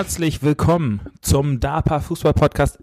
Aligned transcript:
herzlich 0.00 0.42
willkommen 0.42 1.02
zum 1.20 1.60
DAPA 1.60 2.00
Fußball 2.00 2.32
Podcast. 2.32 2.78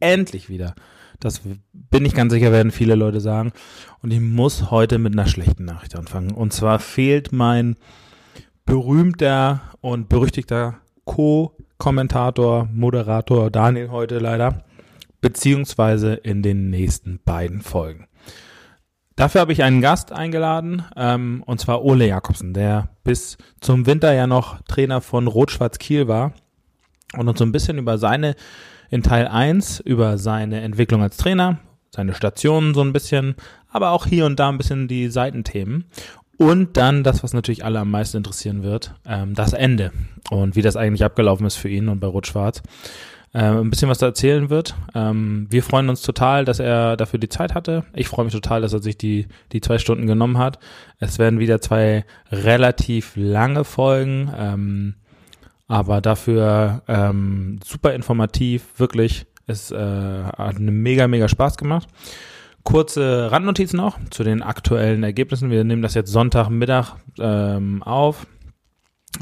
Endlich 0.00 0.48
wieder. 0.48 0.74
Das 1.20 1.42
bin 1.74 2.06
ich 2.06 2.14
ganz 2.14 2.32
sicher, 2.32 2.52
werden 2.52 2.72
viele 2.72 2.94
Leute 2.94 3.20
sagen. 3.20 3.52
Und 4.00 4.14
ich 4.14 4.20
muss 4.20 4.70
heute 4.70 4.98
mit 4.98 5.12
einer 5.12 5.26
schlechten 5.26 5.66
Nachricht 5.66 5.94
anfangen. 5.94 6.30
Und 6.30 6.54
zwar 6.54 6.78
fehlt 6.78 7.32
mein 7.32 7.76
berühmter 8.64 9.60
und 9.82 10.08
berüchtigter 10.08 10.78
Co-Kommentator, 11.04 12.66
Moderator 12.72 13.50
Daniel 13.50 13.90
heute 13.90 14.18
leider, 14.18 14.64
beziehungsweise 15.20 16.14
in 16.14 16.42
den 16.42 16.70
nächsten 16.70 17.20
beiden 17.22 17.60
Folgen. 17.60 18.06
Dafür 19.16 19.42
habe 19.42 19.52
ich 19.52 19.62
einen 19.62 19.82
Gast 19.82 20.12
eingeladen, 20.12 20.82
ähm, 20.96 21.42
und 21.44 21.60
zwar 21.60 21.84
Ole 21.84 22.08
Jakobsen, 22.08 22.54
der 22.54 22.88
bis 23.04 23.36
zum 23.60 23.84
Winter 23.84 24.14
ja 24.14 24.26
noch 24.26 24.62
Trainer 24.62 25.02
von 25.02 25.26
Rot-Schwarz 25.26 25.76
Kiel 25.76 26.08
war 26.08 26.32
und 27.16 27.28
uns 27.28 27.38
so 27.38 27.44
ein 27.44 27.52
bisschen 27.52 27.78
über 27.78 27.98
seine, 27.98 28.34
in 28.90 29.02
Teil 29.02 29.26
1, 29.26 29.80
über 29.80 30.18
seine 30.18 30.60
Entwicklung 30.60 31.02
als 31.02 31.16
Trainer, 31.16 31.58
seine 31.90 32.14
Stationen 32.14 32.74
so 32.74 32.82
ein 32.82 32.92
bisschen, 32.92 33.34
aber 33.68 33.90
auch 33.90 34.06
hier 34.06 34.26
und 34.26 34.38
da 34.38 34.48
ein 34.48 34.58
bisschen 34.58 34.88
die 34.88 35.08
Seitenthemen. 35.08 35.84
Und 36.36 36.76
dann 36.76 37.04
das, 37.04 37.22
was 37.22 37.32
natürlich 37.32 37.64
alle 37.64 37.78
am 37.78 37.90
meisten 37.90 38.16
interessieren 38.16 38.64
wird, 38.64 38.94
ähm, 39.06 39.34
das 39.34 39.52
Ende 39.52 39.92
und 40.30 40.56
wie 40.56 40.62
das 40.62 40.76
eigentlich 40.76 41.04
abgelaufen 41.04 41.46
ist 41.46 41.56
für 41.56 41.68
ihn 41.68 41.88
und 41.88 42.00
bei 42.00 42.08
Rot-Schwarz 42.08 42.62
äh, 43.34 43.40
ein 43.40 43.68
bisschen 43.68 43.90
was 43.90 43.98
da 43.98 44.06
erzählen 44.06 44.48
wird. 44.48 44.74
Ähm, 44.94 45.46
wir 45.50 45.62
freuen 45.62 45.88
uns 45.88 46.02
total, 46.02 46.44
dass 46.44 46.60
er 46.60 46.96
dafür 46.96 47.18
die 47.18 47.28
Zeit 47.28 47.54
hatte. 47.54 47.84
Ich 47.92 48.08
freue 48.08 48.24
mich 48.24 48.34
total, 48.34 48.62
dass 48.62 48.72
er 48.72 48.80
sich 48.80 48.96
die, 48.96 49.26
die 49.52 49.60
zwei 49.60 49.78
Stunden 49.78 50.06
genommen 50.06 50.38
hat. 50.38 50.58
Es 51.00 51.18
werden 51.18 51.40
wieder 51.40 51.60
zwei 51.60 52.04
relativ 52.30 53.12
lange 53.16 53.64
Folgen, 53.64 54.32
ähm, 54.38 54.94
aber 55.66 56.00
dafür 56.00 56.82
ähm, 56.88 57.58
super 57.64 57.94
informativ, 57.94 58.78
wirklich. 58.78 59.26
Es 59.46 59.70
äh, 59.70 59.76
hat 59.76 60.56
eine 60.56 60.70
mega, 60.70 61.06
mega 61.08 61.28
Spaß 61.28 61.56
gemacht. 61.56 61.88
Kurze 62.62 63.30
Randnotizen 63.30 63.76
noch 63.76 63.98
zu 64.10 64.24
den 64.24 64.42
aktuellen 64.42 65.02
Ergebnissen. 65.02 65.50
Wir 65.50 65.64
nehmen 65.64 65.82
das 65.82 65.94
jetzt 65.94 66.10
Sonntagmittag 66.10 66.96
ähm, 67.18 67.82
auf. 67.82 68.26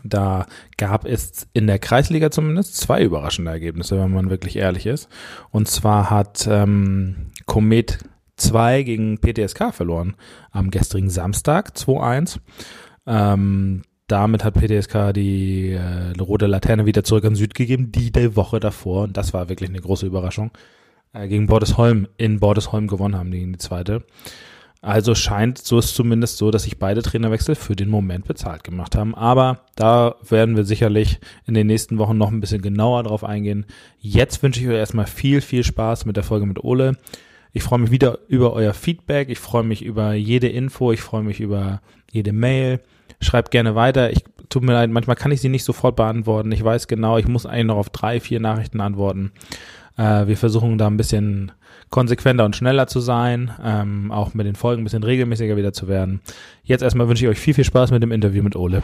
Da 0.04 0.46
gab 0.78 1.04
es 1.04 1.48
in 1.52 1.66
der 1.66 1.78
Kreisliga 1.78 2.30
zumindest 2.30 2.76
zwei 2.76 3.02
überraschende 3.02 3.50
Ergebnisse, 3.50 3.98
wenn 3.98 4.12
man 4.12 4.30
wirklich 4.30 4.56
ehrlich 4.56 4.86
ist. 4.86 5.08
Und 5.50 5.68
zwar 5.68 6.08
hat 6.08 6.46
ähm, 6.50 7.32
Komet 7.46 7.98
2 8.36 8.82
gegen 8.84 9.18
PTSK 9.18 9.74
verloren 9.74 10.14
am 10.50 10.70
gestrigen 10.70 11.10
Samstag 11.10 11.72
2-1. 11.76 12.38
Ähm, 13.06 13.82
damit 14.06 14.44
hat 14.44 14.54
PTSK 14.54 15.12
die 15.14 15.72
äh, 15.72 16.20
rote 16.20 16.46
Laterne 16.46 16.86
wieder 16.86 17.04
zurück 17.04 17.24
an 17.24 17.34
Süd 17.34 17.54
gegeben, 17.54 17.92
die 17.92 18.12
der 18.12 18.36
Woche 18.36 18.60
davor, 18.60 19.04
und 19.04 19.16
das 19.16 19.32
war 19.32 19.48
wirklich 19.48 19.70
eine 19.70 19.80
große 19.80 20.06
Überraschung, 20.06 20.50
äh, 21.12 21.28
gegen 21.28 21.46
Bordesholm 21.46 22.08
in 22.16 22.40
Bordesholm 22.40 22.88
gewonnen 22.88 23.16
haben, 23.16 23.30
gegen 23.30 23.52
die 23.52 23.58
zweite. 23.58 24.04
Also 24.84 25.14
scheint, 25.14 25.58
so 25.58 25.78
ist 25.78 25.94
zumindest 25.94 26.38
so, 26.38 26.50
dass 26.50 26.64
sich 26.64 26.80
beide 26.80 27.02
Trainerwechsel 27.02 27.54
für 27.54 27.76
den 27.76 27.88
Moment 27.88 28.26
bezahlt 28.26 28.64
gemacht 28.64 28.96
haben. 28.96 29.14
Aber 29.14 29.60
da 29.76 30.16
werden 30.28 30.56
wir 30.56 30.64
sicherlich 30.64 31.20
in 31.46 31.54
den 31.54 31.68
nächsten 31.68 31.98
Wochen 31.98 32.18
noch 32.18 32.32
ein 32.32 32.40
bisschen 32.40 32.62
genauer 32.62 33.04
drauf 33.04 33.22
eingehen. 33.22 33.64
Jetzt 34.00 34.42
wünsche 34.42 34.60
ich 34.60 34.66
euch 34.66 34.74
erstmal 34.74 35.06
viel, 35.06 35.40
viel 35.40 35.62
Spaß 35.62 36.04
mit 36.04 36.16
der 36.16 36.24
Folge 36.24 36.46
mit 36.46 36.64
Ole. 36.64 36.96
Ich 37.52 37.62
freue 37.62 37.78
mich 37.78 37.92
wieder 37.92 38.18
über 38.26 38.54
euer 38.54 38.74
Feedback. 38.74 39.28
Ich 39.28 39.38
freue 39.38 39.62
mich 39.62 39.84
über 39.84 40.14
jede 40.14 40.48
Info. 40.48 40.90
Ich 40.90 41.00
freue 41.00 41.22
mich 41.22 41.38
über 41.38 41.80
jede 42.10 42.32
Mail. 42.32 42.80
Schreibt 43.22 43.52
gerne 43.52 43.74
weiter. 43.74 44.10
Ich 44.10 44.24
tut 44.48 44.64
mir 44.64 44.72
leid, 44.72 44.90
manchmal 44.90 45.16
kann 45.16 45.30
ich 45.30 45.40
sie 45.40 45.48
nicht 45.48 45.64
sofort 45.64 45.96
beantworten. 45.96 46.50
Ich 46.52 46.62
weiß 46.62 46.88
genau, 46.88 47.18
ich 47.18 47.28
muss 47.28 47.46
eigentlich 47.46 47.66
noch 47.66 47.76
auf 47.76 47.90
drei, 47.90 48.20
vier 48.20 48.40
Nachrichten 48.40 48.80
antworten. 48.80 49.32
Äh, 49.96 50.26
wir 50.26 50.36
versuchen 50.36 50.76
da 50.76 50.88
ein 50.88 50.96
bisschen 50.96 51.52
konsequenter 51.90 52.44
und 52.44 52.56
schneller 52.56 52.88
zu 52.88 53.00
sein, 53.00 53.52
ähm, 53.62 54.10
auch 54.10 54.34
mit 54.34 54.46
den 54.46 54.56
Folgen 54.56 54.82
ein 54.82 54.84
bisschen 54.84 55.04
regelmäßiger 55.04 55.56
wieder 55.56 55.72
zu 55.72 55.86
werden. 55.86 56.20
Jetzt 56.64 56.82
erstmal 56.82 57.08
wünsche 57.08 57.24
ich 57.24 57.30
euch 57.30 57.38
viel, 57.38 57.54
viel 57.54 57.64
Spaß 57.64 57.92
mit 57.92 58.02
dem 58.02 58.12
Interview 58.12 58.42
mit 58.42 58.56
Ole. 58.56 58.82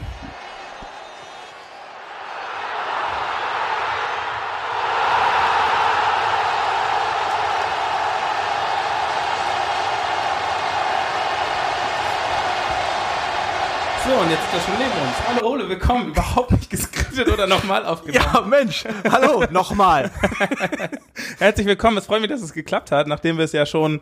So, 14.09 14.15
und 14.15 14.31
jetzt 14.31 14.43
ist 14.43 14.53
das 14.55 14.65
schon 14.65 14.73
neben 14.79 14.91
uns. 14.91 15.15
Hallo 15.27 15.51
Ole, 15.51 15.69
willkommen. 15.69 16.07
Überhaupt 16.07 16.51
geskriptet 17.19 17.33
oder 17.33 17.47
nochmal 17.47 17.85
aufgenommen. 17.85 18.25
Ja, 18.33 18.41
Mensch. 18.41 18.83
Hallo, 19.09 19.45
nochmal. 19.51 20.11
Herzlich 21.39 21.67
willkommen. 21.67 21.97
Es 21.97 22.05
freut 22.05 22.21
mich, 22.21 22.29
dass 22.29 22.41
es 22.41 22.53
geklappt 22.53 22.91
hat, 22.91 23.07
nachdem 23.07 23.37
wir 23.37 23.45
es 23.45 23.51
ja 23.51 23.65
schon 23.65 24.01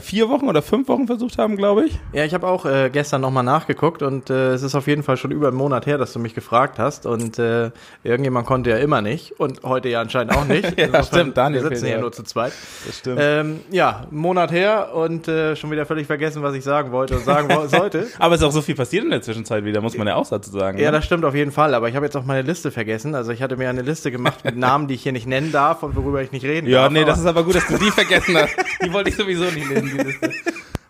vier 0.00 0.28
Wochen 0.28 0.48
oder 0.48 0.62
fünf 0.62 0.88
Wochen 0.88 1.06
versucht 1.06 1.38
haben, 1.38 1.56
glaube 1.56 1.84
ich. 1.84 1.98
Ja, 2.12 2.24
ich 2.24 2.32
habe 2.34 2.46
auch 2.48 2.64
äh, 2.64 2.90
gestern 2.90 3.20
nochmal 3.20 3.44
nachgeguckt 3.44 4.02
und 4.02 4.30
äh, 4.30 4.52
es 4.52 4.62
ist 4.62 4.74
auf 4.74 4.86
jeden 4.86 5.02
Fall 5.02 5.16
schon 5.16 5.30
über 5.30 5.48
einen 5.48 5.56
Monat 5.56 5.86
her, 5.86 5.98
dass 5.98 6.12
du 6.12 6.18
mich 6.18 6.34
gefragt 6.34 6.78
hast 6.78 7.04
und 7.06 7.38
äh, 7.38 7.70
irgendjemand 8.02 8.46
konnte 8.46 8.70
ja 8.70 8.78
immer 8.78 9.02
nicht 9.02 9.38
und 9.38 9.62
heute 9.62 9.90
ja 9.90 10.00
anscheinend 10.00 10.34
auch 10.36 10.46
nicht. 10.46 10.78
ja, 10.80 10.88
das 10.88 11.08
stimmt, 11.08 11.36
Daniel. 11.36 11.62
Wir 11.62 11.68
sitzen 11.68 11.86
ja 11.86 11.98
nur 12.00 12.12
zu 12.12 12.22
zweit. 12.22 12.52
Das 12.86 12.98
stimmt. 12.98 13.18
Ähm, 13.22 13.60
ja, 13.70 14.06
einen 14.10 14.18
Monat 14.20 14.50
her 14.52 14.94
und 14.94 15.28
äh, 15.28 15.54
schon 15.54 15.70
wieder 15.70 15.84
völlig 15.86 16.06
vergessen, 16.06 16.42
was 16.42 16.54
ich 16.54 16.64
sagen 16.64 16.90
wollte 16.90 17.16
und 17.16 17.24
sagen 17.24 17.48
sollte. 17.68 18.06
aber 18.18 18.34
es 18.34 18.40
ist 18.40 18.46
auch 18.46 18.52
so 18.52 18.62
viel 18.62 18.74
passiert 18.74 19.04
in 19.04 19.10
der 19.10 19.22
Zwischenzeit 19.22 19.64
wieder, 19.64 19.82
muss 19.82 19.96
man 19.98 20.06
ja 20.06 20.16
auch 20.16 20.28
dazu 20.28 20.50
sagen. 20.50 20.78
Ja, 20.78 20.90
ne? 20.90 20.96
das 20.96 21.04
stimmt 21.04 21.24
auf 21.26 21.34
jeden 21.34 21.52
Fall, 21.52 21.74
aber 21.74 21.88
ich 21.90 21.94
habe 21.94 22.06
jetzt 22.06 22.16
auch 22.16 22.24
meine 22.24 22.42
Liste 22.42 22.70
vergessen. 22.70 23.14
Also 23.14 23.32
ich 23.32 23.42
hatte 23.42 23.56
mir 23.56 23.68
eine 23.68 23.82
Liste 23.82 24.10
gemacht 24.10 24.44
mit 24.44 24.56
Namen, 24.56 24.88
die 24.88 24.94
ich 24.94 25.02
hier 25.02 25.12
nicht 25.12 25.26
nennen 25.26 25.52
darf 25.52 25.82
und 25.82 25.94
worüber 25.94 26.22
ich 26.22 26.32
nicht 26.32 26.44
reden 26.44 26.66
Ja, 26.68 26.84
darf. 26.84 26.92
nee, 26.92 27.04
das 27.04 27.18
ist 27.20 27.26
aber 27.26 27.44
gut, 27.44 27.54
dass 27.54 27.66
du 27.66 27.76
die 27.76 27.90
vergessen 27.90 28.34
hast. 28.36 28.56
Die 28.82 28.92
wollte 28.92 29.10
ich 29.10 29.16
sowieso 29.16 29.44
nicht 29.44 29.73
nennen, 29.74 29.98
die 29.98 30.04
Liste. 30.04 30.34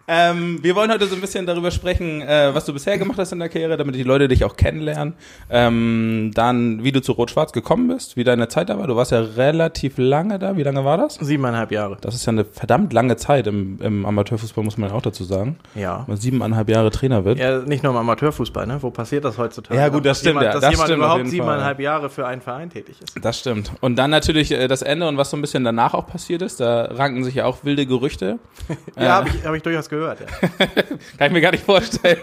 Ähm, 0.06 0.58
wir 0.62 0.74
wollen 0.74 0.90
heute 0.90 1.06
so 1.06 1.14
ein 1.14 1.20
bisschen 1.20 1.46
darüber 1.46 1.70
sprechen, 1.70 2.20
äh, 2.20 2.54
was 2.54 2.66
du 2.66 2.72
bisher 2.72 2.98
gemacht 2.98 3.18
hast 3.18 3.32
in 3.32 3.38
der 3.38 3.48
Karriere, 3.48 3.76
damit 3.76 3.94
die 3.94 4.02
Leute 4.02 4.28
dich 4.28 4.44
auch 4.44 4.56
kennenlernen. 4.56 5.14
Ähm, 5.48 6.30
dann, 6.34 6.84
wie 6.84 6.92
du 6.92 7.00
zu 7.00 7.12
Rot-Schwarz 7.12 7.52
gekommen 7.52 7.88
bist, 7.88 8.16
wie 8.16 8.24
deine 8.24 8.48
Zeit 8.48 8.68
da 8.68 8.78
war. 8.78 8.86
Du 8.86 8.96
warst 8.96 9.12
ja 9.12 9.20
relativ 9.20 9.94
lange 9.96 10.38
da. 10.38 10.56
Wie 10.56 10.62
lange 10.62 10.84
war 10.84 10.98
das? 10.98 11.14
Siebeneinhalb 11.14 11.72
Jahre. 11.72 11.96
Das 12.00 12.14
ist 12.14 12.26
ja 12.26 12.32
eine 12.32 12.44
verdammt 12.44 12.92
lange 12.92 13.16
Zeit 13.16 13.46
im, 13.46 13.80
im 13.80 14.04
Amateurfußball, 14.04 14.62
muss 14.62 14.76
man 14.76 14.90
ja 14.90 14.96
auch 14.96 15.02
dazu 15.02 15.24
sagen. 15.24 15.58
Ja. 15.74 16.00
Wenn 16.00 16.14
man 16.14 16.16
siebeneinhalb 16.18 16.68
Jahre 16.68 16.90
Trainer 16.90 17.24
wird. 17.24 17.38
Ja, 17.38 17.60
nicht 17.60 17.82
nur 17.82 17.92
im 17.92 17.98
Amateurfußball, 17.98 18.66
ne? 18.66 18.78
Wo 18.82 18.90
passiert 18.90 19.24
das 19.24 19.38
heutzutage? 19.38 19.80
Ja, 19.80 19.88
gut, 19.88 20.04
das 20.04 20.18
stimmt, 20.20 20.40
Jemand, 20.40 20.46
ja, 20.46 20.52
dass 20.52 20.60
das 20.60 20.70
jemand 20.72 20.88
stimmt 20.88 20.98
überhaupt 20.98 21.28
siebeneinhalb 21.28 21.80
Jahre 21.80 22.10
für 22.10 22.26
einen 22.26 22.42
Verein 22.42 22.68
tätig 22.68 22.96
ist. 23.02 23.24
Das 23.24 23.38
stimmt. 23.38 23.72
Und 23.80 23.96
dann 23.96 24.10
natürlich 24.10 24.50
äh, 24.52 24.68
das 24.68 24.82
Ende 24.82 25.08
und 25.08 25.16
was 25.16 25.30
so 25.30 25.36
ein 25.38 25.40
bisschen 25.40 25.64
danach 25.64 25.94
auch 25.94 26.06
passiert 26.06 26.42
ist. 26.42 26.60
Da 26.60 26.82
ranken 26.92 27.24
sich 27.24 27.36
ja 27.36 27.46
auch 27.46 27.64
wilde 27.64 27.86
Gerüchte. 27.86 28.38
Ja, 28.96 29.02
Äh, 29.04 29.08
habe 29.08 29.28
ich, 29.28 29.44
hab 29.44 29.54
ich 29.54 29.62
durchaus 29.62 29.88
gehört. 29.88 29.93
Ja. 30.02 30.14
Kann 31.18 31.26
ich 31.26 31.32
mir 31.32 31.40
gar 31.40 31.52
nicht 31.52 31.64
vorstellen. 31.64 32.20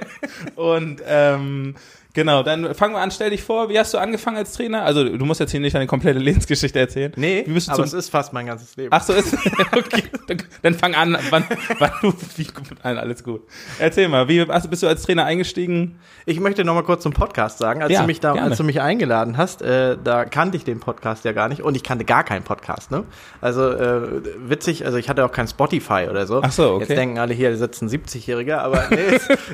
Und 0.55 1.01
ähm, 1.05 1.75
genau, 2.13 2.43
dann 2.43 2.73
fangen 2.75 2.93
wir 2.93 2.99
an. 3.01 3.11
Stell 3.11 3.29
dich 3.29 3.43
vor, 3.43 3.69
wie 3.69 3.77
hast 3.79 3.93
du 3.93 3.97
angefangen 3.97 4.37
als 4.37 4.53
Trainer? 4.53 4.83
Also 4.83 5.03
du 5.03 5.25
musst 5.25 5.39
jetzt 5.39 5.51
hier 5.51 5.59
nicht 5.59 5.75
deine 5.75 5.87
komplette 5.87 6.19
Lebensgeschichte 6.19 6.79
erzählen. 6.79 7.11
Nee, 7.15 7.43
wie 7.47 7.53
bist 7.53 7.67
du 7.67 7.73
aber 7.73 7.83
es 7.83 7.93
ist 7.93 8.09
fast 8.09 8.33
mein 8.33 8.45
ganzes 8.45 8.75
Leben. 8.75 8.89
Ach 8.91 9.03
so 9.03 9.13
ist 9.13 9.33
okay. 9.75 10.03
Dann, 10.27 10.43
dann 10.61 10.73
fang 10.75 10.95
an, 10.95 11.17
wann, 11.29 11.43
wann 11.79 11.91
du 12.01 12.13
wie 12.37 12.47
nein, 12.83 12.97
alles 12.97 13.23
gut. 13.23 13.41
Erzähl 13.79 14.07
mal, 14.07 14.27
wie 14.27 14.41
also 14.41 14.69
bist 14.69 14.83
du 14.83 14.87
als 14.87 15.03
Trainer 15.03 15.25
eingestiegen? 15.25 15.99
Ich 16.25 16.39
möchte 16.39 16.63
noch 16.63 16.75
mal 16.75 16.83
kurz 16.83 17.03
zum 17.03 17.13
Podcast 17.13 17.57
sagen. 17.57 17.81
Als, 17.81 17.91
Ja, 17.91 18.01
du, 18.01 18.07
mich 18.07 18.19
da, 18.19 18.33
gerne. 18.33 18.49
als 18.49 18.57
du 18.57 18.63
mich 18.63 18.81
eingeladen 18.81 19.37
hast, 19.37 19.61
äh, 19.61 19.97
da 20.03 20.25
kannte 20.25 20.57
ich 20.57 20.63
den 20.63 20.79
Podcast 20.79 21.25
ja 21.25 21.31
gar 21.31 21.49
nicht 21.49 21.61
und 21.61 21.75
ich 21.75 21.83
kannte 21.83 22.05
gar 22.05 22.23
keinen 22.23 22.43
Podcast. 22.43 22.91
Ne? 22.91 23.03
Also 23.41 23.69
äh, 23.71 24.01
witzig, 24.47 24.85
also 24.85 24.97
ich 24.97 25.09
hatte 25.09 25.25
auch 25.25 25.31
kein 25.31 25.47
Spotify 25.47 26.07
oder 26.09 26.27
so. 26.27 26.41
Ach 26.43 26.51
so, 26.51 26.73
okay. 26.73 26.85
Jetzt 26.87 26.97
denken 26.97 27.19
alle 27.19 27.33
hier, 27.33 27.49
da 27.51 27.57
sitzen 27.57 27.87
70-Jährige, 27.89 28.59
aber 28.61 28.83
nee, 28.89 28.97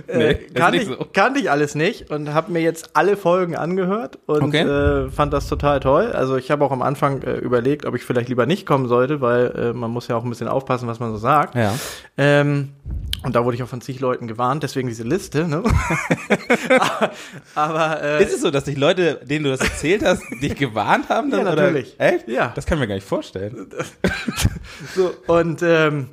äh, 0.07 0.17
Nee, 0.17 0.31
ist 0.31 0.55
kannte, 0.55 0.77
ich, 0.79 0.87
so. 0.87 1.07
kannte 1.13 1.39
ich 1.39 1.49
alles 1.51 1.75
nicht 1.75 2.09
und 2.11 2.33
habe 2.33 2.46
mir 2.49 2.61
jetzt 2.61 2.91
alle 2.93 3.17
Folgen 3.17 3.55
angehört 3.55 4.19
und 4.25 4.43
Okay. 4.43 4.61
äh, 4.61 5.09
fand 5.09 5.33
das 5.33 5.47
total 5.47 5.79
toll. 5.79 6.11
Also 6.11 6.35
ich 6.37 6.51
habe 6.51 6.63
auch 6.65 6.71
am 6.71 6.81
Anfang 6.81 7.21
äh, 7.23 7.37
überlegt, 7.37 7.85
ob 7.85 7.95
ich 7.95 8.03
vielleicht 8.03 8.29
lieber 8.29 8.45
nicht 8.45 8.65
kommen 8.65 8.87
sollte, 8.87 9.21
weil 9.21 9.47
äh, 9.55 9.73
man 9.73 9.91
muss 9.91 10.07
ja 10.07 10.15
auch 10.15 10.23
ein 10.23 10.29
bisschen 10.29 10.47
aufpassen, 10.47 10.87
was 10.87 10.99
man 10.99 11.11
so 11.11 11.17
sagt. 11.17 11.55
Ja. 11.55 11.73
Ähm, 12.17 12.69
und 13.23 13.35
da 13.35 13.43
wurde 13.43 13.55
ich 13.55 13.63
auch 13.63 13.67
von 13.67 13.81
zig 13.81 13.99
Leuten 13.99 14.27
gewarnt, 14.27 14.63
deswegen 14.63 14.87
diese 14.87 15.03
Liste. 15.03 15.47
Ne? 15.47 15.63
aber 17.55 18.01
äh, 18.03 18.23
Ist 18.23 18.33
es 18.33 18.41
so, 18.41 18.51
dass 18.51 18.65
dich 18.65 18.77
Leute, 18.77 19.19
denen 19.23 19.45
du 19.45 19.49
das 19.51 19.61
erzählt 19.61 20.03
hast, 20.05 20.21
dich 20.41 20.55
gewarnt 20.55 21.09
haben? 21.09 21.31
Dann, 21.31 21.45
Ja, 21.45 21.55
natürlich. 21.55 21.95
Oder? 21.95 22.13
Echt? 22.13 22.27
Ja. 22.27 22.51
Das 22.55 22.65
kann 22.65 22.77
ich 22.77 22.81
mir 22.81 22.87
gar 22.87 22.95
nicht 22.95 23.07
vorstellen. 23.07 23.67
so, 24.95 25.11
und 25.27 25.61
ähm, 25.63 26.09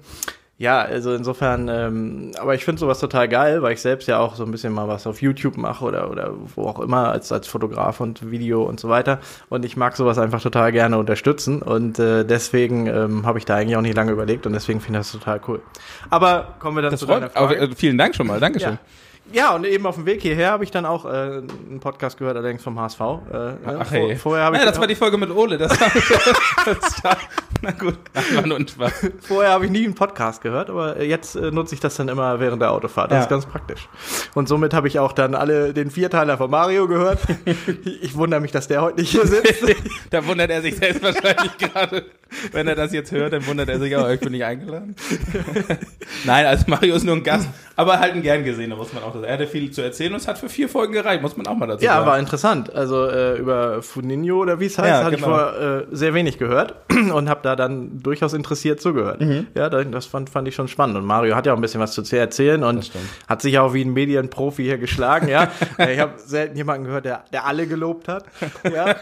ja, 0.57 0.81
also 0.81 1.13
insofern, 1.15 1.69
ähm, 1.69 2.31
aber 2.39 2.55
ich 2.55 2.65
finde 2.65 2.79
sowas 2.79 3.01
total 3.01 3.29
geil, 3.29 3.61
weil 3.63 3.73
ich 3.73 3.81
selbst 3.81 4.07
ja 4.07 4.19
auch 4.19 4.37
so 4.37 4.45
ein 4.45 4.53
bisschen 4.53 4.73
mal 4.73 4.87
was 4.87 5.07
auf 5.07 5.21
YouTube 5.21 5.57
mache 5.57 5.85
oder, 5.85 6.11
oder 6.11 6.33
wo 6.55 6.67
auch 6.67 6.79
immer 6.79 7.09
als, 7.11 7.33
als 7.33 7.49
Fotograf 7.49 8.01
und 8.01 8.31
Video 8.31 8.63
und 8.63 8.79
so 8.79 8.89
weiter. 8.89 9.19
Und 9.49 9.65
ich 9.65 9.77
mag 9.77 9.97
sowas 9.97 10.17
einfach 10.19 10.41
total 10.41 10.71
gerne 10.71 10.97
unterstützen 10.99 11.61
und 11.61 11.99
äh, 11.99 12.25
deswegen 12.25 12.87
ähm, 12.87 13.27
habe 13.27 13.39
ich 13.39 13.45
da 13.45 13.57
eigentlich 13.57 13.77
auch 13.77 13.81
nicht 13.83 13.97
lange 13.97 14.13
überlegt 14.13 14.47
und 14.47 14.53
deswegen 14.53 14.81
finde 14.81 15.01
ich 15.01 15.07
das 15.11 15.13
total 15.13 15.41
cool. 15.49 15.61
Aber 16.09 16.55
kommen 16.61 16.77
wir 16.77 16.83
dann 16.83 16.93
Das 16.93 17.01
zu 17.01 17.07
deiner 17.07 17.31
freut, 17.31 17.37
aber, 17.37 17.49
Frage. 17.49 17.73
äh, 17.73 17.75
vielen 17.75 17.99
Dank 17.99 18.15
schon 18.15 18.29
mal, 18.29 18.39
Dankeschön. 18.39 18.75
Ja. 18.75 18.79
Ja, 19.33 19.55
und 19.55 19.65
eben 19.67 19.87
auf 19.87 19.95
dem 19.97 20.07
Weg 20.07 20.21
hierher 20.23 20.51
habe 20.53 20.65
ich 20.65 20.71
dann 20.71 20.85
auch 20.85 21.07
äh, 21.07 21.09
einen 21.09 21.81
Podcast 21.81 22.19
gehört, 22.19 22.37
allerdings 22.37 22.63
vom 22.63 22.79
HSV. 22.79 23.01
Äh, 23.01 23.05
Ach, 23.65 23.87
vor, 23.87 23.87
hey. 23.91 24.17
vorher 24.17 24.45
habe 24.45 24.57
ich, 24.57 24.63
ja, 24.63 24.69
das 24.69 24.79
war 24.79 24.87
die 24.87 24.95
Folge 24.95 25.17
mit 25.17 25.31
Ole. 25.31 25.57
Das 25.59 25.81
war, 25.81 25.89
das 26.67 27.03
war, 27.05 27.17
na 27.63 27.71
gut, 27.71 27.97
das 28.13 28.37
war 28.37 28.47
nur 28.47 28.59
ein 28.59 28.69
Spaß. 28.69 28.93
vorher 29.27 29.51
habe 29.53 29.65
ich 29.65 29.71
nie 29.71 29.85
einen 29.85 29.95
Podcast 29.95 30.43
gehört, 30.43 30.69
aber 30.71 31.03
jetzt 31.03 31.37
äh, 31.37 31.51
nutze 31.51 31.75
ich 31.75 31.81
das 31.81 31.97
dann 31.97 32.09
immer 32.09 32.39
während 32.39 32.61
der 32.61 32.71
Autofahrt. 32.71 33.11
Das 33.11 33.17
Ja. 33.17 33.23
ist 33.23 33.29
ganz 33.31 33.47
praktisch. 33.47 33.89
Und 34.35 34.47
somit 34.49 34.75
habe 34.75 34.89
ich 34.89 34.99
auch 34.99 35.13
dann 35.13 35.35
alle 35.35 35.73
den 35.73 35.91
Vierteiler 35.91 36.37
von 36.37 36.51
Mario 36.51 36.87
gehört. 36.87 37.21
ich 38.03 38.15
wundere 38.17 38.41
mich, 38.41 38.53
dass 38.53 38.69
der 38.69 38.83
heute 38.83 39.01
nicht 39.01 39.11
hier 39.11 39.27
sitzt. 39.27 39.65
Da 40.11 40.25
wundert 40.27 40.51
er 40.51 40.61
sich 40.63 40.77
selbst 40.77 41.03
wahrscheinlich 41.03 41.57
gerade. 41.59 42.05
Wenn 42.53 42.69
er 42.69 42.75
das 42.75 42.93
jetzt 42.93 43.11
hört, 43.11 43.33
dann 43.33 43.47
wundert 43.47 43.69
er 43.69 43.81
sich, 43.81 43.97
aber 43.97 44.13
ich 44.13 44.21
bin 44.21 44.33
nicht 44.33 44.45
eingeladen. 44.45 44.95
Nein, 46.25 46.47
also 46.47 46.65
Mario 46.69 46.95
ist 46.95 47.05
nur 47.05 47.17
ein 47.17 47.23
Gast, 47.25 47.49
aber 47.75 47.99
halt 47.99 48.15
ein 48.15 48.23
gern 48.23 48.45
gesehener, 48.45 48.77
muss 48.77 48.93
man 48.93 49.03
auch 49.03 49.14
sagen. 49.21 49.29
Er 49.31 49.35
hatte 49.35 49.47
viel 49.47 49.71
zu 49.71 49.83
erzählen 49.83 50.13
und 50.13 50.19
es 50.21 50.29
hat 50.29 50.39
für 50.39 50.49
vier 50.49 50.69
Folgen 50.69 50.93
gereicht, 50.93 51.23
muss 51.23 51.37
man 51.37 51.47
auch 51.47 51.55
mal 51.57 51.67
dazu 51.67 51.85
Ja, 51.85 51.95
sagen. 51.95 52.07
war 52.07 52.19
interessant. 52.19 52.75
Also 52.75 53.07
äh, 53.09 53.37
über 53.39 53.83
Funinho 53.83 54.39
oder 54.39 54.61
wie 54.61 54.67
es 54.67 54.79
heißt, 54.79 54.89
Ja, 54.89 55.05
hatte 55.05 55.17
genau. 55.17 55.29
ich 55.29 55.35
vorher 55.35 55.81
äh, 55.83 55.87
sehr 55.97 56.15
wenig 56.15 56.39
gehört 56.39 56.75
und 57.13 57.29
habe 57.29 57.41
da 57.43 57.57
dann 57.57 58.03
durchaus 58.03 58.33
interessiert 58.35 58.81
zugehört. 58.81 59.21
Mhm. 59.21 59.47
Ja, 59.55 59.69
da- 59.71 59.85
das 59.85 60.07
fand, 60.07 60.31
fand 60.31 60.49
ich 60.49 60.55
schon 60.55 60.69
spannend. 60.69 60.97
Und 60.97 61.05
Mario 61.05 61.35
hat 61.37 61.47
ja 61.47 61.53
auch 61.53 61.57
ein 61.59 61.63
bisschen 61.63 61.81
was 61.81 61.93
zu 61.93 62.03
erzählen 62.17 62.63
und 62.65 62.91
hat 63.29 63.43
sich 63.43 63.59
auch 63.59 63.75
wie 63.75 63.85
ein 63.85 63.93
Medienprofi 63.93 64.63
hier 64.65 64.79
geschlagen. 64.79 65.29
Ja, 65.29 65.49
Äh, 65.79 65.95
ich 65.95 66.01
habe 66.01 66.13
selten 66.19 66.57
jemanden 66.57 66.85
gehört, 66.85 67.05
der, 67.05 67.25
der 67.33 67.47
alle 67.47 67.67
gelobt 67.67 68.07
hat. 68.09 68.25
Ja, 68.73 68.95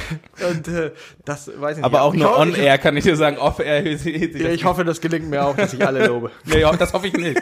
und 0.50 0.68
äh, 0.68 0.92
das 1.24 1.48
weiß 1.48 1.72
ich 1.72 1.76
nicht. 1.78 1.84
aber 1.84 2.02
auch 2.02 2.14
nur 2.14 2.38
on-air 2.38 2.78
kann 2.78 2.96
ich 2.96 3.04
dir 3.04 3.16
sagen, 3.16 3.36
off-air 3.38 3.82
sich 3.98 4.34
Ich, 4.34 4.64
hoffe, 4.64 4.84
das 4.84 5.00
gelingt 5.00 5.28
mir 5.28 5.44
auch, 5.44 5.56
dass 5.56 5.72
ich 5.74 5.84
alle 5.86 6.06
lobe. 6.06 6.30
Ja, 6.46 6.70
das 6.76 6.92
hoffe 6.92 7.08
ich 7.08 7.14
nicht. 7.14 7.40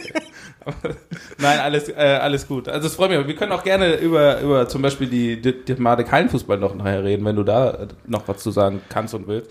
Nein, 1.38 1.58
alles, 1.60 1.88
äh, 1.88 1.92
alles 2.20 2.46
gut. 2.48 2.68
Also 2.68 2.86
es 2.86 2.94
freut 2.96 3.10
mich. 3.10 3.26
Wir 3.26 3.34
können 3.36 3.52
auch 3.52 3.62
gerne 3.64 3.94
über, 3.96 4.40
über 4.40 4.68
zum 4.68 4.82
Beispiel 4.82 5.08
die, 5.08 5.40
die, 5.40 5.52
die 5.64 5.74
Thematik 5.74 6.10
Hallenfußball 6.12 6.58
noch 6.58 6.74
nachher 6.74 7.02
reden, 7.04 7.24
wenn 7.24 7.36
du 7.36 7.42
da 7.44 7.70
äh, 7.70 7.86
noch 8.06 8.26
was 8.28 8.38
zu 8.38 8.50
sagen 8.50 8.80
kannst 8.88 9.14
und 9.14 9.26
willst. 9.28 9.50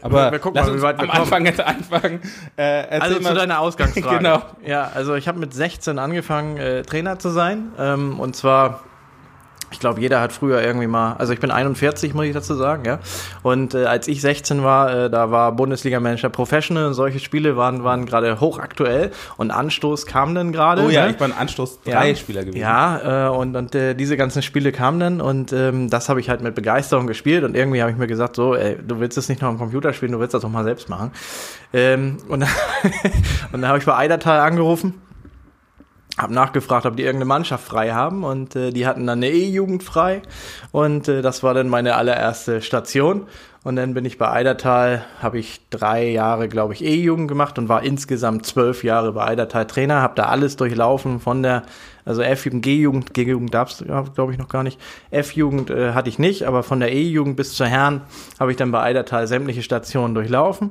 Aber 0.00 0.30
Wir 0.30 0.38
gucken 0.38 0.60
lass 0.60 0.68
mal, 0.68 0.76
wie 0.76 0.82
weit 0.82 0.96
wir 0.98 1.02
am 1.02 1.08
kommen. 1.08 1.20
Anfang 1.22 1.46
jetzt 1.46 1.60
anfangen. 1.60 2.20
Äh, 2.56 2.84
Also 3.00 3.16
zu 3.16 3.22
mal- 3.22 3.34
deiner 3.34 3.58
Ausgangsfrage. 3.58 4.16
Genau. 4.18 4.42
Ja, 4.64 4.90
also 4.94 5.14
ich 5.16 5.26
habe 5.26 5.38
mit 5.40 5.52
16 5.52 5.98
angefangen, 5.98 6.56
äh, 6.56 6.82
Trainer 6.82 7.18
zu 7.18 7.30
sein. 7.30 7.72
Ähm, 7.78 8.20
und 8.20 8.36
zwar, 8.36 8.84
ich 9.70 9.80
glaube, 9.80 10.00
jeder 10.00 10.20
hat 10.20 10.32
früher 10.32 10.62
irgendwie 10.62 10.86
mal, 10.86 11.14
also 11.14 11.32
ich 11.32 11.40
bin 11.40 11.50
41, 11.50 12.14
muss 12.14 12.26
ich 12.26 12.32
dazu 12.32 12.54
sagen, 12.54 12.84
ja. 12.84 12.98
Und 13.42 13.74
äh, 13.74 13.84
als 13.84 14.08
ich 14.08 14.20
16 14.20 14.62
war, 14.62 15.04
äh, 15.04 15.10
da 15.10 15.30
war 15.30 15.52
Bundesliga-Manager 15.52 16.30
Professional 16.30 16.86
und 16.86 16.94
solche 16.94 17.18
Spiele 17.18 17.56
waren, 17.56 17.84
waren 17.84 18.06
gerade 18.06 18.40
hochaktuell 18.40 19.10
und 19.36 19.50
Anstoß 19.50 20.06
kam 20.06 20.34
dann 20.34 20.52
gerade. 20.52 20.82
Oh 20.82 20.88
ja, 20.88 21.06
ne? 21.06 21.14
ich 21.14 21.22
ein 21.22 21.32
Anstoß 21.32 21.80
drei 21.82 22.14
Spieler 22.14 22.42
gewesen. 22.44 22.58
Ja, 22.58 23.26
äh, 23.26 23.30
und, 23.30 23.56
und 23.56 23.74
äh, 23.74 23.94
diese 23.94 24.16
ganzen 24.16 24.42
Spiele 24.42 24.72
kamen 24.72 25.00
dann 25.00 25.20
und 25.20 25.52
ähm, 25.52 25.90
das 25.90 26.08
habe 26.08 26.20
ich 26.20 26.30
halt 26.30 26.42
mit 26.42 26.54
Begeisterung 26.54 27.06
gespielt 27.06 27.44
und 27.44 27.56
irgendwie 27.56 27.82
habe 27.82 27.90
ich 27.90 27.98
mir 27.98 28.06
gesagt, 28.06 28.36
so, 28.36 28.54
ey, 28.54 28.76
du 28.86 29.00
willst 29.00 29.18
es 29.18 29.28
nicht 29.28 29.42
noch 29.42 29.48
am 29.48 29.58
Computer 29.58 29.92
spielen, 29.92 30.12
du 30.12 30.20
willst 30.20 30.34
das 30.34 30.42
doch 30.42 30.50
mal 30.50 30.64
selbst 30.64 30.88
machen. 30.88 31.12
Ähm, 31.72 32.16
und 32.28 32.40
dann, 32.40 32.50
und 33.52 33.62
dann 33.62 33.68
habe 33.68 33.78
ich 33.78 33.84
bei 33.84 33.96
Eidertal 33.96 34.40
angerufen, 34.40 34.94
habe 36.18 36.34
nachgefragt, 36.34 36.84
ob 36.84 36.96
die 36.96 37.04
irgendeine 37.04 37.28
Mannschaft 37.28 37.64
frei 37.64 37.92
haben 37.92 38.24
und 38.24 38.56
äh, 38.56 38.70
die 38.72 38.86
hatten 38.86 39.06
dann 39.06 39.20
eine 39.20 39.30
E-Jugend 39.30 39.82
frei 39.82 40.22
und 40.72 41.08
äh, 41.08 41.22
das 41.22 41.42
war 41.42 41.54
dann 41.54 41.68
meine 41.68 41.94
allererste 41.94 42.60
Station. 42.60 43.26
Und 43.64 43.76
dann 43.76 43.92
bin 43.92 44.04
ich 44.04 44.18
bei 44.18 44.30
Eidertal, 44.30 45.04
habe 45.20 45.38
ich 45.38 45.60
drei 45.68 46.08
Jahre, 46.08 46.48
glaube 46.48 46.74
ich, 46.74 46.82
E-Jugend 46.82 47.28
gemacht 47.28 47.58
und 47.58 47.68
war 47.68 47.82
insgesamt 47.82 48.46
zwölf 48.46 48.84
Jahre 48.84 49.12
bei 49.12 49.26
Eidertal 49.26 49.66
Trainer, 49.66 50.00
habe 50.00 50.14
da 50.14 50.26
alles 50.26 50.56
durchlaufen 50.56 51.20
von 51.20 51.42
der, 51.42 51.64
also 52.04 52.22
F-Jugend, 52.22 52.62
G-Jugend, 52.62 53.14
G-Jugend 53.14 53.52
darfst 53.52 53.82
ja, 53.82 54.02
glaube 54.02 54.32
ich, 54.32 54.38
noch 54.38 54.48
gar 54.48 54.62
nicht. 54.62 54.80
F-Jugend 55.10 55.70
äh, 55.70 55.92
hatte 55.92 56.08
ich 56.08 56.18
nicht, 56.18 56.44
aber 56.44 56.62
von 56.62 56.80
der 56.80 56.92
E-Jugend 56.92 57.36
bis 57.36 57.54
zur 57.54 57.66
Herren 57.66 58.02
habe 58.40 58.52
ich 58.52 58.56
dann 58.56 58.70
bei 58.70 58.80
Eidertal 58.80 59.26
sämtliche 59.26 59.62
Stationen 59.62 60.14
durchlaufen. 60.14 60.70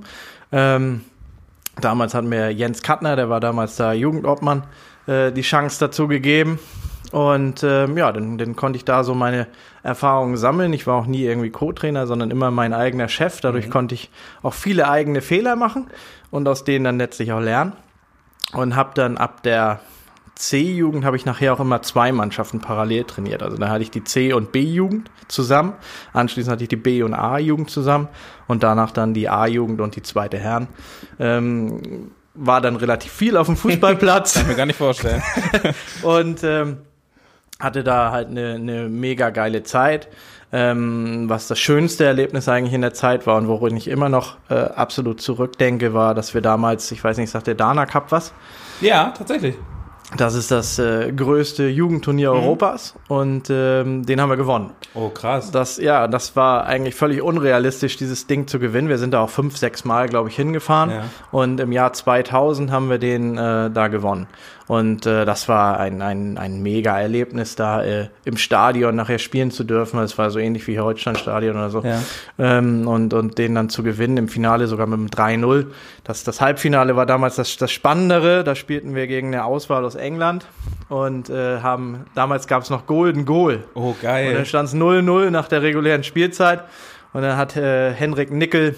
Ähm, 0.51 1.01
Damals 1.79 2.15
hat 2.15 2.25
mir 2.25 2.49
Jens 2.51 2.81
Kattner, 2.81 3.15
der 3.15 3.29
war 3.29 3.39
damals 3.39 3.75
da 3.75 3.93
Jugendobmann, 3.93 4.63
äh, 5.07 5.31
die 5.31 5.41
Chance 5.41 5.79
dazu 5.79 6.07
gegeben. 6.07 6.59
Und 7.11 7.63
ähm, 7.63 7.97
ja, 7.97 8.11
dann, 8.11 8.37
dann 8.37 8.55
konnte 8.55 8.77
ich 8.77 8.85
da 8.85 9.03
so 9.03 9.13
meine 9.13 9.47
Erfahrungen 9.81 10.37
sammeln. 10.37 10.73
Ich 10.73 10.87
war 10.87 10.95
auch 10.95 11.05
nie 11.05 11.23
irgendwie 11.23 11.49
Co-Trainer, 11.49 12.05
sondern 12.05 12.31
immer 12.31 12.51
mein 12.51 12.73
eigener 12.73 13.07
Chef. 13.07 13.39
Dadurch 13.39 13.69
konnte 13.69 13.95
ich 13.95 14.09
auch 14.43 14.53
viele 14.53 14.89
eigene 14.89 15.21
Fehler 15.21 15.55
machen 15.55 15.87
und 16.31 16.47
aus 16.47 16.63
denen 16.65 16.83
dann 16.83 16.97
letztlich 16.97 17.31
auch 17.31 17.39
lernen. 17.39 17.73
Und 18.53 18.75
habe 18.75 18.91
dann 18.93 19.17
ab 19.17 19.43
der 19.43 19.79
C-Jugend 20.35 21.03
habe 21.03 21.17
ich 21.17 21.25
nachher 21.25 21.53
auch 21.53 21.59
immer 21.59 21.81
zwei 21.81 22.11
Mannschaften 22.11 22.59
parallel 22.59 23.05
trainiert. 23.05 23.41
Also 23.41 23.57
da 23.57 23.69
hatte 23.69 23.81
ich 23.83 23.91
die 23.91 24.03
C- 24.03 24.33
und 24.33 24.51
B-Jugend 24.51 25.09
zusammen. 25.27 25.73
Anschließend 26.13 26.51
hatte 26.51 26.63
ich 26.63 26.69
die 26.69 26.75
B- 26.75 27.03
und 27.03 27.13
A-Jugend 27.13 27.69
zusammen 27.69 28.07
und 28.47 28.63
danach 28.63 28.91
dann 28.91 29.13
die 29.13 29.29
A-Jugend 29.29 29.81
und 29.81 29.95
die 29.95 30.03
zweite 30.03 30.37
Herren. 30.37 30.67
Ähm, 31.19 32.11
war 32.37 32.61
dann 32.61 32.75
relativ 32.75 33.11
viel 33.11 33.35
auf 33.37 33.47
dem 33.47 33.57
Fußballplatz 33.57 34.33
Kann 34.35 34.43
ich 34.43 34.47
mir 34.49 34.55
gar 34.55 34.65
nicht 34.65 34.77
vorstellen. 34.77 35.21
und 36.03 36.43
ähm, 36.43 36.77
hatte 37.59 37.83
da 37.83 38.11
halt 38.11 38.29
eine, 38.29 38.55
eine 38.55 38.89
mega 38.89 39.29
geile 39.29 39.63
Zeit. 39.63 40.07
Ähm, 40.53 41.25
was 41.27 41.47
das 41.47 41.59
schönste 41.59 42.05
Erlebnis 42.05 42.47
eigentlich 42.47 42.73
in 42.73 42.79
der 42.79 42.93
Zeit 42.93 43.27
war 43.27 43.35
und 43.35 43.49
worin 43.49 43.75
ich 43.75 43.89
immer 43.89 44.07
noch 44.07 44.37
äh, 44.49 44.53
absolut 44.53 45.19
zurückdenke, 45.19 45.93
war, 45.93 46.15
dass 46.15 46.33
wir 46.33 46.39
damals, 46.39 46.89
ich 46.91 47.03
weiß 47.03 47.17
nicht, 47.17 47.29
sagt 47.29 47.47
der 47.47 47.55
Dana 47.55 47.85
Cup 47.85 48.13
was? 48.13 48.33
ja, 48.79 49.13
tatsächlich. 49.17 49.55
Das 50.15 50.35
ist 50.35 50.51
das 50.51 50.79
äh, 50.79 51.11
größte 51.11 51.67
Jugendturnier 51.67 52.31
Europas 52.31 52.95
und 53.09 53.49
ähm, 53.49 54.05
den 54.05 54.21
haben 54.21 54.29
wir 54.29 54.37
gewonnen. 54.37 54.71
Oh, 54.93 55.09
krass. 55.09 55.51
Das, 55.51 55.77
ja, 55.77 56.07
das 56.07 56.33
war 56.37 56.65
eigentlich 56.65 56.95
völlig 56.95 57.21
unrealistisch, 57.21 57.97
dieses 57.97 58.25
Ding 58.25 58.47
zu 58.47 58.57
gewinnen. 58.57 58.87
Wir 58.87 58.99
sind 58.99 59.13
da 59.13 59.19
auch 59.19 59.29
fünf, 59.29 59.57
sechs 59.57 59.83
Mal, 59.83 60.07
glaube 60.07 60.29
ich, 60.29 60.35
hingefahren. 60.37 60.91
Ja. 60.91 61.03
Und 61.31 61.59
im 61.59 61.73
Jahr 61.73 61.91
2000 61.91 62.71
haben 62.71 62.89
wir 62.89 62.99
den 62.99 63.37
äh, 63.37 63.69
da 63.69 63.89
gewonnen. 63.89 64.27
Und 64.67 65.05
äh, 65.05 65.23
das 65.23 65.47
war 65.47 65.79
ein, 65.79 66.01
ein, 66.01 66.37
ein 66.37 66.61
mega 66.61 66.99
Erlebnis, 66.99 67.55
da 67.55 67.83
äh, 67.83 68.07
im 68.25 68.35
Stadion 68.35 68.95
nachher 68.95 69.17
spielen 69.17 69.49
zu 69.49 69.63
dürfen. 69.63 69.97
Das 69.97 70.17
war 70.17 70.29
so 70.29 70.39
ähnlich 70.39 70.67
wie 70.67 70.77
Holstein-Stadion 70.77 71.55
oder 71.55 71.69
so. 71.69 71.83
Ja. 71.83 72.01
Ähm, 72.37 72.85
und, 72.85 73.13
und 73.13 73.37
den 73.37 73.55
dann 73.55 73.69
zu 73.69 73.81
gewinnen 73.81 74.17
im 74.17 74.27
Finale 74.27 74.67
sogar 74.67 74.85
mit 74.85 74.99
einem 75.19 75.41
3-0. 75.41 75.67
Das, 76.03 76.25
das 76.25 76.41
Halbfinale 76.41 76.97
war 76.97 77.05
damals 77.05 77.37
das, 77.37 77.55
das 77.55 77.71
Spannendere. 77.71 78.43
Da 78.43 78.55
spielten 78.55 78.93
wir 78.93 79.07
gegen 79.07 79.27
eine 79.27 79.45
Auswahl 79.45 79.85
aus 79.85 79.95
England 79.95 80.45
und 80.89 81.29
äh, 81.29 81.59
haben, 81.61 82.05
damals 82.13 82.47
gab 82.47 82.63
es 82.63 82.69
noch 82.69 82.87
Golden 82.87 83.25
Goal. 83.25 83.63
Oh, 83.73 83.89
Und 83.89 84.03
dann 84.03 84.11
geil. 84.11 84.45
stand 84.45 84.67
es 84.67 84.75
0-0 84.75 85.29
nach 85.29 85.47
der 85.47 85.61
regulären 85.61 86.03
Spielzeit. 86.03 86.63
Und 87.13 87.21
dann 87.21 87.37
hat 87.37 87.55
äh, 87.55 87.93
Henrik 87.93 88.31
Nickel 88.31 88.75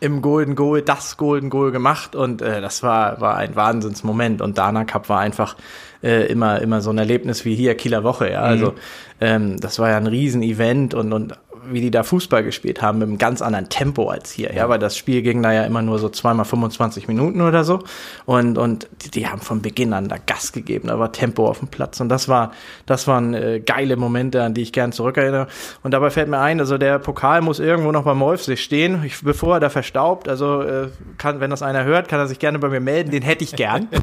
im 0.00 0.22
Golden 0.22 0.54
Goal 0.54 0.82
das 0.82 1.16
Golden 1.16 1.50
Goal 1.50 1.72
gemacht 1.72 2.16
und 2.16 2.42
äh, 2.42 2.60
das 2.60 2.82
war, 2.82 3.20
war 3.20 3.36
ein 3.36 3.56
Wahnsinnsmoment. 3.56 4.42
Und 4.42 4.58
Dana 4.58 4.84
Cup 4.84 5.08
war 5.08 5.20
einfach 5.20 5.56
äh, 6.02 6.26
immer, 6.26 6.60
immer 6.60 6.80
so 6.80 6.90
ein 6.90 6.98
Erlebnis 6.98 7.44
wie 7.44 7.54
hier 7.54 7.74
Kieler 7.74 8.04
Woche. 8.04 8.30
Ja? 8.30 8.40
Also 8.40 8.74
ähm, 9.20 9.58
das 9.58 9.78
war 9.78 9.90
ja 9.90 9.96
ein 9.96 10.06
Riesen-Event 10.06 10.94
und, 10.94 11.12
und 11.12 11.38
wie 11.70 11.80
die 11.80 11.90
da 11.90 12.02
Fußball 12.02 12.42
gespielt 12.42 12.82
haben, 12.82 12.98
mit 12.98 13.08
einem 13.08 13.18
ganz 13.18 13.42
anderen 13.42 13.68
Tempo 13.68 14.08
als 14.08 14.30
hier. 14.30 14.52
Ja, 14.54 14.68
weil 14.68 14.78
das 14.78 14.96
Spiel 14.96 15.22
ging 15.22 15.42
da 15.42 15.52
ja 15.52 15.64
immer 15.64 15.82
nur 15.82 15.98
so 15.98 16.08
zweimal 16.08 16.44
25 16.44 17.08
Minuten 17.08 17.40
oder 17.40 17.64
so. 17.64 17.80
Und, 18.24 18.58
und 18.58 18.88
die, 19.02 19.10
die 19.10 19.28
haben 19.28 19.40
von 19.40 19.62
Beginn 19.62 19.92
an 19.92 20.08
da 20.08 20.16
Gas 20.24 20.52
gegeben, 20.52 20.88
da 20.88 20.98
war 20.98 21.12
Tempo 21.12 21.48
auf 21.48 21.58
dem 21.60 21.68
Platz. 21.68 22.00
Und 22.00 22.08
das 22.08 22.28
war, 22.28 22.52
das 22.86 23.06
waren 23.06 23.34
äh, 23.34 23.60
geile 23.60 23.96
Momente, 23.96 24.42
an 24.42 24.54
die 24.54 24.62
ich 24.62 24.72
gern 24.72 24.92
zurückerinnere. 24.92 25.48
Und 25.82 25.92
dabei 25.92 26.10
fällt 26.10 26.28
mir 26.28 26.38
ein, 26.38 26.60
also 26.60 26.78
der 26.78 26.98
Pokal 26.98 27.40
muss 27.40 27.60
irgendwo 27.60 27.92
noch 27.92 28.04
beim 28.04 28.20
Wolfsee 28.20 28.56
stehen, 28.56 29.02
ich, 29.04 29.22
bevor 29.22 29.56
er 29.56 29.60
da 29.60 29.70
verstaubt. 29.70 30.28
Also 30.28 30.62
äh, 30.62 30.88
kann, 31.18 31.40
wenn 31.40 31.50
das 31.50 31.62
einer 31.62 31.84
hört, 31.84 32.08
kann 32.08 32.20
er 32.20 32.26
sich 32.26 32.38
gerne 32.38 32.58
bei 32.58 32.68
mir 32.68 32.80
melden, 32.80 33.10
den 33.10 33.22
hätte 33.22 33.44
ich 33.44 33.54
gern. 33.54 33.88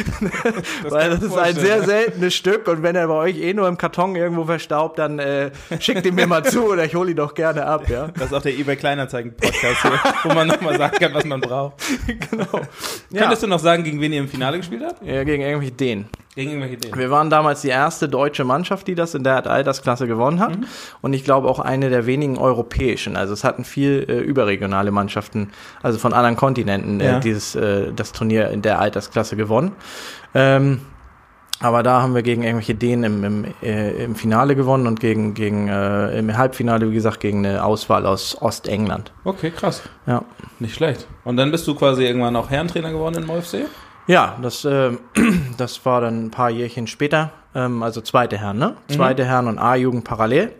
Weil 0.88 1.10
das 1.10 1.22
ist 1.22 1.36
ein 1.36 1.54
sehr 1.54 1.82
seltenes 1.82 2.34
Stück 2.34 2.68
und 2.68 2.82
wenn 2.82 2.96
er 2.96 3.08
bei 3.08 3.14
euch 3.14 3.38
eh 3.38 3.54
nur 3.54 3.68
im 3.68 3.78
Karton 3.78 4.16
irgendwo 4.16 4.44
verstaubt, 4.44 4.98
dann 4.98 5.18
äh, 5.18 5.50
schickt 5.80 6.06
ihn 6.06 6.14
mir 6.14 6.26
mal 6.26 6.41
zu 6.42 6.64
oder 6.64 6.84
ich 6.84 6.94
hole 6.94 7.10
ihn 7.10 7.16
doch 7.16 7.34
gerne 7.34 7.64
ab, 7.66 7.88
ja. 7.88 8.08
Das 8.08 8.26
ist 8.26 8.34
auch 8.34 8.42
der 8.42 8.52
eBay 8.58 8.76
Kleinanzeigen 8.76 9.34
Podcast, 9.34 9.82
hier, 9.82 9.92
wo 10.24 10.34
man 10.34 10.48
nochmal 10.48 10.76
sagen 10.78 10.96
kann, 10.98 11.14
was 11.14 11.24
man 11.24 11.40
braucht. 11.40 11.74
genau. 12.30 12.60
Ja. 13.10 13.20
Könntest 13.22 13.42
du 13.42 13.46
noch 13.46 13.58
sagen, 13.60 13.84
gegen 13.84 14.00
wen 14.00 14.12
ihr 14.12 14.20
im 14.20 14.28
Finale 14.28 14.56
gespielt 14.58 14.82
habt? 14.86 15.02
ja, 15.04 15.24
gegen 15.24 15.42
irgendwelche 15.42 15.72
Dänen. 15.72 16.08
Gegen 16.34 16.50
irgendwelche 16.52 16.76
Ideen. 16.76 16.96
Wir 16.96 17.10
waren 17.10 17.28
damals 17.28 17.60
die 17.60 17.68
erste 17.68 18.08
deutsche 18.08 18.44
Mannschaft, 18.44 18.86
die 18.88 18.94
das 18.94 19.14
in 19.14 19.22
der 19.22 19.46
Altersklasse 19.46 20.06
gewonnen 20.06 20.40
hat. 20.40 20.56
Und 21.02 21.12
ich 21.12 21.24
glaube 21.24 21.46
auch 21.46 21.58
eine 21.58 21.90
der 21.90 22.06
wenigen 22.06 22.38
europäischen. 22.38 23.16
Also 23.18 23.34
es 23.34 23.44
hatten 23.44 23.64
viel 23.64 24.06
äh, 24.08 24.18
überregionale 24.20 24.90
Mannschaften, 24.92 25.50
also 25.82 25.98
von 25.98 26.14
anderen 26.14 26.36
Kontinenten, 26.36 27.00
Ja. 27.00 27.18
äh, 27.18 27.20
dieses, 27.20 27.54
äh, 27.54 27.92
das 27.94 28.12
Turnier 28.12 28.48
in 28.48 28.62
der 28.62 28.78
Altersklasse 28.80 29.36
gewonnen. 29.36 29.72
Ähm, 30.34 30.80
aber 31.62 31.82
da 31.82 32.02
haben 32.02 32.14
wir 32.14 32.22
gegen 32.22 32.42
irgendwelche 32.42 32.74
Dänen 32.74 33.04
im, 33.04 33.24
im, 33.24 33.54
äh, 33.62 34.04
im 34.04 34.14
Finale 34.14 34.56
gewonnen 34.56 34.86
und 34.86 35.00
gegen, 35.00 35.34
gegen 35.34 35.68
äh, 35.68 36.18
im 36.18 36.36
Halbfinale, 36.36 36.90
wie 36.90 36.94
gesagt, 36.94 37.20
gegen 37.20 37.46
eine 37.46 37.64
Auswahl 37.64 38.04
aus 38.04 38.40
Ostengland. 38.42 39.12
Okay, 39.24 39.50
krass. 39.50 39.82
Ja. 40.06 40.24
Nicht 40.58 40.74
schlecht. 40.74 41.06
Und 41.24 41.36
dann 41.36 41.50
bist 41.50 41.66
du 41.66 41.74
quasi 41.74 42.04
irgendwann 42.04 42.36
auch 42.36 42.50
Herrentrainer 42.50 42.90
geworden 42.90 43.22
in 43.22 43.28
Wolfsee? 43.28 43.64
Ja, 44.06 44.36
das, 44.42 44.64
äh, 44.64 44.90
das 45.56 45.84
war 45.86 46.00
dann 46.00 46.26
ein 46.26 46.30
paar 46.30 46.50
Jährchen 46.50 46.86
später, 46.86 47.30
ähm, 47.54 47.82
also 47.82 48.00
zweite 48.00 48.36
Herren, 48.38 48.58
ne? 48.58 48.76
Zweite 48.88 49.24
Herren 49.24 49.46
und 49.46 49.58
A-Jugend 49.58 50.04
parallel. 50.04 50.52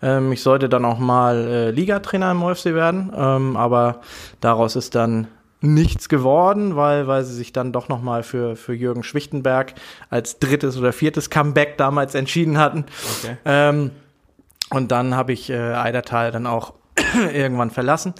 Ähm, 0.00 0.32
ich 0.32 0.42
sollte 0.42 0.68
dann 0.68 0.84
auch 0.84 0.98
mal 0.98 1.36
äh, 1.36 1.70
Ligatrainer 1.70 2.30
im 2.30 2.42
OFC 2.42 2.66
werden, 2.66 3.12
ähm, 3.16 3.56
aber 3.56 4.00
daraus 4.40 4.76
ist 4.76 4.94
dann 4.94 5.26
nichts 5.60 6.08
geworden, 6.08 6.76
weil, 6.76 7.06
weil 7.06 7.24
sie 7.24 7.34
sich 7.34 7.52
dann 7.52 7.72
doch 7.72 7.88
nochmal 7.88 8.22
für, 8.22 8.56
für 8.56 8.74
Jürgen 8.74 9.02
Schwichtenberg 9.02 9.74
als 10.08 10.38
drittes 10.38 10.76
oder 10.78 10.92
viertes 10.92 11.30
Comeback 11.30 11.76
damals 11.78 12.14
entschieden 12.14 12.58
hatten. 12.58 12.84
Okay. 13.18 13.36
Ähm, 13.44 13.90
und 14.70 14.92
dann 14.92 15.16
habe 15.16 15.32
ich 15.32 15.50
äh, 15.50 15.56
Eidertal 15.56 16.30
dann 16.30 16.46
auch 16.46 16.74
irgendwann 17.32 17.70
verlassen 17.70 18.14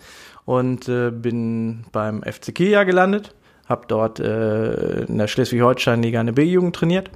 und 0.45 0.89
äh, 0.89 1.11
bin 1.11 1.85
beim 1.93 2.23
FC 2.23 2.55
Kia 2.55 2.85
gelandet. 2.85 3.35
Habe 3.69 3.85
dort 3.87 4.19
äh, 4.19 5.03
in 5.05 5.19
der 5.19 5.29
Schleswig-Holstein-Liga 5.29 6.21
eine 6.21 6.33
B-Jugend 6.33 6.75
trainiert. 6.75 7.11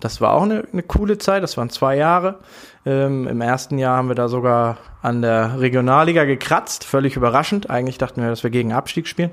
Das 0.00 0.20
war 0.20 0.34
auch 0.34 0.42
eine, 0.42 0.64
eine 0.72 0.82
coole 0.82 1.18
Zeit, 1.18 1.42
das 1.42 1.56
waren 1.56 1.70
zwei 1.70 1.96
Jahre. 1.96 2.38
Ähm, 2.86 3.26
Im 3.26 3.40
ersten 3.40 3.78
Jahr 3.78 3.96
haben 3.96 4.08
wir 4.08 4.14
da 4.14 4.28
sogar 4.28 4.78
an 5.02 5.22
der 5.22 5.60
Regionalliga 5.60 6.24
gekratzt, 6.24 6.84
völlig 6.84 7.16
überraschend. 7.16 7.68
Eigentlich 7.68 7.98
dachten 7.98 8.22
wir, 8.22 8.28
dass 8.28 8.42
wir 8.42 8.50
gegen 8.50 8.72
Abstieg 8.72 9.08
spielen, 9.08 9.30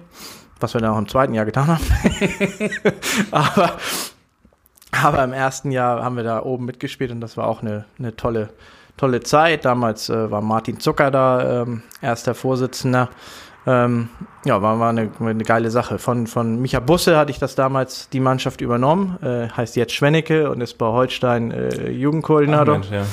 was 0.59 0.73
wir 0.73 0.81
dann 0.81 0.91
auch 0.91 0.97
im 0.97 1.07
zweiten 1.07 1.33
Jahr 1.33 1.45
getan 1.45 1.67
haben. 1.67 1.83
aber, 3.31 3.73
aber 4.91 5.23
im 5.23 5.33
ersten 5.33 5.71
Jahr 5.71 6.03
haben 6.03 6.15
wir 6.15 6.23
da 6.23 6.41
oben 6.41 6.65
mitgespielt 6.65 7.11
und 7.11 7.21
das 7.21 7.37
war 7.37 7.47
auch 7.47 7.61
eine, 7.61 7.85
eine 7.99 8.15
tolle, 8.15 8.49
tolle 8.97 9.21
Zeit. 9.21 9.65
Damals 9.65 10.09
äh, 10.09 10.31
war 10.31 10.41
Martin 10.41 10.79
Zucker 10.79 11.11
da, 11.11 11.61
ähm, 11.61 11.83
erster 12.01 12.33
Vorsitzender. 12.33 13.09
Ähm, 13.67 14.09
ja, 14.45 14.61
war, 14.61 14.79
war 14.79 14.89
eine, 14.89 15.09
eine 15.19 15.43
geile 15.43 15.71
Sache. 15.71 15.97
Von, 15.97 16.27
von 16.27 16.61
Micha 16.61 16.79
Busse 16.79 17.17
hatte 17.17 17.31
ich 17.31 17.39
das 17.39 17.55
damals 17.55 18.09
die 18.09 18.19
Mannschaft 18.19 18.61
übernommen, 18.61 19.17
äh, 19.23 19.49
heißt 19.49 19.75
jetzt 19.75 19.93
Schwennecke 19.93 20.51
und 20.51 20.61
ist 20.61 20.77
bei 20.77 20.85
Holstein 20.85 21.51
äh, 21.51 21.89
Jugendkoordinator. 21.89 22.77
Mensch, 22.77 22.91
ja. 22.91 23.05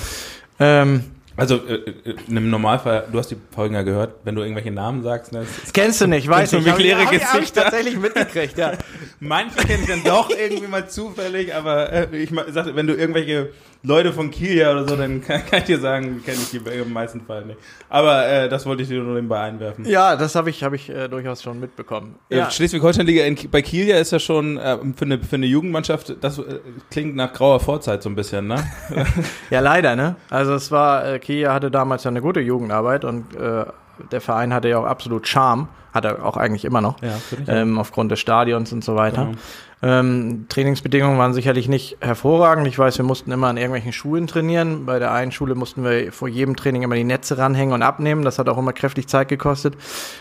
ähm, 0.61 1.05
Also 1.37 1.57
äh, 1.67 1.75
äh, 1.75 2.15
im 2.29 2.51
Normalfall, 2.51 3.05
du 3.11 3.19
hast 3.19 3.31
die 3.31 3.37
Folgen 3.55 3.75
ja 3.75 3.83
gehört, 3.83 4.15
wenn 4.25 4.35
du 4.35 4.43
irgendwelche 4.43 4.71
Namen 4.71 5.03
sagst, 5.03 5.33
ne, 5.33 5.45
das 5.63 5.73
kennst 5.73 6.01
du 6.01 6.07
nicht, 6.07 6.29
weiß 6.29 6.51
Kennst 6.51 6.67
du 6.67 6.71
nicht. 6.71 6.79
wie 6.79 6.83
leere 6.83 7.05
hab 7.07 7.13
ich, 7.13 7.23
hab 7.25 7.35
ich 7.35 7.39
Gesichter? 7.41 7.63
tatsächlich 7.63 7.97
mitgekriegt, 7.99 8.59
ja. 8.59 8.73
Manche 9.21 9.57
kennen 9.57 9.83
ich 9.83 9.89
dann 9.89 10.05
doch 10.05 10.31
irgendwie 10.31 10.67
mal 10.67 10.89
zufällig, 10.89 11.55
aber 11.55 11.93
äh, 11.93 12.17
ich 12.17 12.31
sagte, 12.49 12.77
wenn 12.77 12.87
du 12.87 12.95
irgendwelche 12.95 13.51
Leute 13.85 14.13
von 14.13 14.31
Kiel 14.31 14.57
ja 14.59 14.71
oder 14.73 14.87
so, 14.87 14.95
dann 14.95 15.23
kann, 15.27 15.45
kann 15.47 15.61
ich 15.61 15.65
dir 15.65 15.79
sagen, 15.81 16.23
kenne 16.25 16.39
ich 16.41 16.51
die 16.51 16.57
im 16.59 16.93
meisten 16.93 17.21
Fall 17.23 17.45
nicht. 17.47 17.59
Aber 17.89 18.27
äh, 18.29 18.49
das 18.49 18.65
wollte 18.67 18.83
ich 18.83 18.89
dir 18.89 19.01
nur 19.03 19.15
nebenbei 19.15 19.41
einwerfen. 19.41 19.85
Ja, 19.87 20.15
das 20.17 20.35
habe 20.35 20.51
ich, 20.51 20.63
hab 20.63 20.73
ich 20.73 20.89
äh, 20.89 21.09
durchaus 21.09 21.43
schon 21.43 21.59
mitbekommen. 21.59 22.17
Ja. 22.29 22.51
Schleswig-Holstein-Liga 22.51 23.25
in- 23.25 23.51
bei 23.51 23.63
Kiel 23.63 23.87
ja 23.89 23.97
ist 23.97 24.13
ja 24.13 24.19
schon 24.21 24.57
äh, 24.59 24.77
für, 24.97 25.05
eine, 25.05 25.19
für 25.19 25.37
eine 25.37 25.47
Jugendmannschaft, 25.47 26.15
das 26.21 26.39
äh, 26.39 26.43
klingt 26.91 27.17
nach 27.17 27.33
grauer 27.33 27.59
Vorzeit 27.61 28.03
so 28.03 28.09
ein 28.11 28.15
bisschen, 28.15 28.47
ne? 28.47 28.57
Ja, 29.51 29.61
leider, 29.61 29.97
ne? 29.97 30.17
Also 30.31 30.55
es 30.55 30.71
war, 30.71 31.15
Kia 31.23 31.55
hatte 31.55 31.71
damals 31.71 32.05
ja 32.05 32.11
eine 32.11 32.21
gute 32.21 32.41
Jugendarbeit 32.41 33.05
und 33.07 33.35
äh, 33.35 33.65
der 34.11 34.21
Verein 34.21 34.53
hatte 34.53 34.69
ja 34.69 34.79
auch 34.79 34.85
absolut 34.85 35.27
Charme, 35.27 35.69
hat 35.95 36.05
er 36.05 36.25
auch 36.25 36.37
eigentlich 36.37 36.65
immer 36.65 36.81
noch, 36.81 36.97
Ja, 37.03 37.19
ähm, 37.47 37.79
aufgrund 37.79 38.13
des 38.13 38.21
Stadions 38.21 38.73
und 38.73 38.85
so 38.85 38.97
weiter. 38.97 39.27
Genau. 39.27 39.39
Ähm, 39.85 40.47
Trainingsbedingungen 40.49 41.19
waren 41.19 41.35
sicherlich 41.35 41.69
nicht 41.69 41.97
hervorragend. 42.01 42.69
Ich 42.69 42.79
weiß, 42.79 42.99
wir 42.99 43.05
mussten 43.05 43.33
immer 43.33 43.49
an 43.49 43.57
irgendwelchen 43.57 43.93
Schulen 43.93 44.29
trainieren. 44.29 44.87
Bei 44.87 45.01
der 45.01 45.11
einen 45.13 45.33
Schule 45.33 45.57
mussten 45.57 45.83
wir 45.83 46.13
vor 46.13 46.29
jedem 46.29 46.55
Training 46.55 46.83
immer 46.83 46.95
die 46.95 47.03
Netze 47.03 47.37
ranhängen 47.37 47.75
und 47.75 47.83
abnehmen. 47.83 48.25
Das 48.25 48.39
hat 48.39 48.49
auch 48.49 48.59
immer 48.59 48.73
kräftig 48.73 49.09
Zeit 49.09 49.29
gekostet. 49.29 49.75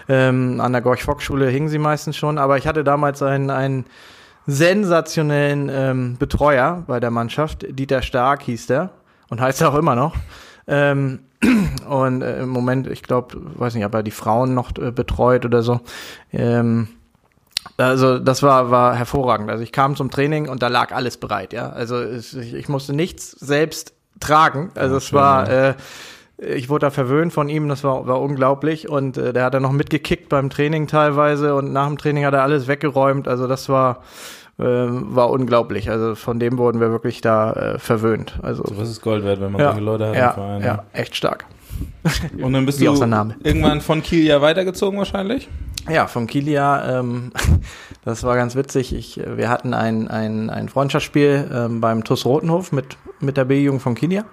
Ähm, 0.10 0.60
an 0.60 0.72
der 0.72 0.82
Gorch-Fock-Schule 0.82 1.48
hingen 1.48 1.70
sie 1.70 1.78
meistens 1.78 2.18
schon. 2.18 2.40
Aber 2.40 2.58
ich 2.58 2.66
hatte 2.66 2.84
damals 2.84 3.22
einen, 3.22 3.52
einen 3.52 3.86
sensationellen 4.48 5.70
ähm, 5.72 6.18
Betreuer 6.18 6.84
bei 6.88 7.00
der 7.00 7.12
Mannschaft. 7.12 7.64
Dieter 7.70 8.02
Stark 8.02 8.42
hieß 8.42 8.66
der 8.66 8.90
und 9.30 9.42
heißt 9.42 9.62
er 9.62 9.70
auch 9.70 9.78
immer 9.78 9.94
noch. 9.94 10.16
Ähm, 10.72 11.20
und 11.88 12.22
äh, 12.22 12.42
im 12.42 12.50
Moment, 12.50 12.88
ich 12.88 13.04
glaube, 13.04 13.38
weiß 13.60 13.76
nicht, 13.76 13.86
ob 13.86 13.94
er 13.94 14.04
die 14.04 14.12
Frauen 14.12 14.54
noch 14.54 14.72
äh, 14.78 14.92
betreut 14.92 15.46
oder 15.46 15.62
so. 15.62 15.82
Ähm, 16.32 16.88
also 17.78 18.20
das 18.20 18.42
war, 18.42 18.72
war 18.72 18.96
hervorragend. 18.96 19.50
Also 19.50 19.64
ich 19.64 19.72
kam 19.72 19.96
zum 19.96 20.10
Training 20.10 20.50
und 20.50 20.64
da 20.64 20.68
lag 20.68 20.94
alles 20.94 21.18
bereit, 21.18 21.54
ja. 21.54 21.70
Also 21.70 21.98
es, 21.98 22.34
ich, 22.34 22.54
ich 22.54 22.70
musste 22.70 22.94
nichts 22.94 23.32
selbst 23.32 23.94
tragen. 24.20 24.72
Also 24.76 24.94
Ja, 24.94 24.98
es 24.98 25.08
schön, 25.08 25.20
war, 25.20 25.50
äh, 25.50 25.74
ich 26.38 26.70
wurde 26.70 26.88
da 26.88 26.90
verwöhnt 26.90 27.34
von 27.34 27.50
ihm, 27.50 27.68
das 27.68 27.84
war, 27.84 28.08
war 28.08 28.22
unglaublich. 28.22 28.88
Und 28.90 29.18
äh, 29.18 29.34
der 29.34 29.44
hat 29.44 29.54
dann 29.54 29.64
noch 29.64 29.74
mitgekickt 29.74 30.30
beim 30.30 30.50
Training 30.50 30.88
teilweise 30.88 31.54
und 31.54 31.74
nach 31.74 31.88
dem 31.88 31.98
Training 31.98 32.26
hat 32.26 32.34
er 32.34 32.44
alles 32.44 32.68
weggeräumt. 32.68 33.28
Also 33.28 33.48
das 33.48 33.68
war, 33.68 34.04
äh, 34.62 34.88
war 35.16 35.30
unglaublich. 35.30 35.90
Also 35.90 36.16
von 36.16 36.40
dem 36.40 36.58
wurden 36.58 36.80
wir 36.80 36.92
wirklich 36.92 37.22
da 37.22 37.54
äh, 37.54 37.80
verwöhnt. 37.80 38.40
Also 38.42 38.64
So 38.66 38.78
was 38.78 38.90
ist 38.90 39.02
Gold 39.02 39.24
wert, 39.24 39.42
wenn 39.42 39.52
man 39.52 39.62
ja, 39.62 39.68
solche 39.72 39.84
Leute 39.84 40.08
hat 40.10 40.16
ja, 40.16 40.28
im 40.30 40.34
Verein. 40.34 40.62
ja, 40.64 40.84
echt 40.94 41.16
stark. 41.16 41.46
Und 42.42 42.54
dann 42.54 42.66
bist 42.66 42.80
Wie 42.80 42.86
du 42.86 42.92
auch 42.92 42.96
sein 42.96 43.10
Name. 43.10 43.36
irgendwann 43.44 43.82
von 43.82 44.04
Kiel 44.04 44.24
ja 44.26 44.42
weitergezogen 44.42 44.98
wahrscheinlich? 45.00 45.50
Ja, 45.90 46.06
von 46.06 46.28
Kilia, 46.28 47.00
ähm, 47.00 47.32
das 48.06 48.24
war 48.24 48.36
ganz 48.36 48.56
witzig. 48.56 48.94
Ich, 48.96 49.20
äh, 49.20 49.38
wir 49.38 49.50
hatten 49.50 49.74
ein, 49.74 50.08
ein, 50.08 50.50
ein 50.52 50.70
Freundschaftsspiel 50.70 51.50
ähm, 51.52 51.82
beim 51.82 52.04
TuS 52.04 52.26
Rotenhof 52.26 52.72
mit, 52.72 52.98
mit 53.20 53.36
der 53.38 53.46
B-Jugend 53.46 53.82
von 53.82 53.96
Kilia. 53.96 54.26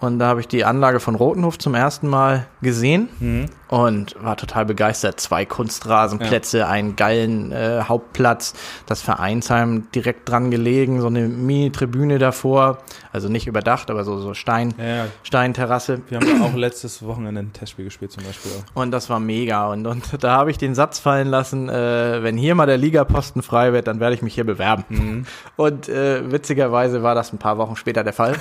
Und 0.00 0.18
da 0.18 0.26
habe 0.26 0.40
ich 0.40 0.48
die 0.48 0.66
Anlage 0.66 1.00
von 1.00 1.14
Rotenhof 1.14 1.58
zum 1.58 1.74
ersten 1.74 2.08
Mal 2.08 2.46
gesehen 2.60 3.08
Mhm. 3.20 3.46
Und 3.74 4.14
war 4.22 4.36
total 4.36 4.66
begeistert. 4.66 5.18
Zwei 5.18 5.44
Kunstrasenplätze, 5.44 6.68
einen 6.68 6.94
geilen 6.94 7.50
äh, 7.50 7.80
Hauptplatz, 7.82 8.54
das 8.86 9.02
Vereinsheim 9.02 9.88
direkt 9.92 10.28
dran 10.28 10.52
gelegen, 10.52 11.00
so 11.00 11.08
eine 11.08 11.26
Mini-Tribüne 11.26 12.20
davor. 12.20 12.78
Also 13.12 13.28
nicht 13.28 13.48
überdacht, 13.48 13.90
aber 13.90 14.04
so, 14.04 14.20
so 14.20 14.32
Stein, 14.32 14.74
Ja, 14.78 14.84
ja. 14.84 15.06
Steinterrasse. 15.24 16.02
Wir 16.08 16.20
haben 16.20 16.28
ja 16.28 16.46
auch 16.46 16.54
letztes 16.54 17.04
Wochenende 17.04 17.40
ein 17.40 17.52
Testspiel 17.52 17.86
gespielt 17.86 18.12
zum 18.12 18.22
Beispiel. 18.22 18.52
Auch. 18.52 18.80
Und 18.80 18.92
das 18.92 19.10
war 19.10 19.18
mega. 19.18 19.66
Und, 19.66 19.88
und 19.88 20.22
da 20.22 20.36
habe 20.36 20.52
ich 20.52 20.58
den 20.58 20.76
Satz 20.76 21.00
fallen 21.00 21.26
lassen, 21.26 21.68
äh, 21.68 22.22
wenn 22.22 22.36
hier 22.36 22.54
mal 22.54 22.66
der 22.66 22.78
Ligaposten 22.78 23.42
frei 23.42 23.72
wird, 23.72 23.88
dann 23.88 23.98
werde 23.98 24.14
ich 24.14 24.22
mich 24.22 24.34
hier 24.34 24.44
bewerben. 24.44 24.84
Mhm. 24.88 25.26
Und 25.56 25.88
äh, 25.88 26.30
witzigerweise 26.30 27.02
war 27.02 27.16
das 27.16 27.32
ein 27.32 27.38
paar 27.38 27.58
Wochen 27.58 27.74
später 27.74 28.04
der 28.04 28.12
Fall. 28.12 28.36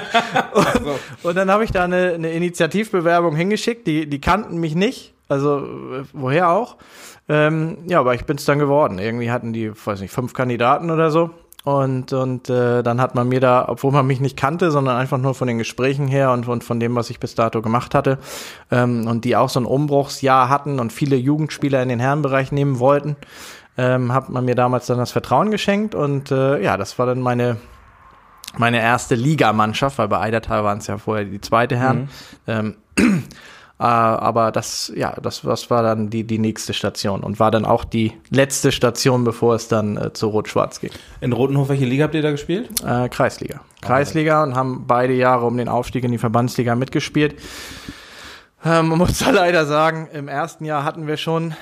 und, 0.54 0.66
und 1.22 1.36
dann 1.36 1.50
habe 1.50 1.64
ich 1.64 1.70
da 1.70 1.84
eine, 1.84 2.14
eine 2.14 2.30
Initiativbewerbung 2.30 3.36
hingeschickt. 3.36 3.86
Die, 3.86 4.08
die 4.08 4.20
kannten 4.22 4.56
mich 4.58 4.69
nicht. 4.74 5.14
Also 5.28 5.62
woher 6.12 6.50
auch. 6.50 6.76
Ähm, 7.28 7.78
ja, 7.86 8.00
aber 8.00 8.14
ich 8.14 8.24
bin 8.24 8.36
es 8.36 8.44
dann 8.44 8.58
geworden. 8.58 8.98
Irgendwie 8.98 9.30
hatten 9.30 9.52
die, 9.52 9.70
weiß 9.72 10.00
nicht, 10.00 10.12
fünf 10.12 10.34
Kandidaten 10.34 10.90
oder 10.90 11.10
so. 11.10 11.30
Und, 11.62 12.12
und 12.14 12.48
äh, 12.48 12.82
dann 12.82 13.00
hat 13.00 13.14
man 13.14 13.28
mir 13.28 13.40
da, 13.40 13.66
obwohl 13.68 13.92
man 13.92 14.06
mich 14.06 14.20
nicht 14.20 14.36
kannte, 14.36 14.70
sondern 14.70 14.96
einfach 14.96 15.18
nur 15.18 15.34
von 15.34 15.46
den 15.46 15.58
Gesprächen 15.58 16.08
her 16.08 16.32
und, 16.32 16.48
und 16.48 16.64
von 16.64 16.80
dem, 16.80 16.94
was 16.94 17.10
ich 17.10 17.20
bis 17.20 17.34
dato 17.34 17.60
gemacht 17.60 17.94
hatte, 17.94 18.18
ähm, 18.70 19.06
und 19.06 19.24
die 19.24 19.36
auch 19.36 19.50
so 19.50 19.60
ein 19.60 19.66
Umbruchsjahr 19.66 20.48
hatten 20.48 20.80
und 20.80 20.92
viele 20.92 21.16
Jugendspieler 21.16 21.82
in 21.82 21.90
den 21.90 22.00
Herrenbereich 22.00 22.50
nehmen 22.50 22.78
wollten, 22.78 23.16
ähm, 23.76 24.12
hat 24.12 24.30
man 24.30 24.46
mir 24.46 24.54
damals 24.54 24.86
dann 24.86 24.98
das 24.98 25.12
Vertrauen 25.12 25.50
geschenkt. 25.50 25.94
Und 25.94 26.30
äh, 26.30 26.62
ja, 26.62 26.78
das 26.78 26.98
war 26.98 27.04
dann 27.04 27.20
meine, 27.20 27.58
meine 28.56 28.80
erste 28.80 29.14
Ligamannschaft, 29.14 29.98
weil 29.98 30.08
bei 30.08 30.18
Eidertal 30.18 30.64
waren 30.64 30.78
es 30.78 30.86
ja 30.86 30.96
vorher 30.96 31.26
die 31.26 31.42
zweite 31.42 31.76
Herren. 31.76 32.08
Ähm, 32.46 32.76
äh, 32.96 33.02
aber 33.86 34.52
das, 34.52 34.92
ja, 34.94 35.16
das, 35.22 35.40
das 35.40 35.70
war 35.70 35.82
dann 35.82 36.10
die, 36.10 36.24
die 36.24 36.38
nächste 36.38 36.74
Station 36.74 37.22
und 37.22 37.40
war 37.40 37.50
dann 37.50 37.64
auch 37.64 37.84
die 37.84 38.12
letzte 38.28 38.72
Station, 38.72 39.24
bevor 39.24 39.54
es 39.54 39.68
dann 39.68 39.96
äh, 39.96 40.12
zu 40.12 40.28
Rot-Schwarz 40.28 40.80
ging. 40.80 40.90
In 41.22 41.32
Rotenhof, 41.32 41.70
welche 41.70 41.86
Liga 41.86 42.04
habt 42.04 42.14
ihr 42.14 42.20
da 42.20 42.30
gespielt? 42.30 42.68
Äh, 42.84 43.08
Kreisliga. 43.08 43.60
Kreisliga 43.80 44.42
und 44.42 44.54
haben 44.54 44.84
beide 44.86 45.14
Jahre 45.14 45.46
um 45.46 45.56
den 45.56 45.68
Aufstieg 45.68 46.04
in 46.04 46.12
die 46.12 46.18
Verbandsliga 46.18 46.74
mitgespielt. 46.74 47.36
Ähm, 48.62 48.88
man 48.88 48.98
muss 48.98 49.18
da 49.18 49.30
leider 49.30 49.64
sagen, 49.64 50.08
im 50.12 50.28
ersten 50.28 50.66
Jahr 50.66 50.84
hatten 50.84 51.06
wir 51.06 51.16
schon 51.16 51.54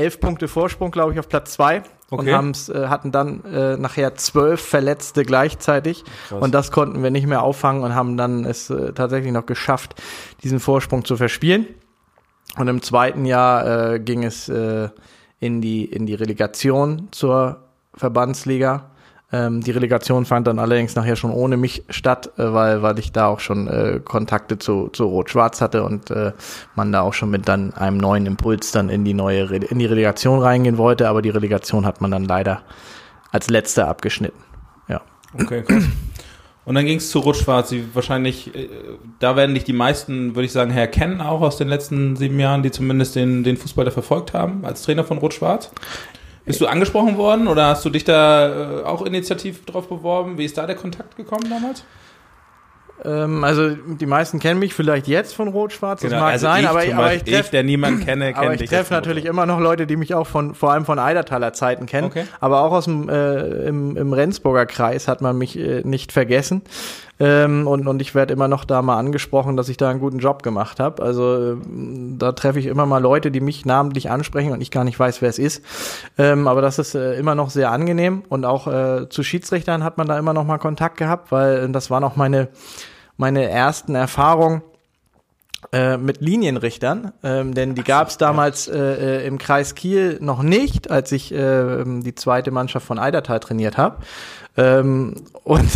elf 0.00 0.18
Punkte 0.20 0.48
Vorsprung, 0.48 0.90
glaube 0.90 1.12
ich, 1.12 1.18
auf 1.18 1.28
Platz 1.28 1.52
zwei 1.52 1.82
und 2.10 2.20
Okay. 2.20 2.34
haben's, 2.34 2.68
äh, 2.68 2.88
hatten 2.88 3.12
dann 3.12 3.44
äh, 3.44 3.76
nachher 3.76 4.14
zwölf 4.16 4.60
Verletzte 4.60 5.24
gleichzeitig 5.24 6.04
Krass. 6.28 6.42
und 6.42 6.52
das 6.52 6.72
konnten 6.72 7.02
wir 7.02 7.10
nicht 7.10 7.26
mehr 7.26 7.42
auffangen 7.42 7.82
und 7.84 7.94
haben 7.94 8.16
dann 8.16 8.44
es 8.44 8.70
äh, 8.70 8.92
tatsächlich 8.92 9.32
noch 9.32 9.46
geschafft, 9.46 9.94
diesen 10.42 10.58
Vorsprung 10.58 11.04
zu 11.04 11.16
verspielen. 11.16 11.66
Und 12.56 12.66
im 12.66 12.82
zweiten 12.82 13.26
Jahr 13.26 13.92
äh, 13.94 14.00
ging 14.00 14.24
es 14.24 14.48
äh, 14.48 14.88
in, 15.38 15.60
die, 15.60 15.84
in 15.84 16.06
die 16.06 16.14
Relegation 16.14 17.08
zur 17.12 17.68
Verbandsliga. 17.94 18.89
Ähm, 19.32 19.60
die 19.60 19.70
Relegation 19.70 20.24
fand 20.24 20.48
dann 20.48 20.58
allerdings 20.58 20.96
nachher 20.96 21.14
schon 21.14 21.30
ohne 21.30 21.56
mich 21.56 21.84
statt, 21.88 22.32
äh, 22.36 22.52
weil, 22.52 22.82
weil 22.82 22.98
ich 22.98 23.12
da 23.12 23.28
auch 23.28 23.38
schon 23.38 23.68
äh, 23.68 24.00
Kontakte 24.04 24.58
zu, 24.58 24.88
zu 24.88 25.04
Rot-Schwarz 25.04 25.60
hatte 25.60 25.84
und 25.84 26.10
äh, 26.10 26.32
man 26.74 26.90
da 26.90 27.02
auch 27.02 27.14
schon 27.14 27.30
mit 27.30 27.46
dann 27.46 27.72
einem 27.74 27.98
neuen 27.98 28.26
Impuls 28.26 28.72
dann 28.72 28.88
in 28.88 29.04
die 29.04 29.14
neue 29.14 29.50
Re 29.50 29.56
in 29.56 29.78
die 29.78 29.86
Relegation 29.86 30.40
reingehen 30.40 30.78
wollte, 30.78 31.08
aber 31.08 31.22
die 31.22 31.30
Relegation 31.30 31.86
hat 31.86 32.00
man 32.00 32.10
dann 32.10 32.24
leider 32.24 32.62
als 33.30 33.48
letzter 33.48 33.86
abgeschnitten. 33.86 34.40
Ja. 34.88 35.00
Okay, 35.34 35.62
krass. 35.62 35.84
Und 36.64 36.74
dann 36.74 36.84
ging 36.84 36.98
es 36.98 37.10
zu 37.10 37.20
Rot-Schwarz. 37.20 37.74
Wahrscheinlich, 37.94 38.54
äh, 38.54 38.68
da 39.18 39.34
werden 39.34 39.54
dich 39.54 39.64
die 39.64 39.72
meisten, 39.72 40.34
würde 40.34 40.46
ich 40.46 40.52
sagen, 40.52 40.70
herkennen, 40.70 41.20
auch 41.20 41.40
aus 41.40 41.56
den 41.56 41.68
letzten 41.68 42.16
sieben 42.16 42.38
Jahren, 42.38 42.62
die 42.62 42.70
zumindest 42.70 43.16
den, 43.16 43.44
den 43.44 43.56
Fußball 43.56 43.84
da 43.84 43.90
verfolgt 43.90 44.34
haben, 44.34 44.64
als 44.64 44.82
Trainer 44.82 45.04
von 45.04 45.18
Rot-Schwarz. 45.18 45.70
Bist 46.50 46.60
du 46.60 46.66
angesprochen 46.66 47.16
worden 47.16 47.46
oder 47.46 47.66
hast 47.66 47.84
du 47.84 47.90
dich 47.90 48.02
da 48.02 48.80
äh, 48.80 48.82
auch 48.82 49.02
initiativ 49.02 49.64
drauf 49.66 49.88
beworben? 49.88 50.36
Wie 50.36 50.44
ist 50.44 50.58
da 50.58 50.66
der 50.66 50.74
Kontakt 50.74 51.16
gekommen 51.16 51.48
damals? 51.48 51.84
Ähm, 53.04 53.44
also 53.44 53.70
die 53.70 54.06
meisten 54.06 54.40
kennen 54.40 54.58
mich 54.58 54.74
vielleicht 54.74 55.06
jetzt 55.06 55.32
von 55.32 55.46
Rot-Schwarz, 55.46 56.00
das 56.00 56.10
Genau, 56.10 56.22
mag 56.22 56.32
also 56.32 56.46
sein, 56.48 56.64
ich 56.64 56.68
aber, 56.68 56.84
ich, 56.84 56.92
aber 56.92 57.04
ich 57.04 57.18
Beispiel, 57.18 57.32
ich, 57.32 57.38
treffe 57.38 57.50
der 57.52 57.62
niemanden 57.62 58.04
kenne, 58.04 58.32
kenne 58.34 58.54
ich 58.56 58.68
treffe 58.68 58.92
natürlich 58.92 59.26
immer 59.26 59.46
noch 59.46 59.60
Leute, 59.60 59.86
die 59.86 59.94
mich 59.94 60.12
auch 60.12 60.26
von 60.26 60.56
vor 60.56 60.72
allem 60.72 60.84
von 60.84 60.98
Eidertaler 60.98 61.52
Zeiten 61.52 61.86
kennen. 61.86 62.08
Okay. 62.08 62.24
Aber 62.40 62.62
auch 62.62 62.72
aus 62.72 62.86
dem 62.86 63.08
äh, 63.08 63.68
im, 63.68 63.96
im 63.96 64.12
Rendsburger 64.12 64.66
Kreis 64.66 65.06
hat 65.06 65.20
man 65.20 65.38
mich 65.38 65.56
äh, 65.56 65.82
nicht 65.84 66.10
vergessen. 66.10 66.62
Ähm, 67.20 67.66
und, 67.66 67.86
und 67.86 68.00
ich 68.00 68.14
werde 68.14 68.32
immer 68.32 68.48
noch 68.48 68.64
da 68.64 68.80
mal 68.80 68.98
angesprochen, 68.98 69.56
dass 69.56 69.68
ich 69.68 69.76
da 69.76 69.90
einen 69.90 70.00
guten 70.00 70.18
Job 70.18 70.42
gemacht 70.42 70.80
habe. 70.80 71.02
Also 71.02 71.52
ähm, 71.52 72.16
da 72.18 72.32
treffe 72.32 72.58
ich 72.58 72.66
immer 72.66 72.86
mal 72.86 72.98
Leute, 72.98 73.30
die 73.30 73.40
mich 73.40 73.66
namentlich 73.66 74.10
ansprechen 74.10 74.52
und 74.52 74.62
ich 74.62 74.70
gar 74.70 74.84
nicht 74.84 74.98
weiß, 74.98 75.20
wer 75.20 75.28
es 75.28 75.38
ist. 75.38 75.62
Ähm, 76.16 76.48
aber 76.48 76.62
das 76.62 76.78
ist 76.78 76.94
äh, 76.94 77.14
immer 77.14 77.34
noch 77.34 77.50
sehr 77.50 77.70
angenehm. 77.70 78.22
Und 78.30 78.46
auch 78.46 78.66
äh, 78.66 79.08
zu 79.10 79.22
Schiedsrichtern 79.22 79.84
hat 79.84 79.98
man 79.98 80.08
da 80.08 80.18
immer 80.18 80.32
noch 80.32 80.44
mal 80.44 80.56
Kontakt 80.56 80.96
gehabt, 80.96 81.30
weil 81.30 81.64
äh, 81.64 81.68
das 81.70 81.90
waren 81.90 82.04
auch 82.04 82.16
meine, 82.16 82.48
meine 83.18 83.48
ersten 83.50 83.94
Erfahrungen 83.94 84.62
äh, 85.72 85.98
mit 85.98 86.22
Linienrichtern, 86.22 87.12
ähm, 87.22 87.52
denn 87.52 87.74
die 87.74 87.84
gab 87.84 88.08
es 88.08 88.16
damals 88.16 88.66
äh, 88.66 88.78
äh, 88.78 89.26
im 89.26 89.36
Kreis 89.36 89.74
Kiel 89.74 90.16
noch 90.20 90.42
nicht, 90.42 90.90
als 90.90 91.12
ich 91.12 91.32
äh, 91.34 91.84
die 91.84 92.14
zweite 92.14 92.50
Mannschaft 92.50 92.86
von 92.86 92.98
Eidertal 92.98 93.40
trainiert 93.40 93.76
habe. 93.76 93.98
Ähm, 94.56 95.16
und 95.44 95.68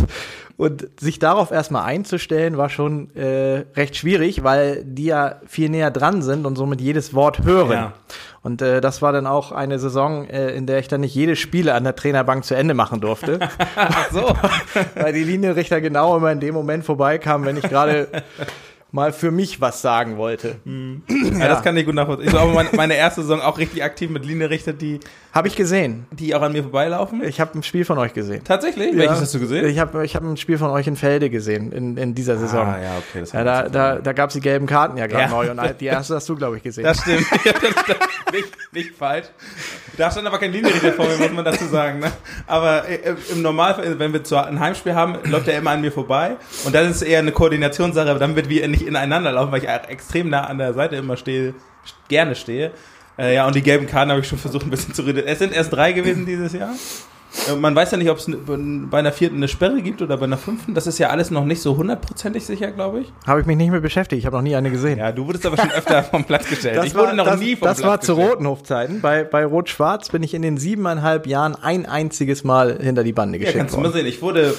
und 0.56 0.88
sich 1.00 1.18
darauf 1.18 1.50
erstmal 1.50 1.84
einzustellen, 1.84 2.56
war 2.56 2.68
schon 2.68 3.14
äh, 3.16 3.64
recht 3.75 3.96
schwierig, 3.96 4.44
weil 4.44 4.84
die 4.84 5.06
ja 5.06 5.37
viel 5.46 5.68
näher 5.68 5.90
dran 5.90 6.23
sind 6.23 6.46
und 6.46 6.56
somit 6.56 6.80
jedes 6.80 7.12
Wort 7.12 7.42
hören. 7.42 7.73
Ja. 7.73 7.92
Und 8.42 8.62
äh, 8.62 8.80
das 8.80 9.02
war 9.02 9.12
dann 9.12 9.26
auch 9.26 9.52
eine 9.52 9.78
Saison, 9.78 10.28
äh, 10.28 10.50
in 10.50 10.66
der 10.66 10.78
ich 10.78 10.87
dann 10.87 11.00
nicht 11.00 11.14
jedes 11.14 11.38
Spiel 11.38 11.70
an 11.70 11.82
der 11.82 11.96
Trainerbank 11.96 12.44
zu 12.44 12.54
Ende 12.54 12.75
machen 12.75 13.00
durfte. 13.00 13.40
Ach 13.76 14.11
so. 14.12 14.32
weil 14.94 15.12
die 15.12 15.25
Linienrichter 15.25 15.80
genau 15.80 16.16
immer 16.16 16.30
in 16.30 16.40
dem 16.40 16.54
Moment 16.54 16.84
vorbeikamen, 16.84 17.46
wenn 17.46 17.56
ich 17.56 17.64
gerade 17.64 18.08
mal 18.94 19.12
für 19.12 19.32
mich 19.32 19.60
was 19.60 19.82
sagen 19.82 20.16
wollte. 20.16 20.56
Ja, 21.34 21.48
das 21.48 21.62
kann 21.62 21.76
ich 21.76 21.84
gut 21.84 21.94
nachvollziehen. 21.94 22.28
Ich 22.28 22.32
war 22.32 22.42
aber 22.42 22.52
meine, 22.52 22.68
meine 22.76 22.94
erste 22.94 23.22
Saison 23.22 23.40
auch 23.40 23.58
richtig 23.58 23.82
aktiv 23.82 24.08
mit 24.08 24.24
Linienrichter, 24.24 24.72
die, 24.72 25.00
Habe 25.32 25.48
ich 25.48 25.56
gesehen. 25.56 26.06
die 26.12 26.34
auch 26.34 26.42
an 26.42 26.52
mir 26.52 26.62
vorbeilaufen. 26.62 27.22
Ich 27.24 27.40
habe 27.40 27.58
ein 27.58 27.62
Spiel 27.64 27.84
von 27.84 27.98
euch 27.98 28.14
gesehen. 28.14 28.42
Tatsächlich? 28.44 28.96
Welches 28.96 29.20
hast 29.20 29.34
du 29.34 29.40
gesehen? 29.40 29.66
Ich 29.66 29.78
habe 29.80 30.04
ich 30.04 30.14
hab 30.14 30.22
ein 30.22 30.36
Spiel 30.36 30.56
von 30.58 30.70
euch 30.70 30.86
in 30.86 30.96
Felde 30.96 31.28
gesehen 31.28 31.72
in, 31.72 31.96
in 31.96 32.14
dieser 32.14 32.36
Saison. 32.38 32.66
Ah, 32.68 32.80
ja, 32.80 32.90
okay. 32.98 33.20
Das 33.20 33.32
Ja, 33.32 33.42
da, 33.42 33.68
da, 33.68 33.96
da 33.96 34.12
gab 34.12 34.30
es 34.30 34.34
die 34.34 34.40
gelben 34.40 34.66
Karten 34.66 34.96
ja 34.96 35.06
gerade 35.08 35.24
Ja. 35.24 35.28
neu 35.28 35.50
und 35.50 35.60
die 35.80 35.86
erste 35.86 36.14
hast 36.14 36.28
du, 36.28 36.36
glaube 36.36 36.56
ich, 36.58 36.62
gesehen. 36.62 36.84
Das 36.84 37.00
stimmt. 37.00 37.26
Ja, 37.44 37.52
das, 37.52 37.74
das, 37.86 37.96
nicht, 38.32 38.48
nicht 38.72 38.94
falsch. 38.96 39.26
Da 39.96 40.10
stand 40.10 40.26
aber 40.26 40.38
kein 40.38 40.52
Linienrichter 40.52 40.92
vor 40.92 41.06
mir, 41.06 41.16
muss 41.18 41.32
man 41.32 41.44
dazu 41.44 41.66
sagen. 41.66 41.98
Ne? 41.98 42.10
Aber 42.46 42.88
äh, 42.88 43.14
im 43.32 43.42
Normalfall, 43.42 43.98
wenn 43.98 44.12
wir 44.12 44.24
zu, 44.24 44.36
ein 44.36 44.58
Heimspiel 44.60 44.94
haben, 44.94 45.16
läuft 45.24 45.48
er 45.48 45.58
immer 45.58 45.70
an 45.70 45.80
mir 45.80 45.92
vorbei. 45.92 46.36
Und 46.64 46.74
das 46.74 46.88
ist 46.88 47.02
eher 47.02 47.18
eine 47.18 47.32
Koordinationssache, 47.32 48.18
damit 48.18 48.48
wir 48.48 48.66
nicht 48.68 48.83
ineinander 48.86 49.32
laufen, 49.32 49.52
weil 49.52 49.62
ich 49.62 49.68
extrem 49.68 50.28
nah 50.30 50.44
an 50.46 50.58
der 50.58 50.72
Seite 50.74 50.96
immer 50.96 51.16
stehe, 51.16 51.54
gerne 52.08 52.34
stehe. 52.34 52.72
Äh, 53.18 53.34
ja, 53.34 53.46
und 53.46 53.54
die 53.54 53.62
gelben 53.62 53.86
Karten 53.86 54.10
habe 54.10 54.20
ich 54.20 54.28
schon 54.28 54.38
versucht, 54.38 54.64
ein 54.64 54.70
bisschen 54.70 54.94
zu 54.94 55.02
reduzieren. 55.02 55.28
Es 55.32 55.38
sind 55.38 55.52
erst 55.52 55.72
drei 55.72 55.92
gewesen 55.92 56.26
dieses 56.26 56.52
Jahr. 56.52 56.74
Äh, 57.48 57.56
Man 57.56 57.74
weiß 57.74 57.92
ja 57.92 57.96
nicht, 57.98 58.10
ob 58.10 58.18
es 58.18 58.28
bei 58.46 58.98
einer 58.98 59.12
vierten 59.12 59.36
eine 59.36 59.48
Sperre 59.48 59.82
gibt 59.82 60.02
oder 60.02 60.16
bei 60.16 60.24
einer 60.24 60.36
fünften. 60.36 60.74
Das 60.74 60.86
ist 60.86 60.98
ja 60.98 61.10
alles 61.10 61.30
noch 61.30 61.44
nicht 61.44 61.62
so 61.62 61.76
hundertprozentig 61.76 62.44
sicher, 62.44 62.72
glaube 62.72 63.00
ich. 63.00 63.12
Habe 63.26 63.40
ich 63.40 63.46
mich 63.46 63.56
nicht 63.56 63.70
mehr 63.70 63.80
beschäftigt. 63.80 64.18
Ich 64.20 64.26
habe 64.26 64.36
noch 64.36 64.42
nie 64.42 64.56
eine 64.56 64.70
gesehen. 64.70 64.98
Ja, 64.98 65.12
du 65.12 65.26
wurdest 65.26 65.46
aber 65.46 65.56
schon 65.56 65.70
öfter 65.70 66.02
vom 66.02 66.24
Platz 66.24 66.48
gestellt. 66.48 66.76
Das 66.76 66.86
ich 66.86 66.94
wurde 66.94 67.08
war, 67.08 67.14
noch 67.14 67.24
das, 67.26 67.40
nie 67.40 67.54
vom 67.56 67.66
das 67.68 67.78
Platz 67.78 67.88
war 67.88 68.00
zu 68.00 68.14
gestellt. 68.16 68.32
Rotenhof-Zeiten. 68.35 69.00
Bei, 69.00 69.22
bei 69.24 69.44
Rot-Schwarz 69.44 70.09
bin 70.11 70.22
ich 70.22 70.35
in 70.35 70.42
den 70.42 70.56
siebeneinhalb 70.59 71.26
Jahren 71.26 71.54
ein 71.54 71.87
einziges 71.87 72.42
Mal 72.44 72.78
hinter 72.80 73.04
die 73.04 73.12
Bande 73.12 73.38
Ja, 73.38 73.44
geschickt 73.44 73.59
kannst 73.59 73.74
du 73.76 73.80
mal 73.80 73.92
sehen. 73.92 74.06
Ich 74.06 74.22
wurde 74.22 74.54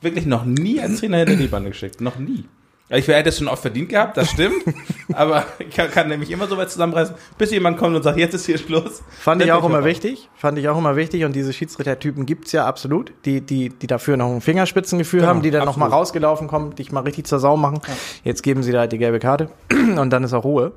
wirklich 0.00 0.26
noch 0.26 0.44
nie 0.44 0.80
als 0.80 0.98
Trainer 1.00 1.18
hinter 1.18 1.36
die 1.36 1.48
Bande 1.48 1.70
geschickt. 1.70 2.00
Noch 2.00 2.18
nie. 2.18 2.44
Ich 2.88 3.08
hätte 3.08 3.30
es 3.30 3.38
schon 3.38 3.48
oft 3.48 3.62
verdient 3.62 3.88
gehabt, 3.88 4.16
das 4.16 4.30
stimmt. 4.30 4.62
aber 5.12 5.44
ich 5.58 5.70
kann, 5.74 5.90
kann 5.90 6.08
nämlich 6.08 6.30
immer 6.30 6.46
so 6.46 6.56
weit 6.56 6.70
zusammenreißen, 6.70 7.16
bis 7.36 7.50
jemand 7.50 7.78
kommt 7.78 7.96
und 7.96 8.02
sagt, 8.04 8.16
jetzt 8.16 8.34
ist 8.34 8.46
hier 8.46 8.58
Schluss. 8.58 9.02
Fand 9.18 9.42
ich 9.42 9.50
auch 9.50 9.64
immer 9.64 9.84
wichtig. 9.84 10.28
Fand 10.36 10.56
ich 10.58 10.68
auch 10.68 10.78
immer 10.78 10.94
wichtig. 10.94 11.24
Und 11.24 11.34
diese 11.34 11.52
Schiedsrichtertypen 11.52 12.26
gibt's 12.26 12.52
ja 12.52 12.64
absolut, 12.64 13.12
die, 13.24 13.40
die, 13.40 13.70
die 13.70 13.86
dafür 13.88 14.16
noch 14.16 14.30
ein 14.30 14.40
Fingerspitzengefühl 14.40 15.20
Genau, 15.20 15.30
haben, 15.30 15.42
die 15.42 15.50
dann 15.50 15.64
noch 15.64 15.76
mal 15.76 15.86
absolut. 15.86 16.02
rausgelaufen 16.02 16.46
kommen, 16.46 16.76
dich 16.76 16.92
mal 16.92 17.00
richtig 17.00 17.26
zur 17.26 17.40
Sau 17.40 17.56
machen. 17.56 17.80
Jetzt 18.22 18.42
geben 18.42 18.62
sie 18.62 18.70
da 18.70 18.80
halt 18.80 18.92
die 18.92 18.98
gelbe 18.98 19.18
Karte 19.18 19.50
und 19.70 20.10
dann 20.10 20.22
ist 20.22 20.32
auch 20.32 20.44
Ruhe. 20.44 20.72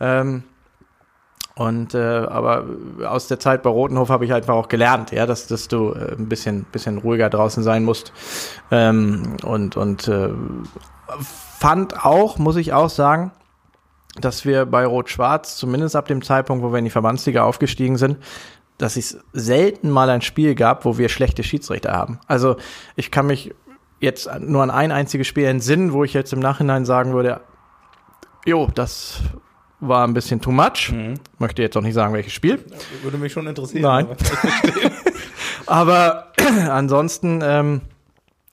Ähm, 0.00 0.42
und 1.56 1.94
äh, 1.94 1.98
aber 1.98 2.64
aus 3.06 3.28
der 3.28 3.38
Zeit 3.38 3.62
bei 3.62 3.70
Rotenhof 3.70 4.08
habe 4.08 4.24
ich 4.24 4.32
einfach 4.32 4.54
auch 4.54 4.68
gelernt, 4.68 5.12
ja, 5.12 5.24
dass, 5.24 5.46
dass 5.46 5.68
du 5.68 5.92
äh, 5.92 6.16
ein 6.16 6.28
bisschen, 6.28 6.64
bisschen 6.64 6.98
ruhiger 6.98 7.30
draußen 7.30 7.62
sein 7.62 7.84
musst. 7.84 8.12
Ähm, 8.72 9.36
und 9.44 9.76
und 9.76 10.08
äh, 10.08 10.30
fand 11.20 12.04
auch, 12.04 12.38
muss 12.38 12.56
ich 12.56 12.72
auch 12.72 12.90
sagen, 12.90 13.30
dass 14.20 14.44
wir 14.44 14.66
bei 14.66 14.84
Rot-Schwarz, 14.84 15.56
zumindest 15.56 15.94
ab 15.94 16.06
dem 16.06 16.22
Zeitpunkt, 16.22 16.64
wo 16.64 16.72
wir 16.72 16.78
in 16.78 16.84
die 16.84 16.90
Verbandsliga 16.90 17.44
aufgestiegen 17.44 17.98
sind, 17.98 18.18
dass 18.78 18.96
es 18.96 19.18
selten 19.32 19.90
mal 19.90 20.10
ein 20.10 20.22
Spiel 20.22 20.56
gab, 20.56 20.84
wo 20.84 20.98
wir 20.98 21.08
schlechte 21.08 21.44
Schiedsrichter 21.44 21.92
haben. 21.92 22.18
Also 22.26 22.56
ich 22.96 23.12
kann 23.12 23.26
mich 23.26 23.54
jetzt 24.00 24.28
nur 24.40 24.62
an 24.62 24.70
ein 24.70 24.90
einziges 24.90 25.28
Spiel 25.28 25.44
entsinnen, 25.44 25.92
wo 25.92 26.02
ich 26.02 26.14
jetzt 26.14 26.32
im 26.32 26.40
Nachhinein 26.40 26.84
sagen 26.84 27.12
würde, 27.12 27.40
jo, 28.44 28.68
das 28.74 29.20
war 29.88 30.06
ein 30.06 30.14
bisschen 30.14 30.40
too 30.40 30.50
much. 30.52 30.92
Mhm. 30.92 31.14
Möchte 31.38 31.62
jetzt 31.62 31.76
auch 31.76 31.82
nicht 31.82 31.94
sagen, 31.94 32.12
welches 32.14 32.32
Spiel. 32.32 32.58
Würde 33.02 33.18
mich 33.18 33.32
schon 33.32 33.46
interessieren. 33.46 33.82
Nein. 33.82 34.06
aber- 34.06 34.90
Aber 35.66 36.26
ansonsten 36.70 37.40
ähm, 37.42 37.80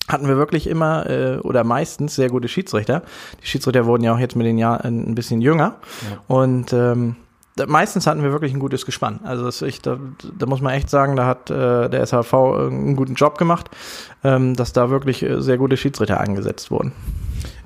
hatten 0.07 0.27
wir 0.27 0.37
wirklich 0.37 0.67
immer 0.67 1.09
äh, 1.09 1.37
oder 1.39 1.63
meistens 1.63 2.15
sehr 2.15 2.29
gute 2.29 2.47
Schiedsrichter. 2.47 3.03
Die 3.43 3.47
Schiedsrichter 3.47 3.85
wurden 3.85 4.03
ja 4.03 4.13
auch 4.13 4.19
jetzt 4.19 4.35
mit 4.35 4.45
den 4.47 4.57
Jahren 4.57 5.09
ein 5.11 5.15
bisschen 5.15 5.41
jünger. 5.41 5.75
Ja. 6.09 6.17
Und 6.27 6.71
ähm, 6.73 7.17
meistens 7.67 8.07
hatten 8.07 8.23
wir 8.23 8.31
wirklich 8.31 8.53
ein 8.53 8.59
gutes 8.59 8.85
Gespann. 8.85 9.19
Also 9.23 9.43
das, 9.43 9.61
ich, 9.61 9.81
da, 9.81 9.97
da 10.37 10.45
muss 10.45 10.61
man 10.61 10.73
echt 10.73 10.89
sagen, 10.89 11.15
da 11.17 11.25
hat 11.25 11.49
äh, 11.51 11.89
der 11.89 12.05
SHV 12.05 12.33
einen 12.33 12.95
guten 12.95 13.15
Job 13.15 13.37
gemacht, 13.37 13.69
ähm, 14.23 14.55
dass 14.55 14.71
da 14.71 14.89
wirklich 14.89 15.21
äh, 15.21 15.41
sehr 15.41 15.57
gute 15.57 15.75
Schiedsrichter 15.75 16.19
eingesetzt 16.19 16.71
wurden. 16.71 16.93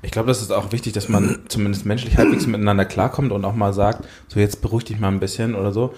Ich 0.06 0.12
glaube, 0.12 0.28
das 0.28 0.40
ist 0.40 0.52
auch 0.52 0.70
wichtig, 0.70 0.92
dass 0.92 1.08
man 1.08 1.40
zumindest 1.48 1.84
menschlich 1.84 2.16
halbwegs 2.16 2.46
miteinander 2.46 2.84
klarkommt 2.84 3.32
und 3.32 3.44
auch 3.44 3.54
mal 3.54 3.72
sagt, 3.72 4.06
so 4.28 4.38
jetzt 4.38 4.62
beruhig 4.62 4.84
dich 4.84 5.00
mal 5.00 5.08
ein 5.08 5.18
bisschen 5.18 5.56
oder 5.56 5.72
so. 5.72 5.94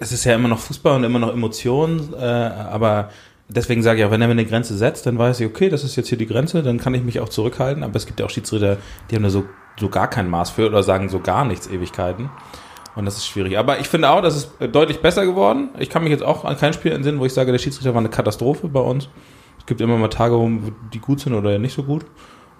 Es 0.00 0.12
ist 0.12 0.24
ja 0.24 0.34
immer 0.34 0.48
noch 0.48 0.58
Fußball 0.58 0.96
und 0.96 1.04
immer 1.04 1.18
noch 1.18 1.32
Emotionen, 1.32 2.14
äh, 2.14 2.24
aber 2.24 3.10
deswegen 3.48 3.82
sage 3.82 4.00
ich 4.00 4.06
auch, 4.06 4.10
wenn 4.10 4.22
er 4.22 4.28
mir 4.28 4.32
eine 4.32 4.46
Grenze 4.46 4.76
setzt, 4.76 5.04
dann 5.04 5.18
weiß 5.18 5.40
ich, 5.40 5.46
okay, 5.46 5.68
das 5.68 5.84
ist 5.84 5.94
jetzt 5.96 6.08
hier 6.08 6.16
die 6.16 6.26
Grenze, 6.26 6.62
dann 6.62 6.78
kann 6.78 6.94
ich 6.94 7.02
mich 7.02 7.20
auch 7.20 7.28
zurückhalten. 7.28 7.82
Aber 7.82 7.96
es 7.96 8.06
gibt 8.06 8.18
ja 8.18 8.24
auch 8.24 8.30
Schiedsrichter, 8.30 8.78
die 9.10 9.16
haben 9.16 9.24
da 9.24 9.30
so, 9.30 9.44
so 9.78 9.90
gar 9.90 10.08
kein 10.08 10.30
Maß 10.30 10.50
für 10.50 10.66
oder 10.66 10.82
sagen 10.82 11.10
so 11.10 11.20
gar 11.20 11.44
nichts 11.44 11.68
Ewigkeiten. 11.68 12.30
Und 12.96 13.04
das 13.04 13.18
ist 13.18 13.26
schwierig. 13.26 13.58
Aber 13.58 13.78
ich 13.78 13.88
finde 13.88 14.08
auch, 14.08 14.22
das 14.22 14.36
ist 14.36 14.52
deutlich 14.72 15.00
besser 15.00 15.26
geworden. 15.26 15.68
Ich 15.78 15.90
kann 15.90 16.02
mich 16.02 16.12
jetzt 16.12 16.24
auch 16.24 16.46
an 16.46 16.56
kein 16.56 16.72
Spiel 16.72 16.92
entsinnen, 16.92 17.20
wo 17.20 17.26
ich 17.26 17.34
sage, 17.34 17.52
der 17.52 17.58
Schiedsrichter 17.58 17.92
war 17.92 18.00
eine 18.00 18.08
Katastrophe 18.08 18.68
bei 18.68 18.80
uns. 18.80 19.10
Es 19.58 19.66
gibt 19.66 19.82
immer 19.82 19.98
mal 19.98 20.08
Tage, 20.08 20.34
wo 20.34 20.50
die 20.94 20.98
gut 20.98 21.20
sind 21.20 21.34
oder 21.34 21.58
nicht 21.58 21.74
so 21.74 21.82
gut. 21.82 22.06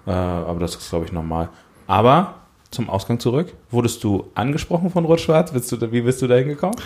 Äh, 0.06 0.10
aber 0.10 0.60
das 0.60 0.76
ist, 0.76 0.90
glaube 0.90 1.04
ich, 1.04 1.12
normal. 1.12 1.48
Aber 1.86 2.34
zum 2.70 2.90
Ausgang 2.90 3.18
zurück. 3.18 3.54
Wurdest 3.70 4.04
du 4.04 4.30
angesprochen 4.34 4.90
von 4.90 5.04
Rot-Schwarz? 5.04 5.52
Bist 5.52 5.72
du 5.72 5.92
wie 5.92 6.02
bist 6.02 6.20
du 6.20 6.26
da 6.26 6.34
hingekommen? 6.36 6.76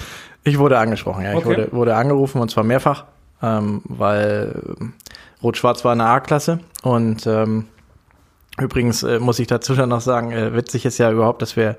Ich 0.45 0.59
wurde 0.59 0.79
angesprochen, 0.79 1.25
ja. 1.25 1.33
Ich 1.33 1.39
Okay. 1.39 1.47
wurde, 1.49 1.73
wurde 1.73 1.97
angerufen 1.97 2.41
und 2.41 2.51
zwar 2.51 2.65
mehrfach, 2.65 3.05
ähm, 3.43 3.83
weil 3.85 4.63
ähm, 4.81 4.93
Rot-Schwarz 5.43 5.85
war 5.85 5.93
eine 5.93 6.07
A-Klasse 6.07 6.61
und 6.83 7.27
ähm, 7.27 7.67
übrigens 8.61 9.03
äh, 9.03 9.19
muss 9.19 9.41
ich 9.41 9.49
dazu 9.49 9.75
schon 9.75 9.89
noch 9.89 10.01
sagen, 10.01 10.31
äh, 10.31 10.55
witzig 10.55 10.85
ist 10.87 10.99
ja 10.99 11.11
überhaupt, 11.11 11.43
dass 11.43 11.57
wir, 11.57 11.77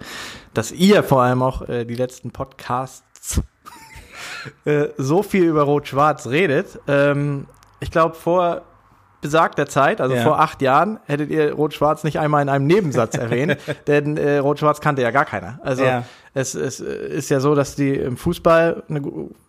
dass 0.54 0.72
ihr 0.72 1.04
vor 1.04 1.22
allem 1.22 1.42
auch 1.42 1.62
äh, 1.70 1.86
die 1.86 1.96
letzten 1.96 2.32
Podcasts 2.32 3.42
äh, 4.66 4.88
so 4.98 5.24
viel 5.24 5.46
über 5.46 5.64
Rot-Schwarz 5.64 6.28
redet. 6.28 6.78
Ähm, 6.88 7.48
ich 7.80 7.90
glaube, 7.90 8.16
vor 8.16 8.64
besagter 9.24 9.66
Zeit, 9.66 10.00
also 10.00 10.14
Ja. 10.16 10.22
vor 10.22 10.40
acht 10.40 10.62
Jahren, 10.62 11.00
hättet 11.08 11.32
ihr 11.32 11.54
Rot-Schwarz 11.54 12.04
nicht 12.04 12.20
einmal 12.20 12.44
in 12.44 12.50
einem 12.50 12.68
Nebensatz 12.68 13.16
erwähnt, 13.16 13.58
denn 13.88 14.18
äh, 14.18 14.38
Rot-Schwarz 14.38 14.80
kannte 14.82 15.02
ja 15.02 15.10
gar 15.10 15.26
keiner. 15.26 15.60
Also 15.64 15.84
Ja. 15.84 16.04
es, 16.36 16.54
es 16.54 16.80
ist 16.80 17.30
ja 17.30 17.40
so, 17.40 17.56
dass 17.56 17.76
die 17.76 17.96
im 17.96 18.18
Fußball, 18.18 18.84
eine, 18.88 19.02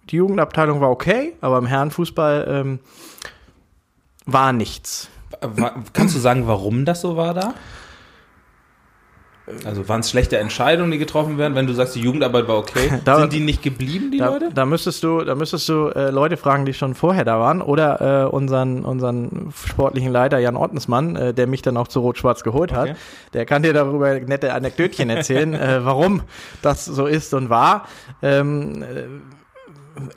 die 0.08 0.16
Jugendabteilung 0.16 0.80
war 0.80 0.90
okay, 0.90 1.34
aber 1.42 1.58
im 1.58 1.66
Herrenfußball 1.66 2.46
ähm, 2.48 2.78
war 4.26 4.52
nichts. 4.54 5.08
Kannst 5.92 6.14
du 6.14 6.18
sagen, 6.20 6.46
warum 6.46 6.84
das 6.84 7.00
so 7.02 7.16
war 7.16 7.34
da? 7.34 7.52
Also 9.66 9.86
waren 9.90 10.00
es 10.00 10.08
schlechte 10.08 10.38
Entscheidungen, 10.38 10.90
die 10.90 10.96
getroffen 10.96 11.36
werden, 11.36 11.54
wenn 11.54 11.66
du 11.66 11.74
sagst, 11.74 11.94
die 11.94 12.00
Jugendarbeit 12.00 12.48
war 12.48 12.56
okay? 12.56 12.90
Da- 13.04 13.18
Sind 13.20 13.32
die 13.34 13.40
nicht 13.40 13.62
geblieben, 13.62 14.10
die 14.10 14.16
Da, 14.16 14.28
Leute? 14.30 14.48
da 14.54 14.64
müsstest 14.64 15.02
du, 15.04 15.22
da 15.22 15.34
müsstest 15.34 15.68
du 15.68 15.88
äh, 15.88 16.08
Leute 16.10 16.38
fragen, 16.38 16.64
die 16.64 16.72
schon 16.72 16.94
vorher 16.94 17.26
da 17.26 17.38
waren, 17.38 17.60
oder 17.60 18.24
äh, 18.24 18.26
unseren 18.26 18.86
unseren 18.86 19.52
sportlichen 19.66 20.10
Leiter 20.12 20.38
Jan 20.38 20.56
Ottensmann, 20.56 21.14
äh, 21.16 21.34
der 21.34 21.46
mich 21.46 21.60
dann 21.60 21.76
auch 21.76 21.88
zu 21.88 22.00
Rot-Schwarz 22.00 22.42
geholt 22.42 22.72
hat. 22.72 22.88
Okay. 22.90 22.98
Der 23.34 23.44
kann 23.44 23.62
dir 23.62 23.74
darüber 23.74 24.18
nette 24.18 24.54
Anekdötchen 24.54 25.10
erzählen, 25.10 25.52
äh, 25.54 25.84
warum 25.84 26.22
das 26.62 26.86
so 26.86 27.04
ist 27.06 27.34
und 27.34 27.50
war. 27.50 27.86
Ähm, 28.22 28.82
äh, 28.82 29.04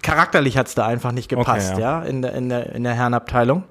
charakterlich 0.02 0.58
hat's 0.58 0.74
da 0.76 0.86
einfach 0.88 1.12
nicht 1.12 1.28
gepasst, 1.30 1.74
Okay, 1.74 1.82
ja. 1.82 2.02
in 2.04 2.22
der, 2.22 2.34
in 2.34 2.50
der, 2.50 2.74
in 2.74 2.84
der 2.84 2.94
Herrenabteilung. 2.94 3.64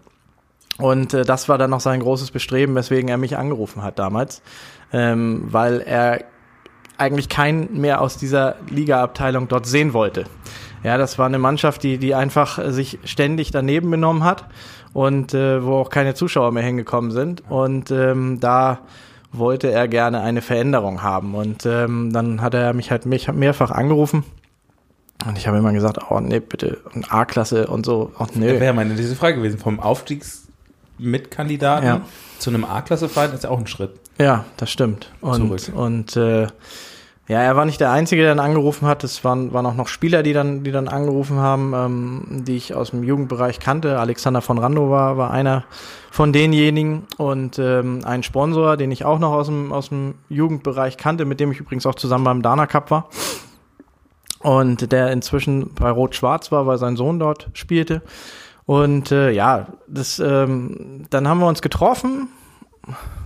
Und 0.79 1.14
äh, 1.14 1.25
das 1.25 1.49
war 1.49 1.57
dann 1.57 1.71
noch 1.71 1.81
sein 1.81 2.01
großes 2.01 2.31
Bestreben, 2.31 2.75
weswegen 2.75 3.09
er 3.09 3.16
mich 3.16 3.38
angerufen 3.38 3.83
hat 3.83 3.99
damals, 3.99 4.42
ähm, 4.92 5.44
weil 5.51 5.81
er 5.81 6.25
eigentlich 6.99 7.29
keinen 7.29 7.81
mehr 7.81 8.01
aus 8.01 8.16
dieser 8.16 8.57
Liga-Abteilung 8.70 9.49
dort 9.49 9.66
sehen 9.66 9.92
wollte. 9.92 10.25
Ja, 10.83 10.96
das 10.99 11.18
war 11.18 11.27
eine 11.27 11.38
Mannschaft, 11.38 11.83
die, 11.83 11.99
die 11.99 12.14
einfach 12.14 12.59
äh, 12.59 12.72
sich 12.72 12.99
ständig 13.05 13.51
daneben 13.51 13.90
benommen 13.90 14.25
hat 14.25 14.46
und 14.92 15.35
äh, 15.35 15.64
wo 15.64 15.75
auch 15.75 15.90
keine 15.90 16.14
Zuschauer 16.14 16.53
mehr 16.53 16.62
hingekommen 16.62 17.11
sind. 17.11 17.42
Und 17.51 17.90
ähm, 17.90 18.40
da 18.40 18.79
wollte 19.33 19.70
er 19.70 19.88
gerne 19.88 20.20
eine 20.22 20.40
Veränderung 20.40 21.03
haben. 21.03 21.35
Und 21.35 21.66
ähm, 21.66 22.12
dann 22.12 22.40
hat 22.40 22.55
er 22.55 22.72
mich 22.72 22.90
halt 22.90 23.05
mich 23.05 23.31
mehrfach 23.33 23.70
angerufen. 23.70 24.25
Und 25.27 25.37
ich 25.37 25.46
habe 25.49 25.59
immer 25.59 25.72
gesagt, 25.72 25.99
oh 26.11 26.20
nee, 26.20 26.40
bitte, 26.40 26.79
A-Klasse 27.09 27.66
und 27.66 27.85
so, 27.85 28.12
oh 28.18 28.25
Das 28.27 28.37
nö. 28.37 28.61
wäre 28.61 28.72
meine 28.72 28.94
diese 28.94 29.16
Frage 29.16 29.37
gewesen. 29.38 29.59
Vom 29.59 29.81
Aufstiegsmitkandidaten 29.81 31.87
Ja. 31.87 32.01
zu 32.38 32.51
einem 32.51 32.64
A-Klasse-Verein 32.64 33.33
ist 33.33 33.44
ja 33.44 33.51
auch 33.51 33.59
ein 33.59 33.66
Schritt. 33.66 33.99
Ja, 34.18 34.44
das 34.57 34.70
stimmt. 34.70 35.12
Und, 35.20 35.61
Zurück. 35.61 35.79
und 35.79 36.16
äh, 36.16 36.46
ja, 37.29 37.42
er 37.42 37.57
war 37.57 37.64
nicht 37.64 37.81
der 37.81 37.90
Einzige, 37.90 38.22
der 38.22 38.35
dann 38.35 38.44
angerufen 38.44 38.87
hat. 38.87 39.02
Es 39.02 39.24
waren, 39.24 39.52
waren 39.52 39.66
auch 39.66 39.74
noch 39.74 39.88
Spieler, 39.88 40.22
die 40.22 40.33
dann, 40.33 40.62
die 40.62 40.70
dann 40.70 40.87
angerufen 40.87 41.38
haben, 41.38 41.72
ähm, 41.74 42.44
die 42.44 42.57
ich 42.57 42.74
aus 42.74 42.90
dem 42.90 43.02
Jugendbereich 43.02 43.59
kannte. 43.59 43.98
Alexander 43.98 44.40
von 44.42 44.59
Rando 44.59 44.90
war, 44.90 45.16
war 45.16 45.33
einer 45.33 45.64
von 46.12 46.33
denjenigen 46.33 47.02
und 47.18 47.59
ähm, 47.59 48.02
ein 48.05 48.22
Sponsor, 48.22 48.76
den 48.76 48.92
ich 48.92 49.05
auch 49.05 49.18
noch 49.18 49.33
aus 49.33 49.48
dem, 49.48 49.72
aus 49.72 49.88
dem 49.88 50.14
Jugendbereich 50.29 50.96
kannte, 50.96 51.24
mit 51.24 51.40
dem 51.40 51.50
ich 51.50 51.59
übrigens 51.59 51.85
auch 51.85 51.96
zusammen 51.96 52.24
beim 52.24 52.42
Dana 52.42 52.66
Cup 52.66 52.92
war. 52.92 53.09
Und 54.38 54.92
der 54.92 55.11
inzwischen 55.11 55.74
bei 55.74 55.90
Rot-Schwarz 55.90 56.52
war, 56.52 56.66
weil 56.66 56.79
sein 56.79 56.94
Sohn 56.94 57.18
dort 57.18 57.48
spielte. 57.55 58.02
Und 58.66 59.11
äh, 59.11 59.33
ja, 59.33 59.66
das, 59.88 60.20
ähm, 60.20 61.07
dann 61.11 61.26
haben 61.26 61.40
wir 61.40 61.48
uns 61.48 61.61
getroffen 61.61 62.29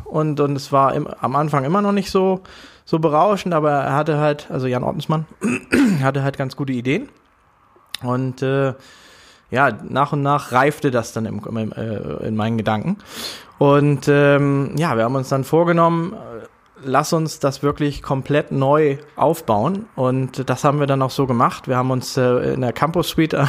und, 0.05 0.41
und 0.41 0.57
es 0.57 0.73
war 0.73 0.95
im, 0.95 1.07
am 1.07 1.37
Anfang 1.37 1.65
immer 1.65 1.83
noch 1.83 1.93
nicht 1.93 2.11
so, 2.11 2.41
so 2.85 2.99
berauschend, 2.99 3.55
aber 3.55 3.71
er 3.71 3.95
hatte 3.95 4.19
halt, 4.19 4.51
also 4.51 4.67
Jan 4.67 4.85
Ottensmann, 4.85 5.27
hatte 6.03 6.23
halt 6.23 6.37
ganz 6.37 6.57
gute 6.57 6.73
Ideen. 6.73 7.09
Und 8.03 8.43
äh, 8.43 8.75
ja, 9.51 9.71
nach 9.89 10.13
und 10.13 10.23
nach 10.23 10.53
reifte 10.53 10.91
das 10.91 11.13
dann 11.13 11.27
im, 11.27 11.41
im, 11.45 11.73
äh, 11.73 12.27
in 12.27 12.37
meinen 12.37 12.57
Gedanken. 12.57 12.99
Und 13.59 14.09
ähm, 14.09 14.73
ja, 14.77 14.97
wir 14.97 15.05
haben 15.05 15.15
uns 15.15 15.29
dann 15.29 15.45
vorgenommen, 15.45 16.15
lass 16.85 17.13
uns 17.13 17.39
das 17.39 17.63
wirklich 17.63 18.03
komplett 18.03 18.53
neu 18.53 18.99
aufbauen. 19.17 19.87
Und 19.97 20.49
das 20.49 20.65
haben 20.65 20.81
wir 20.81 20.87
dann 20.87 21.03
auch 21.03 21.11
so 21.11 21.27
gemacht. 21.27 21.69
Wir 21.69 21.77
haben 21.77 21.91
uns 21.91 22.17
äh, 22.17 22.55
in 22.55 22.61
der 22.61 22.73
Campus 22.73 23.09
Suite 23.09 23.35
äh, 23.35 23.45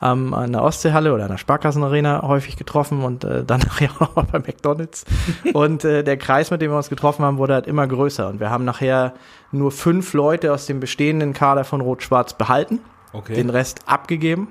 am- 0.00 0.34
an 0.34 0.52
der 0.52 0.62
Ostseehalle 0.62 1.12
oder 1.14 1.24
an 1.24 1.30
der 1.30 1.38
Sparkassenarena 1.38 2.22
häufig 2.22 2.56
getroffen 2.56 3.02
und 3.02 3.24
äh, 3.24 3.44
dann 3.44 3.60
nachher 3.66 3.90
auch 4.00 4.16
noch 4.16 4.26
bei 4.26 4.38
McDonalds. 4.38 5.04
und 5.54 5.84
äh, 5.84 6.02
der 6.04 6.16
Kreis, 6.16 6.50
mit 6.50 6.62
dem 6.62 6.70
wir 6.70 6.76
uns 6.76 6.88
getroffen 6.88 7.24
haben, 7.24 7.38
wurde 7.38 7.54
halt 7.54 7.66
immer 7.66 7.86
größer. 7.86 8.28
Und 8.28 8.40
wir 8.40 8.50
haben 8.50 8.64
nachher 8.64 9.14
nur 9.52 9.70
fünf 9.72 10.12
Leute 10.14 10.52
aus 10.52 10.66
dem 10.66 10.80
bestehenden 10.80 11.32
Kader 11.32 11.64
von 11.64 11.80
Rot-Schwarz 11.80 12.34
behalten 12.34 12.80
Okay. 13.12 13.34
den 13.34 13.50
Rest 13.50 13.80
abgegeben. 13.86 14.48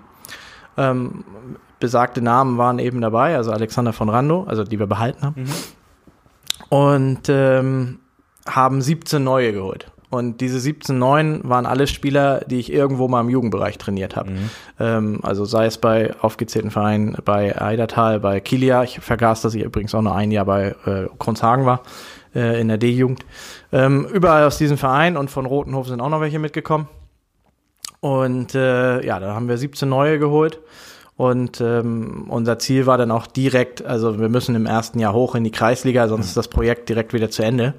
Ähm, 0.77 1.23
besagte 1.79 2.21
Namen 2.21 2.57
waren 2.57 2.77
eben 2.79 2.99
dabei, 2.99 3.37
also 3.37 3.51
Alexander 3.51 3.93
von 3.93 4.09
Rando, 4.09 4.43
also 4.43 4.65
die 4.65 4.77
wir 4.79 4.87
behalten 4.87 5.23
haben. 5.23 5.45
Und 6.69 7.21
ähm, 7.29 7.99
haben 8.55 8.81
17 8.81 9.23
neue 9.23 9.53
geholt. 9.53 9.91
Und 10.11 10.41
diese 10.41 10.59
17 10.59 10.97
neuen 10.97 11.47
waren 11.47 11.67
alle 11.67 11.85
Spieler, 11.85 12.39
die 12.47 12.59
ich 12.59 12.73
irgendwo 12.73 13.07
mal 13.07 13.21
im 13.21 13.29
Jugendbereich 13.29 13.77
trainiert 13.77 14.15
habe. 14.15 14.31
Ähm, 14.79 15.19
also 15.21 15.45
sei 15.45 15.67
es 15.67 15.77
bei 15.77 16.15
aufgezählten 16.19 16.71
Vereinen, 16.71 17.15
bei 17.23 17.61
Eidertal, 17.61 18.19
bei 18.19 18.39
Kilia. 18.39 18.83
Ich 18.83 18.99
vergaß, 18.99 19.41
dass 19.41 19.53
ich 19.53 19.63
übrigens 19.63 19.93
auch 19.93 20.01
noch 20.01 20.15
ein 20.15 20.31
Jahr 20.31 20.45
bei 20.45 20.75
äh, 20.85 21.07
Kronshagen 21.19 21.65
war, 21.65 21.83
äh, 22.33 22.59
in 22.59 22.69
der 22.69 22.79
D-Jugend. 22.79 23.23
Ähm, 23.71 24.07
überall 24.11 24.45
aus 24.45 24.57
diesem 24.57 24.79
Verein 24.79 25.15
und 25.15 25.29
von 25.29 25.45
Rotenhof 25.45 25.87
sind 25.87 26.01
auch 26.01 26.09
noch 26.09 26.21
welche 26.21 26.39
mitgekommen. 26.39 26.87
Und 27.99 28.55
äh, 28.55 29.05
ja, 29.05 29.19
da 29.19 29.35
haben 29.35 29.47
wir 29.47 29.57
17 29.57 29.87
neue 29.87 30.17
geholt. 30.17 30.59
Und 31.17 31.59
ähm, 31.59 32.27
unser 32.29 32.59
Ziel 32.59 32.85
war 32.85 32.97
dann 32.97 33.11
auch 33.11 33.27
direkt, 33.27 33.85
also 33.85 34.21
wir 34.21 34.29
müssen 34.29 34.55
im 34.55 34.65
ersten 34.65 34.99
Jahr 34.99 35.11
hoch 35.11 35.35
in 35.35 35.43
die 35.43 35.51
Kreisliga, 35.51 36.07
sonst 36.07 36.27
ist 36.27 36.37
das 36.37 36.47
Projekt 36.47 36.87
direkt 36.87 37.11
wieder 37.13 37.29
zu 37.29 37.43
Ende. 37.43 37.73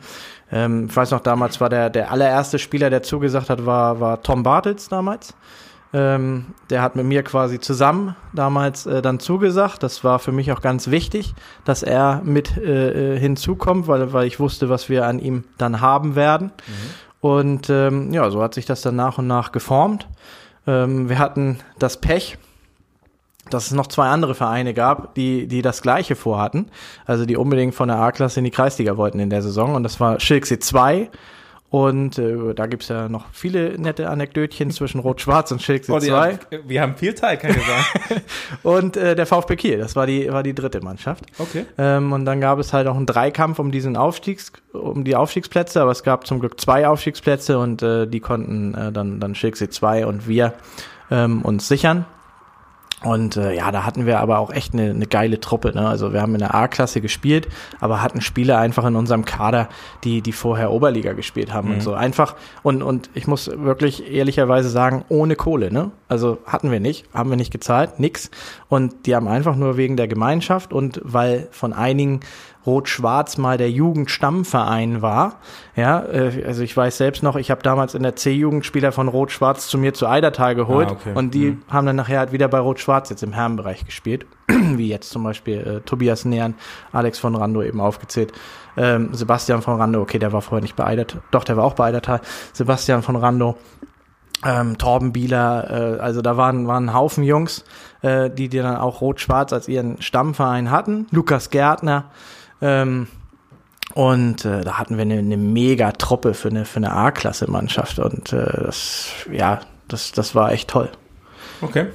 Ähm, 0.52 0.86
ich 0.88 0.96
weiß 0.96 1.10
noch, 1.12 1.20
damals 1.20 1.60
war 1.60 1.68
der, 1.68 1.90
der 1.90 2.10
allererste 2.10 2.58
Spieler, 2.58 2.90
der 2.90 3.02
zugesagt 3.02 3.50
hat, 3.50 3.66
war, 3.66 4.00
war 4.00 4.22
Tom 4.22 4.42
Bartels 4.42 4.88
damals. 4.88 5.34
Ähm, 5.92 6.46
der 6.70 6.82
hat 6.82 6.94
mit 6.94 7.04
mir 7.04 7.24
quasi 7.24 7.58
zusammen 7.58 8.14
damals 8.32 8.86
äh, 8.86 9.02
dann 9.02 9.18
zugesagt. 9.18 9.82
Das 9.82 10.04
war 10.04 10.20
für 10.20 10.30
mich 10.30 10.52
auch 10.52 10.60
ganz 10.60 10.88
wichtig, 10.88 11.34
dass 11.64 11.82
er 11.82 12.22
mit 12.24 12.56
äh, 12.56 13.16
äh, 13.16 13.18
hinzukommt, 13.18 13.88
weil, 13.88 14.12
weil 14.12 14.26
ich 14.26 14.38
wusste, 14.38 14.68
was 14.68 14.88
wir 14.88 15.06
an 15.06 15.18
ihm 15.18 15.44
dann 15.58 15.80
haben 15.80 16.14
werden. 16.14 16.52
Und 17.20 17.68
ähm, 17.70 18.12
ja, 18.12 18.30
so 18.30 18.40
hat 18.40 18.54
sich 18.54 18.66
das 18.66 18.82
dann 18.82 18.96
nach 18.96 19.18
und 19.18 19.26
nach 19.26 19.50
geformt. 19.50 20.06
Ähm, 20.66 21.08
wir 21.08 21.18
hatten 21.18 21.58
das 21.78 21.96
Pech, 21.96 22.38
dass 23.54 23.66
es 23.66 23.72
noch 23.72 23.86
zwei 23.86 24.08
andere 24.08 24.34
Vereine 24.34 24.74
gab, 24.74 25.14
die, 25.14 25.46
die 25.46 25.62
das 25.62 25.82
Gleiche 25.82 26.16
vorhatten. 26.16 26.66
Also 27.06 27.26
die 27.26 27.36
unbedingt 27.36 27.74
von 27.74 27.88
der 27.88 27.98
A-Klasse 27.98 28.40
in 28.40 28.44
die 28.44 28.50
Kreisliga 28.50 28.96
wollten 28.96 29.20
in 29.20 29.30
der 29.30 29.42
Saison. 29.42 29.74
Und 29.74 29.82
das 29.82 30.00
war 30.00 30.20
Schilksee 30.20 30.58
2. 30.58 31.10
Und 31.70 32.18
äh, 32.18 32.52
da 32.52 32.66
gibt's 32.66 32.88
ja 32.88 33.08
noch 33.08 33.26
viele 33.30 33.78
nette 33.78 34.10
Anekdötchen 34.10 34.72
zwischen 34.72 34.98
Rot-Schwarz 34.98 35.52
und 35.52 35.62
Schilksee 35.62 35.92
Oh, 35.92 36.00
die 36.00 36.08
2. 36.08 36.32
haben, 36.32 36.38
wir 36.66 36.82
haben 36.82 36.96
viel 36.96 37.14
Zeit, 37.14 37.40
kann 37.40 37.52
ich 37.52 37.64
sagen. 37.64 38.22
Und 38.64 38.96
äh, 38.96 39.14
der 39.14 39.24
VfB 39.24 39.54
Kiel, 39.54 39.78
das 39.78 39.94
war 39.94 40.04
die, 40.04 40.32
war 40.32 40.42
die 40.42 40.52
dritte 40.52 40.80
Mannschaft. 40.80 41.24
Okay. 41.38 41.64
Ähm, 41.78 42.12
und 42.12 42.24
dann 42.24 42.40
gab 42.40 42.58
es 42.58 42.72
halt 42.72 42.88
auch 42.88 42.96
einen 42.96 43.06
Dreikampf 43.06 43.60
um 43.60 43.70
diesen 43.70 43.96
Aufstiegs, 43.96 44.52
um 44.72 45.04
die 45.04 45.14
Aufstiegsplätze, 45.14 45.80
aber 45.80 45.92
es 45.92 46.02
gab 46.02 46.26
zum 46.26 46.40
Glück 46.40 46.60
zwei 46.60 46.88
Aufstiegsplätze 46.88 47.56
und 47.56 47.82
äh, 47.82 48.08
die 48.08 48.18
konnten 48.18 48.74
äh, 48.74 48.90
dann, 48.90 49.20
dann 49.20 49.36
Schilksee 49.36 49.68
2 49.68 50.06
und 50.06 50.26
wir 50.26 50.54
ähm, 51.12 51.42
uns 51.42 51.68
sichern. 51.68 52.04
Und 53.02 53.36
äh, 53.36 53.54
ja, 53.54 53.72
da 53.72 53.86
hatten 53.86 54.04
wir 54.04 54.20
aber 54.20 54.38
auch 54.38 54.52
echt 54.52 54.74
eine, 54.74 54.90
eine 54.90 55.06
geile 55.06 55.40
Truppe. 55.40 55.72
Ne? 55.74 55.88
Also 55.88 56.12
wir 56.12 56.20
haben 56.20 56.34
in 56.34 56.40
der 56.40 56.54
A-Klasse 56.54 57.00
gespielt, 57.00 57.48
aber 57.80 58.02
hatten 58.02 58.20
Spieler 58.20 58.58
einfach 58.58 58.84
in 58.84 58.94
unserem 58.94 59.24
Kader, 59.24 59.68
die, 60.04 60.20
die 60.20 60.32
vorher 60.32 60.70
Oberliga 60.70 61.14
gespielt 61.14 61.52
haben 61.52 61.72
und 61.72 61.82
so. 61.82 61.94
Einfach, 61.94 62.36
und, 62.62 62.82
und 62.82 63.08
ich 63.14 63.26
muss 63.26 63.50
wirklich 63.54 64.12
ehrlicherweise 64.12 64.68
sagen, 64.68 65.04
ohne 65.08 65.34
Kohle. 65.34 65.72
Ne? 65.72 65.90
Also 66.08 66.38
hatten 66.44 66.70
wir 66.70 66.80
nicht, 66.80 67.06
haben 67.14 67.30
wir 67.30 67.36
nicht 67.36 67.50
gezahlt, 67.50 68.00
nix. 68.00 68.30
Und 68.68 69.06
die 69.06 69.14
haben 69.14 69.28
einfach 69.28 69.56
nur 69.56 69.78
wegen 69.78 69.96
der 69.96 70.08
Gemeinschaft 70.08 70.72
und 70.72 71.00
weil 71.02 71.48
von 71.52 71.72
einigen 71.72 72.20
Rot-Schwarz 72.66 73.38
mal 73.38 73.56
der 73.56 73.70
Jugendstammverein 73.70 75.02
war. 75.02 75.36
Ja, 75.76 76.04
äh, 76.04 76.44
also 76.46 76.62
ich 76.62 76.76
weiß 76.76 76.98
selbst 76.98 77.22
noch, 77.22 77.36
ich 77.36 77.50
habe 77.50 77.62
damals 77.62 77.94
in 77.94 78.02
der 78.02 78.16
C-Jugend 78.16 78.66
Spieler 78.66 78.92
von 78.92 79.08
Rot-Schwarz 79.08 79.68
zu 79.68 79.78
mir 79.78 79.94
zu 79.94 80.06
Eidertal 80.06 80.54
geholt 80.54 80.88
Ah, 80.90 80.92
okay. 80.92 81.12
und 81.14 81.34
die 81.34 81.58
haben 81.70 81.86
dann 81.86 81.96
nachher 81.96 82.18
halt 82.18 82.32
wieder 82.32 82.48
bei 82.48 82.58
Rot-Schwarz 82.58 83.10
jetzt 83.10 83.22
im 83.22 83.32
Herrenbereich 83.32 83.86
gespielt, 83.86 84.26
wie 84.48 84.88
jetzt 84.88 85.10
zum 85.10 85.24
Beispiel 85.24 85.58
äh, 85.58 85.80
Tobias 85.80 86.24
Nähern, 86.24 86.54
Alex 86.92 87.18
von 87.18 87.34
Rando 87.34 87.62
eben 87.62 87.80
aufgezählt, 87.80 88.32
ähm, 88.76 89.10
Sebastian 89.12 89.62
von 89.62 89.80
Rando, 89.80 90.00
okay, 90.00 90.18
der 90.18 90.32
war 90.32 90.42
vorher 90.42 90.62
nicht 90.62 90.76
bei 90.76 90.84
Eidertal, 90.84 91.22
doch, 91.30 91.44
der 91.44 91.56
war 91.56 91.64
auch 91.64 91.74
bei 91.74 91.86
Eidertal, 91.86 92.20
Sebastian 92.52 93.02
von 93.02 93.16
Rando, 93.16 93.56
ähm, 94.44 94.78
Torben 94.78 95.12
Bieler, 95.12 95.96
äh, 95.96 96.00
also 96.00 96.22
da 96.22 96.36
waren, 96.36 96.66
waren 96.66 96.90
ein 96.90 96.94
Haufen 96.94 97.24
Jungs, 97.24 97.64
äh, 98.02 98.30
die, 98.30 98.48
die 98.48 98.58
dann 98.58 98.76
auch 98.76 99.00
Rot-Schwarz 99.00 99.52
als 99.52 99.68
ihren 99.68 100.00
Stammverein 100.00 100.70
hatten. 100.70 101.06
Lukas 101.10 101.50
Gärtner, 101.50 102.04
ähm, 102.60 103.06
und 103.94 104.44
äh, 104.44 104.60
da 104.62 104.78
hatten 104.78 104.96
wir 104.96 105.02
eine, 105.02 105.18
eine 105.18 105.36
mega 105.36 105.92
Truppe 105.92 106.34
für 106.34 106.48
eine, 106.48 106.64
für 106.64 106.76
eine 106.76 106.92
A-Klasse-Mannschaft 106.92 107.98
und 107.98 108.32
äh, 108.32 108.64
das, 108.64 109.10
ja, 109.32 109.60
das, 109.88 110.12
das 110.12 110.34
war 110.34 110.52
echt 110.52 110.68
toll. 110.70 110.88
Okay. 111.60 111.86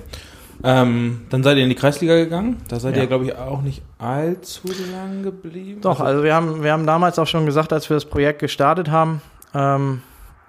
Ähm, 0.64 1.22
dann 1.30 1.44
seid 1.44 1.58
ihr 1.58 1.64
in 1.64 1.70
die 1.70 1.76
Kreisliga 1.76 2.16
gegangen. 2.16 2.62
Da 2.70 2.80
seid 2.80 2.96
Ja. 2.96 3.04
ihr, 3.04 3.08
glaube 3.08 3.26
ich, 3.26 3.36
auch 3.36 3.62
nicht 3.62 3.82
allzu 4.00 4.68
lang 4.92 5.22
geblieben. 5.24 5.82
Doch, 5.82 6.00
also 6.00 6.24
wir 6.24 6.34
haben, 6.34 6.64
wir 6.64 6.72
haben 6.72 6.86
damals 6.86 7.20
auch 7.20 7.28
schon 7.28 7.46
gesagt, 7.46 7.72
als 7.74 7.90
wir 7.90 7.96
das 7.96 8.06
Projekt 8.06 8.40
gestartet 8.40 8.90
haben, 8.90 9.22
ähm, 9.54 10.02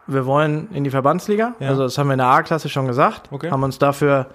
wir 0.06 0.24
wollen 0.26 0.68
in 0.72 0.84
die 0.84 0.90
Verbandsliga. 0.90 1.54
Ja. 1.58 1.68
Also 1.68 1.82
das 1.82 1.98
haben 1.98 2.06
wir 2.08 2.14
in 2.14 2.18
der 2.18 2.28
A-Klasse 2.28 2.68
schon 2.68 2.86
gesagt. 2.86 3.28
Okay. 3.32 3.50
Haben 3.50 3.62
uns 3.64 3.78
dafür 3.78 4.26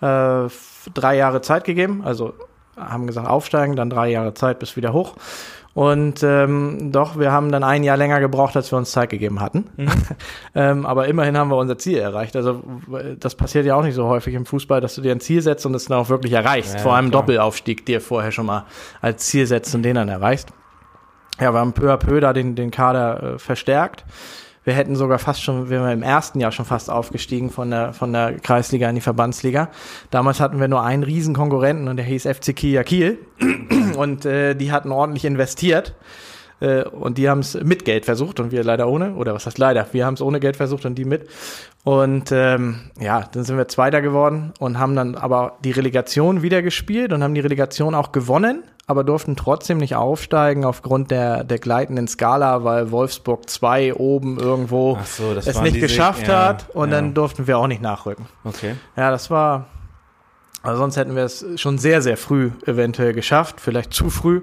äh, 0.00 0.48
drei 0.94 1.16
Jahre 1.16 1.40
Zeit 1.42 1.64
gegeben. 1.64 2.02
Also 2.04 2.34
haben 2.78 3.06
gesagt, 3.06 3.28
aufsteigen, 3.28 3.76
dann 3.76 3.90
drei 3.90 4.10
Jahre 4.10 4.34
Zeit 4.34 4.58
bis 4.58 4.76
wieder 4.76 4.92
hoch. 4.92 5.14
Und 5.74 6.24
ähm, 6.24 6.90
doch, 6.90 7.18
wir 7.20 7.30
haben 7.30 7.52
dann 7.52 7.62
ein 7.62 7.84
Jahr 7.84 7.96
länger 7.96 8.18
gebraucht, 8.18 8.56
als 8.56 8.72
wir 8.72 8.78
uns 8.78 8.90
Zeit 8.90 9.10
gegeben 9.10 9.40
hatten. 9.40 9.66
Mhm. 9.76 9.88
ähm, 10.56 10.86
aber 10.86 11.06
immerhin 11.06 11.36
haben 11.36 11.50
wir 11.50 11.56
unser 11.56 11.78
Ziel 11.78 11.98
erreicht. 11.98 12.34
Also 12.34 12.64
das 13.20 13.36
passiert 13.36 13.64
ja 13.64 13.76
auch 13.76 13.84
nicht 13.84 13.94
so 13.94 14.06
häufig 14.06 14.34
im 14.34 14.44
Fußball, 14.44 14.80
dass 14.80 14.96
du 14.96 15.02
dir 15.02 15.12
ein 15.12 15.20
Ziel 15.20 15.40
setzt 15.40 15.66
und 15.66 15.74
es 15.74 15.84
dann 15.84 15.98
auch 15.98 16.08
wirklich 16.08 16.32
erreichst. 16.32 16.74
Ja, 16.74 16.80
Vor 16.80 16.96
allem 16.96 17.10
klar. 17.10 17.22
Doppelaufstieg 17.22 17.86
dir 17.86 18.00
vorher 18.00 18.32
schon 18.32 18.46
mal 18.46 18.64
als 19.00 19.26
Ziel 19.26 19.46
setzt 19.46 19.72
und 19.74 19.84
den 19.84 19.94
dann 19.94 20.08
erreichst. 20.08 20.48
Ja, 21.40 21.52
wir 21.52 21.60
haben 21.60 21.72
peu 21.72 21.92
à 21.92 21.96
peu 21.96 22.20
da 22.20 22.32
den, 22.32 22.56
den 22.56 22.72
Kader 22.72 23.34
äh, 23.34 23.38
verstärkt. 23.38 24.04
Wir 24.68 24.74
hätten 24.74 24.96
sogar 24.96 25.18
fast 25.18 25.42
schon, 25.42 25.70
wir 25.70 25.80
waren 25.80 25.92
im 25.92 26.02
ersten 26.02 26.40
Jahr 26.40 26.52
schon 26.52 26.66
fast 26.66 26.90
aufgestiegen 26.90 27.48
von 27.48 27.70
der, 27.70 27.94
von 27.94 28.12
der 28.12 28.34
Kreisliga 28.34 28.86
in 28.90 28.96
die 28.96 29.00
Verbandsliga. 29.00 29.70
Damals 30.10 30.40
hatten 30.40 30.60
wir 30.60 30.68
nur 30.68 30.82
einen 30.82 31.04
riesen 31.04 31.32
Konkurrenten 31.34 31.88
und 31.88 31.96
der 31.96 32.04
hieß 32.04 32.26
FC 32.26 32.54
Kia 32.54 32.82
Kiel. 32.82 33.18
Und 33.96 34.26
äh, 34.26 34.54
die 34.54 34.70
hatten 34.70 34.92
ordentlich 34.92 35.24
investiert. 35.24 35.94
Äh, 36.60 36.82
und 36.82 37.16
die 37.16 37.30
haben 37.30 37.38
es 37.38 37.54
mit 37.54 37.86
Geld 37.86 38.04
versucht 38.04 38.40
und 38.40 38.52
wir 38.52 38.62
leider 38.62 38.88
ohne. 38.88 39.14
Oder 39.14 39.32
was 39.32 39.46
heißt 39.46 39.56
leider? 39.56 39.86
Wir 39.92 40.04
haben 40.04 40.14
es 40.14 40.20
ohne 40.20 40.38
Geld 40.38 40.56
versucht 40.56 40.84
und 40.84 40.96
die 40.96 41.06
mit. 41.06 41.30
Und 41.84 42.30
ähm, 42.30 42.90
ja, 43.00 43.24
dann 43.32 43.44
sind 43.44 43.56
wir 43.56 43.68
Zweiter 43.68 44.02
geworden 44.02 44.52
und 44.58 44.78
haben 44.78 44.94
dann 44.94 45.14
aber 45.14 45.56
die 45.64 45.70
Relegation 45.70 46.42
wieder 46.42 46.60
gespielt 46.60 47.14
und 47.14 47.22
haben 47.22 47.34
die 47.34 47.40
Relegation 47.40 47.94
auch 47.94 48.12
gewonnen, 48.12 48.64
aber 48.88 49.04
durften 49.04 49.36
trotzdem 49.36 49.76
nicht 49.76 49.94
aufsteigen 49.94 50.64
aufgrund 50.64 51.10
der, 51.10 51.44
der 51.44 51.58
gleitenden 51.58 52.08
Skala, 52.08 52.64
weil 52.64 52.90
Wolfsburg 52.90 53.48
2 53.48 53.94
oben 53.94 54.40
irgendwo 54.40 54.98
so, 55.04 55.34
es 55.34 55.60
nicht 55.60 55.78
geschafft 55.78 56.26
ja, 56.26 56.46
hat 56.46 56.70
und 56.72 56.88
ja. 56.88 56.96
dann 56.96 57.12
durften 57.12 57.46
wir 57.46 57.58
auch 57.58 57.66
nicht 57.66 57.82
nachrücken. 57.82 58.26
Okay. 58.44 58.74
Ja, 58.96 59.10
das 59.10 59.30
war. 59.30 59.66
Also 60.62 60.80
sonst 60.80 60.96
hätten 60.96 61.14
wir 61.14 61.22
es 61.22 61.44
schon 61.56 61.78
sehr, 61.78 62.02
sehr 62.02 62.16
früh 62.16 62.50
eventuell 62.66 63.12
geschafft, 63.12 63.60
vielleicht 63.60 63.92
zu 63.92 64.10
früh. 64.10 64.40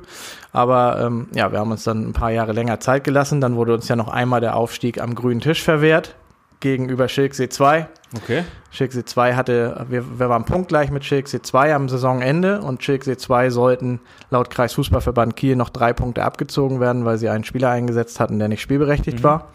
Aber 0.54 1.02
ähm, 1.02 1.28
ja, 1.34 1.52
wir 1.52 1.60
haben 1.60 1.72
uns 1.72 1.84
dann 1.84 2.08
ein 2.08 2.14
paar 2.14 2.32
Jahre 2.32 2.54
länger 2.54 2.80
Zeit 2.80 3.04
gelassen. 3.04 3.42
Dann 3.42 3.56
wurde 3.56 3.74
uns 3.74 3.88
ja 3.90 3.96
noch 3.98 4.08
einmal 4.08 4.42
der 4.42 4.56
Aufstieg 4.56 5.02
am 5.02 5.14
grünen 5.14 5.42
Tisch 5.42 5.62
verwehrt 5.62 6.16
gegenüber 6.60 7.08
Schilksee 7.08 7.50
2. 7.50 7.88
Okay. 8.16 8.44
Schilksee 8.72 9.04
2 9.06 9.36
hatte, 9.36 9.86
wir, 9.90 10.20
wir 10.20 10.30
waren 10.30 10.46
punktgleich 10.46 10.90
mit 10.92 11.04
Schilksee 11.06 11.42
2 11.42 11.76
am 11.76 11.90
Saisonende 11.90 12.62
und 12.62 12.84
Schilksee 12.84 13.18
2 13.18 13.50
sollten 13.50 14.00
laut 14.30 14.50
Kreisfußballverband 14.50 15.36
Kiel 15.36 15.56
noch 15.56 15.70
drei 15.70 15.94
Punkte 15.94 16.24
abgezogen 16.24 16.80
werden, 16.80 17.06
weil 17.06 17.18
sie 17.18 17.30
einen 17.30 17.44
Spieler 17.44 17.70
eingesetzt 17.70 18.20
hatten, 18.20 18.40
der 18.40 18.48
nicht 18.48 18.62
spielberechtigt 18.62 19.24
war. 19.24 19.50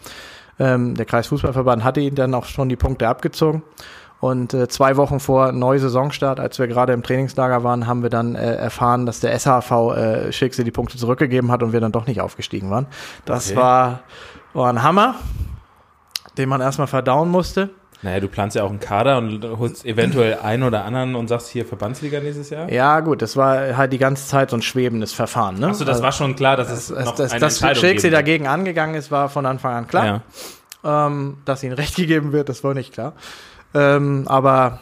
Ähm, 0.59 0.95
der 0.95 1.05
Kreisfußballverband 1.05 1.83
hatte 1.83 2.01
ihn 2.01 2.15
dann 2.15 2.33
auch 2.35 2.45
schon 2.45 2.69
die 2.69 2.75
Punkte 2.75 3.07
abgezogen. 3.07 3.63
Und 4.19 4.53
äh, 4.53 4.67
zwei 4.67 4.97
Wochen 4.97 5.19
vor 5.19 5.51
Neusaisonstart, 5.51 6.39
als 6.39 6.59
wir 6.59 6.67
gerade 6.67 6.93
im 6.93 7.01
Trainingslager 7.01 7.63
waren, 7.63 7.87
haben 7.87 8.03
wir 8.03 8.11
dann 8.11 8.35
äh, 8.35 8.53
erfahren, 8.55 9.07
dass 9.07 9.19
der 9.19 9.37
SHV 9.39 9.71
äh, 9.95 10.31
Schilksee 10.31 10.63
die 10.63 10.69
Punkte 10.69 10.97
zurückgegeben 10.97 11.51
hat 11.51 11.63
und 11.63 11.73
wir 11.73 11.79
dann 11.79 11.91
doch 11.91 12.05
nicht 12.05 12.21
aufgestiegen 12.21 12.69
waren. 12.69 12.85
Das 13.25 13.47
Okay. 13.49 13.55
war, 13.59 13.99
war 14.53 14.69
ein 14.71 14.83
Hammer, 14.83 15.15
den 16.37 16.49
man 16.49 16.61
erstmal 16.61 16.87
verdauen 16.87 17.29
musste. 17.29 17.69
Naja, 18.03 18.19
du 18.19 18.27
planst 18.27 18.55
ja 18.55 18.63
auch 18.63 18.69
einen 18.69 18.79
Kader 18.79 19.19
und 19.19 19.43
holst 19.43 19.85
eventuell 19.85 20.39
einen 20.39 20.63
oder 20.63 20.85
anderen 20.85 21.13
und 21.13 21.27
sagst 21.27 21.49
hier 21.49 21.65
Verbandsliga 21.65 22.19
nächstes 22.19 22.49
Jahr. 22.49 22.71
Ja, 22.71 22.99
gut, 23.01 23.21
das 23.21 23.37
war 23.37 23.77
halt 23.77 23.93
die 23.93 23.99
ganze 23.99 24.27
Zeit 24.27 24.49
so 24.49 24.57
ein 24.57 24.63
schwebendes 24.63 25.13
Verfahren. 25.13 25.59
Ne? 25.59 25.67
Achso, 25.67 25.85
das 25.85 26.01
war 26.01 26.11
schon 26.11 26.35
klar, 26.35 26.57
dass 26.57 26.71
es 26.71 26.91
Also, 26.91 27.11
noch 27.11 27.15
dass, 27.15 27.31
eine 27.31 27.39
dass 27.39 27.53
Entscheidung 27.57 27.81
Schilksee 27.81 28.07
geben 28.07 28.15
dagegen 28.15 28.47
angegangen 28.47 28.95
ist, 28.95 29.11
war 29.11 29.29
von 29.29 29.45
Anfang 29.45 29.75
an 29.75 29.87
klar. 29.87 30.23
Ja. 30.83 31.07
Ähm, 31.07 31.37
dass 31.45 31.61
ihnen 31.61 31.73
Recht 31.77 31.95
gegeben 31.95 32.31
wird, 32.31 32.49
das 32.49 32.63
war 32.63 32.73
nicht 32.73 32.91
klar. 32.91 33.13
Ähm, 33.75 34.23
aber 34.27 34.79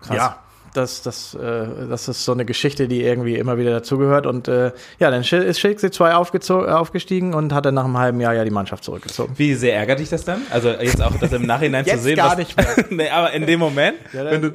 Krass. 0.00 0.16
ja, 0.16 0.36
das, 0.76 1.02
das, 1.02 1.34
äh, 1.34 1.86
das 1.88 2.08
ist 2.08 2.24
so 2.24 2.32
eine 2.32 2.44
Geschichte, 2.44 2.88
die 2.88 3.02
irgendwie 3.02 3.36
immer 3.36 3.56
wieder 3.58 3.70
dazugehört. 3.70 4.26
Und 4.26 4.48
äh, 4.48 4.72
ja, 4.98 5.10
dann 5.10 5.22
ist 5.22 5.58
Schilksee 5.58 5.90
2 5.90 6.14
aufgezo- 6.14 6.66
äh, 6.66 6.70
aufgestiegen 6.70 7.32
und 7.34 7.52
hat 7.54 7.64
dann 7.64 7.74
nach 7.74 7.84
einem 7.84 7.96
halben 7.98 8.20
Jahr 8.20 8.34
ja 8.34 8.44
die 8.44 8.50
Mannschaft 8.50 8.84
zurückgezogen. 8.84 9.32
Wie 9.36 9.54
sehr 9.54 9.76
ärgert 9.76 10.00
dich 10.00 10.10
das 10.10 10.24
dann? 10.24 10.42
Also 10.50 10.68
jetzt 10.70 11.00
auch 11.02 11.16
das 11.18 11.32
im 11.32 11.46
Nachhinein 11.46 11.86
zu 11.86 11.98
sehen. 11.98 12.16
gar 12.16 12.32
was- 12.32 12.38
nicht 12.38 12.56
mehr. 12.56 12.66
nee, 12.90 13.08
aber 13.08 13.32
in 13.32 13.46
dem 13.46 13.60
Moment, 13.60 13.96
Ja, 14.12 14.24
wenn 14.30 14.42
du, 14.42 14.52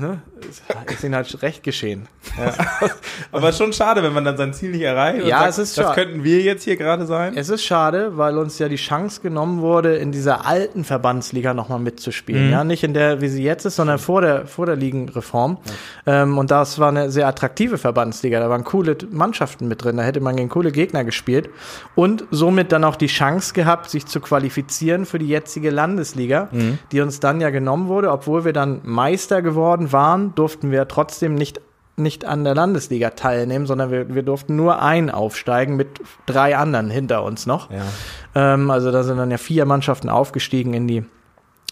ne, 0.00 0.22
ist, 0.48 0.62
ist 0.90 1.04
ihnen 1.04 1.14
halt 1.14 1.42
recht 1.42 1.62
geschehen. 1.62 2.08
aber 3.32 3.52
schon 3.52 3.72
schade, 3.72 4.02
wenn 4.02 4.12
man 4.12 4.24
dann 4.24 4.36
sein 4.36 4.52
Ziel 4.52 4.70
nicht 4.70 4.82
erreicht. 4.82 5.26
Ja, 5.26 5.38
sagt, 5.40 5.50
es 5.50 5.58
ist 5.58 5.78
Das 5.78 5.94
könnten 5.94 6.24
wir 6.24 6.40
jetzt 6.40 6.64
hier 6.64 6.76
gerade 6.76 7.06
sein. 7.06 7.36
Es 7.36 7.48
ist 7.48 7.62
schade, 7.64 8.16
weil 8.16 8.38
uns 8.38 8.58
ja 8.58 8.68
die 8.68 8.76
Chance 8.76 9.20
genommen 9.20 9.60
wurde, 9.60 9.96
in 9.96 10.12
dieser 10.12 10.46
alten 10.46 10.84
Verbandsliga 10.84 11.54
nochmal 11.54 11.78
mitzuspielen. 11.78 12.46
Mhm. 12.46 12.52
Ja, 12.52 12.64
nicht 12.64 12.82
in 12.84 12.94
der, 12.94 13.20
wie 13.20 13.28
sie 13.28 13.42
jetzt 13.42 13.64
ist, 13.64 13.76
sondern 13.76 13.98
vor 13.98 14.20
der, 14.22 14.46
vor 14.46 14.66
der 14.66 14.76
Ligenreform. 14.76 15.58
Ähm, 16.06 16.38
und 16.38 16.50
das 16.50 16.78
war 16.78 16.88
eine 16.88 17.10
sehr 17.10 17.26
attraktive 17.26 17.78
Verbandsliga. 17.78 18.40
Da 18.40 18.48
waren 18.50 18.64
coole 18.64 18.96
Mannschaften 19.10 19.68
mit 19.68 19.84
drin. 19.84 19.96
Da 19.96 20.02
hätte 20.02 20.20
man 20.20 20.36
gegen 20.36 20.48
coole 20.48 20.72
Gegner 20.72 21.04
gespielt. 21.04 21.50
Und 21.94 22.24
somit 22.30 22.72
dann 22.72 22.84
auch 22.84 22.96
die 22.96 23.06
Chance 23.08 23.54
gehabt, 23.54 23.90
sich 23.90 24.06
zu 24.06 24.20
qualifizieren 24.20 25.06
für 25.06 25.18
die 25.18 25.28
jetzige 25.28 25.70
Landesliga, 25.70 26.48
Mhm. 26.52 26.78
die 26.92 27.00
uns 27.00 27.20
dann 27.20 27.40
ja 27.40 27.50
genommen 27.50 27.88
wurde. 27.88 28.10
Obwohl 28.10 28.44
wir 28.44 28.52
dann 28.52 28.80
Meister 28.84 29.42
geworden 29.42 29.89
waren, 29.92 30.34
durften 30.34 30.70
wir 30.70 30.88
trotzdem 30.88 31.34
nicht 31.34 31.60
nicht 31.96 32.24
an 32.24 32.44
der 32.44 32.54
Landesliga 32.54 33.10
teilnehmen, 33.10 33.66
sondern 33.66 33.90
wir, 33.90 34.14
wir 34.14 34.22
durften 34.22 34.56
nur 34.56 34.80
einen 34.80 35.10
aufsteigen 35.10 35.76
mit 35.76 36.00
drei 36.24 36.56
anderen 36.56 36.88
hinter 36.88 37.22
uns 37.22 37.44
noch. 37.44 37.70
Ja. 37.70 37.82
Ähm, 38.34 38.70
also 38.70 38.90
da 38.90 39.02
sind 39.02 39.18
dann 39.18 39.30
ja 39.30 39.36
vier 39.36 39.66
Mannschaften 39.66 40.08
aufgestiegen 40.08 40.72
in 40.72 40.88
die 40.88 41.04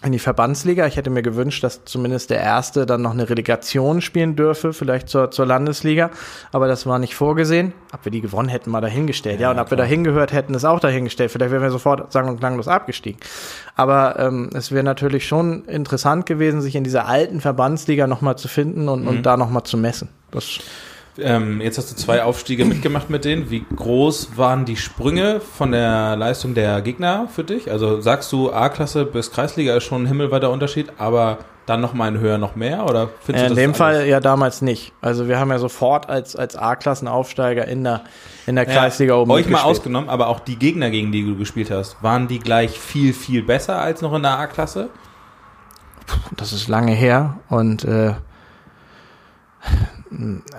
in 0.04 0.12
die 0.12 0.20
Verbandsliga. 0.20 0.86
Ich 0.86 0.96
hätte 0.96 1.10
mir 1.10 1.22
gewünscht, 1.22 1.64
dass 1.64 1.84
zumindest 1.84 2.30
der 2.30 2.40
erste 2.40 2.86
dann 2.86 3.02
noch 3.02 3.10
eine 3.10 3.28
Relegation 3.28 4.00
spielen 4.00 4.36
dürfe, 4.36 4.72
vielleicht 4.72 5.08
zur, 5.08 5.32
zur 5.32 5.44
Landesliga. 5.44 6.10
Aber 6.52 6.68
das 6.68 6.86
war 6.86 7.00
nicht 7.00 7.16
vorgesehen. 7.16 7.72
Ob 7.92 8.04
wir 8.04 8.12
die 8.12 8.20
gewonnen 8.20 8.48
hätten, 8.48 8.70
mal 8.70 8.80
dahingestellt. 8.80 9.40
Ja, 9.40 9.48
Ja, 9.48 9.50
und 9.50 9.58
ob 9.58 9.66
wir 9.70 9.76
klar. 9.76 9.86
dahin 9.86 10.04
gehört 10.04 10.32
hätten, 10.32 10.54
ist 10.54 10.64
auch 10.64 10.78
dahingestellt. 10.78 11.32
Vielleicht 11.32 11.50
wären 11.50 11.62
wir 11.62 11.70
sofort 11.72 12.12
sang- 12.12 12.28
und 12.28 12.38
klanglos 12.38 12.68
abgestiegen. 12.68 13.18
Aber 13.74 14.18
ähm, 14.20 14.50
es 14.54 14.70
wäre 14.70 14.84
natürlich 14.84 15.26
schon 15.26 15.64
interessant 15.64 16.26
gewesen, 16.26 16.60
sich 16.60 16.76
in 16.76 16.84
dieser 16.84 17.06
alten 17.08 17.40
Verbandsliga 17.40 18.06
nochmal 18.06 18.38
zu 18.38 18.46
finden 18.46 18.88
und, 18.88 19.06
und 19.08 19.24
da 19.24 19.36
nochmal 19.36 19.64
zu 19.64 19.76
messen. 19.76 20.08
Das 20.30 20.60
Ähm, 21.20 21.60
jetzt 21.60 21.78
hast 21.78 21.90
du 21.90 21.96
zwei 21.96 22.22
Aufstiege 22.22 22.64
mitgemacht 22.64 23.10
mit 23.10 23.24
denen. 23.24 23.50
Wie 23.50 23.64
groß 23.74 24.36
waren 24.36 24.64
die 24.64 24.76
Sprünge 24.76 25.40
von 25.40 25.72
der 25.72 26.16
Leistung 26.16 26.54
der 26.54 26.80
Gegner 26.82 27.28
für 27.34 27.44
dich? 27.44 27.70
Also 27.70 28.00
sagst 28.00 28.32
du, 28.32 28.52
A-Klasse 28.52 29.04
bis 29.04 29.30
Kreisliga 29.32 29.76
ist 29.76 29.84
schon 29.84 30.04
ein 30.04 30.06
himmelweiter 30.06 30.50
Unterschied, 30.50 30.92
aber 30.98 31.38
dann 31.66 31.80
noch 31.80 31.92
mal 31.92 32.08
ein 32.08 32.18
höher 32.18 32.38
noch 32.38 32.56
mehr? 32.56 32.86
Oder 32.86 33.10
findest 33.20 33.28
Äh, 33.28 33.48
du 33.48 33.52
in 33.52 33.56
das 33.56 33.56
dem 33.56 33.70
ist 33.72 33.76
Fall 33.76 34.06
ja 34.06 34.20
damals 34.20 34.62
nicht. 34.62 34.92
Also 35.00 35.28
wir 35.28 35.38
haben 35.38 35.50
ja 35.50 35.58
sofort 35.58 36.08
als, 36.08 36.34
als 36.36 36.56
A-Klassenaufsteiger 36.56 37.66
in 37.66 37.84
der, 37.84 38.02
in 38.46 38.54
der 38.56 38.64
Kreisliga 38.64 39.14
oben 39.16 39.30
Euch 39.30 39.48
mal 39.48 39.62
ausgenommen, 39.62 40.08
aber 40.08 40.28
auch 40.28 40.40
die 40.40 40.56
Gegner, 40.56 40.90
gegen 40.90 41.12
die 41.12 41.24
du 41.24 41.36
gespielt 41.36 41.70
hast, 41.70 42.02
waren 42.02 42.28
die 42.28 42.38
gleich 42.38 42.78
viel, 42.78 43.12
viel 43.12 43.42
besser 43.42 43.78
als 43.80 44.00
noch 44.02 44.14
in 44.14 44.22
der 44.22 44.38
A-Klasse? 44.38 44.88
Das 46.36 46.52
ist 46.54 46.68
lange 46.68 46.92
her 46.92 47.38
und 47.50 47.84
äh, 47.84 48.14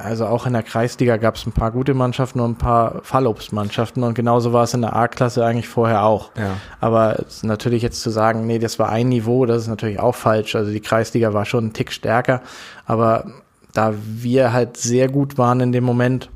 also 0.01 0.25
auch 0.25 0.45
in 0.45 0.53
der 0.53 0.63
Kreisliga 0.63 1.17
gab 1.17 1.35
es 1.35 1.45
ein 1.45 1.51
paar 1.51 1.71
gute 1.71 1.93
Mannschaften 1.93 2.39
und 2.39 2.51
ein 2.51 2.57
paar 2.57 3.01
Fallobstmannschaften 3.03 4.03
und 4.03 4.13
genauso 4.13 4.53
war 4.53 4.63
es 4.63 4.73
in 4.73 4.81
der 4.81 4.95
A-Klasse 4.95 5.43
eigentlich 5.45 5.67
vorher 5.67 6.03
auch. 6.03 6.31
Ja. 6.35 6.57
Aber 6.79 7.23
natürlich 7.41 7.81
jetzt 7.81 8.01
zu 8.01 8.09
sagen, 8.09 8.45
nee, 8.45 8.59
das 8.59 8.79
war 8.79 8.89
ein 8.89 9.09
Niveau, 9.09 9.45
das 9.45 9.63
ist 9.63 9.67
natürlich 9.67 9.99
auch 9.99 10.15
falsch. 10.15 10.55
Also 10.55 10.71
die 10.71 10.81
Kreisliga 10.81 11.33
war 11.33 11.45
schon 11.45 11.67
ein 11.67 11.73
Tick 11.73 11.91
stärker, 11.91 12.41
aber 12.85 13.25
da 13.73 13.93
wir 13.95 14.53
halt 14.53 14.77
sehr 14.77 15.09
gut 15.09 15.37
waren 15.37 15.59
in 15.61 15.71
dem 15.71 15.83
Moment, 15.83 16.29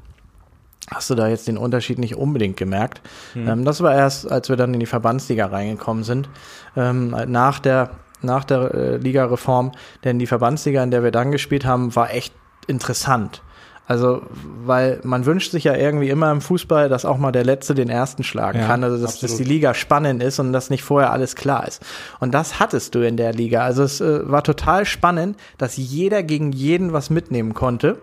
hast 0.89 1.09
du 1.09 1.15
da 1.15 1.27
jetzt 1.27 1.47
den 1.47 1.57
Unterschied 1.57 1.97
nicht 1.99 2.15
unbedingt 2.15 2.57
gemerkt. 2.57 3.01
Ähm, 3.35 3.65
das 3.65 3.81
war 3.81 3.93
erst, 3.93 4.31
als 4.31 4.49
wir 4.49 4.55
dann 4.55 4.73
in 4.73 4.79
die 4.79 4.85
Verbandsliga 4.85 5.47
reingekommen 5.47 6.03
sind, 6.03 6.29
ähm, 6.75 7.15
nach 7.27 7.59
der 7.59 7.91
nach 8.23 8.45
der 8.45 8.73
äh, 8.73 8.97
Ligareform, 8.97 9.73
denn 10.05 10.17
die 10.17 10.27
Verbandsliga, 10.27 10.81
in 10.81 10.91
der 10.91 11.03
wir 11.03 11.11
dann 11.11 11.31
gespielt 11.33 11.65
haben, 11.65 11.93
war 11.93 12.13
echt 12.13 12.33
interessant. 12.67 13.41
Also, 13.85 14.21
weil 14.63 15.01
man 15.03 15.25
wünscht 15.25 15.51
sich 15.51 15.65
ja 15.65 15.75
irgendwie 15.75 16.09
immer 16.09 16.31
im 16.31 16.39
Fußball, 16.39 16.87
dass 16.87 17.03
auch 17.03 17.17
mal 17.17 17.33
der 17.33 17.43
Letzte 17.43 17.75
den 17.75 17.89
Ersten 17.89 18.23
schlagen 18.23 18.59
Ja, 18.59 18.67
kann, 18.67 18.83
also 18.83 18.97
dass, 18.97 19.19
dass 19.19 19.35
die 19.35 19.43
Liga 19.43 19.73
spannend 19.73 20.23
ist 20.23 20.39
und 20.39 20.53
dass 20.53 20.69
nicht 20.69 20.83
vorher 20.83 21.11
alles 21.11 21.35
klar 21.35 21.67
ist. 21.67 21.81
Und 22.21 22.33
das 22.33 22.61
hattest 22.61 22.95
du 22.95 23.05
in 23.05 23.17
der 23.17 23.33
Liga. 23.33 23.61
Also 23.61 23.83
es 23.83 23.99
äh, 23.99 24.29
war 24.29 24.41
total 24.41 24.85
spannend, 24.85 25.37
dass 25.57 25.75
jeder 25.75 26.23
gegen 26.23 26.53
jeden 26.53 26.93
was 26.93 27.09
mitnehmen 27.09 27.53
konnte. 27.53 27.97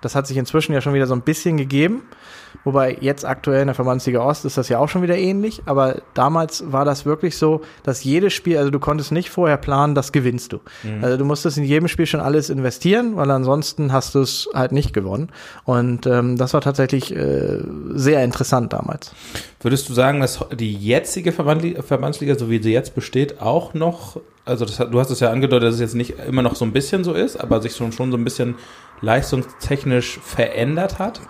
Das 0.00 0.14
hat 0.14 0.26
sich 0.26 0.38
inzwischen 0.38 0.72
ja 0.72 0.80
schon 0.80 0.94
wieder 0.94 1.06
so 1.06 1.14
ein 1.14 1.22
bisschen 1.22 1.58
gegeben. 1.58 2.02
Wobei 2.64 2.96
jetzt 3.00 3.24
aktuell 3.24 3.60
in 3.60 3.66
der 3.66 3.74
Verbandsliga 3.74 4.20
Ost 4.20 4.44
ist 4.44 4.58
das 4.58 4.68
ja 4.68 4.78
auch 4.78 4.88
schon 4.88 5.02
wieder 5.02 5.16
ähnlich. 5.16 5.62
Aber 5.66 6.02
damals 6.14 6.72
war 6.72 6.84
das 6.84 7.06
wirklich 7.06 7.36
so, 7.36 7.62
dass 7.82 8.04
jedes 8.04 8.32
Spiel, 8.32 8.58
also 8.58 8.70
du 8.70 8.78
konntest 8.78 9.12
nicht 9.12 9.30
vorher 9.30 9.56
planen, 9.56 9.94
das 9.94 10.12
gewinnst 10.12 10.52
du. 10.52 10.60
Also 11.02 11.16
du 11.16 11.24
musstest 11.24 11.58
in 11.58 11.64
jedem 11.64 11.88
Spiel 11.88 12.06
schon 12.06 12.20
alles 12.20 12.50
investieren, 12.50 13.16
weil 13.16 13.30
ansonsten 13.30 13.92
hast 13.92 14.14
du 14.14 14.20
es 14.20 14.48
halt 14.54 14.72
nicht 14.72 14.92
gewonnen. 14.92 15.30
Und 15.64 16.06
ähm, 16.06 16.36
das 16.36 16.54
war 16.54 16.60
tatsächlich 16.60 17.14
äh, 17.14 17.58
sehr 17.90 18.24
interessant 18.24 18.72
damals. 18.72 19.12
Würdest 19.60 19.88
du 19.88 19.94
sagen, 19.94 20.20
dass 20.20 20.44
die 20.52 20.74
jetzige 20.74 21.32
Verbandsliga, 21.32 22.38
so 22.38 22.50
wie 22.50 22.62
sie 22.62 22.72
jetzt 22.72 22.94
besteht, 22.94 23.40
auch 23.40 23.74
noch, 23.74 24.20
also 24.46 24.64
das, 24.64 24.76
du 24.76 24.98
hast 25.00 25.10
es 25.10 25.20
ja 25.20 25.30
angedeutet, 25.30 25.68
dass 25.68 25.74
es 25.74 25.80
jetzt 25.80 25.94
nicht 25.94 26.14
immer 26.26 26.40
noch 26.40 26.54
so 26.54 26.64
ein 26.64 26.72
bisschen 26.72 27.02
so 27.04 27.12
ist, 27.12 27.36
aber 27.36 27.60
sich 27.60 27.74
schon, 27.74 27.92
schon 27.92 28.12
so 28.12 28.16
ein 28.16 28.24
bisschen 28.24 28.54
leistungstechnisch 29.02 30.20
verändert 30.22 30.98
hat. 30.98 31.20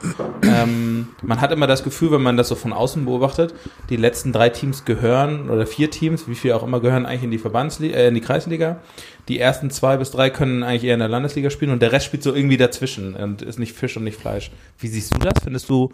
ähm, 0.43 1.09
man 1.23 1.41
hat 1.41 1.51
immer 1.51 1.67
das 1.67 1.83
Gefühl, 1.83 2.13
wenn 2.13 2.23
man 2.23 2.37
das 2.37 2.49
so 2.49 2.55
von 2.55 2.73
außen 2.73 3.07
beobachtet, 3.07 3.55
die 3.89 3.97
letzten 3.97 4.33
drei 4.33 4.51
Teams 4.51 4.85
gehören, 4.85 5.51
oder 5.51 5.67
vier 5.67 5.91
Teams, 5.91 6.29
wie 6.29 6.35
viel 6.35 6.53
auch 6.53 6.63
immer, 6.63 6.81
gehören 6.81 7.07
eigentlich 7.07 7.25
in 7.25 7.31
die 7.31 7.39
Verbandsliga, 7.39 7.97
äh, 7.97 8.09
in 8.09 8.15
die 8.15 8.21
Kreisliga. 8.21 8.81
Die 9.29 9.41
ersten 9.41 9.71
zwei 9.71 9.97
bis 9.97 10.11
drei 10.11 10.31
können 10.31 10.63
eigentlich 10.63 10.85
eher 10.85 10.95
in 10.95 11.01
der 11.01 11.09
Landesliga 11.09 11.51
spielen 11.51 11.73
und 11.73 11.83
der 11.83 11.93
Rest 11.93 12.07
spielt 12.07 12.23
so 12.23 12.35
irgendwie 12.35 12.59
dazwischen 12.59 13.15
und 13.15 13.43
ist 13.43 13.59
nicht 13.59 13.75
Fisch 13.75 13.97
und 13.97 14.05
nicht 14.05 14.21
Fleisch. 14.21 14.51
Wie 14.79 14.89
siehst 14.89 15.15
du 15.15 15.19
das? 15.19 15.43
Findest 15.43 15.69
du, 15.69 15.91